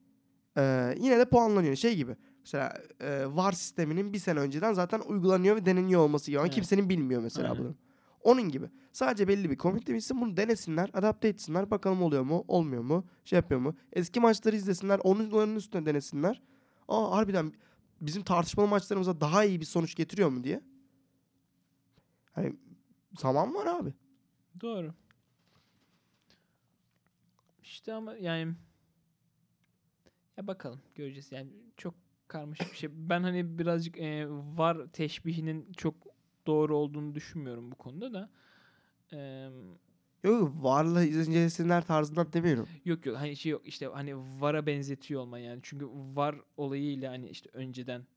e, 0.57 0.93
yine 0.99 1.19
de 1.19 1.25
puanlanıyor. 1.29 1.75
Şey 1.75 1.95
gibi. 1.95 2.15
Mesela 2.39 2.73
e, 2.99 3.25
VAR 3.35 3.51
sisteminin 3.51 4.13
bir 4.13 4.19
sene 4.19 4.39
önceden 4.39 4.73
zaten 4.73 4.99
uygulanıyor 4.99 5.55
ve 5.55 5.65
deneniyor 5.65 6.01
olması 6.01 6.31
gibi. 6.31 6.39
Ama 6.39 6.47
Evet. 6.47 6.55
kimsenin 6.55 6.89
bilmiyor 6.89 7.21
mesela 7.21 7.51
Aynen. 7.51 7.63
bunu. 7.63 7.75
Onun 8.21 8.49
gibi. 8.49 8.69
Sadece 8.91 9.27
belli 9.27 9.49
bir 9.49 9.57
komite 9.57 9.93
bilsin 9.93 10.21
bunu 10.21 10.37
denesinler, 10.37 10.89
adapte 10.93 11.27
etsinler. 11.27 11.71
Bakalım 11.71 12.01
oluyor 12.01 12.23
mu, 12.23 12.45
olmuyor 12.47 12.83
mu, 12.83 13.05
şey 13.25 13.37
yapıyor 13.37 13.59
mu. 13.59 13.75
Eski 13.93 14.19
maçları 14.19 14.55
izlesinler, 14.55 14.99
onun 15.03 15.55
üstüne 15.55 15.85
denesinler. 15.85 16.41
Aa 16.87 17.11
harbiden 17.11 17.53
bizim 18.01 18.23
tartışmalı 18.23 18.67
maçlarımıza 18.67 19.21
daha 19.21 19.43
iyi 19.43 19.59
bir 19.59 19.65
sonuç 19.65 19.95
getiriyor 19.95 20.29
mu 20.29 20.43
diye. 20.43 20.61
Hani 22.31 22.55
zaman 23.19 23.53
var 23.53 23.65
abi. 23.65 23.93
Doğru. 24.61 24.93
İşte 27.63 27.93
ama 27.93 28.15
yani 28.15 28.53
ya 30.37 30.47
bakalım 30.47 30.81
göreceğiz. 30.95 31.31
Yani 31.31 31.49
çok 31.77 31.93
karmaşık 32.27 32.71
bir 32.71 32.77
şey. 32.77 32.89
Ben 32.93 33.23
hani 33.23 33.59
birazcık 33.59 33.97
e, 33.99 34.27
var 34.29 34.87
teşbihinin 34.93 35.71
çok 35.77 35.95
doğru 36.47 36.77
olduğunu 36.77 37.15
düşünmüyorum 37.15 37.71
bu 37.71 37.75
konuda 37.75 38.13
da. 38.13 38.29
Eee 39.11 39.49
Yok 40.23 40.63
varla 40.63 41.03
incelesinler 41.03 41.85
tarzından 41.85 42.33
demiyorum. 42.33 42.67
Yok 42.85 43.05
yok 43.05 43.17
hani 43.17 43.35
şey 43.35 43.51
yok 43.51 43.61
işte 43.65 43.85
hani 43.85 44.41
VAR'a 44.41 44.65
benzetiyor 44.65 45.21
olma 45.21 45.39
yani. 45.39 45.59
Çünkü 45.63 45.87
VAR 45.91 46.35
olayıyla 46.57 47.11
hani 47.11 47.29
işte 47.29 47.49
önceden 47.53 48.07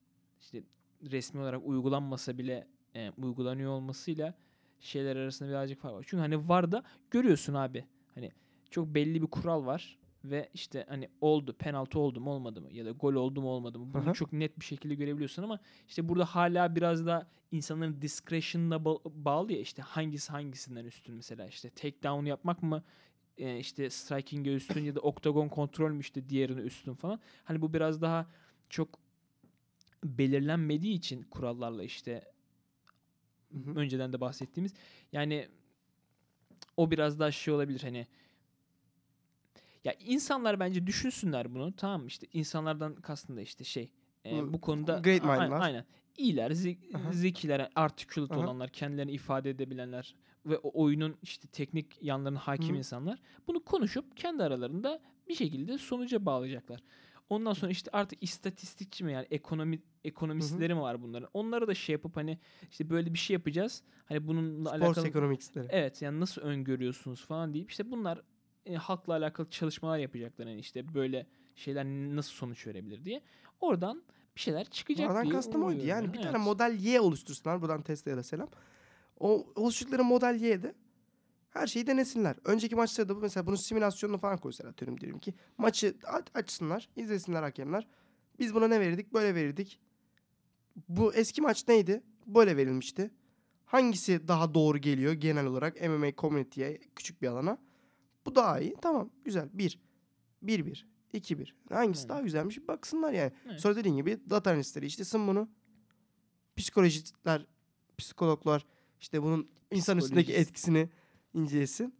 işte 0.40 0.62
resmi 1.10 1.40
olarak 1.40 1.60
uygulanmasa 1.64 2.38
bile 2.38 2.66
e, 2.94 3.10
uygulanıyor 3.10 3.70
olmasıyla 3.70 4.34
şeyler 4.80 5.16
arasında 5.16 5.48
birazcık 5.48 5.80
fark 5.80 5.94
var. 5.94 6.04
Çünkü 6.08 6.20
hani 6.20 6.48
VAR'da 6.48 6.82
görüyorsun 7.10 7.54
abi. 7.54 7.84
Hani 8.14 8.32
çok 8.70 8.94
belli 8.94 9.22
bir 9.22 9.26
kural 9.26 9.66
var 9.66 9.98
ve 10.24 10.48
işte 10.54 10.86
hani 10.88 11.08
oldu 11.20 11.52
penaltı 11.58 11.98
oldu 11.98 12.20
mu 12.20 12.30
olmadı 12.30 12.60
mı 12.60 12.72
ya 12.72 12.84
da 12.84 12.90
gol 12.90 13.14
oldu 13.14 13.40
mu 13.40 13.48
olmadı 13.48 13.78
mı 13.78 13.94
bunu 13.94 14.02
Aha. 14.02 14.12
çok 14.12 14.32
net 14.32 14.60
bir 14.60 14.64
şekilde 14.64 14.94
görebiliyorsun 14.94 15.42
ama 15.42 15.58
işte 15.88 16.08
burada 16.08 16.24
hala 16.24 16.76
biraz 16.76 17.06
da 17.06 17.28
insanların 17.52 18.02
discretion'la 18.02 18.76
ba- 18.76 19.00
bağlı 19.24 19.52
ya 19.52 19.58
işte 19.58 19.82
hangisi 19.82 20.32
hangisinden 20.32 20.84
üstün 20.84 21.14
mesela 21.14 21.46
işte 21.46 21.70
takedown 21.70 22.26
yapmak 22.26 22.62
mı 22.62 22.82
e, 23.38 23.58
işte 23.58 23.90
striking'e 23.90 24.54
üstün 24.54 24.84
ya 24.84 24.94
da 24.94 25.00
oktagon 25.00 25.48
kontrol 25.48 25.90
mü 25.90 26.00
işte 26.00 26.28
diğerine 26.28 26.60
üstün 26.60 26.94
falan. 26.94 27.20
Hani 27.44 27.62
bu 27.62 27.72
biraz 27.74 28.02
daha 28.02 28.26
çok 28.68 28.88
belirlenmediği 30.04 30.94
için 30.94 31.22
kurallarla 31.22 31.82
işte 31.82 32.24
Hı 33.52 33.58
hı. 33.70 33.78
önceden 33.78 34.12
de 34.12 34.20
bahsettiğimiz 34.20 34.74
yani 35.12 35.48
o 36.76 36.90
biraz 36.90 37.18
daha 37.20 37.30
şey 37.30 37.54
olabilir 37.54 37.80
hani 37.82 38.06
ya 39.84 39.92
insanlar 40.00 40.60
bence 40.60 40.86
düşünsünler 40.86 41.54
bunu 41.54 41.72
tamam 41.76 42.06
işte 42.06 42.26
insanlardan 42.32 42.94
kastım 42.94 43.36
da 43.36 43.40
işte 43.40 43.64
şey 43.64 43.92
e, 44.26 44.52
Bu 44.52 44.60
konuda 44.60 44.98
great 44.98 45.22
mind'lar. 45.24 45.60
aynen 45.60 45.84
iyiler 46.16 46.50
zi- 46.50 46.96
Aha. 46.96 47.12
zekiler 47.12 47.70
articulate 47.74 48.34
Aha. 48.34 48.40
olanlar 48.44 48.68
kendilerini 48.70 49.12
ifade 49.12 49.50
edebilenler 49.50 50.14
ve 50.46 50.58
o 50.58 50.82
oyunun 50.84 51.16
işte 51.22 51.48
teknik 51.48 52.02
yanlarına 52.02 52.38
hakim 52.38 52.74
Hı. 52.74 52.78
insanlar 52.78 53.18
bunu 53.46 53.64
konuşup 53.64 54.16
kendi 54.16 54.42
aralarında 54.42 55.00
bir 55.28 55.34
şekilde 55.34 55.78
sonuca 55.78 56.26
bağlayacaklar. 56.26 56.80
Ondan 57.30 57.52
sonra 57.52 57.72
işte 57.72 57.90
artık 57.92 58.22
istatistikçi 58.22 59.04
mi 59.04 59.12
yani 59.12 59.26
ekonomi 59.30 59.82
ekonomistleri 60.04 60.74
mi 60.74 60.80
var 60.80 61.02
bunların? 61.02 61.28
Onları 61.34 61.66
da 61.66 61.74
şey 61.74 61.92
yapıp 61.92 62.16
hani 62.16 62.38
işte 62.70 62.90
böyle 62.90 63.14
bir 63.14 63.18
şey 63.18 63.34
yapacağız. 63.34 63.82
Hani 64.04 64.26
bununla 64.26 64.68
Sports 64.70 64.82
alakalı 64.82 65.08
economics'leri. 65.08 65.66
Evet 65.70 66.02
yani 66.02 66.20
nasıl 66.20 66.42
öngörüyorsunuz 66.42 67.24
falan 67.26 67.54
deyip 67.54 67.70
işte 67.70 67.90
bunlar 67.90 68.22
e, 68.66 68.74
halkla 68.74 69.12
alakalı 69.12 69.50
çalışmalar 69.50 69.98
yapacaklar. 69.98 70.46
Yani 70.46 70.60
işte 70.60 70.94
böyle 70.94 71.26
şeyler 71.54 71.84
nasıl 71.86 72.32
sonuç 72.32 72.66
verebilir 72.66 73.04
diye. 73.04 73.22
Oradan 73.60 74.02
bir 74.36 74.40
şeyler 74.40 74.64
çıkacak 74.64 75.10
Oradan 75.10 75.24
diye 75.24 75.32
kastım 75.34 75.64
oydu. 75.64 75.86
Yani 75.86 76.06
ben. 76.06 76.12
bir 76.12 76.18
Evet. 76.18 76.32
tane 76.32 76.44
model 76.44 76.78
Y 76.80 77.00
oluştursunlar. 77.00 77.62
Buradan 77.62 77.82
Tesla'ya 77.82 78.22
selam. 78.22 78.48
O 79.20 79.46
oluşturdukları 79.54 80.04
model 80.04 80.40
Y'de 80.40 80.74
her 81.50 81.66
şeyi 81.66 81.86
denesinler. 81.86 82.36
Önceki 82.44 82.76
maçlarda 82.76 83.16
bu 83.16 83.20
mesela 83.20 83.46
bunun 83.46 83.56
simülasyonunu 83.56 84.18
falan 84.18 84.38
koysalar 84.38 84.70
atıyorum 84.70 85.00
diyelim 85.00 85.18
ki. 85.18 85.34
Maçı 85.58 85.96
aç- 86.04 86.28
açsınlar, 86.34 86.88
izlesinler 86.96 87.42
hakemler. 87.42 87.88
Biz 88.38 88.54
buna 88.54 88.68
ne 88.68 88.80
verirdik? 88.80 89.12
Böyle 89.14 89.34
verirdik. 89.34 89.80
Bu 90.88 91.14
eski 91.14 91.42
maç 91.42 91.68
neydi? 91.68 92.02
Böyle 92.26 92.56
verilmişti. 92.56 93.10
Hangisi 93.66 94.28
daha 94.28 94.54
doğru 94.54 94.78
geliyor 94.78 95.12
genel 95.12 95.46
olarak 95.46 95.80
MMA 95.80 96.12
community'ye 96.18 96.78
küçük 96.96 97.22
bir 97.22 97.26
alana? 97.28 97.58
Bu 98.26 98.34
daha 98.34 98.60
iyi. 98.60 98.74
Tamam. 98.82 99.10
Güzel. 99.24 99.48
1. 99.52 99.78
1-1. 100.42 100.84
2-1. 101.14 101.52
Hangisi 101.72 102.02
Aynen. 102.02 102.08
daha 102.08 102.20
güzelmiş? 102.20 102.58
Bir 102.58 102.68
Baksınlar 102.68 103.12
yani. 103.12 103.32
Evet. 103.46 103.60
Sonra 103.60 103.76
dediğin 103.76 103.96
gibi 103.96 104.18
data 104.30 104.50
analistleri 104.50 104.86
işlesin 104.86 105.26
bunu. 105.28 105.48
Psikolojistler, 106.56 107.46
psikologlar 107.98 108.66
işte 109.00 109.22
bunun 109.22 109.48
insan 109.70 109.98
üstündeki 109.98 110.34
etkisini 110.34 110.88
incelesin. 111.34 111.94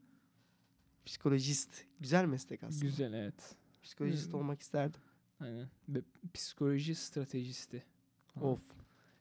Psikolojist. 1.06 1.84
Güzel 2.00 2.24
meslek 2.24 2.62
aslında. 2.62 2.84
Güzel 2.84 3.12
evet. 3.12 3.56
Psikolojist 3.82 4.32
Hı. 4.32 4.36
olmak 4.36 4.60
isterdim. 4.60 5.00
Aynen. 5.40 5.68
Ve 5.88 6.02
psikoloji 6.34 6.94
stratejisti. 6.94 7.84
falan. 8.34 8.46
Of. 8.46 8.62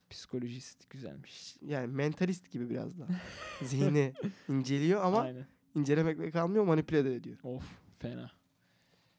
Psikolojist 0.09 0.89
güzelmiş. 0.89 1.55
Yani 1.61 1.87
mentalist 1.87 2.51
gibi 2.51 2.69
biraz 2.69 2.99
daha. 2.99 3.09
Zihni 3.63 4.13
inceliyor 4.47 5.01
ama 5.01 5.21
Aynen. 5.21 5.47
incelemekle 5.75 6.31
kalmıyor 6.31 6.63
manipüle 6.63 7.05
de 7.05 7.15
ediyor. 7.15 7.37
Of 7.43 7.79
fena. 7.99 8.31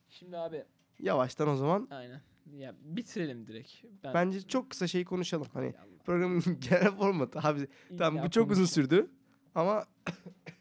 Şimdi 0.09 0.37
abi 0.37 0.65
Yavaştan 0.99 1.49
o 1.49 1.57
zaman 1.57 1.89
aynen. 1.91 2.21
Ya 2.57 2.75
bitirelim 2.83 3.47
direkt. 3.47 3.73
Ben, 4.05 4.15
bence 4.15 4.43
çok 4.43 4.71
kısa 4.71 4.87
şey 4.87 5.05
konuşalım. 5.05 5.47
Hani 5.53 5.75
programın 6.05 6.43
genel 6.71 6.97
formatı 6.97 7.39
abi 7.39 7.69
Tamam 7.99 8.25
bu 8.25 8.31
çok 8.31 8.51
uzun 8.51 8.65
sürdü. 8.65 9.11
Ama 9.55 9.87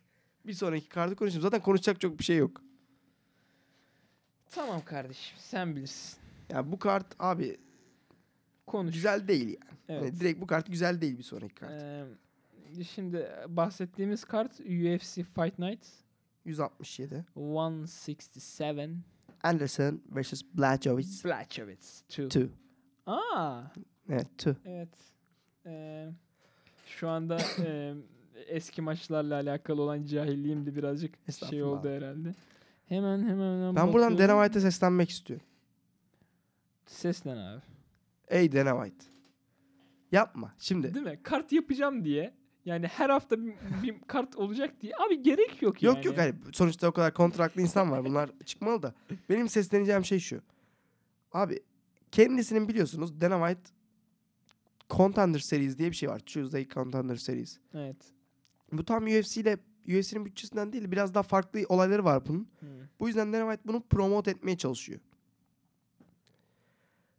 bir 0.50 0.54
sonraki 0.54 0.90
kartı 0.90 1.16
konuşalım. 1.16 1.42
Zaten 1.42 1.62
konuşacak 1.62 2.02
çok 2.02 2.20
bir 2.20 2.24
şey 2.24 2.38
yok. 2.38 2.62
Tamam 4.50 4.82
kardeşim 4.86 5.38
sen 5.40 5.76
bilirsin. 5.76 6.20
Ya 6.50 6.72
bu 6.72 6.80
kart 6.80 7.06
abi 7.20 7.58
Konuş. 8.68 8.94
güzel 8.94 9.28
değil 9.28 9.48
yani. 9.48 9.78
Evet. 9.90 10.02
Hani 10.02 10.20
direkt 10.20 10.42
bu 10.42 10.48
kart 10.48 10.68
güzel 10.68 11.02
değil 11.02 11.18
bir 11.18 11.24
sonraki 11.24 11.56
kart. 11.56 11.72
Ee, 11.72 12.06
şimdi 12.84 13.30
bahsettiğimiz 13.48 14.24
kart 14.26 14.60
UFC 14.60 15.24
Fight 15.24 15.60
Night 15.60 15.86
167. 16.46 17.26
167 17.36 18.96
Anderson 19.44 20.02
vs. 20.12 20.44
Blachowicz 20.54 21.26
Blachowicz 21.26 22.04
2. 22.10 22.24
2. 22.24 22.50
Aa 23.06 23.62
Evet 24.10 24.28
2. 24.34 24.56
evet. 24.66 24.90
Ee, 25.66 26.10
şu 26.86 27.10
anda 27.10 27.38
e, 27.60 27.94
eski 28.48 28.82
maçlarla 28.82 29.36
alakalı 29.36 29.82
olan 29.82 30.06
cahilliğim 30.06 30.66
de 30.66 30.76
birazcık 30.76 31.16
şey 31.50 31.64
oldu 31.64 31.90
herhalde. 31.90 32.36
Hemen 32.86 33.20
hemen 33.20 33.30
hemen 33.30 33.76
Ben 33.76 33.94
buradan 33.94 34.12
bakıyorum. 34.12 34.18
Dana 34.18 34.44
White'e 34.44 34.62
seslenmek 34.62 35.10
istiyorum. 35.10 35.46
Seslen 36.86 37.38
abi. 37.38 37.62
Ey 38.28 38.52
Dana 38.52 38.86
White. 38.86 39.06
Yapma. 40.12 40.54
Şimdi 40.60 40.94
Değil 40.94 41.06
mi? 41.06 41.20
Kart 41.24 41.52
yapacağım 41.52 42.06
diye. 42.06 42.34
Yani 42.66 42.88
her 42.88 43.10
hafta 43.10 43.46
bir, 43.46 43.54
bir 43.84 44.02
kart 44.08 44.36
olacak 44.36 44.82
diye. 44.82 44.94
Abi 45.08 45.22
gerek 45.22 45.62
yok 45.62 45.84
yani. 45.84 45.96
Yok 45.96 46.06
yok 46.06 46.18
hani 46.18 46.34
sonuçta 46.54 46.88
o 46.88 46.92
kadar 46.92 47.14
kontratlı 47.14 47.62
insan 47.62 47.92
var. 47.92 48.06
Bunlar 48.06 48.30
çıkmalı 48.46 48.84
da. 48.84 48.94
Benim 49.30 49.50
sesleneceğim 49.50 50.06
şey 50.06 50.20
şu. 50.20 50.42
Abi 51.32 51.60
kendisinin 52.12 52.68
biliyorsunuz 52.68 53.22
Dana 53.22 53.48
White 53.48 53.72
Contender 54.90 55.40
Series 55.40 55.78
diye 55.78 55.90
bir 55.92 55.96
şey 55.96 56.10
var. 56.10 56.20
Tuesday 56.20 56.68
Contender 56.68 57.16
Series. 57.16 57.58
Evet. 57.74 57.98
Bu 58.72 58.86
tam 58.86 59.04
UFC 59.04 59.42
ile 59.42 59.58
UFC'nin 59.88 60.26
bütçesinden 60.26 60.74
değil 60.74 60.92
biraz 60.92 61.14
daha 61.14 61.24
farklı 61.24 61.60
olayları 61.70 62.06
var 62.06 62.26
bunun. 62.26 62.48
Hı. 62.60 62.66
Bu 63.00 63.08
yüzden 63.08 63.34
Dana 63.34 63.52
White 63.52 63.68
bunu 63.68 63.84
promote 63.84 64.32
etmeye 64.32 64.58
çalışıyor. 64.58 65.00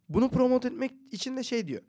Bunu 0.09 0.31
promote 0.31 0.68
etmek 0.68 0.93
için 1.10 1.36
de 1.36 1.43
şey 1.43 1.68
diyor. 1.68 1.82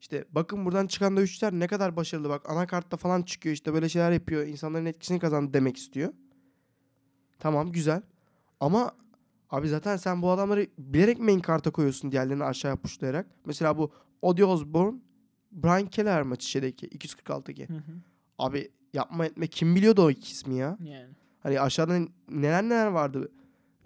İşte 0.00 0.24
bakın 0.30 0.64
buradan 0.64 0.86
çıkan 0.86 1.16
dövüşçüler 1.16 1.52
ne 1.52 1.66
kadar 1.66 1.96
başarılı 1.96 2.28
bak 2.28 2.50
anakartta 2.50 2.96
falan 2.96 3.22
çıkıyor 3.22 3.54
işte 3.54 3.74
böyle 3.74 3.88
şeyler 3.88 4.12
yapıyor 4.12 4.46
insanların 4.46 4.86
etkisini 4.86 5.18
kazandı 5.18 5.52
demek 5.52 5.76
istiyor. 5.76 6.12
Tamam 7.38 7.72
güzel 7.72 8.02
ama 8.60 8.92
abi 9.50 9.68
zaten 9.68 9.96
sen 9.96 10.22
bu 10.22 10.30
adamları 10.30 10.66
bilerek 10.78 11.20
main 11.20 11.40
karta 11.40 11.70
koyuyorsun 11.70 12.12
diğerlerini 12.12 12.44
aşağıya 12.44 12.76
pushlayarak. 12.76 13.26
Mesela 13.44 13.78
bu 13.78 13.92
Odi 14.22 14.44
Osbourne 14.44 14.98
Brian 15.52 15.86
Keller 15.86 16.22
maçı 16.22 16.48
şeydeki 16.48 16.88
246'daki. 16.88 17.68
Hı 17.68 17.74
hı. 17.74 17.92
Abi 18.38 18.70
yapma 18.92 19.26
etme 19.26 19.46
kim 19.46 19.76
biliyordu 19.76 20.02
o 20.04 20.10
iki 20.10 20.32
ismi 20.32 20.54
ya? 20.54 20.78
Yani. 20.80 21.08
Hani 21.40 21.60
aşağıda 21.60 21.98
neler 22.28 22.62
neler 22.62 22.86
vardı. 22.86 23.32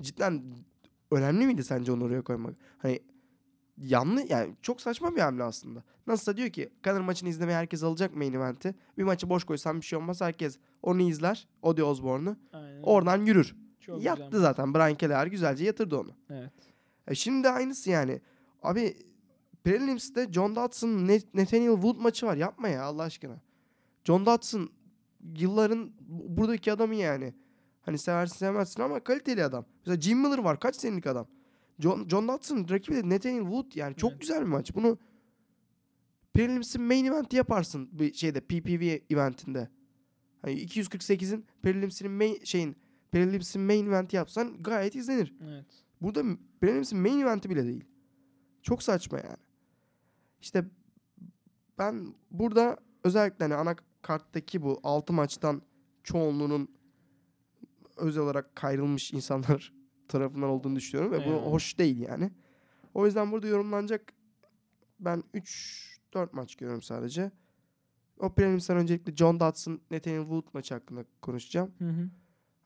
Cidden 0.03 0.43
önemli 1.11 1.47
miydi 1.47 1.65
sence 1.65 1.93
onu 1.93 2.05
oraya 2.05 2.23
koymak? 2.23 2.55
Hani 2.79 3.01
yanlış 3.79 4.31
yani 4.31 4.55
çok 4.63 4.81
saçma 4.81 5.17
bir 5.17 5.21
hamle 5.21 5.43
aslında. 5.43 5.83
Nasılsa 6.07 6.37
diyor 6.37 6.49
ki 6.51 6.71
Conor 6.85 7.01
maçını 7.01 7.29
izlemeye 7.29 7.59
herkes 7.59 7.83
alacak 7.83 8.17
main 8.17 8.33
event'i. 8.33 8.75
Bir 8.99 9.03
maçı 9.03 9.29
boş 9.29 9.45
koysam 9.45 9.81
bir 9.81 9.87
şey 9.87 9.99
olmaz. 9.99 10.21
Herkes 10.21 10.59
onu 10.83 11.03
izler. 11.03 11.49
Odi 11.63 11.85
Osbourne'u. 11.85 12.37
Aynen. 12.53 12.83
Oradan 12.83 13.27
yürür. 13.27 13.57
Çok 13.81 14.03
Yattı 14.05 14.25
güzel. 14.25 14.41
zaten. 14.41 14.75
Brian 14.75 14.95
Kelleher 14.95 15.27
güzelce 15.27 15.65
yatırdı 15.65 15.97
onu. 15.97 16.11
Evet. 16.31 16.53
E 17.09 17.15
şimdi 17.15 17.45
de 17.45 17.51
aynısı 17.51 17.91
yani. 17.91 18.21
Abi 18.63 18.97
Prelims'te 19.65 20.33
John 20.33 20.57
Dodson, 20.57 21.09
Nathaniel 21.35 21.73
Wood 21.73 21.97
maçı 21.97 22.27
var. 22.27 22.37
Yapma 22.37 22.69
ya 22.69 22.83
Allah 22.83 23.03
aşkına. 23.03 23.37
John 24.05 24.27
Dodson 24.27 24.71
yılların 25.37 25.93
bu- 26.01 26.37
buradaki 26.37 26.73
adamı 26.73 26.95
yani. 26.95 27.35
Hani 27.83 27.99
seversin 27.99 28.37
sevmezsin 28.37 28.83
ama 28.83 29.01
kaliteli 29.05 29.45
adam. 29.45 29.65
Mesela 29.79 30.01
Jim 30.01 30.19
Miller 30.21 30.39
var. 30.39 30.61
Kaç 30.61 30.77
senelik 30.77 31.07
adam. 31.07 31.27
John, 31.79 32.09
John 32.09 32.29
Dodson 32.29 32.67
rakibi 32.71 32.97
de 32.97 33.09
Nathaniel 33.09 33.43
Wood 33.43 33.73
yani. 33.75 33.97
Çok 33.97 34.11
Evet. 34.11 34.21
güzel 34.21 34.41
bir 34.41 34.47
maç. 34.47 34.75
Bunu 34.75 34.99
Prelims'in 36.35 36.83
main 36.83 37.05
event 37.05 37.33
yaparsın 37.33 37.89
bir 37.93 38.13
şeyde 38.13 38.41
PPV 38.41 38.99
eventinde. 39.15 39.69
Hani 40.43 40.55
248'in 40.55 41.45
Prelims'in 41.63 42.11
main 42.11 42.45
şeyin 42.45 42.77
Prelims'in 43.13 43.63
main 43.63 43.87
event 43.87 44.13
yapsan 44.13 44.63
gayet 44.63 44.95
izlenir. 44.97 45.35
Evet. 45.45 45.67
Burada 46.01 46.23
Prelimin'sin 46.61 46.99
main 46.99 47.19
event'i 47.21 47.51
bile 47.51 47.65
değil. 47.67 47.85
Çok 48.63 48.83
saçma 48.83 49.19
yani. 49.19 49.37
İşte 50.41 50.65
ben 51.79 52.15
burada 52.31 52.77
özellikle 53.05 53.45
hani 53.45 53.55
ana 53.55 53.77
karttaki 54.03 54.63
bu 54.63 54.81
6 54.83 55.13
maçtan 55.13 55.63
çoğunluğunun 56.03 56.69
özel 57.97 58.23
olarak 58.23 58.57
kayrılmış 58.57 59.13
insanlar 59.13 59.73
tarafından 60.09 60.49
olduğunu 60.49 60.77
düşünüyorum 60.77 61.13
ve 61.13 61.19
bu 61.27 61.31
Evet. 61.31 61.47
hoş 61.47 61.79
değil 61.79 61.99
yani. 62.01 62.31
O 62.95 63.07
yüzden 63.07 63.33
burada 63.33 63.47
yorumlanacak 63.47 64.13
ben 65.01 65.23
3-4 65.35 66.29
maç 66.33 66.57
görüyorum 66.57 66.83
sadece. 66.83 67.31
O 68.19 68.35
prelimin'den 68.35 68.77
öncelikle 68.77 69.17
John 69.17 69.41
Dodson, 69.41 69.81
Nathaniel 69.91 70.21
Wood 70.23 70.47
maçı 70.53 70.75
hakkında 70.75 71.05
konuşacağım. 71.23 71.71
Hı 71.79 71.89
hı. 71.89 72.11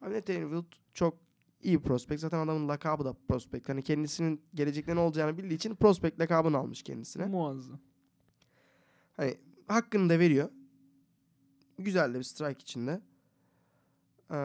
Abi 0.02 0.14
Nathaniel 0.14 0.42
Wood 0.42 0.72
çok 0.94 1.18
iyi 1.62 1.82
prospekt. 1.82 2.20
Zaten 2.20 2.38
adamın 2.38 2.68
lakabı 2.68 3.04
da 3.04 3.16
prospekt. 3.28 3.68
Hani 3.68 3.82
kendisinin 3.82 4.42
gelecekte 4.54 4.96
ne 4.96 5.00
olacağını 5.00 5.38
bildiği 5.38 5.54
için 5.54 5.74
prospekt 5.74 6.20
lakabını 6.20 6.58
almış 6.58 6.82
kendisine. 6.82 7.26
Muazzam. 7.26 7.78
Hani 9.16 9.34
hakkını 9.68 10.08
da 10.08 10.18
veriyor. 10.18 10.48
Güzel 11.78 12.14
de 12.14 12.18
bir 12.18 12.24
strike 12.24 12.60
içinde. 12.60 13.00
Ee, 14.30 14.36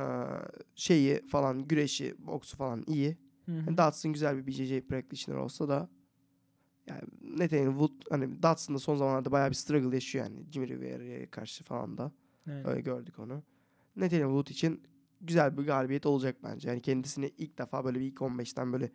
şeyi 0.76 1.28
falan 1.28 1.68
güreşi, 1.68 2.16
boksu 2.28 2.58
falan 2.58 2.84
iyi. 2.88 3.18
Hani 3.66 3.78
Dodson 3.78 4.14
güzel 4.14 4.38
bir 4.38 4.48
BJJ 4.48 4.82
practitioner 4.88 5.38
olsa 5.38 5.70
da 5.70 5.90
yani 6.88 7.02
Nathaniel 7.22 7.70
Wood 7.70 7.92
hani 8.10 8.44
Dodson 8.44 8.76
da 8.76 8.80
son 8.80 8.96
zamanlarda 8.96 9.32
bayağı 9.32 9.50
bir 9.50 9.56
struggle 9.56 9.96
yaşıyor 9.96 10.26
yani. 10.26 10.52
Jimmy 10.52 10.68
Riviera'ya 10.68 11.30
karşı 11.32 11.64
falan 11.64 11.98
da. 11.98 12.12
Evet. 12.48 12.66
Öyle 12.68 12.82
gördük 12.82 13.20
onu. 13.20 13.44
Nathaniel 13.96 14.26
Wood 14.28 14.48
için 14.48 14.84
güzel 15.22 15.58
bir 15.58 15.64
galibiyet 15.64 16.06
olacak 16.06 16.36
bence. 16.44 16.70
Yani 16.70 16.82
kendisini 16.82 17.32
ilk 17.38 17.58
defa 17.58 17.86
böyle 17.86 18.00
bir 18.00 18.06
ilk 18.06 18.18
15'ten 18.22 18.74
böyle 18.74 18.92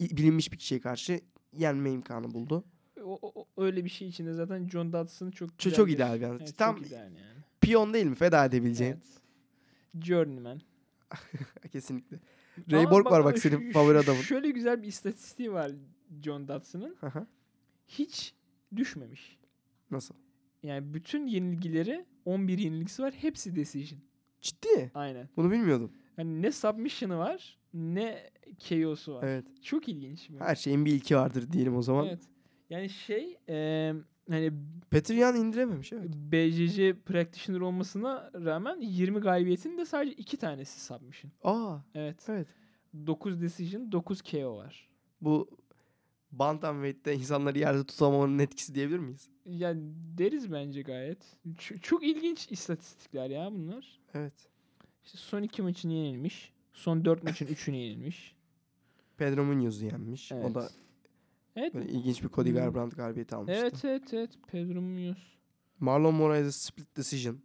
bilinmiş 0.00 0.52
bir 0.52 0.56
kişiye 0.58 0.80
karşı 0.80 1.20
yenme 1.52 1.90
imkanı 1.90 2.34
buldu. 2.34 2.64
O, 3.04 3.18
o- 3.40 3.46
öyle 3.56 3.84
bir 3.84 3.88
şey 3.90 4.08
içinde 4.08 4.32
zaten 4.32 4.68
John 4.68 4.92
Dodson 4.92 5.30
çok 5.30 5.58
Çok, 5.58 5.74
çok 5.74 5.90
ideal 5.90 6.14
bir 6.16 6.20
yani. 6.20 6.36
Evet, 6.40 6.58
Tam 6.58 6.76
ideal 6.76 7.12
yani. 7.12 7.35
Piyon 7.60 7.94
değil 7.94 8.06
mi? 8.06 8.14
Feda 8.14 8.44
edebileceğin. 8.44 8.92
Evet. 8.92 10.04
Journeyman. 10.04 10.60
Kesinlikle. 11.72 12.16
Ama 12.72 12.78
Ray 12.78 12.90
Borg 12.90 13.06
var 13.06 13.24
bak 13.24 13.38
senin 13.38 13.70
favori 13.72 13.98
adamın. 13.98 14.20
Şöyle 14.20 14.50
güzel 14.50 14.82
bir 14.82 14.88
istatistiği 14.88 15.52
var 15.52 15.70
John 16.22 16.48
Dodson'ın. 16.48 16.96
Hiç 17.88 18.34
düşmemiş. 18.76 19.38
Nasıl? 19.90 20.14
Yani 20.62 20.94
bütün 20.94 21.26
yenilgileri 21.26 22.04
11 22.24 22.58
yenilgisi 22.58 23.02
var. 23.02 23.14
Hepsi 23.14 23.56
decision. 23.56 24.00
Ciddi. 24.40 24.90
Aynen. 24.94 25.28
Bunu 25.36 25.50
bilmiyordum. 25.50 25.92
Yani 26.18 26.42
ne 26.42 26.52
submission'ı 26.52 27.18
var 27.18 27.58
ne 27.74 28.30
KO'su 28.68 29.14
var. 29.14 29.22
Evet. 29.22 29.44
Çok 29.62 29.88
ilginç. 29.88 30.30
Her 30.38 30.54
şeyin 30.54 30.84
bir 30.84 30.92
ilki 30.92 31.16
vardır 31.16 31.52
diyelim 31.52 31.76
o 31.76 31.82
zaman. 31.82 32.06
Evet. 32.06 32.20
Yani 32.70 32.88
şey 32.88 33.38
e, 33.48 33.92
hani 34.28 34.52
Petr 34.90 35.14
Yan 35.14 35.36
indirememiş 35.36 35.92
evet. 35.92 36.10
BCC 36.14 36.94
practitioner 37.06 37.60
olmasına 37.60 38.30
rağmen 38.34 38.80
20 38.80 39.20
galibiyetin 39.20 39.78
de 39.78 39.84
sadece 39.86 40.12
2 40.12 40.36
tanesi 40.36 40.80
submission. 40.84 41.32
Aa 41.44 41.78
Evet. 41.94 42.26
evet. 42.28 42.48
9 43.06 43.40
decision, 43.40 43.92
9 43.92 44.22
KO 44.22 44.56
var. 44.56 44.88
Bu 45.20 45.48
Bantamweight'te 46.32 47.14
insanları 47.14 47.58
yerde 47.58 47.84
tutamamanın 47.84 48.38
etkisi 48.38 48.74
diyebilir 48.74 48.98
miyiz? 48.98 49.28
Yani 49.46 49.80
deriz 50.18 50.52
bence 50.52 50.82
gayet. 50.82 51.18
Ç- 51.46 51.80
çok 51.80 52.04
ilginç 52.04 52.52
istatistikler 52.52 53.30
ya 53.30 53.52
bunlar. 53.52 54.00
Evet. 54.14 54.34
İşte 55.04 55.18
son 55.18 55.42
2 55.42 55.62
maçın 55.62 55.90
yenilmiş. 55.90 56.52
Son 56.72 57.04
4 57.04 57.22
maçın 57.24 57.46
3'ünü 57.46 57.74
yenilmiş. 57.76 58.36
Pedro 59.16 59.44
Munoz'u 59.44 59.84
yenmiş. 59.84 60.32
Evet. 60.32 60.44
O 60.50 60.54
da 60.54 60.68
Evet. 61.56 61.74
böyle 61.74 61.88
ilginç 61.88 62.22
bir 62.22 62.28
Cody 62.28 62.48
Hmm. 62.50 62.56
Garbrandt 62.56 62.96
galibiyeti 62.96 63.36
almıştı. 63.36 63.60
Evet 63.62 63.84
evet 63.84 64.14
evet. 64.14 64.30
Pedro 64.46 64.80
Munoz. 64.80 65.16
Marlon 65.80 66.14
Moraes'e 66.14 66.52
split 66.52 66.96
decision. 66.96 67.38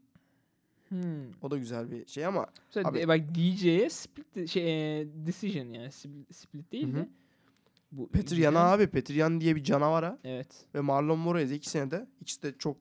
Hmm. 0.89 1.31
O 1.41 1.51
da 1.51 1.57
güzel 1.57 1.91
bir 1.91 2.07
şey 2.07 2.25
ama 2.25 2.45
Mesela 2.67 2.89
Abi- 2.89 2.99
de- 2.99 3.07
bak 3.07 3.35
DJ'ye 3.35 3.89
split 3.89 4.49
şey 4.49 4.99
e, 5.01 5.07
decision 5.25 5.65
yani 5.65 5.91
split, 5.91 6.35
split 6.35 6.71
değil 6.71 6.93
Hı 6.93 6.95
de. 6.97 7.09
Bu 7.91 8.09
Petr 8.09 8.29
güzel. 8.29 8.43
Yan 8.43 8.55
abi. 8.55 8.88
Petr 8.88 9.11
Yan 9.13 9.41
diye 9.41 9.55
bir 9.55 9.63
canavara 9.63 10.19
Evet. 10.23 10.65
ve 10.75 10.79
Marlon 10.81 11.19
Moraes 11.19 11.51
ikisine 11.51 11.91
de 11.91 12.07
ikisi 12.21 12.43
de 12.43 12.57
çok 12.57 12.77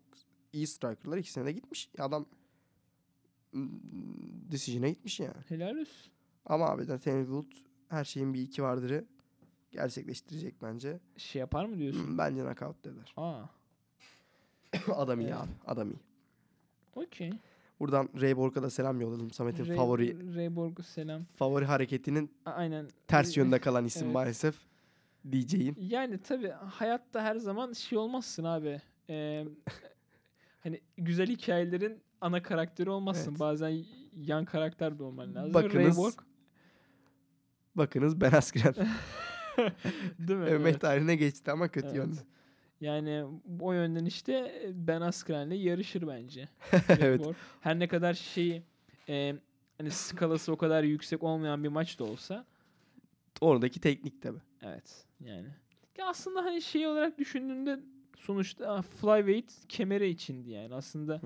iyi 0.52 0.66
strikerlar. 0.66 1.16
ikisine 1.18 1.44
de 1.46 1.52
gitmiş. 1.52 1.90
Adam 1.98 2.26
mm, 3.52 3.68
decision'a 4.52 4.88
gitmiş 4.88 5.20
yani. 5.20 5.34
Helal 5.48 5.76
olsun. 5.76 6.12
Ama 6.46 6.66
abi 6.66 6.88
de 6.88 6.98
Wood 6.98 7.52
her 7.88 8.04
şeyin 8.04 8.34
bir 8.34 8.42
iki 8.42 8.62
vardırı 8.62 9.04
gerçekleştirecek 9.70 10.54
bence. 10.62 10.98
Şey 11.16 11.40
yapar 11.40 11.64
mı 11.64 11.78
diyorsun? 11.78 12.06
Hmm, 12.06 12.18
Bence 12.18 12.40
knockout 12.42 12.84
dediler. 12.84 13.12
Aa. 13.16 13.42
Adam 14.94 15.20
iyi 15.20 15.24
Evet. 15.28 15.36
abi. 15.38 15.50
Adam 15.66 15.90
iyi. 15.90 15.98
Okey. 16.94 17.32
Buradan 17.80 18.08
Ray 18.20 18.36
Borg'a 18.36 18.62
da 18.62 18.70
selam 18.70 19.00
yolladım. 19.00 19.30
Samet'in 19.30 19.64
Ray- 19.64 19.76
favori 19.76 20.36
Ray 20.36 20.56
Borg'a 20.56 20.82
selam. 20.82 21.24
favori 21.36 21.64
hareketinin 21.64 22.30
A- 22.46 22.50
Aynen. 22.50 22.88
ters 23.08 23.36
yönde 23.36 23.58
kalan 23.60 23.84
isim 23.84 24.04
Evet. 24.04 24.14
maalesef. 24.14 24.54
DJ'in. 25.32 25.76
Yani 25.80 26.18
tabii 26.18 26.48
hayatta 26.50 27.22
her 27.22 27.36
zaman 27.36 27.72
şey 27.72 27.98
olmazsın 27.98 28.44
abi. 28.44 28.82
Ee, 29.10 29.44
hani 30.60 30.80
güzel 30.96 31.26
hikayelerin 31.28 32.00
ana 32.20 32.42
karakteri 32.42 32.90
olmazsın. 32.90 33.30
Evet. 33.30 33.40
Bazen 33.40 33.84
yan 34.16 34.44
karakter 34.44 34.98
de 34.98 35.02
olman 35.02 35.34
lazım. 35.34 35.54
Bakınız, 35.54 35.74
Ray 35.74 35.96
Borg. 36.04 36.14
Bakınız 37.74 38.20
Ben 38.20 38.32
Askren. 38.32 38.74
Değil 40.18 40.38
mi? 40.38 40.46
Evet. 40.48 40.80
tarihine 40.80 41.16
geçti 41.16 41.50
ama 41.50 41.68
kötü 41.68 41.86
Evet. 41.86 41.96
yönde. 41.96 42.20
Yani 42.80 43.24
o 43.60 43.72
yönden 43.72 44.04
işte 44.04 44.62
Ben 44.74 45.00
Askren'le 45.00 45.50
yarışır 45.54 46.06
bence. 46.06 46.48
Evet. 47.00 47.26
Her 47.60 47.78
ne 47.78 47.88
kadar 47.88 48.14
şeyi 48.14 48.62
e, 49.08 49.34
hani 49.78 49.90
skalası 49.90 50.52
o 50.52 50.56
kadar 50.56 50.82
yüksek 50.84 51.22
olmayan 51.22 51.64
bir 51.64 51.68
maç 51.68 51.98
da 51.98 52.04
olsa 52.04 52.44
Oradaki 53.40 53.80
teknik 53.80 54.22
tabi. 54.22 54.38
evet 54.62 55.04
yani. 55.20 55.46
Ya 55.98 56.06
aslında 56.06 56.44
hani 56.44 56.62
şey 56.62 56.86
olarak 56.86 57.18
düşündüğünde 57.18 57.80
sonuçta 58.18 58.72
ah, 58.74 58.82
flyweight 58.82 59.52
kemeri 59.68 60.08
içindi 60.08 60.50
yani. 60.50 60.74
Aslında 60.74 61.20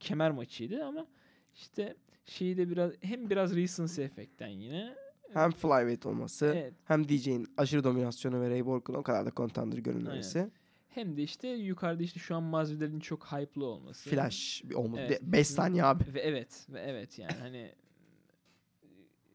kemer 0.00 0.30
maçıydı 0.30 0.84
ama 0.84 1.06
işte 1.54 1.96
şeyi 2.24 2.56
de 2.56 2.70
biraz 2.70 2.92
hem 3.00 3.30
biraz 3.30 3.56
recency 3.56 4.02
efektten 4.02 4.48
yine. 4.48 4.94
Hem 5.34 5.50
flyweight 5.50 6.06
olması 6.06 6.46
Evet. 6.56 6.74
hem 6.84 7.08
DJ'in 7.08 7.46
aşırı 7.56 7.84
dominasyonu 7.84 8.40
ve 8.40 8.50
Ray 8.50 8.66
Borg'un 8.66 8.94
o 8.94 9.02
kadar 9.02 9.26
da 9.26 9.30
contender 9.36 9.78
görünmesi. 9.78 10.50
Hem 10.88 11.16
de 11.16 11.22
işte 11.22 11.48
yukarıda 11.48 12.02
işte 12.02 12.20
şu 12.20 12.34
an 12.36 12.42
Masvidal'in 12.42 13.00
çok 13.00 13.24
hype'lı 13.32 13.64
olması. 13.66 14.10
Flash 14.10 14.62
olmadı. 14.74 15.00
Evet. 15.06 15.22
5 15.22 15.46
saniye 15.46 15.84
abi. 15.84 16.04
Ve 16.14 16.20
evet 16.20 16.66
ve 16.68 16.80
evet 16.80 17.18
yani 17.18 17.32
hani 17.40 17.72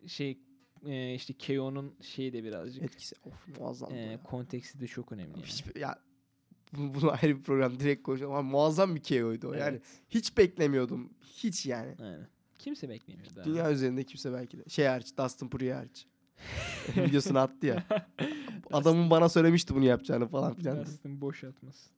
şey 0.08 0.40
e, 0.86 1.14
işte 1.16 1.34
KO'nun 1.48 1.96
şeyi 2.02 2.34
de 2.34 2.44
birazcık 2.44 2.84
Etkisi 2.84 3.16
of 3.24 3.58
muazzam. 3.60 3.94
e, 3.94 4.20
konteksti 4.24 4.80
de 4.80 4.88
çok 4.88 5.12
önemli. 5.12 5.32
Yani. 5.32 5.46
Hiç, 5.46 5.64
ya 5.76 6.00
bu- 6.78 6.94
bunu 6.94 7.12
ayrı 7.12 7.38
bir 7.38 7.44
program 7.44 7.80
direkt 7.80 8.04
konuşalım 8.04 8.32
ama 8.34 8.50
muazzam 8.50 8.96
bir 8.96 9.04
KO'ydu 9.04 9.48
o. 9.48 9.54
Yani 9.54 9.64
Evet, 9.70 9.82
hiç 10.10 10.38
beklemiyordum. 10.38 11.14
Hiç 11.22 11.66
yani. 11.66 11.96
aynen. 12.02 12.28
Kimse 12.60 12.90
beklemiyordu. 12.90 13.40
abi. 13.42 13.50
Dünya 13.50 13.72
üzerinde 13.72 14.04
kimse 14.04 14.34
belki 14.34 14.58
de. 14.58 14.70
Şey 14.70 14.86
hariç 14.86 15.18
Dustin 15.18 15.48
Poirier 15.50 15.76
hariç. 15.76 16.08
Videosunu 16.98 17.40
attı 17.40 17.66
ya. 17.66 17.84
Adamın 18.74 19.10
bana 19.10 19.30
söylemişti 19.30 19.76
bunu 19.76 19.86
yapacağını 19.86 20.28
falan 20.28 20.54
filan. 20.54 20.86
Dustin 20.86 21.22
boş 21.22 21.44
atmasın. 21.44 21.92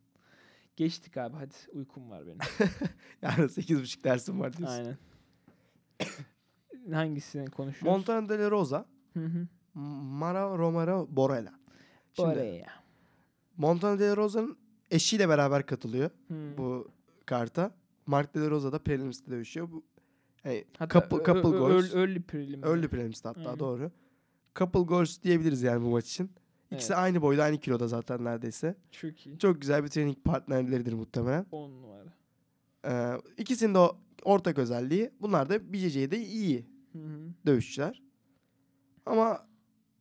Geçtik 0.77 1.17
abi 1.17 1.35
hadi 1.38 1.53
uykum 1.73 2.09
var 2.09 2.23
benim. 2.27 2.38
Yani 3.21 3.35
8.30 3.35 4.03
dersim 4.03 4.39
var 4.39 4.57
diyorsun. 4.57 4.77
Aynen. 4.77 4.97
Hangisini 6.93 7.49
konuşuyoruz? 7.49 7.97
Montana 7.97 8.29
De 8.29 8.38
La 8.39 8.51
Rosa, 8.51 8.85
Hı 9.13 9.25
hı. 9.25 9.47
Mara 9.79 10.57
Romero 10.57 11.07
Borella. 11.09 11.53
Oraya. 12.17 12.67
Montana 13.57 13.99
De 13.99 14.07
La 14.09 14.17
Rosa'nın 14.17 14.57
eşiyle 14.91 15.29
beraber 15.29 15.65
katılıyor 15.65 16.09
bu 16.57 16.88
karta. 17.25 17.71
Mark 18.05 18.35
De 18.35 18.39
La 18.39 18.49
Rosa 18.49 18.71
da 18.71 18.79
prelimis'te 18.79 19.31
dövüşüyor. 19.31 19.71
Bu 19.71 19.83
hani 20.43 20.65
Hatta 20.80 20.99
couple, 20.99 21.18
ö- 21.18 21.23
couple 21.23 21.57
ö- 21.57 21.59
goals. 21.59 21.93
early- 21.93 22.22
prelim. 22.22 22.63
Early 22.63 22.88
prelimis'te 22.88 23.27
hatta 23.30 23.39
Aynen. 23.41 23.59
doğru. 23.59 23.91
Couple 24.55 24.80
goals 24.80 25.22
diyebiliriz 25.23 25.61
yani 25.61 25.85
bu 25.85 25.89
maç 25.89 26.07
için. 26.07 26.31
İkisi 26.72 26.93
Evet. 26.93 27.03
aynı 27.03 27.22
boyda 27.22 27.43
aynı 27.43 27.57
kiloda 27.57 27.88
zaten 27.88 28.23
neredeyse. 28.23 28.76
Çok 28.91 29.26
iyi. 29.27 29.39
Çok 29.39 29.61
güzel 29.61 29.84
bir 29.84 29.88
training 29.89 30.18
partnerleridir 30.26 30.93
muhtemelen. 30.93 31.45
10 31.51 31.69
numara. 31.72 32.13
Ee, 32.85 33.22
ikisinin 33.38 33.73
de 33.76 33.80
ortak 34.23 34.57
özelliği. 34.57 35.11
Bunlar 35.22 35.49
da 35.49 35.73
BJJ'de 35.73 36.18
iyi 36.26 36.65
Hı 36.93 36.99
hı. 36.99 37.34
dövüşçüler. 37.45 38.01
Ama 39.05 39.47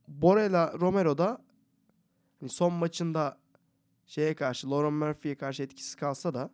Borella 0.07 0.73
Romero 0.79 1.17
da 1.17 1.41
hani 2.39 2.49
son 2.49 2.73
maçında 2.73 3.37
şeye 4.05 4.35
karşı 4.35 4.71
Lauren 4.71 4.93
Murphy'ye 4.93 5.35
karşı 5.35 5.63
etkisiz 5.63 5.95
kalsa 5.95 6.33
da 6.33 6.49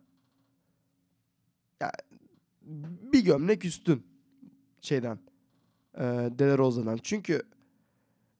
ya 1.80 1.92
bir 3.12 3.24
gömlek 3.24 3.64
üstün 3.64 4.06
şeyden 4.80 5.18
e, 5.94 6.02
De 6.38 6.46
La 6.46 6.58
Rosa'dan. 6.58 6.98
Çünkü 7.02 7.42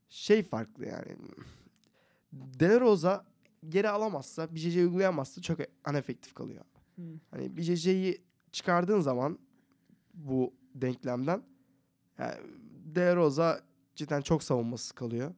şey 0.08 0.42
farklı 0.42 0.86
yani. 0.86 1.16
De 2.32 2.68
La 2.68 2.80
Rosa 2.80 3.24
geri 3.68 3.88
alamazsa, 3.88 4.54
BJJ 4.54 4.76
uygulayamazsa 4.76 5.42
çok 5.42 5.58
inefektif 5.90 6.34
kalıyor. 6.34 6.64
Hı. 6.96 7.02
Hani 7.30 7.56
BJJ'yi 7.56 8.22
çıkardığın 8.52 9.00
zaman 9.00 9.38
bu 10.14 10.54
denklemden 10.74 11.42
yani 12.18 12.34
De 12.84 13.16
Rosa 13.16 13.60
cidden 13.96 14.20
çok 14.20 14.42
savunmasız 14.42 14.92
kalıyor. 14.92 15.34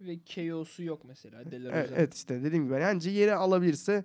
Ve 0.00 0.18
KO'su 0.18 0.82
yok 0.82 1.04
mesela. 1.04 1.50
Delar 1.50 1.72
Evet, 1.72 1.90
evet 1.94 2.14
işte 2.14 2.44
dediğim 2.44 2.64
gibi 2.64 2.74
yani 2.74 3.08
yeri 3.08 3.34
alabilirse 3.34 4.04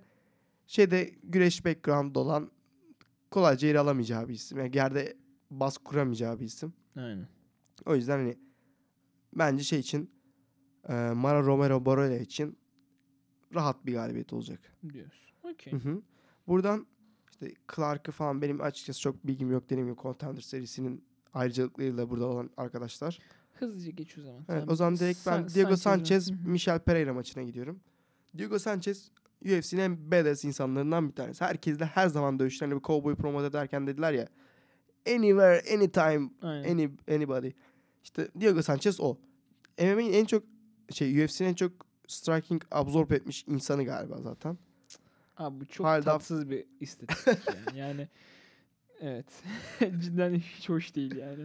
şeyde 0.66 1.14
güreş 1.22 1.64
background 1.64 2.16
olan 2.16 2.50
kolayca 3.30 3.68
yeri 3.68 3.78
alamayacağı 3.80 4.28
bir 4.28 4.34
isim. 4.34 4.58
Yani 4.58 4.76
yerde 4.76 5.16
baskı 5.50 5.84
kuramayacağı 5.84 6.40
bir 6.40 6.44
isim. 6.44 6.72
Aynen. 6.96 7.28
O 7.86 7.94
yüzden 7.94 8.18
hani 8.18 8.36
bence 9.34 9.64
şey 9.64 9.78
için 9.78 10.10
e, 10.88 10.92
Mara 10.94 11.42
Romero 11.42 11.84
Borella 11.84 12.18
için 12.18 12.58
rahat 13.54 13.86
bir 13.86 13.92
galibiyet 13.92 14.32
olacak. 14.32 14.60
Diyorsun. 14.92 15.20
Okey. 15.42 15.72
Buradan 16.46 16.86
işte 17.30 17.54
Clark'ı 17.76 18.12
falan 18.12 18.42
benim 18.42 18.60
açıkçası 18.60 19.00
çok 19.00 19.26
bilgim 19.26 19.50
yok 19.50 19.64
dediğim 19.70 19.88
gibi 19.88 20.00
Contender 20.02 20.40
serisinin 20.40 21.04
ayrıcalıklarıyla 21.34 22.10
burada 22.10 22.26
olan 22.26 22.50
arkadaşlar. 22.56 23.18
Hızlıca 23.54 23.90
geç 23.90 24.18
o 24.18 24.22
zaman. 24.22 24.36
Evet, 24.38 24.46
Tamam. 24.46 24.68
o 24.68 24.74
zaman 24.74 24.96
direkt 24.96 25.26
ben 25.26 25.40
Sa- 25.42 25.54
Diego. 25.54 25.76
Sanchez, 25.76 26.30
hı. 26.30 26.34
Michel 26.44 26.78
Pereira 26.78 27.14
maçına 27.14 27.42
gidiyorum. 27.42 27.80
Diego 28.38 28.58
Sanchez 28.58 29.10
UFC'nin 29.46 29.80
en 29.80 30.10
badass 30.10 30.44
insanlarından 30.44 31.08
bir 31.08 31.14
tanesi. 31.14 31.44
Herkesle 31.44 31.84
her 31.84 32.08
zaman 32.08 32.38
dövüşlerini 32.38 32.74
bir 32.76 32.82
cowboy 32.82 33.14
promote 33.14 33.46
ederken 33.46 33.86
dediler 33.86 34.12
ya 34.12 34.28
anywhere, 35.08 35.62
anytime, 35.74 36.30
Aynen. 36.42 36.70
any, 36.72 36.88
anybody. 37.16 37.50
İşte 38.04 38.28
Diego 38.40 38.62
Sanchez 38.62 39.00
o. 39.00 39.16
MMA'nin 39.80 40.12
en 40.12 40.24
çok 40.24 40.42
şey 40.90 41.24
UFC'nin 41.24 41.48
en 41.48 41.54
çok 41.54 41.72
striking 42.08 42.62
absorb 42.70 43.10
etmiş 43.10 43.44
insanı 43.46 43.84
galiba 43.84 44.16
zaten. 44.22 44.58
Abi 45.36 45.60
bu 45.60 45.66
çok 45.66 45.86
Hala- 45.86 46.02
tatsız 46.04 46.50
bir 46.50 46.64
istatistik 46.80 47.36
yani. 47.46 47.58
Yani 47.78 48.08
evet. 49.00 49.26
Cidden 50.00 50.34
hiç 50.34 50.68
hoş 50.68 50.94
değil 50.94 51.16
yani. 51.16 51.44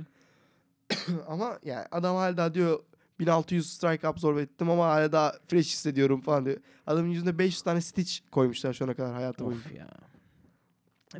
ama 1.27 1.59
yani 1.63 1.85
adam 1.91 2.15
hala 2.15 2.53
diyor 2.53 2.79
1600 3.25 3.69
strike 3.73 4.07
absorb 4.07 4.37
ettim 4.37 4.69
ama 4.69 4.85
hala 4.87 5.11
daha 5.11 5.33
fresh 5.47 5.65
hissediyorum 5.67 6.21
falan 6.21 6.45
diyor. 6.45 6.57
Adamın 6.87 7.09
yüzünde 7.09 7.37
500 7.37 7.61
tane 7.61 7.81
stitch 7.81 8.19
koymuşlar 8.31 8.73
şu 8.73 8.85
ana 8.85 8.93
kadar 8.93 9.13
hayatı 9.13 9.45
boyunca. 9.45 9.69
Of 9.69 9.75
ya. 9.75 9.89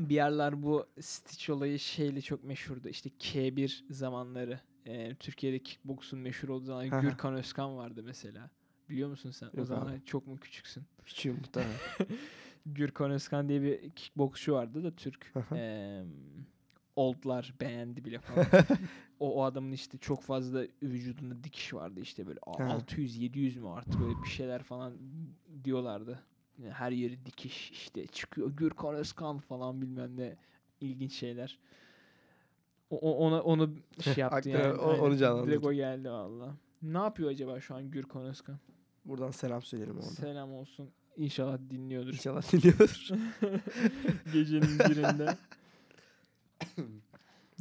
Bir 0.10 0.16
yerler 0.16 0.64
bu 0.64 0.86
Stitch 1.02 1.50
olayı 1.50 1.80
şeyle 1.80 2.22
çok 2.22 2.44
meşhurdu. 2.44 2.90
İşte 2.90 3.10
K1 3.10 3.84
zamanları. 3.90 4.60
e, 4.86 5.16
Türkiye'de 5.16 5.60
kickboksun 5.60 6.20
meşhur 6.20 6.50
olduğu 6.50 6.66
zaman. 6.66 7.02
Gürkan 7.02 7.34
Özkan 7.34 7.78
vardı 7.78 8.04
mesela. 8.06 8.50
Biliyor 8.90 9.10
musun 9.10 9.32
sen? 9.32 9.48
o 9.48 9.58
Yok 9.58 9.68
zaman 9.68 9.88
abi. 9.88 10.02
çok 10.06 10.28
mu 10.28 10.38
küçüksün? 10.40 10.84
Küçüğüm 11.06 11.36
muhtemelen. 11.36 11.76
Gürkan 12.66 13.12
Özkan 13.12 13.50
diye 13.50 13.62
bir 13.62 13.90
kickboksçu 13.90 14.54
vardı 14.54 14.84
da 14.84 14.96
Türk. 14.96 15.34
Eee, 15.52 16.04
oldlar 16.96 17.54
beğendi 17.62 18.06
bile 18.06 18.20
falan. 18.20 18.46
o, 19.20 19.34
o 19.36 19.44
adamın 19.44 19.72
işte 19.72 19.98
çok 19.98 20.22
fazla 20.22 20.64
vücudunda 20.84 21.44
dikiş 21.44 21.74
vardı 21.74 22.00
işte 22.02 22.28
böyle 22.28 22.40
a- 22.48 22.60
Hı. 22.60 22.64
600-700 22.64 23.60
mü 23.60 23.68
artık 23.70 24.00
böyle 24.02 24.24
bir 24.24 24.30
şeyler 24.30 24.64
falan 24.64 24.94
diyorlardı. 25.64 26.20
Yani 26.58 26.72
her 26.74 26.92
yeri 26.92 27.26
dikiş 27.26 27.72
işte 27.72 28.08
çıkıyor 28.08 28.52
Gürkan 28.52 28.96
Özkan 28.96 29.40
falan 29.40 29.82
bilmem 29.82 30.18
ne 30.18 30.36
ilginç 30.82 31.14
şeyler. 31.14 31.60
O, 32.90 32.98
ona 33.28 33.42
onu 33.42 33.76
şey 34.02 34.14
yaptı 34.18 34.50
yani. 34.50 34.74
o- 34.74 34.98
onu 34.98 35.18
canlandırdı. 35.18 35.52
Direkt 35.52 35.66
o 35.66 35.74
geldi 35.74 36.10
valla. 36.12 36.56
Ne 36.82 36.98
yapıyor 36.98 37.30
acaba 37.30 37.60
şu 37.60 37.76
an 37.76 37.92
Gürkan 37.92 38.22
Özkan? 38.26 38.60
Buradan 39.06 39.32
selam 39.32 39.62
söyleyelim 39.62 39.96
orada. 39.98 40.10
Selam 40.10 40.54
olsun. 40.54 40.90
İnşallah 41.18 41.58
dinliyordur. 41.70 42.14
İnşallah 42.14 42.52
dinliyordur. 42.54 43.08
Gecenin 44.34 44.80
birinde. 44.80 45.38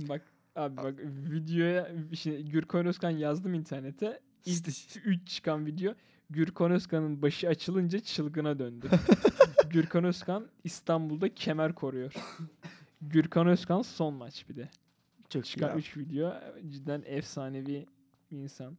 Bak 0.08 0.22
abi 0.56 0.76
bak 0.76 0.94
videoya 1.30 1.88
işte 2.12 2.40
Gürkan 2.42 2.86
Özkan 2.86 3.10
yazdım 3.10 3.54
internete. 3.54 4.20
İlk 4.46 4.68
İşte 4.68 5.00
3 5.00 5.28
çıkan 5.28 5.66
video 5.66 5.94
Gürkan 6.30 6.70
Özkan'ın 6.70 7.22
başı 7.22 7.48
açılınca 7.48 8.00
çılgına 8.00 8.58
döndü. 8.58 8.88
Gürkan 9.70 10.04
Özkan 10.04 10.46
İstanbul'da 10.64 11.34
kemer 11.34 11.74
koruyor. 11.74 12.14
Gürkan 13.02 13.46
Özkan 13.46 13.82
son 13.82 14.14
maç 14.14 14.44
bir 14.48 14.56
de. 14.56 14.68
çok 15.28 15.46
iyi 15.46 15.50
Çıkan 15.50 15.68
abi. 15.70 15.78
3 15.78 15.96
video 15.96 16.34
cidden 16.70 17.02
efsanevi 17.06 17.86
bir 18.30 18.36
insan. 18.36 18.78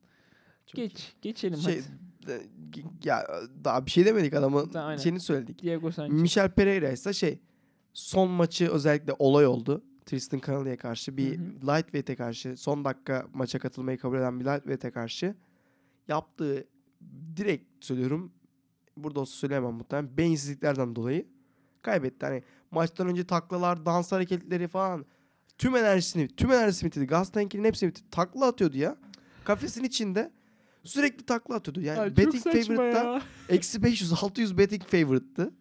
Çok 0.66 0.78
iyi. 0.78 0.90
Geç, 0.90 1.14
geçelim 1.22 1.58
Şey, 1.58 1.82
hadi. 2.26 2.84
ya 3.04 3.28
daha 3.64 3.86
bir 3.86 3.92
şey 3.92 4.06
demedik 4.06 4.34
adamın 4.34 4.74
Da- 4.74 4.98
şeyini 4.98 5.20
söyledik. 5.20 5.62
Diego 5.64 5.92
Sanchez. 5.92 6.22
Michel 6.22 6.50
Pereira 6.52 6.90
ise 6.92 7.14
şey 7.14 7.40
son 7.94 8.30
maçı 8.30 8.72
özellikle 8.72 9.14
olay 9.20 9.48
oldu. 9.48 9.84
Tristan 10.12 10.42
Canalya'ya 10.48 10.78
karşı 10.78 11.18
bir 11.18 11.40
lightweight'e 11.40 12.16
karşı 12.16 12.58
son 12.58 12.86
dakika 12.86 13.28
maça 13.34 13.60
katılmayı 13.60 13.98
kabul 13.98 14.18
eden 14.18 14.40
bir 14.40 14.46
lightweight'e 14.46 14.92
karşı 14.92 15.36
yaptığı 16.08 16.68
direkt 17.36 17.86
söylüyorum 17.86 18.32
burada 18.98 19.20
olsa 19.20 19.36
söyleyemem 19.36 19.74
muhtemelen 19.74 20.18
beyinsizliklerden 20.18 20.96
dolayı 20.96 21.26
kaybetti. 21.82 22.26
Hani 22.26 22.44
maçtan 22.72 23.08
önce 23.08 23.24
taklalar, 23.24 23.86
dans 23.86 24.12
hareketleri 24.12 24.68
falan 24.68 25.06
tüm 25.58 25.76
enerjisini, 25.76 26.28
tüm 26.28 26.52
enerjisini 26.52 26.88
bitirdi. 26.88 27.08
Gaz 27.08 27.32
tankinin 27.32 27.64
hepsini 27.64 27.90
bitirdi. 27.90 28.10
Takla 28.12 28.46
atıyordu 28.46 28.78
ya. 28.78 28.96
Kafesin 29.44 29.84
içinde 29.84 30.32
sürekli 30.84 31.26
takla 31.26 31.56
atıyordu. 31.56 31.82
Yani 31.82 32.00
Ay, 32.00 32.18
betting 32.18 32.44
favorite'da. 32.44 33.22
Eksi 33.50 33.84
500 33.84 34.14
600 34.14 34.58
betting 34.58 34.84
favorite'tı. 34.84 35.52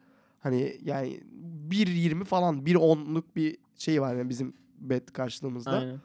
Hani 0.40 0.76
yani 0.84 1.20
1.20 1.68 2.24
falan 2.24 2.56
1.10'luk 2.56 3.24
bir 3.36 3.58
şey 3.80 4.02
var 4.02 4.14
yani 4.14 4.28
bizim 4.28 4.54
bet 4.78 5.12
karşılığımızda. 5.12 5.70
Aynen. 5.70 6.00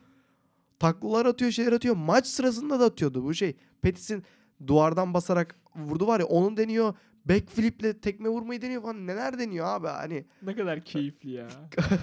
Taklalar 0.79 1.25
atıyor 1.25 1.51
şeyler 1.51 1.71
atıyor. 1.71 1.95
Maç 1.95 2.27
sırasında 2.27 2.79
da 2.79 2.85
atıyordu 2.85 3.23
bu 3.23 3.33
şey. 3.33 3.55
Petis'in 3.81 4.23
duvardan 4.67 5.13
basarak 5.13 5.55
vurdu 5.75 6.07
var 6.07 6.19
ya 6.19 6.25
onun 6.25 6.57
deniyor. 6.57 6.93
Backflip'le 7.25 8.01
tekme 8.01 8.29
vurmayı 8.29 8.61
deniyor 8.61 8.81
falan. 8.81 9.07
Neler 9.07 9.39
deniyor 9.39 9.65
abi 9.65 9.87
hani. 9.87 10.25
Ne 10.41 10.55
kadar 10.55 10.81
keyifli 10.81 11.31
ya. 11.31 11.47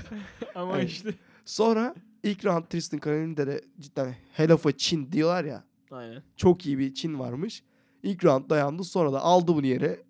Ama 0.55 0.73
Hani- 0.73 0.85
işte. 0.85 1.15
Sonra 1.45 1.95
ilk 2.23 2.45
round 2.45 2.65
Tristan 2.65 3.01
de 3.37 3.61
cidden 3.81 4.15
hell 4.33 4.51
of 4.51 4.67
a 4.67 4.73
chin 4.77 5.13
diyorlar 5.13 5.45
ya. 5.45 5.65
Aynen. 5.91 6.23
Çok 6.37 6.67
iyi 6.67 6.79
bir 6.79 6.95
chin 6.95 7.19
varmış. 7.19 7.63
İlk 8.03 8.25
round 8.25 8.51
dayandı 8.51 8.85
sonra 8.85 9.13
da 9.13 9.21
aldı 9.21 9.55
bunu 9.55 9.67
yere. 9.67 10.03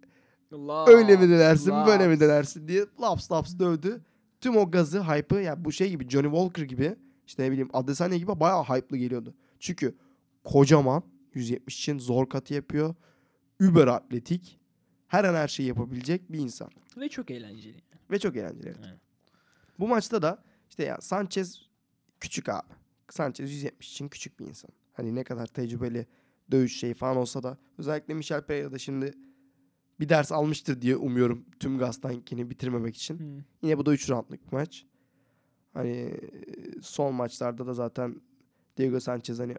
Laps, 0.53 0.91
öyle 0.91 1.17
mi 1.17 1.31
denersin 1.31 1.73
böyle 1.87 2.07
mi 2.07 2.13
laps. 2.13 2.21
denersin 2.21 2.69
diye 2.69 2.85
laps 3.01 3.33
laps 3.33 3.59
dövdü. 3.59 4.01
Tüm 4.43 4.57
o 4.57 4.71
gazı 4.71 5.03
hype'ı 5.03 5.43
ya 5.43 5.65
bu 5.65 5.73
şey 5.73 5.91
gibi 5.91 6.09
Johnny 6.09 6.27
Walker 6.27 6.63
gibi 6.63 6.97
işte 7.27 7.43
ne 7.43 7.51
bileyim 7.51 7.71
Adesanya 7.73 8.17
gibi 8.17 8.41
bayağı 8.41 8.65
hype'lı 8.65 8.97
geliyordu. 8.97 9.35
Çünkü 9.61 9.95
kocaman 10.45 11.03
170 11.35 11.79
için 11.79 11.99
zor 11.99 12.29
katı 12.29 12.55
yapıyor. 12.55 12.95
Über 13.61 13.87
atletik. 13.87 14.59
Her 15.09 15.25
an 15.25 15.35
her 15.35 15.49
şeyi 15.49 15.69
yapabilecek 15.69 16.33
bir 16.33 16.39
insan. 16.39 16.71
Ve 16.97 17.09
çok 17.09 17.31
eğlenceli. 17.31 17.77
Ve 18.11 18.19
çok 18.19 18.37
eğlenceli. 18.37 18.69
evet. 18.69 18.77
Evet. 18.87 18.99
Bu 19.79 19.89
maçta 19.89 20.23
da 20.23 20.43
işte 20.71 20.85
ya 20.85 21.01
Sanchez 21.01 21.61
küçük 22.21 22.49
abi. 22.49 22.73
Sanchez 23.11 23.53
170 23.53 23.91
için 23.91 24.09
küçük 24.09 24.41
bir 24.41 24.47
insan. 24.47 24.71
Hani 24.93 25.15
ne 25.15 25.25
kadar 25.25 25.47
tecrübeli 25.47 26.07
dövüş 26.51 26.79
şeyi 26.79 26.95
falan 26.95 27.17
olsa 27.17 27.43
da 27.43 27.59
özellikle 27.79 28.15
Michel 28.15 28.43
Pereira 28.43 28.73
da 28.73 28.79
şimdi 28.79 29.15
bir 30.03 30.09
ders 30.09 30.33
almıştır 30.33 30.83
diye 30.83 30.97
umuyorum 30.97 31.45
tüm 31.61 31.79
Gastankini 31.79 32.51
bitirmemek 32.51 32.97
için. 32.97 33.19
Hı. 33.19 33.45
Yine 33.63 33.79
bu 33.79 33.87
da 33.87 33.93
3 33.93 34.11
roundlık 34.11 34.47
bir 34.47 34.53
maç. 34.53 34.87
Hani 35.75 36.15
son 36.83 37.15
maçlarda 37.15 37.67
da 37.67 37.75
zaten 37.75 38.21
Diego 38.77 39.01
Sanchez 39.01 39.39
hani 39.39 39.57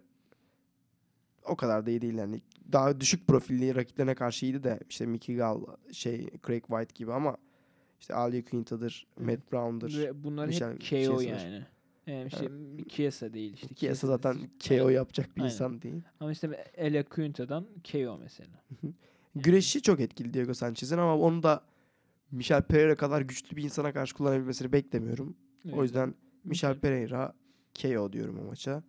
o 1.46 1.56
kadar 1.56 1.86
da 1.86 1.90
iyi 1.90 2.02
değil 2.02 2.14
yani. 2.14 2.42
Daha 2.72 3.00
düşük 3.00 3.28
profilli 3.28 3.76
rakiplerine 3.76 4.16
karşı 4.16 4.46
iyiydi 4.46 4.64
de 4.64 4.80
işte 4.90 5.06
Mickey 5.06 5.36
Gall, 5.36 5.62
şey 5.92 6.30
Craig 6.48 6.64
White 6.68 6.94
gibi 6.96 7.14
ama 7.14 7.38
işte 8.00 8.14
Ali 8.14 8.46
Quinta'dır, 8.46 9.08
Matt 9.20 9.52
Brown'dır. 9.52 9.98
Ve 9.98 10.24
bunlar 10.24 10.48
Michel 10.48 10.72
hep 10.72 10.80
KO 10.80 10.86
Chiesa 10.86 11.16
var. 11.16 11.22
yani. 11.22 11.66
Yani 12.08 12.28
işte 12.28 12.50
Kiesa 12.90 13.34
değil 13.34 13.54
işte. 13.54 13.68
Kiesa 13.76 14.08
zaten 14.08 14.38
KO 14.68 14.90
yapacak 14.90 15.36
bir 15.36 15.42
Aynen. 15.42 15.54
insan 15.54 15.82
değil. 15.82 16.02
Ama 16.20 16.32
işte 16.32 16.66
Ele 16.74 17.04
Quinta'dan 17.04 17.68
KO 17.92 18.18
mesela. 18.18 18.64
Güreşi 19.36 19.82
çok 19.82 20.00
etkili 20.00 20.34
Diego 20.34 20.54
Sanchez'in 20.54 20.98
ama 20.98 21.18
onu 21.18 21.44
da 21.44 21.64
Michel 22.32 22.62
Pereira 22.64 22.96
kadar 22.96 23.22
güçlü 23.22 23.58
bir 23.58 23.64
insana 23.64 23.94
karşı 23.94 24.16
kullanabilmesini 24.16 24.72
beklemiyorum. 24.72 25.38
Evet. 25.66 25.76
O 25.78 25.84
yüzden 25.84 26.16
Michel 26.44 26.80
Pereira 26.80 27.34
KO 27.82 28.14
diyorum 28.14 28.40
o 28.40 28.44
maça. 28.44 28.84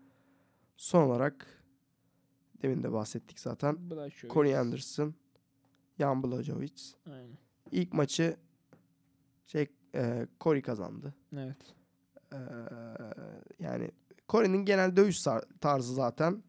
Son 0.77 1.03
olarak 1.03 1.47
demin 2.63 2.83
de 2.83 2.93
bahsettik 2.93 3.41
zaten. 3.41 3.91
Corey 4.29 4.59
Anderson, 4.59 5.15
Jan. 5.99 6.25
Aynen. 7.07 7.39
İlk 7.73 7.93
maçı 7.93 8.37
şey 9.47 9.67
e, 9.95 10.27
Corey 10.41 10.63
kazandı. 10.63 11.15
Evet. 11.37 11.57
Ee, 12.33 12.37
yani 13.61 13.91
Corey'nin 14.29 14.65
genel 14.65 14.97
dövüş 14.97 15.23
tarzı 15.61 15.95
zaten 15.95 16.43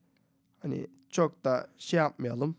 hani 0.60 0.88
çok 1.10 1.46
da 1.46 1.70
şey 1.78 1.98
yapmayalım. 1.98 2.56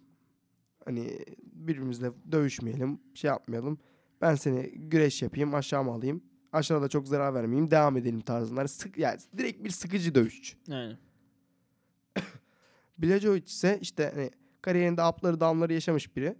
Hani 0.86 1.18
birbirimizle 1.42 2.10
dövüşmeyelim, 2.32 3.00
şey 3.14 3.28
yapmayalım. 3.28 3.78
Ben 4.20 4.34
seni 4.34 4.70
güreş 4.70 5.22
yapayım, 5.22 5.54
aşağıma 5.54 5.92
alayım. 5.94 6.22
Aşağıda 6.52 6.88
çok 6.88 7.08
zarar 7.08 7.34
vermeyeyim, 7.34 7.70
devam 7.70 7.96
edelim 7.96 8.20
tarzında. 8.20 8.60
Hani 8.60 8.68
sık 8.68 8.98
yani 8.98 9.20
direkt 9.38 9.64
bir 9.64 9.70
sıkıcı 9.70 10.14
dövüşçü. 10.14 10.56
Aynen. 10.70 10.98
Blachowicz 12.98 13.50
ise 13.50 13.78
işte 13.82 14.10
hani 14.14 14.30
kariyerinde 14.62 15.04
up'ları 15.04 15.40
down'ları 15.40 15.72
yaşamış 15.72 16.16
biri. 16.16 16.36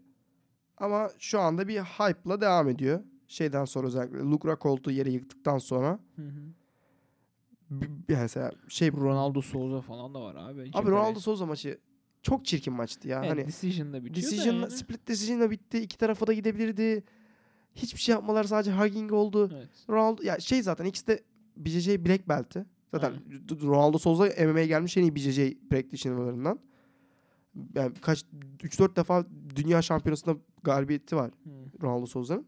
Ama 0.77 1.10
şu 1.18 1.40
anda 1.40 1.68
bir 1.68 1.81
hype'la 1.81 2.40
devam 2.40 2.68
ediyor. 2.68 3.01
Şeyden 3.28 3.64
sonra 3.64 3.86
özellikle 3.86 4.18
Luke 4.18 4.48
Rockhold'u 4.48 4.90
yere 4.90 5.10
yıktıktan 5.10 5.59
sonra 5.59 5.98
Hı 6.16 6.23
hı. 6.23 6.52
bir, 7.70 7.89
bir 8.09 8.16
mesela 8.16 8.52
şey 8.68 8.93
Ronaldo 8.93 9.43
Souza 9.43 9.81
falan 9.81 10.14
da 10.14 10.20
var 10.23 10.35
abi. 10.35 10.70
Abi 10.74 10.90
Ronaldo 10.90 11.20
Souza 11.20 11.47
maçı 11.47 11.78
çok 12.27 12.44
çirkin 12.44 12.73
maçtı 12.73 13.09
ya. 13.09 13.20
Evet, 13.24 13.31
hani 13.31 13.47
decision'da 13.47 14.05
bitiyor 14.05 14.31
decision, 14.31 14.55
yani. 14.55 14.70
split 14.70 15.09
decision'la 15.09 15.51
bitti. 15.51 15.78
İki 15.78 15.98
tarafa 15.98 16.27
da 16.27 16.32
gidebilirdi. 16.32 17.05
Hiçbir 17.74 18.01
şey 18.01 18.12
yapmalar 18.12 18.44
sadece 18.44 18.73
hugging 18.73 19.12
oldu. 19.12 19.51
Evet. 19.55 19.69
Ronaldo 19.90 20.23
ya 20.23 20.40
şey 20.40 20.62
zaten 20.62 20.85
ikisi 20.85 21.07
de 21.07 21.23
BJJ 21.57 21.89
Black 21.89 22.28
Belt'i. 22.28 22.65
Zaten 22.90 23.12
Ronaldo 23.62 23.98
Souza 23.98 24.47
MMA'ye 24.47 24.66
gelmiş 24.66 24.97
en 24.97 25.03
iyi 25.03 25.16
BJJ 25.16 25.39
practitioner'larından. 25.70 26.59
Yani 27.74 27.94
kaç 27.94 28.24
3-4 28.59 28.97
defa 28.97 29.27
dünya 29.57 29.82
şampiyonasında 29.82 30.36
galibiyeti 30.62 31.16
var 31.16 31.31
Hı. 31.44 31.82
Ronaldo 31.82 32.07
Souza'nın. 32.07 32.47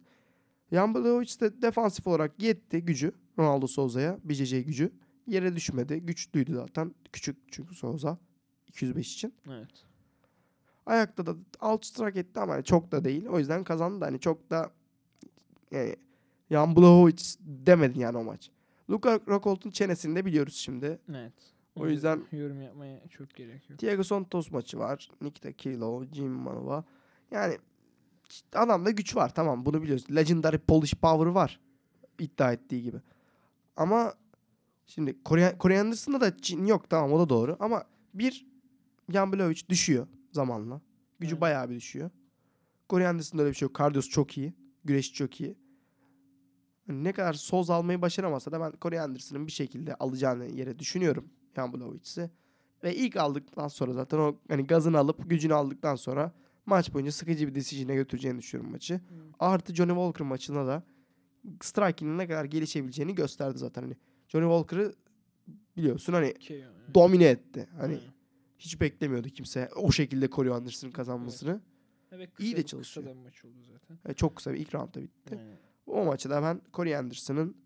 Jan 0.73 0.95
Blachowicz 0.95 1.41
de 1.41 1.63
defansif 1.63 2.07
olarak 2.07 2.43
yetti 2.43 2.85
gücü 2.85 3.13
Ronaldo 3.39 3.67
Souza'ya. 3.67 4.19
BJJ 4.25 4.51
gücü. 4.51 4.93
Yere 5.27 5.57
düşmedi. 5.57 6.01
Güçlüydü 6.01 6.55
zaten. 6.55 6.95
Küçük 7.13 7.37
çünkü 7.51 7.75
Souza. 7.75 8.19
205 8.69 9.15
için. 9.15 9.35
Evet. 9.49 9.69
Ayakta 10.87 11.27
da 11.27 11.35
outstrike 11.61 12.21
etti 12.21 12.41
ama 12.41 12.63
çok 12.63 12.93
da 12.93 13.05
değil. 13.05 13.27
O 13.27 13.39
yüzden 13.39 13.65
kazandı. 13.65 14.05
Hani 14.05 14.21
çok 14.21 14.51
da 14.51 14.71
yani 15.71 15.97
Jan 16.51 16.77
Blachowicz 16.77 17.39
demedin 17.41 18.01
yani 18.01 18.17
o 18.19 18.25
maç. 18.25 18.51
Luka 18.91 19.21
Rockhold'un 19.29 19.71
çenesini 19.71 20.17
de 20.17 20.25
biliyoruz 20.25 20.55
şimdi. 20.55 20.99
Evet. 21.11 21.33
O 21.77 21.87
yüzden- 21.89 22.25
yorum 22.33 22.63
yapmaya 22.63 23.09
çok 23.09 23.35
gerek 23.35 23.71
yok. 23.71 23.79
Thiago 23.79 24.05
Santos 24.05 24.51
maçı 24.51 24.79
var. 24.79 25.11
Nikita 25.23 25.53
Kilo, 25.53 26.05
Jim 26.05 26.31
Manova. 26.31 26.85
Yani 27.31 27.59
adamda 28.55 28.91
güç 28.91 29.17
var 29.17 29.35
tamam 29.35 29.67
bunu 29.67 29.83
biliyoruz. 29.83 30.05
Legendary 30.17 30.59
Polish 30.59 30.95
Power 30.95 31.27
var. 31.27 31.61
iddia 32.19 32.53
ettiği 32.53 32.83
gibi. 32.83 32.97
Ama 33.77 34.15
şimdi 34.87 35.17
Corey 35.61 35.81
Anderson'da 35.81 36.21
da 36.21 36.37
Çin 36.37 36.67
yok 36.67 36.91
tamam 36.91 37.13
o 37.13 37.19
da 37.21 37.29
doğru. 37.29 37.57
Ama 37.61 37.85
Bir, 38.15 38.47
Jan 39.09 39.33
düşüyor 39.69 40.07
zamanla. 40.33 40.81
Gücü 41.19 41.33
Evet. 41.35 41.41
bayağı 41.41 41.71
bir 41.71 41.75
düşüyor. 41.77 42.11
Corey 42.91 43.07
Anderson'da 43.07 43.43
öyle 43.43 43.51
bir 43.53 43.57
şey 43.57 43.67
yok. 43.67 43.75
Kardiyosu 43.75 44.11
çok 44.11 44.39
iyi. 44.39 44.55
Güreşi 44.85 45.13
çok 45.13 45.41
iyi. 45.41 45.57
Hani 46.87 47.05
ne 47.05 47.13
kadar 47.13 47.33
soz 47.33 47.71
almayı 47.71 48.03
başaramasa 48.03 48.53
da 48.53 48.61
ben 48.61 48.73
Corey 48.83 49.01
Anderson'ın 49.01 49.47
bir 49.47 49.53
şekilde 49.53 49.95
alacağını 49.95 50.47
yere 50.47 50.79
düşünüyorum 50.79 51.31
Jan. 51.55 52.31
Ve 52.85 52.97
ilk 52.97 53.17
aldıktan 53.17 53.69
sonra 53.69 53.93
zaten 53.93 54.19
o 54.19 54.37
hani 54.49 54.67
gazını 54.67 54.99
alıp 54.99 55.31
gücünü 55.31 55.55
aldıktan 55.55 55.95
sonra 55.95 56.33
maç 56.67 56.95
boyunca 56.95 57.13
sıkıcı 57.13 57.49
bir 57.49 57.55
decision'e 57.55 57.95
götüreceğini 57.95 58.39
düşünüyorum 58.39 58.73
maçı. 58.73 59.01
Artı 59.39 59.75
Johnny 59.75 59.91
Walker 59.91 60.27
maçında 60.27 60.67
da 60.67 60.83
striking'in 61.61 62.19
ne 62.19 62.27
kadar 62.29 62.45
gelişebileceğini 62.45 63.15
gösterdi 63.15 63.59
zaten. 63.59 63.83
Hani 63.83 63.97
Johnny 64.29 64.45
Walker'ı 64.45 64.95
biliyorsun 65.77 66.13
hani 66.13 66.35
domine 66.95 67.25
etti. 67.25 67.69
Hani 67.79 67.95
Aynen. 67.95 68.18
Hiç 68.59 68.81
beklemiyordu 68.81 69.29
kimse 69.29 69.69
o 69.77 69.93
şekilde 69.93 70.29
Corey 70.29 70.53
Anderson'ın 70.53 70.93
kazanmasını. 70.93 71.61
Evet, 72.13 72.31
iyi 72.39 72.57
de 72.57 72.63
çalışıyor. 72.63 73.07
Kısa 73.07 73.17
da 73.17 73.21
bir 73.21 73.25
maç 73.25 73.45
oldu 73.45 73.63
zaten. 73.73 74.11
E, 74.11 74.15
çok 74.15 74.37
kısa 74.37 74.53
bir 74.55 74.59
ilk 74.59 74.75
roundda 74.75 75.03
bitti. 75.03 75.39
Aynen. 75.39 75.57
O 75.87 76.05
maçı 76.05 76.31
da 76.31 76.43
ben 76.43 76.61
Corey 76.75 76.97
Anderson'ın 76.97 77.57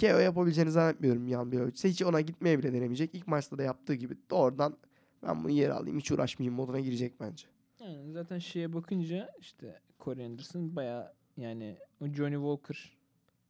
KO 0.00 0.06
yapabileceğini 0.06 0.70
zannetmiyorum 0.70 1.28
Jan 1.28 1.52
Blachowicz. 1.52 1.84
Hiç 1.84 2.02
ona 2.02 2.20
gitmeye 2.20 2.58
bile 2.58 2.72
denemeyecek. 2.72 3.14
İlk 3.14 3.26
maçta 3.26 3.58
da 3.58 3.62
yaptığı 3.62 3.94
gibi 3.94 4.16
doğrudan 4.30 4.76
ben 5.22 5.44
bunu 5.44 5.52
yer 5.52 5.70
alayım 5.70 5.98
hiç 5.98 6.12
uğraşmayayım 6.12 6.54
moduna 6.54 6.80
girecek 6.80 7.20
bence. 7.20 7.46
Yani 7.80 8.12
zaten 8.12 8.38
şeye 8.38 8.72
bakınca 8.72 9.30
işte 9.40 9.80
Corey 10.00 10.26
Anderson 10.26 10.76
baya 10.76 11.14
yani 11.36 11.78
Johnny 12.00 12.34
Walker 12.34 12.98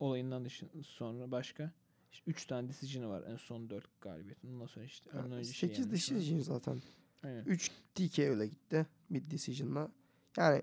olayından 0.01 0.47
sonra 0.83 1.31
başka 1.31 1.73
3 2.27 2.47
tane 2.47 2.69
decision'ı 2.69 3.09
var 3.09 3.23
en 3.29 3.37
son 3.37 3.71
4 3.71 4.01
galibiyet. 4.01 4.45
Ondan 4.45 4.67
sonra 4.67 4.85
işte 4.85 5.11
ondan 5.11 5.33
önce 5.33 5.53
şey 5.53 5.69
8 5.69 5.85
yenmiş 5.87 6.07
falan. 6.09 6.21
decision 6.21 6.41
zaten. 6.41 6.83
Aynen. 7.23 7.45
3 7.45 7.71
TKO 7.95 8.23
ile 8.23 8.47
gitti. 8.47 8.87
Bir 9.11 9.31
decision'la. 9.31 9.89
Yani 10.37 10.63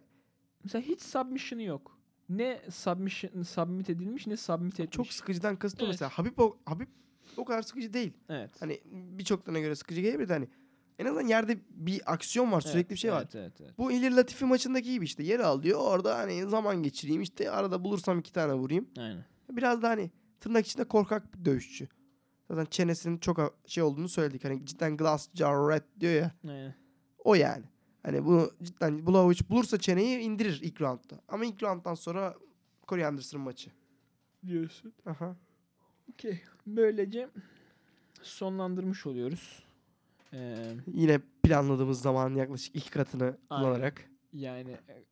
Mesela 0.63 0.81
hiç 0.81 1.01
submission'ı 1.01 1.63
yok. 1.63 1.99
Ne 2.29 2.61
submission 2.71 3.43
submit 3.43 3.89
edilmiş 3.89 4.27
ne 4.27 4.37
submit 4.37 4.79
etmiş. 4.79 4.95
çok 4.95 5.07
sıkıcıdan 5.07 5.55
kasıt 5.55 5.79
Evet. 5.81 5.91
mesela. 5.91 6.09
Habib 6.09 6.37
o, 6.37 6.57
Habib 6.65 6.87
o 7.37 7.45
kadar 7.45 7.61
sıkıcı 7.61 7.93
değil. 7.93 8.13
Evet. 8.29 8.51
Hani 8.59 8.81
birçoklarına 8.91 9.59
göre 9.59 9.75
sıkıcı 9.75 10.01
gelebilir 10.01 10.29
de 10.29 10.33
hani 10.33 10.47
en 10.99 11.05
azından 11.05 11.27
yerde 11.27 11.57
bir 11.69 12.13
aksiyon 12.13 12.51
var. 12.51 12.61
Sürekli 12.61 12.79
Evet, 12.79 12.91
bir 12.91 12.95
şey 12.95 13.11
var. 13.11 13.27
Evet, 13.35 13.61
evet. 13.61 13.77
Bu 13.77 13.91
İlir 13.91 14.11
Latifi 14.11 14.45
maçındaki 14.45 14.93
gibi 14.93 15.05
işte. 15.05 15.23
Yer 15.23 15.39
alıyor. 15.39 15.79
Orada 15.79 16.17
hani 16.17 16.49
zaman 16.49 16.83
geçireyim. 16.83 17.21
işte 17.21 17.51
arada 17.51 17.83
bulursam 17.83 18.19
iki 18.19 18.33
tane 18.33 18.53
vurayım. 18.53 18.89
Aynen. 18.97 19.25
Biraz 19.51 19.81
da 19.81 19.89
hani 19.89 20.11
tırnak 20.45 20.67
içinde 20.67 20.83
korkak 20.83 21.33
bir 21.33 21.45
dövüşçü. 21.45 21.87
Zaten 22.47 22.65
çenesinin 22.65 23.17
çok 23.17 23.59
şey 23.65 23.83
olduğunu 23.83 24.09
söyledik. 24.09 24.43
Hani 24.45 24.65
cidden 24.65 24.97
glass 24.97 25.29
jar 25.33 25.69
red 25.69 25.83
diyor 25.99 26.13
ya. 26.13 26.31
Aynen. 26.47 26.75
O 27.17 27.35
yani. 27.35 27.65
Hani 28.03 28.25
bunu 28.25 28.51
cidden 28.63 29.07
Blahovic 29.07 29.39
bulursa 29.49 29.79
çeneyi 29.79 30.19
indirir 30.19 30.59
ilk 30.63 30.81
roundda. 30.81 31.21
Ama 31.27 31.45
ilk 31.45 31.63
rounddan 31.63 31.93
sonra 31.93 32.35
Corey 32.87 33.05
Anderson 33.05 33.41
maçı. 33.41 33.71
Diyorsun. 34.47 34.93
Aha. 35.05 35.35
Okey. 36.13 36.41
Böylece 36.67 37.29
sonlandırmış 38.21 39.05
oluyoruz. 39.05 39.63
Ee, 40.33 40.73
Yine 40.87 41.19
planladığımız 41.43 42.01
zamanın 42.01 42.35
yaklaşık 42.35 42.75
iki 42.75 42.91
katını 42.91 43.37
Aynen. 43.49 43.63
kullanarak. 43.65 44.09
yani 44.33 44.71
e, 44.71 45.03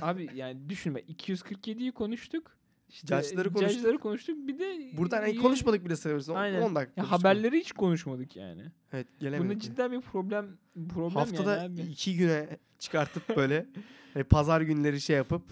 abi 0.00 0.28
yani 0.34 0.68
düşünme 0.68 1.00
247'yi 1.00 1.92
konuştuk. 1.92 2.56
İşte 2.92 3.22
Judge'ları 3.22 3.52
konuştuk. 3.52 3.72
judge'ları 3.72 3.98
konuştuk. 3.98 4.36
Bir 4.48 4.58
de 4.58 4.96
Burada 4.96 5.16
hani 5.16 5.30
y- 5.34 5.36
konuşmadık 5.36 5.84
bile 5.84 6.34
Aynen. 6.34 6.62
10 6.62 6.74
dakika. 6.74 7.00
Ya 7.00 7.10
haberleri 7.10 7.60
hiç 7.60 7.72
konuşmadık 7.72 8.36
yani. 8.36 8.62
Evet 8.92 9.06
Bunda 9.20 9.30
gelemedik. 9.30 9.62
cidden 9.62 9.92
bir 9.92 10.00
problem 10.00 10.58
problem 10.88 11.10
Haftada 11.10 11.56
yani 11.56 11.72
abi. 11.82 11.90
iki 11.90 12.16
güne 12.16 12.58
çıkartıp 12.78 13.36
böyle 13.36 13.66
hani 14.14 14.24
pazar 14.24 14.60
günleri 14.60 15.00
şey 15.00 15.16
yapıp 15.16 15.42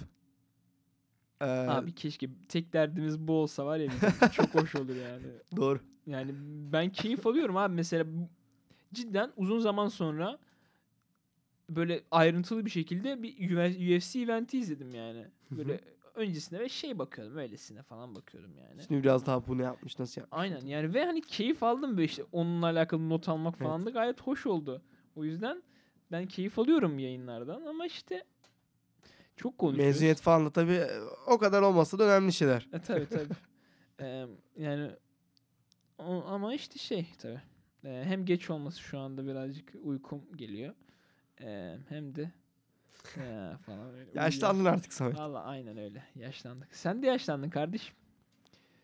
eee, 1.40 1.46
Abi 1.48 1.92
keşke 1.92 2.28
tek 2.48 2.72
derdimiz 2.72 3.18
bu 3.20 3.32
olsa 3.32 3.66
var 3.66 3.78
ya 3.78 3.90
bizim 3.90 4.28
çok 4.32 4.54
hoş 4.54 4.74
olur 4.74 4.96
yani. 4.96 5.26
doğru. 5.56 5.80
Yani 6.06 6.30
ben 6.72 6.90
keyif 6.92 7.26
alıyorum 7.26 7.56
abi 7.56 7.74
mesela 7.74 8.04
cidden 8.92 9.32
uzun 9.36 9.58
zaman 9.60 9.88
sonra 9.88 10.38
böyle 11.70 12.02
ayrıntılı 12.10 12.64
bir 12.66 12.70
şekilde 12.70 13.22
bir 13.22 13.50
UFC 13.96 14.20
eventi 14.20 14.58
izledim 14.58 14.94
yani. 14.94 15.24
Böyle 15.50 15.80
öncesine 16.14 16.60
ve 16.60 16.68
şey 16.68 16.98
bakıyordum 16.98 17.36
öylesine 17.36 17.82
falan 17.82 18.14
bakıyordum 18.14 18.58
yani. 18.58 18.82
Şimdi 18.82 19.02
biraz 19.02 19.26
daha 19.26 19.46
bu 19.46 19.58
ne 19.58 19.62
yapmış 19.62 19.98
nasıl 19.98 20.20
yapmış. 20.20 20.40
Aynen 20.40 20.66
yani 20.66 20.94
ve 20.94 21.04
hani 21.04 21.20
keyif 21.20 21.62
aldım 21.62 21.96
böyle 21.96 22.04
işte 22.04 22.24
onunla 22.32 22.66
alakalı 22.66 23.08
not 23.08 23.28
almak 23.28 23.58
falan 23.58 23.86
da 23.86 23.90
gayet 23.90 24.20
hoş 24.20 24.46
oldu. 24.46 24.82
O 25.16 25.24
yüzden 25.24 25.62
ben 26.12 26.26
keyif 26.26 26.58
alıyorum 26.58 26.98
yayınlardan 26.98 27.62
ama 27.62 27.86
işte 27.86 28.24
çok 29.36 29.58
konuşuyoruz. 29.58 29.94
Mezuniyet 29.94 30.20
falan 30.20 30.46
da 30.46 30.50
tabii 30.50 30.72
e, 30.72 31.00
o 31.26 31.38
kadar 31.38 31.62
olmasa 31.62 31.98
da 31.98 32.04
önemli 32.04 32.32
şeyler. 32.32 32.68
E 32.72 32.80
tabi 32.80 33.06
tabi. 33.08 33.28
Eee, 34.00 34.26
yani 34.56 34.90
o, 35.98 36.24
ama 36.26 36.54
işte 36.54 36.78
şey 36.78 37.06
tabi. 37.18 37.40
hem 37.82 38.24
geç 38.24 38.50
olması 38.50 38.80
şu 38.80 38.98
anda 38.98 39.26
birazcık 39.26 39.72
uykum 39.82 40.36
geliyor. 40.36 40.74
Eee, 41.40 41.78
hem 41.88 42.14
de 42.14 42.30
ya 43.16 43.58
falan 43.66 43.94
öyle. 43.94 44.10
Yaşlandın 44.14 44.64
artık 44.64 44.92
Samet. 44.92 45.18
Valla 45.18 45.44
aynen 45.44 45.76
öyle. 45.76 46.04
Yaşlandık. 46.14 46.68
Sen 46.72 47.02
de 47.02 47.06
yaşlandın 47.06 47.50
kardeşim. 47.50 47.94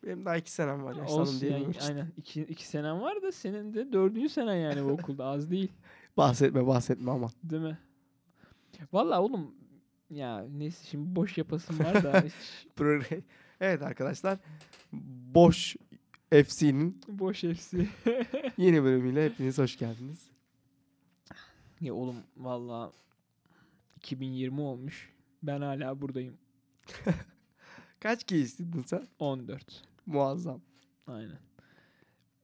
Benim 0.02 0.24
daha 0.24 0.36
iki 0.36 0.52
senem 0.52 0.84
var. 0.84 0.97
Yaşlandım 0.97 1.20
Olsun 1.20 1.47
yani, 1.47 1.74
aynen. 1.88 2.12
İki, 2.16 2.43
iki 2.43 2.66
senen 2.68 3.01
var 3.01 3.22
da 3.22 3.32
senin 3.32 3.74
de 3.74 3.93
dördüncü 3.93 4.28
senen 4.28 4.55
yani 4.55 4.84
bu 4.84 4.88
okulda 4.93 5.24
az 5.24 5.51
değil. 5.51 5.72
Bahsetme 6.16 6.66
bahsetme 6.66 7.10
ama. 7.10 7.28
Değil 7.43 7.62
mi? 7.62 7.78
Valla 8.93 9.22
oğlum 9.22 9.55
ya 10.10 10.47
neyse 10.48 10.86
şimdi 10.90 11.16
boş 11.16 11.38
yapasım 11.38 11.78
var 11.78 12.05
da 12.05 12.20
hiç 12.24 12.66
evet 13.60 13.82
arkadaşlar. 13.82 14.38
Boş 15.34 15.76
FC'nin 16.30 17.01
boş 17.09 17.43
hepsi. 17.43 17.88
yeni 18.56 18.82
bölümüyle 18.82 19.24
hepiniz 19.24 19.59
hoş 19.59 19.78
geldiniz. 19.78 20.30
Ya 21.80 21.94
oğlum 21.94 22.16
valla 22.36 22.93
2020 24.12 24.61
olmuş. 24.61 25.12
Ben 25.43 25.61
hala 25.61 26.01
buradayım. 26.01 26.39
Kaç 28.01 28.33
istedin 28.33 28.83
sen? 28.83 29.07
14. 29.19 29.83
Muazzam. 30.07 30.61
Aynen. 31.07 31.39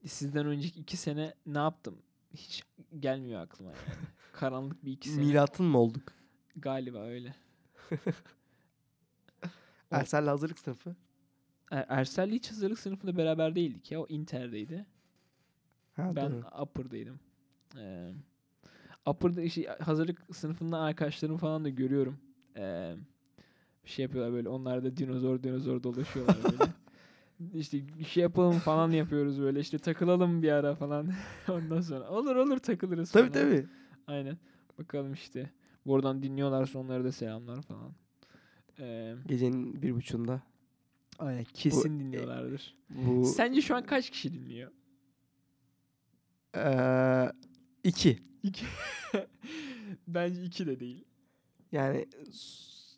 Sizden 0.07 0.47
önceki 0.47 0.81
iki 0.81 0.97
sene 0.97 1.35
ne 1.47 1.59
yaptım? 1.59 1.99
Hiç 2.35 2.63
gelmiyor 3.01 3.41
aklıma 3.41 3.71
yani. 3.71 3.81
Karanlık 4.33 4.85
bir 4.85 4.93
iki 4.93 5.09
sene. 5.09 5.25
Milatın 5.25 5.67
mı 5.67 5.79
olduk? 5.79 6.13
Galiba 6.57 6.99
öyle. 6.99 7.35
Ersel'le 9.91 10.27
hazırlık 10.27 10.59
sınıfı. 10.59 10.97
Er- 11.71 11.87
Ersel'le 11.89 12.33
hiç 12.33 12.51
hazırlık 12.51 12.79
sınıfında 12.79 13.17
beraber 13.17 13.55
değildik 13.55 13.91
ya. 13.93 14.01
O 14.01 14.07
Inter'deydi. 14.09 14.87
Ha, 15.93 16.17
Ben 16.17 16.33
doğru. 16.33 16.63
Upper'daydım. 16.63 17.21
Ee, 17.79 18.13
Upper'da 19.07 19.43
işte 19.43 19.67
hazırlık 19.81 20.23
sınıfından 20.37 20.81
arkadaşlarımı 20.81 21.39
falan 21.39 21.65
da 21.65 21.69
görüyorum. 21.69 22.19
Ee, 22.57 22.95
bir 23.85 23.91
şey 23.91 24.03
yapıyorlar 24.03 24.33
böyle. 24.33 24.49
Onlar 24.49 24.85
da 24.85 24.97
dinozor 24.97 25.43
dinozor 25.43 25.83
dolaşıyorlar 25.83 26.37
böyle. 26.45 26.73
işte 27.61 27.79
bir 27.99 28.05
şey 28.05 28.23
yapalım 28.23 28.59
falan 28.59 28.91
yapıyoruz 28.91 29.41
böyle. 29.41 29.61
İşte 29.61 29.79
takılalım 29.79 30.43
bir 30.43 30.53
ara 30.53 30.75
falan. 30.75 31.13
Ondan 31.49 31.81
sonra 31.81 32.09
olur 32.11 32.37
olur 32.37 32.59
takılırız 32.59 33.13
Tabii 33.13 33.33
falan. 33.33 33.45
tabii. 33.45 33.67
Aynen. 34.07 34.39
Bakalım 34.79 35.13
işte. 35.13 35.51
Buradan 35.87 36.23
dinliyorlarsa 36.23 36.79
onlara 36.79 37.05
da 37.05 37.13
selamlar 37.13 37.63
falan. 37.63 37.93
Ee, 38.79 39.15
Gecenin 39.27 39.83
bir 39.83 39.95
buçuğunda. 39.95 40.43
aynen 41.19 41.45
kesin 41.45 41.97
e, 41.97 42.01
dinliyorlardır. 42.01 42.77
Bu 42.91 43.25
Sence 43.25 43.61
şu 43.61 43.77
an 43.77 43.83
kaç 43.87 44.11
kişi 44.11 44.33
dinliyor? 44.35 44.71
eee, 46.57 47.33
iki. 47.85 48.19
İki. 48.43 48.65
Bence 50.09 50.45
iki 50.45 50.67
de 50.67 50.81
değil. 50.81 51.05
Yani 51.73 52.07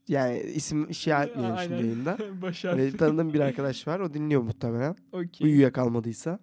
yani 0.09 0.41
isim 0.41 0.91
işaret 0.91 1.31
etmeyelim 1.31 1.59
şimdi 1.59 1.75
yayında. 1.75 2.19
Baş 2.43 2.65
Hani 2.65 2.97
tanıdığım 2.97 3.35
bir 3.35 3.41
arkadaş 3.41 3.87
var. 3.87 4.01
O 4.01 4.15
dinliyor 4.15 4.43
muhtemelen. 4.43 4.97
Okey. 5.13 5.47
Uyuyakalmadıysa. 5.47 6.39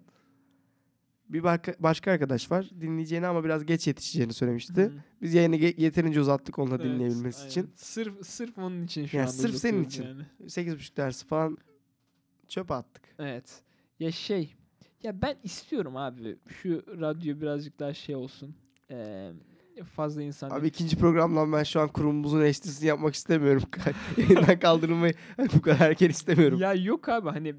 Bir 1.28 1.42
başka, 1.42 1.74
başka 1.78 2.10
arkadaş 2.10 2.50
var. 2.50 2.70
Dinleyeceğini 2.80 3.26
ama 3.26 3.44
biraz 3.44 3.66
geç 3.66 3.86
yetişeceğini 3.86 4.32
söylemişti. 4.32 4.82
Hı. 4.82 4.92
Biz 5.22 5.34
yayını 5.34 5.56
yeterince 5.56 6.20
uzattık 6.20 6.58
onunla 6.58 6.74
Evet, 6.74 6.84
dinleyebilmesi 6.84 7.38
aynen. 7.38 7.50
için. 7.50 7.70
Sırf 7.76 8.26
sırf 8.26 8.58
onun 8.58 8.84
için 8.84 9.06
şu 9.06 9.16
Ya 9.16 9.22
anda 9.22 9.32
sırf 9.32 9.56
senin 9.56 9.84
için. 9.84 10.04
Yani. 10.04 10.22
8.30 10.40 10.96
dersi 10.96 11.26
falan 11.26 11.58
çöpe 12.48 12.74
attık. 12.74 13.02
Evet. 13.18 13.62
Ya 14.00 14.12
şey. 14.12 14.54
Ya 15.02 15.22
ben 15.22 15.36
istiyorum 15.42 15.96
abi. 15.96 16.36
Şu 16.62 16.84
radyo 17.00 17.40
birazcık 17.40 17.78
daha 17.78 17.94
şey 17.94 18.14
olsun. 18.14 18.54
Ee, 18.92 19.32
fazla 19.84 20.22
insan. 20.22 20.50
Abi 20.50 20.66
ikinci 20.66 20.96
programdan 20.96 21.52
ben 21.52 21.62
şu 21.62 21.80
an 21.80 21.88
kurumumuzun 21.88 22.40
eleştirisini 22.40 22.88
yapmak 22.88 23.14
istemiyorum. 23.14 23.62
Yayından 24.16 24.58
kaldırılmayı 24.58 25.14
bu 25.56 25.62
kadar 25.62 25.90
erken 25.90 26.08
istemiyorum. 26.08 26.58
Ya 26.60 26.74
yok 26.74 27.08
abi 27.08 27.28
hani 27.28 27.54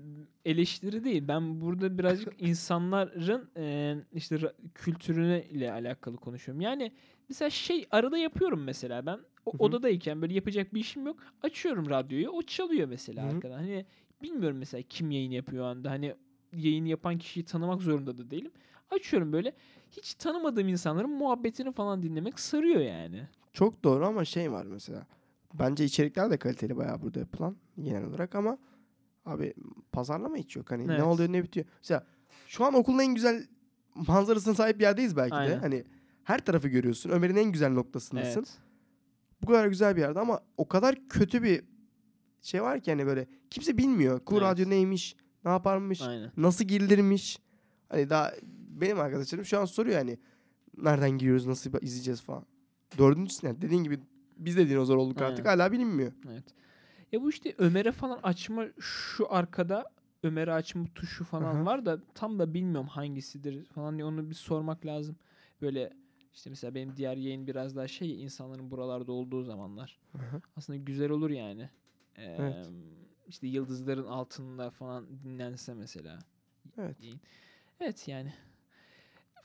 eleştiri 0.45 1.03
değil. 1.03 1.23
Ben 1.27 1.61
burada 1.61 1.97
birazcık 1.97 2.33
insanların 2.41 3.49
e, 3.57 3.95
işte 4.13 4.37
kültürüne 4.75 5.43
ile 5.43 5.71
alakalı 5.71 6.17
konuşuyorum. 6.17 6.61
Yani 6.61 6.91
mesela 7.29 7.49
şey 7.49 7.87
arada 7.91 8.17
yapıyorum 8.17 8.63
mesela 8.63 9.05
ben 9.05 9.19
o, 9.45 9.53
Hı 9.53 9.57
hı. 9.57 9.63
odadayken 9.63 10.21
böyle 10.21 10.33
yapacak 10.33 10.73
bir 10.73 10.79
işim 10.79 11.05
yok. 11.05 11.17
Açıyorum 11.41 11.89
radyoyu 11.89 12.29
o 12.29 12.41
çalıyor 12.41 12.87
mesela 12.87 13.23
Hı 13.23 13.27
hı. 13.27 13.35
arkadan. 13.35 13.57
Hani 13.57 13.85
bilmiyorum 14.21 14.57
mesela 14.57 14.81
kim 14.89 15.11
yayın 15.11 15.31
yapıyor 15.31 15.63
o 15.65 15.67
anda. 15.67 15.91
Hani 15.91 16.15
yayın 16.53 16.85
yapan 16.85 17.17
kişiyi 17.17 17.45
tanımak 17.45 17.81
zorunda 17.81 18.17
da 18.17 18.31
değilim. 18.31 18.51
Açıyorum 18.91 19.33
böyle 19.33 19.53
hiç 19.97 20.13
tanımadığım 20.13 20.67
insanların 20.67 21.09
muhabbetini 21.09 21.71
falan 21.71 22.03
dinlemek 22.03 22.39
sarıyor 22.39 22.81
yani. 22.81 23.27
Çok 23.53 23.83
doğru 23.83 24.05
ama 24.05 24.25
şey 24.25 24.51
var 24.51 24.65
mesela. 24.65 25.07
Bence 25.53 25.85
içerikler 25.85 26.31
de 26.31 26.37
kaliteli 26.37 26.77
bayağı 26.77 27.01
burada 27.01 27.19
yapılan 27.19 27.57
genel 27.81 28.03
olarak 28.05 28.35
ama 28.35 28.57
abi 29.25 29.53
pazarlama 29.91 30.37
hiç 30.37 30.55
yok. 30.55 30.71
Hani 30.71 30.83
Evet. 30.83 30.97
ne 30.97 31.03
oluyor 31.03 31.31
ne 31.31 31.43
bitiyor. 31.43 31.65
Mesela 31.81 32.05
şu 32.47 32.65
an 32.65 32.73
okulun 32.73 32.99
en 32.99 33.15
güzel 33.15 33.47
manzarasına 33.95 34.53
sahip 34.53 34.77
bir 34.79 34.83
yerdeyiz 34.83 35.17
belki 35.17 35.31
de. 35.31 35.35
Aynen. 35.35 35.59
Hani 35.59 35.83
her 36.23 36.45
tarafı 36.45 36.67
görüyorsun. 36.67 37.09
Ömer'in 37.09 37.35
en 37.35 37.51
güzel 37.51 37.71
noktasındasın. 37.71 38.39
Evet. 38.39 38.57
Bu 39.41 39.47
kadar 39.47 39.67
güzel 39.67 39.95
bir 39.95 40.01
yerde 40.01 40.19
ama 40.19 40.39
o 40.57 40.67
kadar 40.67 40.95
kötü 41.09 41.43
bir 41.43 41.63
şey 42.41 42.63
var 42.63 42.79
ki 42.81 42.91
hani 42.91 43.05
böyle 43.05 43.27
kimse 43.49 43.77
bilmiyor. 43.77 44.19
Kur 44.19 44.41
Evet. 44.41 44.51
radyo 44.51 44.69
neymiş, 44.69 45.15
ne 45.45 45.51
yaparmış, 45.51 46.01
Aynen. 46.01 46.31
nasıl 46.37 46.65
girilirmiş. 46.65 47.39
Hani 47.89 48.09
daha 48.09 48.31
benim 48.81 48.99
arkadaşlarım 48.99 49.45
şu 49.45 49.59
an 49.59 49.65
soruyor 49.65 49.97
hani 49.97 50.17
nereden 50.77 51.11
giriyoruz, 51.11 51.47
nasıl 51.47 51.71
izleyeceğiz 51.81 52.21
falan. 52.21 52.45
Dördüncü 52.97 53.33
sene 53.33 53.61
dediğin 53.61 53.83
gibi 53.83 53.99
biz 54.37 54.57
de 54.57 54.69
dinozor 54.69 54.97
olduk 54.97 55.21
artık 55.21 55.45
hala 55.45 55.71
bilinmiyor. 55.71 56.13
Evet. 56.31 56.43
Ya 57.11 57.21
bu 57.21 57.29
işte 57.29 57.55
Ömer'e 57.57 57.91
falan 57.91 58.19
açma 58.23 58.65
şu 58.79 59.33
arkada 59.33 59.91
Ömer'e 60.23 60.53
açma 60.53 60.85
tuşu 60.95 61.23
falan 61.23 61.55
Aha. 61.55 61.65
var 61.65 61.85
da 61.85 62.01
tam 62.15 62.39
da 62.39 62.53
bilmiyorum 62.53 62.87
hangisidir 62.87 63.65
falan 63.65 63.95
diye 63.95 64.05
onu 64.05 64.29
bir 64.29 64.35
sormak 64.35 64.85
lazım. 64.85 65.15
Böyle 65.61 65.93
işte 66.33 66.49
mesela 66.49 66.75
benim 66.75 66.95
diğer 66.97 67.17
yayın 67.17 67.47
biraz 67.47 67.75
daha 67.75 67.87
şey 67.87 68.23
insanların 68.23 68.71
buralarda 68.71 69.11
olduğu 69.11 69.43
zamanlar. 69.43 69.99
Aha. 70.15 70.41
Aslında 70.55 70.79
güzel 70.79 71.09
olur 71.09 71.29
yani. 71.29 71.69
Ee, 72.15 72.23
Evet. 72.23 72.69
işte 73.27 73.47
yıldızların 73.47 74.05
altında 74.05 74.69
falan 74.69 75.05
dinlense 75.23 75.73
mesela. 75.73 76.19
Evet. 76.77 76.99
yayın. 77.01 77.21
Evet 77.79 78.07
yani. 78.07 78.33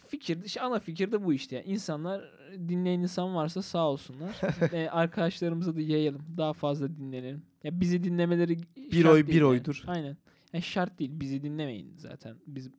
Fikir, 0.08 0.56
ana 0.60 0.78
fikir 0.80 1.12
de 1.12 1.24
bu 1.24 1.32
işte. 1.32 1.56
Yani 1.56 1.66
insanlar 1.66 2.24
dinleyen 2.68 3.00
insan 3.00 3.34
varsa 3.34 3.62
sağ 3.62 3.88
olsunlar. 3.90 4.36
Ee, 4.72 4.88
arkadaşlarımıza 4.92 5.76
da 5.76 5.80
yayalım. 5.80 6.22
Daha 6.36 6.52
fazla 6.52 6.96
dinlenelim. 6.96 7.42
Ya 7.64 7.80
bizi 7.80 8.04
dinlemeleri 8.04 8.58
Bir 8.76 9.04
oy, 9.04 9.26
bir 9.26 9.32
yani. 9.34 9.44
oydur. 9.44 9.82
Aynen. 9.86 10.16
Yani 10.52 10.62
şart 10.62 10.98
değil. 10.98 11.10
Bizi 11.14 11.42
dinlemeyin 11.42 11.94
zaten. 11.96 12.36
Biz 12.46 12.70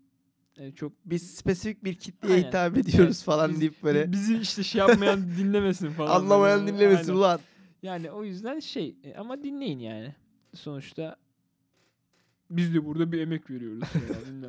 e, 0.57 0.71
çok 0.71 0.91
Biz 1.05 1.35
spesifik 1.35 1.83
bir 1.83 1.93
kitleye 1.95 2.33
Aynen. 2.35 2.47
hitap 2.47 2.77
ediyoruz 2.77 2.99
Evet, 3.17 3.23
falan 3.23 3.51
biz- 3.51 3.59
deyip 3.61 3.83
böyle 3.83 4.11
bizi 4.11 4.37
işte 4.37 4.63
şey 4.63 4.79
yapmayan 4.79 5.21
dinlemesin 5.37 5.89
falan. 5.89 6.15
anlamayan 6.21 6.59
böyle. 6.61 6.73
dinlemesin 6.77 7.03
Aynen. 7.09 7.19
ulan. 7.19 7.39
Yani 7.83 8.11
o 8.11 8.23
yüzden 8.23 8.59
şey 8.59 8.95
e, 9.03 9.15
ama 9.15 9.43
dinleyin 9.43 9.79
yani. 9.79 10.15
Sonuçta 10.55 11.15
biz 12.49 12.73
de 12.73 12.85
burada 12.85 13.11
bir 13.11 13.19
emek 13.21 13.49
veriyoruz. 13.49 13.83
ne. 14.41 14.47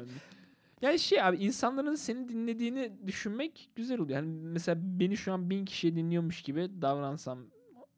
Yani 0.83 0.99
şey 0.99 1.23
abi 1.23 1.37
insanların 1.37 1.95
seni 1.95 2.29
dinlediğini 2.29 2.93
düşünmek 3.07 3.71
güzel 3.75 3.99
oluyor. 4.01 4.19
Yani 4.19 4.29
mesela 4.43 4.81
beni 4.83 5.17
şu 5.17 5.33
an 5.33 5.51
bin 5.51 5.65
kişiye 5.65 5.97
dinliyormuş 5.97 6.43
gibi 6.43 6.71
davransam 6.83 7.39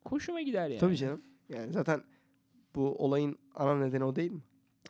hoşuma 0.05 0.41
gider 0.41 0.69
yani. 0.69 0.79
Tabii 0.79 0.97
canım. 0.97 1.23
Yani 1.49 1.73
zaten 1.73 2.03
bu 2.75 2.95
olayın 2.95 3.39
ana 3.55 3.75
nedeni 3.79 4.05
o 4.05 4.17
değil 4.17 4.31
mi? 4.31 4.43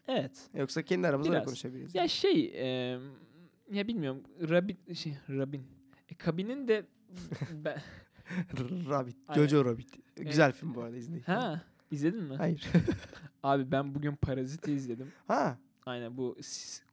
Evet. 0.09 0.51
Yoksa 0.55 0.83
kendi 0.83 1.09
aramızda 1.09 1.33
da 1.33 1.43
konuşabiliriz. 1.43 1.95
Ya 1.95 2.09
şey 2.09 2.53
e, 2.55 2.99
ya 3.73 3.89
bilmiyorum 3.89 4.23
Rabin 4.51 4.95
şey 4.95 5.17
Rabin 5.29 5.63
e, 6.09 6.15
kabinin 6.15 6.69
de 6.69 6.87
ben, 7.53 7.79
Rabbit. 8.91 9.17
Jojo 9.35 9.65
Rabbit. 9.65 9.89
Güzel 10.17 10.53
film 10.53 10.75
bu 10.75 10.83
arada 10.83 10.97
izleyin. 10.97 11.23
ha 11.23 11.63
izledin 11.91 12.23
mi? 12.23 12.37
Hayır. 12.37 12.67
Abi 13.43 13.73
ben 13.73 13.95
bugün 13.95 14.17
Parazit'i 14.17 14.73
izledim. 14.73 15.13
ha. 15.27 15.59
Aynen 15.87 16.17
bu 16.17 16.37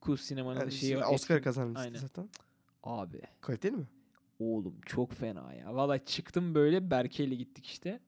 Kus 0.01 0.21
sinemanın 0.21 0.59
Yani 0.59 0.71
şeyi 0.71 0.97
Oscar 0.97 1.35
etkin- 1.35 1.43
kazanmıştı 1.43 1.81
Aynen. 1.87 1.99
zaten. 1.99 2.29
Abi 2.83 3.21
Kaliteli 3.41 3.75
mi? 3.75 3.85
oğlum 4.39 4.75
çok 4.85 5.13
fena 5.13 5.53
ya. 5.53 5.75
Valla 5.75 6.05
çıktım 6.05 6.55
böyle 6.55 6.91
Berke 6.91 7.23
ile 7.23 7.35
gittik 7.35 7.65
işte. 7.65 7.99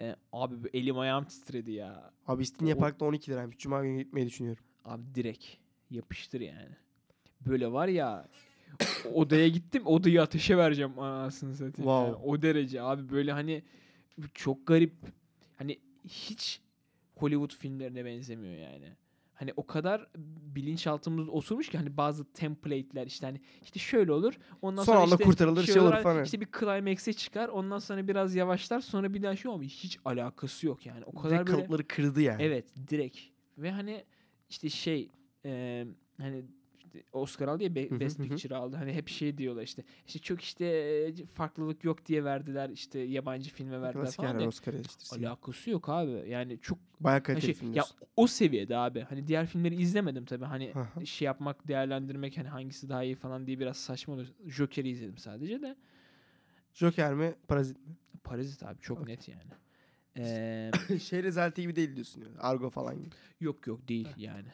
E, 0.00 0.16
abi 0.32 0.54
elim 0.74 0.98
ayağım 0.98 1.24
titredi 1.24 1.72
ya. 1.72 2.12
Abi 2.26 2.42
İstinye 2.42 2.74
Park'ta 2.74 3.04
12 3.04 3.30
liraymış. 3.30 3.58
Cuma 3.58 3.82
günü 3.84 4.02
gitmeyi 4.02 4.26
düşünüyorum. 4.26 4.64
Abi 4.84 5.02
direkt 5.14 5.44
yapıştır 5.90 6.40
yani. 6.40 6.76
Böyle 7.46 7.72
var 7.72 7.88
ya 7.88 8.28
odaya 9.14 9.48
gittim 9.48 9.86
odayı 9.86 10.22
ateşe 10.22 10.56
vereceğim 10.56 10.98
anasını 10.98 11.52
satayım. 11.52 11.74
Wow. 11.76 12.06
Yani 12.06 12.14
o 12.14 12.42
derece 12.42 12.82
abi 12.82 13.10
böyle 13.10 13.32
hani 13.32 13.62
çok 14.34 14.66
garip 14.66 14.94
hani 15.56 15.78
hiç 16.08 16.60
Hollywood 17.16 17.50
filmlerine 17.54 18.04
benzemiyor 18.04 18.54
yani. 18.54 18.92
Hani 19.34 19.52
o 19.56 19.66
kadar 19.66 20.06
bilinçaltımızda 20.56 21.32
osurmuş 21.32 21.68
ki 21.68 21.78
hani 21.78 21.96
bazı 21.96 22.24
template'ler 22.24 23.06
işte 23.06 23.26
hani 23.26 23.40
işte 23.62 23.78
şöyle 23.78 24.12
olur. 24.12 24.34
Ondan 24.62 24.82
Son 24.84 24.92
sonra 24.92 25.04
anda 25.04 25.14
işte 25.14 25.24
kurtarılır, 25.24 25.66
şey 25.66 25.82
olur 25.82 25.92
hani 25.92 26.02
falan. 26.02 26.24
İşte 26.24 26.40
bir 26.40 26.48
climax'e 26.60 27.12
çıkar. 27.12 27.48
Ondan 27.48 27.78
sonra 27.78 28.08
biraz 28.08 28.34
yavaşlar. 28.34 28.80
Sonra 28.80 29.14
bir 29.14 29.22
daha 29.22 29.36
şey 29.36 29.52
ama 29.52 29.62
hiç 29.62 29.98
alakası 30.04 30.66
yok 30.66 30.86
yani. 30.86 31.04
O 31.04 31.14
kadar 31.14 31.38
böyle 31.38 31.44
kalıpları 31.44 31.88
kırdı 31.88 32.20
yani. 32.20 32.42
Evet 32.42 32.64
direkt. 32.88 33.18
Ve 33.58 33.70
hani 33.70 34.04
işte 34.48 34.68
şey 34.70 35.10
e, 35.44 35.84
hani 36.18 36.44
Oscar 37.12 37.48
aldı 37.48 37.62
ya 37.64 37.74
Best. 37.74 38.22
Picture 38.22 38.54
aldı. 38.56 38.76
Hani 38.76 38.92
hep 38.92 39.08
şey 39.08 39.38
diyorlar 39.38 39.62
işte. 39.62 39.84
İşte 40.06 40.18
çok 40.18 40.40
işte 40.40 40.64
e, 40.66 41.26
farklılık 41.26 41.84
yok 41.84 42.06
diye 42.06 42.24
verdiler. 42.24 42.70
işte 42.70 42.98
yabancı 42.98 43.50
filme 43.50 43.82
verdiler 43.82 44.04
Klasik 44.04 44.16
falan. 44.16 44.32
yani. 44.32 44.46
Oscar 44.46 44.74
eleştirisi. 44.74 45.26
Alakası 45.26 45.70
yok 45.70 45.88
abi. 45.88 46.24
Yani 46.28 46.58
çok 46.60 46.78
Bayağı 47.00 47.16
hani 47.16 47.22
kaliteli 47.22 47.46
şey, 47.46 47.54
film 47.54 47.74
ya 47.74 47.84
o 48.16 48.26
seviyede 48.26 48.76
abi. 48.76 49.00
Hani 49.00 49.26
diğer 49.26 49.46
filmleri 49.46 49.74
izlemedim 49.82 50.24
tabii. 50.24 50.44
Hani 50.44 50.72
şey 51.04 51.26
yapmak, 51.26 51.68
değerlendirmek 51.68 52.38
hani 52.38 52.48
hangisi 52.48 52.88
daha 52.88 53.04
iyi 53.04 53.14
falan 53.14 53.46
diye 53.46 53.58
biraz 53.58 53.76
saçma 53.76 54.14
olur. 54.14 54.26
Joker'i 54.46 54.88
izledim 54.88 55.18
sadece 55.18 55.62
de. 55.62 55.76
Joker 56.74 57.14
mi? 57.14 57.34
Parazit 57.48 57.76
mi? 57.76 57.94
Parazit 58.24 58.62
abi 58.62 58.80
çok 58.80 59.00
Okey. 59.00 59.14
net 59.14 59.28
yani. 59.28 59.40
Ee, 60.18 60.70
şey 61.02 61.22
rezalti 61.22 61.62
gibi 61.62 61.76
değil 61.76 61.94
diyorsun. 61.94 62.20
Yani. 62.20 62.38
Argo 62.38 62.70
falan 62.70 62.96
gibi. 62.96 63.14
yok 63.40 63.66
yok 63.66 63.88
değil 63.88 64.08
yani. 64.16 64.48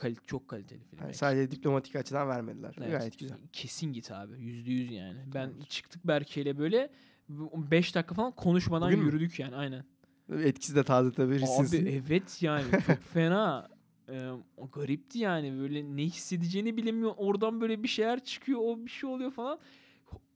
Kal 0.00 0.14
çok 0.26 0.48
kaliteli 0.48 0.84
film. 0.84 1.02
Yani 1.02 1.14
sadece 1.14 1.50
diplomatik 1.50 1.96
açıdan 1.96 2.28
vermediler. 2.28 2.74
Evet. 2.78 2.98
Gayet 2.98 3.18
güzel. 3.18 3.38
Kesin 3.52 3.92
git 3.92 4.10
abi. 4.10 4.40
Yüzde 4.40 4.70
yüz 4.72 4.90
yani. 4.90 5.18
Ben 5.26 5.32
Tamamdır. 5.32 5.66
çıktık 5.66 6.06
Berke'yle 6.06 6.58
böyle 6.58 6.90
5 7.28 7.94
dakika 7.94 8.14
falan 8.14 8.32
konuşmadan 8.32 8.92
Bugün 8.92 9.04
yürüdük 9.04 9.38
yani 9.38 9.56
aynen. 9.56 9.84
Etkisi 10.32 10.74
de 10.76 10.84
taze 10.84 11.12
tabii. 11.12 11.40
Abi 11.58 12.02
evet 12.06 12.42
yani 12.42 12.64
çok 12.86 13.02
fena. 13.02 13.68
Ee, 14.12 14.30
o 14.56 14.70
garipti 14.70 15.18
yani 15.18 15.58
böyle 15.58 15.96
ne 15.96 16.02
hissedeceğini 16.04 16.76
bilemiyor. 16.76 17.12
Oradan 17.16 17.60
böyle 17.60 17.82
bir 17.82 17.88
şeyler 17.88 18.24
çıkıyor. 18.24 18.60
O 18.62 18.84
bir 18.84 18.90
şey 18.90 19.10
oluyor 19.10 19.30
falan. 19.30 19.58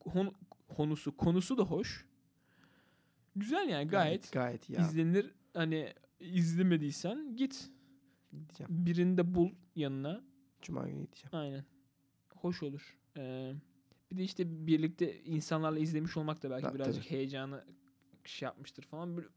Hon- 0.05 0.33
konusu 0.67 1.17
konusu 1.17 1.57
da 1.57 1.63
hoş. 1.63 2.05
Güzel 3.35 3.69
yani 3.69 3.87
gayet, 3.87 4.31
Gayet 4.31 4.69
iyi. 4.69 4.73
ya. 4.73 4.81
izlenir. 4.81 5.31
Hani 5.53 5.93
izlemediysen 6.19 7.35
git. 7.35 7.69
Gideceğim. 8.39 8.85
Birini 8.85 9.17
de 9.17 9.35
bul 9.35 9.49
yanına. 9.75 10.23
Cuma 10.61 10.87
günü 10.89 11.01
gideceğim. 11.01 11.29
Aynen. 11.35 11.65
Hoş 12.35 12.63
olur. 12.63 12.97
Ee, 13.17 13.53
bir 14.11 14.17
de 14.17 14.23
işte 14.23 14.67
birlikte 14.67 15.21
insanlarla 15.23 15.79
izlemiş 15.79 16.17
olmak 16.17 16.43
da 16.43 16.49
belki 16.49 16.67
Ha, 16.67 16.73
birazcık 16.75 17.11
heyecanı 17.11 17.63
şey 18.23 18.45
yapmıştır 18.45 18.83
falan. 18.83 19.17
Böyle 19.17 19.27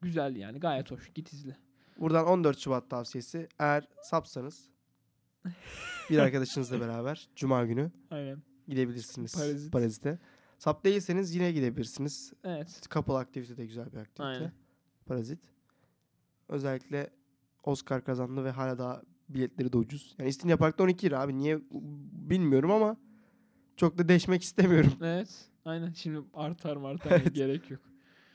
güzel 0.00 0.36
yani. 0.36 0.60
Gayet 0.60 0.90
hoş. 0.90 1.12
Git 1.14 1.32
izle. 1.32 1.56
Buradan 1.98 2.26
14 2.26 2.58
Şubat 2.58 2.90
tavsiyesi. 2.90 3.48
Eğer 3.58 3.88
sapsanız 4.02 4.68
bir 6.10 6.18
arkadaşınızla 6.18 6.80
beraber 6.80 7.28
Cuma 7.36 7.64
günü 7.64 7.90
Aynen. 8.10 8.42
gidebilirsiniz 8.68 9.34
Parazit. 9.34 9.72
Parazit'e. 9.72 10.18
Sap 10.58 10.84
değilseniz 10.84 11.34
yine 11.34 11.52
gidebilirsiniz. 11.52 12.32
Evet. 12.44 12.80
Couple 12.90 13.12
aktivite 13.12 13.56
de 13.56 13.66
güzel 13.66 13.92
bir 13.92 13.98
aktivite. 13.98 14.22
Aynen. 14.22 14.52
Parazit. 15.06 15.40
Özellikle 16.48 17.10
Oscar 17.64 18.04
kazandı 18.04 18.44
ve 18.44 18.50
hala 18.50 18.78
daha 18.78 19.02
biletleri 19.28 19.72
de 19.72 19.76
ucuz. 19.76 20.14
Yani 20.18 20.28
İstinye 20.30 20.56
Park'ta 20.56 20.84
12 20.84 21.06
lira 21.06 21.20
abi. 21.20 21.38
Niye 21.38 21.58
bilmiyorum 22.12 22.70
ama 22.70 22.96
çok 23.76 23.98
da 23.98 24.08
deşmek 24.08 24.42
istemiyorum. 24.42 24.92
Evet. 25.02 25.28
Aynen. 25.64 25.92
Şimdi 25.92 26.20
artar 26.34 26.76
mı 26.76 26.86
artar 26.86 27.10
mı 27.10 27.30
gerek 27.30 27.70
yok. 27.70 27.80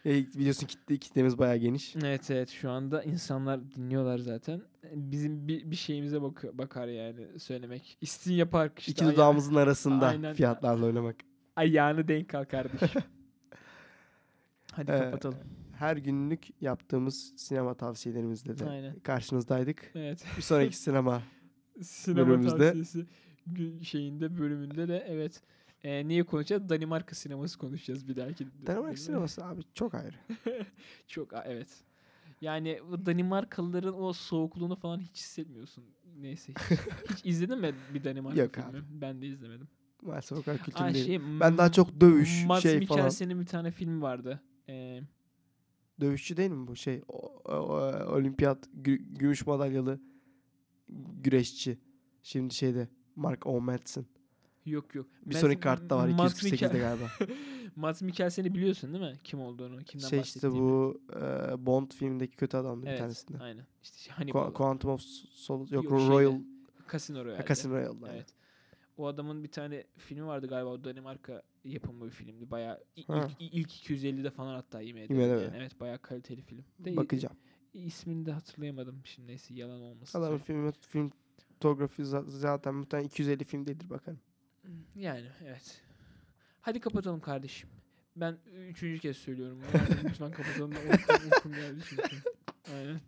E, 0.06 0.10
biliyorsun 0.16 0.68
kitle, 0.68 0.98
kitlemiz 0.98 1.38
bayağı 1.38 1.58
geniş. 1.58 1.96
Evet 1.96 2.32
evet 2.32 2.50
şu 2.50 2.70
anda 2.72 3.04
insanlar 3.04 3.72
dinliyorlar 3.76 4.18
zaten. 4.18 4.62
Bizim 4.94 5.48
bir, 5.48 5.72
bir 5.72 5.76
şeyimize 5.76 6.22
bak 6.22 6.44
bakar 6.58 6.88
yani 6.88 7.40
söylemek. 7.40 7.98
İstinye 8.02 8.46
Park 8.46 8.80
işte 8.80 8.92
İki 8.92 9.06
dudağımızın 9.06 9.56
arasında 9.56 10.08
Aynen. 10.08 10.34
fiyatlarla 10.34 10.86
oynamak. 10.86 11.16
ayağını 11.56 12.08
denk 12.08 12.36
al 12.36 12.44
kardeşim. 12.46 13.02
Hadi 14.72 14.92
Ee, 14.92 14.98
kapatalım. 15.00 15.38
Her 15.74 15.98
günlük 15.98 16.62
yaptığımız 16.62 17.34
sinema 17.38 17.74
tavsiyelerimizle 17.74 18.60
de 18.60 18.66
Aynen. 18.70 19.00
karşınızdaydık. 19.00 19.92
Evet. 19.96 20.26
Bir 20.38 20.42
sonraki 20.42 20.78
sinema 20.84 21.22
Sinema 21.82 22.28
Bölümümüzde. 22.28 22.58
tavsiyesi 22.74 23.06
şeyinde 23.82 24.38
bölümünde 24.40 24.88
de 24.88 25.06
evet. 25.08 25.42
Ee, 25.84 26.08
niye 26.08 26.24
konuşacağız? 26.24 26.70
Danimarka 26.70 27.16
sineması 27.16 27.58
konuşacağız 27.58 28.08
bir 28.08 28.16
dahaki. 28.16 28.48
Danimarka 28.68 28.98
sineması 28.98 29.46
abi 29.46 29.62
çok 29.74 29.94
ayrı. 29.94 30.16
Çok 31.08 31.30
evet. 31.46 31.68
Yani 32.42 32.80
Danimarkalıların 33.06 34.02
o 34.04 34.14
soğukluğunu 34.14 34.76
falan 34.76 35.00
hiç 35.00 35.16
hissetmiyorsun. 35.18 35.84
Neyse 36.20 36.54
hiç, 36.70 36.80
hiç 37.12 37.26
izledin 37.26 37.60
mi 37.60 37.76
bir 37.94 38.04
Danimarka 38.04 38.42
Yok 38.42 38.54
filmi? 38.56 38.68
abi. 38.70 38.78
Ben 39.02 39.22
de 39.22 39.28
izlemedim. 39.28 39.68
Maalesef 40.02 40.38
o 40.38 40.42
kadar 40.42 40.60
Aa, 40.60 40.64
kültürlü 40.64 40.94
değil. 40.94 41.06
şey, 41.06 41.20
Ben 41.40 41.58
daha 41.58 41.72
çok 41.72 42.02
dövüş 42.02 42.46
Mads 42.46 42.64
şey 42.64 42.72
falan. 42.72 42.80
Mikkelsen'in 43.00 43.40
bir 43.42 43.46
tane 43.46 43.72
filmi 43.72 44.02
vardı. 44.02 44.42
Ee, 44.70 45.02
Dövüşçü 46.04 46.38
değil 46.38 46.52
mi 46.52 46.68
bu 46.68 46.76
şey? 46.76 47.02
O, 47.08 47.18
o- 47.46 47.52
o- 47.54 48.16
olimpiyat 48.16 48.68
gü- 48.82 49.14
gümüş 49.18 49.46
madalyalı 49.48 50.00
güreşçi. 51.24 51.78
Şimdi 52.24 52.54
şeyde 52.54 52.88
Mark 53.16 53.48
O. 53.48 53.62
Madsen. 53.62 54.06
yok 54.66 54.96
yok. 54.96 55.08
Bir 55.26 55.36
Mads- 55.36 55.40
sonraki 55.40 55.60
kartta 55.60 55.98
var 55.98 56.08
Mads 56.08 56.44
248'de 56.44 56.66
Mikkel- 56.68 56.80
galiba. 56.80 57.10
Mads 57.76 58.02
Mikkelsen'i 58.02 58.56
biliyorsun 58.56 58.94
değil 58.94 59.04
mi? 59.04 59.20
Kim 59.24 59.42
olduğunu, 59.42 59.84
kimden 59.84 60.08
şey 60.08 60.20
işte 60.20 60.52
bu 60.52 61.02
e, 61.16 61.66
Bond 61.66 61.92
filmindeki 61.92 62.36
kötü 62.36 62.58
adamdı 62.58 62.86
bir 62.86 62.98
tanesinde. 62.98 63.38
aynen. 63.40 63.66
İşte. 63.84 64.12
Qua- 64.24 64.54
Quantum 64.54 64.90
of 64.92 65.02
Solace 65.32 65.76
yok, 65.76 65.84
Yok, 65.86 66.00
şeyde, 66.00 66.12
Royal 66.14 66.40
Casino 66.92 67.18
Royale'de. 67.26 67.42
ha, 67.42 67.46
Casino 67.48 67.74
Royale'da. 67.74 68.14
Evet. 68.14 68.28
O 68.98 69.08
adamın 69.08 69.44
bir 69.44 69.52
tane 69.52 69.84
filmi 69.98 70.26
vardı 70.26 70.48
galiba 70.48 70.70
o 70.70 70.84
Danimarka 70.84 71.42
yapımı 71.64 72.06
bir 72.06 72.12
filmdi. 72.12 72.48
Ha. 72.52 72.80
ilk, 72.96 73.54
ilk 73.54 73.70
250'de 73.90 74.30
falan 74.30 74.54
hatta 74.56 74.82
IMDb'de. 74.82 75.14
Yani. 75.14 75.52
Evet 75.58 75.80
bayağı 75.80 75.98
kaliteli 76.00 76.42
film. 76.42 76.66
De, 76.80 76.98
Bakacağım. 76.98 77.36
ismini 77.74 78.26
de 78.26 78.32
hatırlayamadım 78.32 79.02
şimdi 79.06 79.28
neyse 79.28 79.54
yalan 79.54 79.82
olmasın. 79.82 80.20
Adamın 80.20 80.38
film 80.38 80.72
film 80.72 81.12
fotoğrafı 81.38 82.02
za- 82.02 82.30
zaten 82.30 82.76
muhtemelen 82.76 83.08
250 83.08 83.44
film 83.44 83.66
değildir 83.66 83.90
bakalım. 83.90 84.20
Yani 84.96 85.26
evet. 85.46 85.82
Hadi 86.62 86.80
kapatalım 86.80 87.20
kardeşim. 87.20 87.70
Ben 88.16 88.38
üçüncü 88.70 89.00
kez 89.00 89.18
söylüyorum. 89.18 89.62
Lütfen 90.04 90.32
kapatalım. 90.32 90.72
Uykum, 90.72 91.16
uykum 91.32 91.54
geldi 91.54 91.80
çünkü. 91.90 92.16
Aynen. 92.76 93.02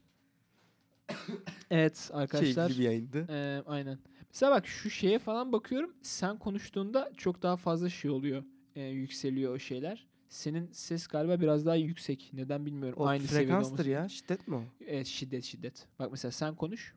Evet 1.72 2.10
arkadaşlar. 2.14 2.68
Keyifli 2.68 2.80
bir 2.80 2.86
yayındı. 2.86 3.26
Ee, 3.30 3.64
aynen. 3.66 4.00
Mesela 4.36 4.52
bak 4.52 4.68
şu 4.68 4.90
şeye 4.90 5.20
falan 5.20 5.52
bakıyorum. 5.52 5.94
Sen 6.02 6.38
konuştuğunda 6.40 7.12
çok 7.18 7.42
daha 7.42 7.58
fazla 7.58 7.90
şey 7.90 8.12
oluyor. 8.12 8.44
Ee, 8.76 8.82
yükseliyor 8.82 9.56
o 9.56 9.60
şeyler. 9.60 10.08
Senin 10.30 10.72
ses 10.72 11.08
galiba 11.08 11.42
biraz 11.42 11.66
daha 11.66 11.76
yüksek. 11.76 12.30
Neden 12.34 12.66
bilmiyorum. 12.66 13.00
O 13.02 13.06
Aynı 13.06 13.24
seviyede 13.24 13.46
frekanstır 13.46 13.86
ya. 13.86 14.10
Şiddet 14.10 14.48
mi 14.48 14.56
o? 14.56 14.64
Evet 14.88 15.08
şiddet 15.08 15.44
şiddet. 15.44 15.88
Bak 16.00 16.12
mesela 16.12 16.32
sen 16.32 16.56
konuş. 16.56 16.96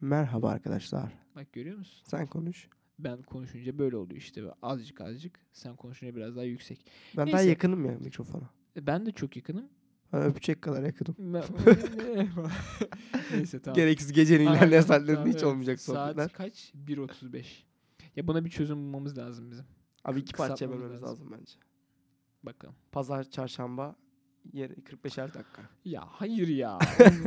Merhaba 0.00 0.50
arkadaşlar. 0.50 1.12
Bak 1.36 1.52
görüyor 1.52 1.78
musun? 1.78 2.02
Sen 2.04 2.26
konuş. 2.26 2.68
Ben 2.98 3.22
konuşunca 3.22 3.78
böyle 3.78 3.96
oluyor 3.96 4.20
işte. 4.20 4.42
Azıcık 4.62 5.00
azıcık. 5.00 5.40
Sen 5.52 5.76
konuşunca 5.76 6.16
biraz 6.16 6.36
daha 6.36 6.44
yüksek. 6.44 6.86
Ben 7.16 7.26
daha 7.26 7.36
Neyse. 7.36 7.50
yakınım 7.50 7.84
ya 7.84 7.98
mikrofona. 7.98 8.50
E, 8.76 8.86
Ben 8.86 9.06
de 9.06 9.12
çok 9.12 9.36
yakınım. 9.36 9.68
Ben 10.12 10.22
öpecek 10.22 10.62
kadar 10.62 10.82
yakınım. 10.82 11.16
Neyse 13.32 13.62
tamam. 13.62 13.76
Gereksiz 13.76 14.12
gecenin 14.12 14.46
ilerleyen 14.46 14.80
saatlerinde 14.80 15.14
tamam, 15.14 15.28
hiç 15.28 15.34
evet. 15.34 15.44
olmayacak 15.44 15.80
sohbetler. 15.80 16.22
Saat 16.22 16.32
kaç? 16.32 16.72
1.35. 16.86 17.44
Ya 18.16 18.26
buna 18.26 18.44
bir 18.44 18.50
çözüm 18.50 18.78
bulmamız 18.78 19.18
lazım 19.18 19.50
bizim. 19.50 19.64
Abi 20.04 20.20
iki 20.20 20.32
parça 20.32 20.54
kısaltmamız 20.54 20.82
bölmemiz 20.82 21.02
lazım. 21.02 21.30
lazım 21.30 21.38
bence. 21.40 21.52
Bakalım. 22.42 22.74
Pazar, 22.92 23.30
çarşamba, 23.30 23.96
yer 24.52 24.70
45'er 24.70 25.34
dakika. 25.34 25.62
Ya 25.84 26.02
hayır 26.06 26.48
ya. 26.48 26.78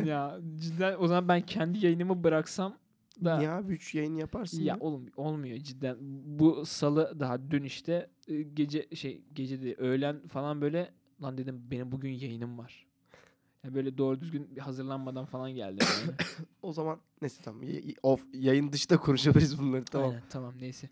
Ya 0.05 0.39
cidden 0.55 0.95
o 0.99 1.07
zaman 1.07 1.27
ben 1.27 1.41
kendi 1.41 1.85
yayınımı 1.85 2.23
bıraksam 2.23 2.77
da 3.23 3.38
Niye 3.38 3.49
abi 3.49 3.73
3 3.73 3.95
yayın 3.95 4.15
yaparsın 4.15 4.61
ya 4.61 4.65
ya? 4.65 4.77
oğlum 4.80 5.05
olmuyor 5.18 5.57
cidden. 5.57 5.97
Bu 6.39 6.65
salı 6.65 7.19
daha 7.19 7.51
dün 7.51 7.64
işte 7.64 8.10
e, 8.27 8.41
gece 8.41 8.88
şey 8.95 9.23
gece 9.34 9.61
de 9.61 9.76
öğlen 9.76 10.27
falan 10.27 10.61
böyle 10.61 10.91
lan 11.23 11.37
dedim 11.37 11.61
benim 11.71 11.91
bugün 11.91 12.11
yayınım 12.11 12.57
var. 12.57 12.87
Ya 13.63 13.73
böyle 13.73 13.97
doğru 13.97 14.21
düzgün 14.21 14.55
bir 14.55 14.61
hazırlanmadan 14.61 15.25
falan 15.25 15.51
geldim 15.51 15.87
yani. 16.01 16.17
O 16.61 16.73
zaman 16.73 16.99
neyse 17.21 17.41
tamam. 17.43 17.61
Off, 18.03 18.25
yayın 18.33 18.71
dışında 18.71 18.97
konuşabiliriz 18.97 19.59
bunları 19.59 19.85
tamam. 19.85 20.09
Aynen, 20.09 20.23
tamam 20.29 20.53
neyse. 20.61 20.89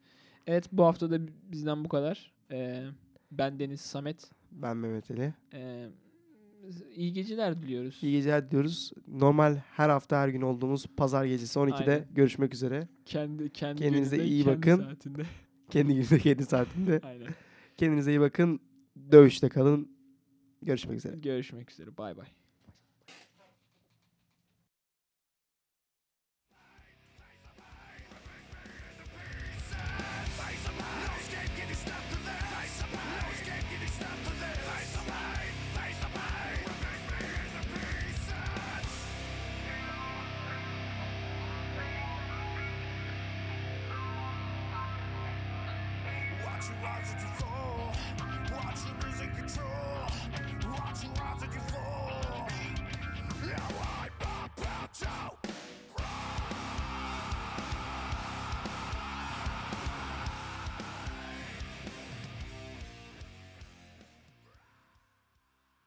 Evet 0.48 0.66
bu 0.72 0.86
hafta 0.86 1.12
da 1.12 1.20
bizden 1.52 1.86
bu 1.86 1.90
kadar. 1.90 2.32
Ee, 2.52 2.84
ben 3.32 3.60
Deniz 3.60 3.82
Samet. 3.82 4.32
Ben 4.52 4.78
Mehmet 4.78 5.12
Ali. 5.12 5.34
Ee, 5.54 5.90
iyi 6.96 7.14
geceler 7.14 7.62
diliyoruz. 7.62 8.00
İyi 8.02 8.12
geceler 8.12 8.52
diyoruz. 8.52 8.92
Normal 9.08 9.56
her 9.72 9.90
hafta 9.90 10.22
her 10.22 10.28
gün 10.30 10.42
olduğumuz 10.42 10.86
pazar 10.98 11.26
gecesi 11.26 11.60
12'de 11.60 11.92
Aynen. 11.92 12.06
görüşmek 12.14 12.54
üzere. 12.54 12.88
Kendi 13.06 13.50
kendi 13.50 13.82
Kendinize 13.82 14.16
gününde, 14.16 14.32
iyi 14.32 14.44
kendi 14.44 14.58
bakın. 14.58 14.78
Saatinde. 14.78 15.24
Kendi 15.70 15.94
gününde 15.94 16.20
kendi 16.20 16.46
saatinde. 16.46 17.00
Aynen. 17.04 17.28
Kendinize 17.78 18.12
iyi 18.12 18.20
bakın. 18.20 18.60
Dövüşte 19.12 19.50
kalın. 19.50 20.01
Görüşmek 20.62 20.98
üzere. 20.98 21.16
Görüşmek 21.16 21.72
üzere. 21.72 21.98
Bay 21.98 22.18
bay. 22.18 22.28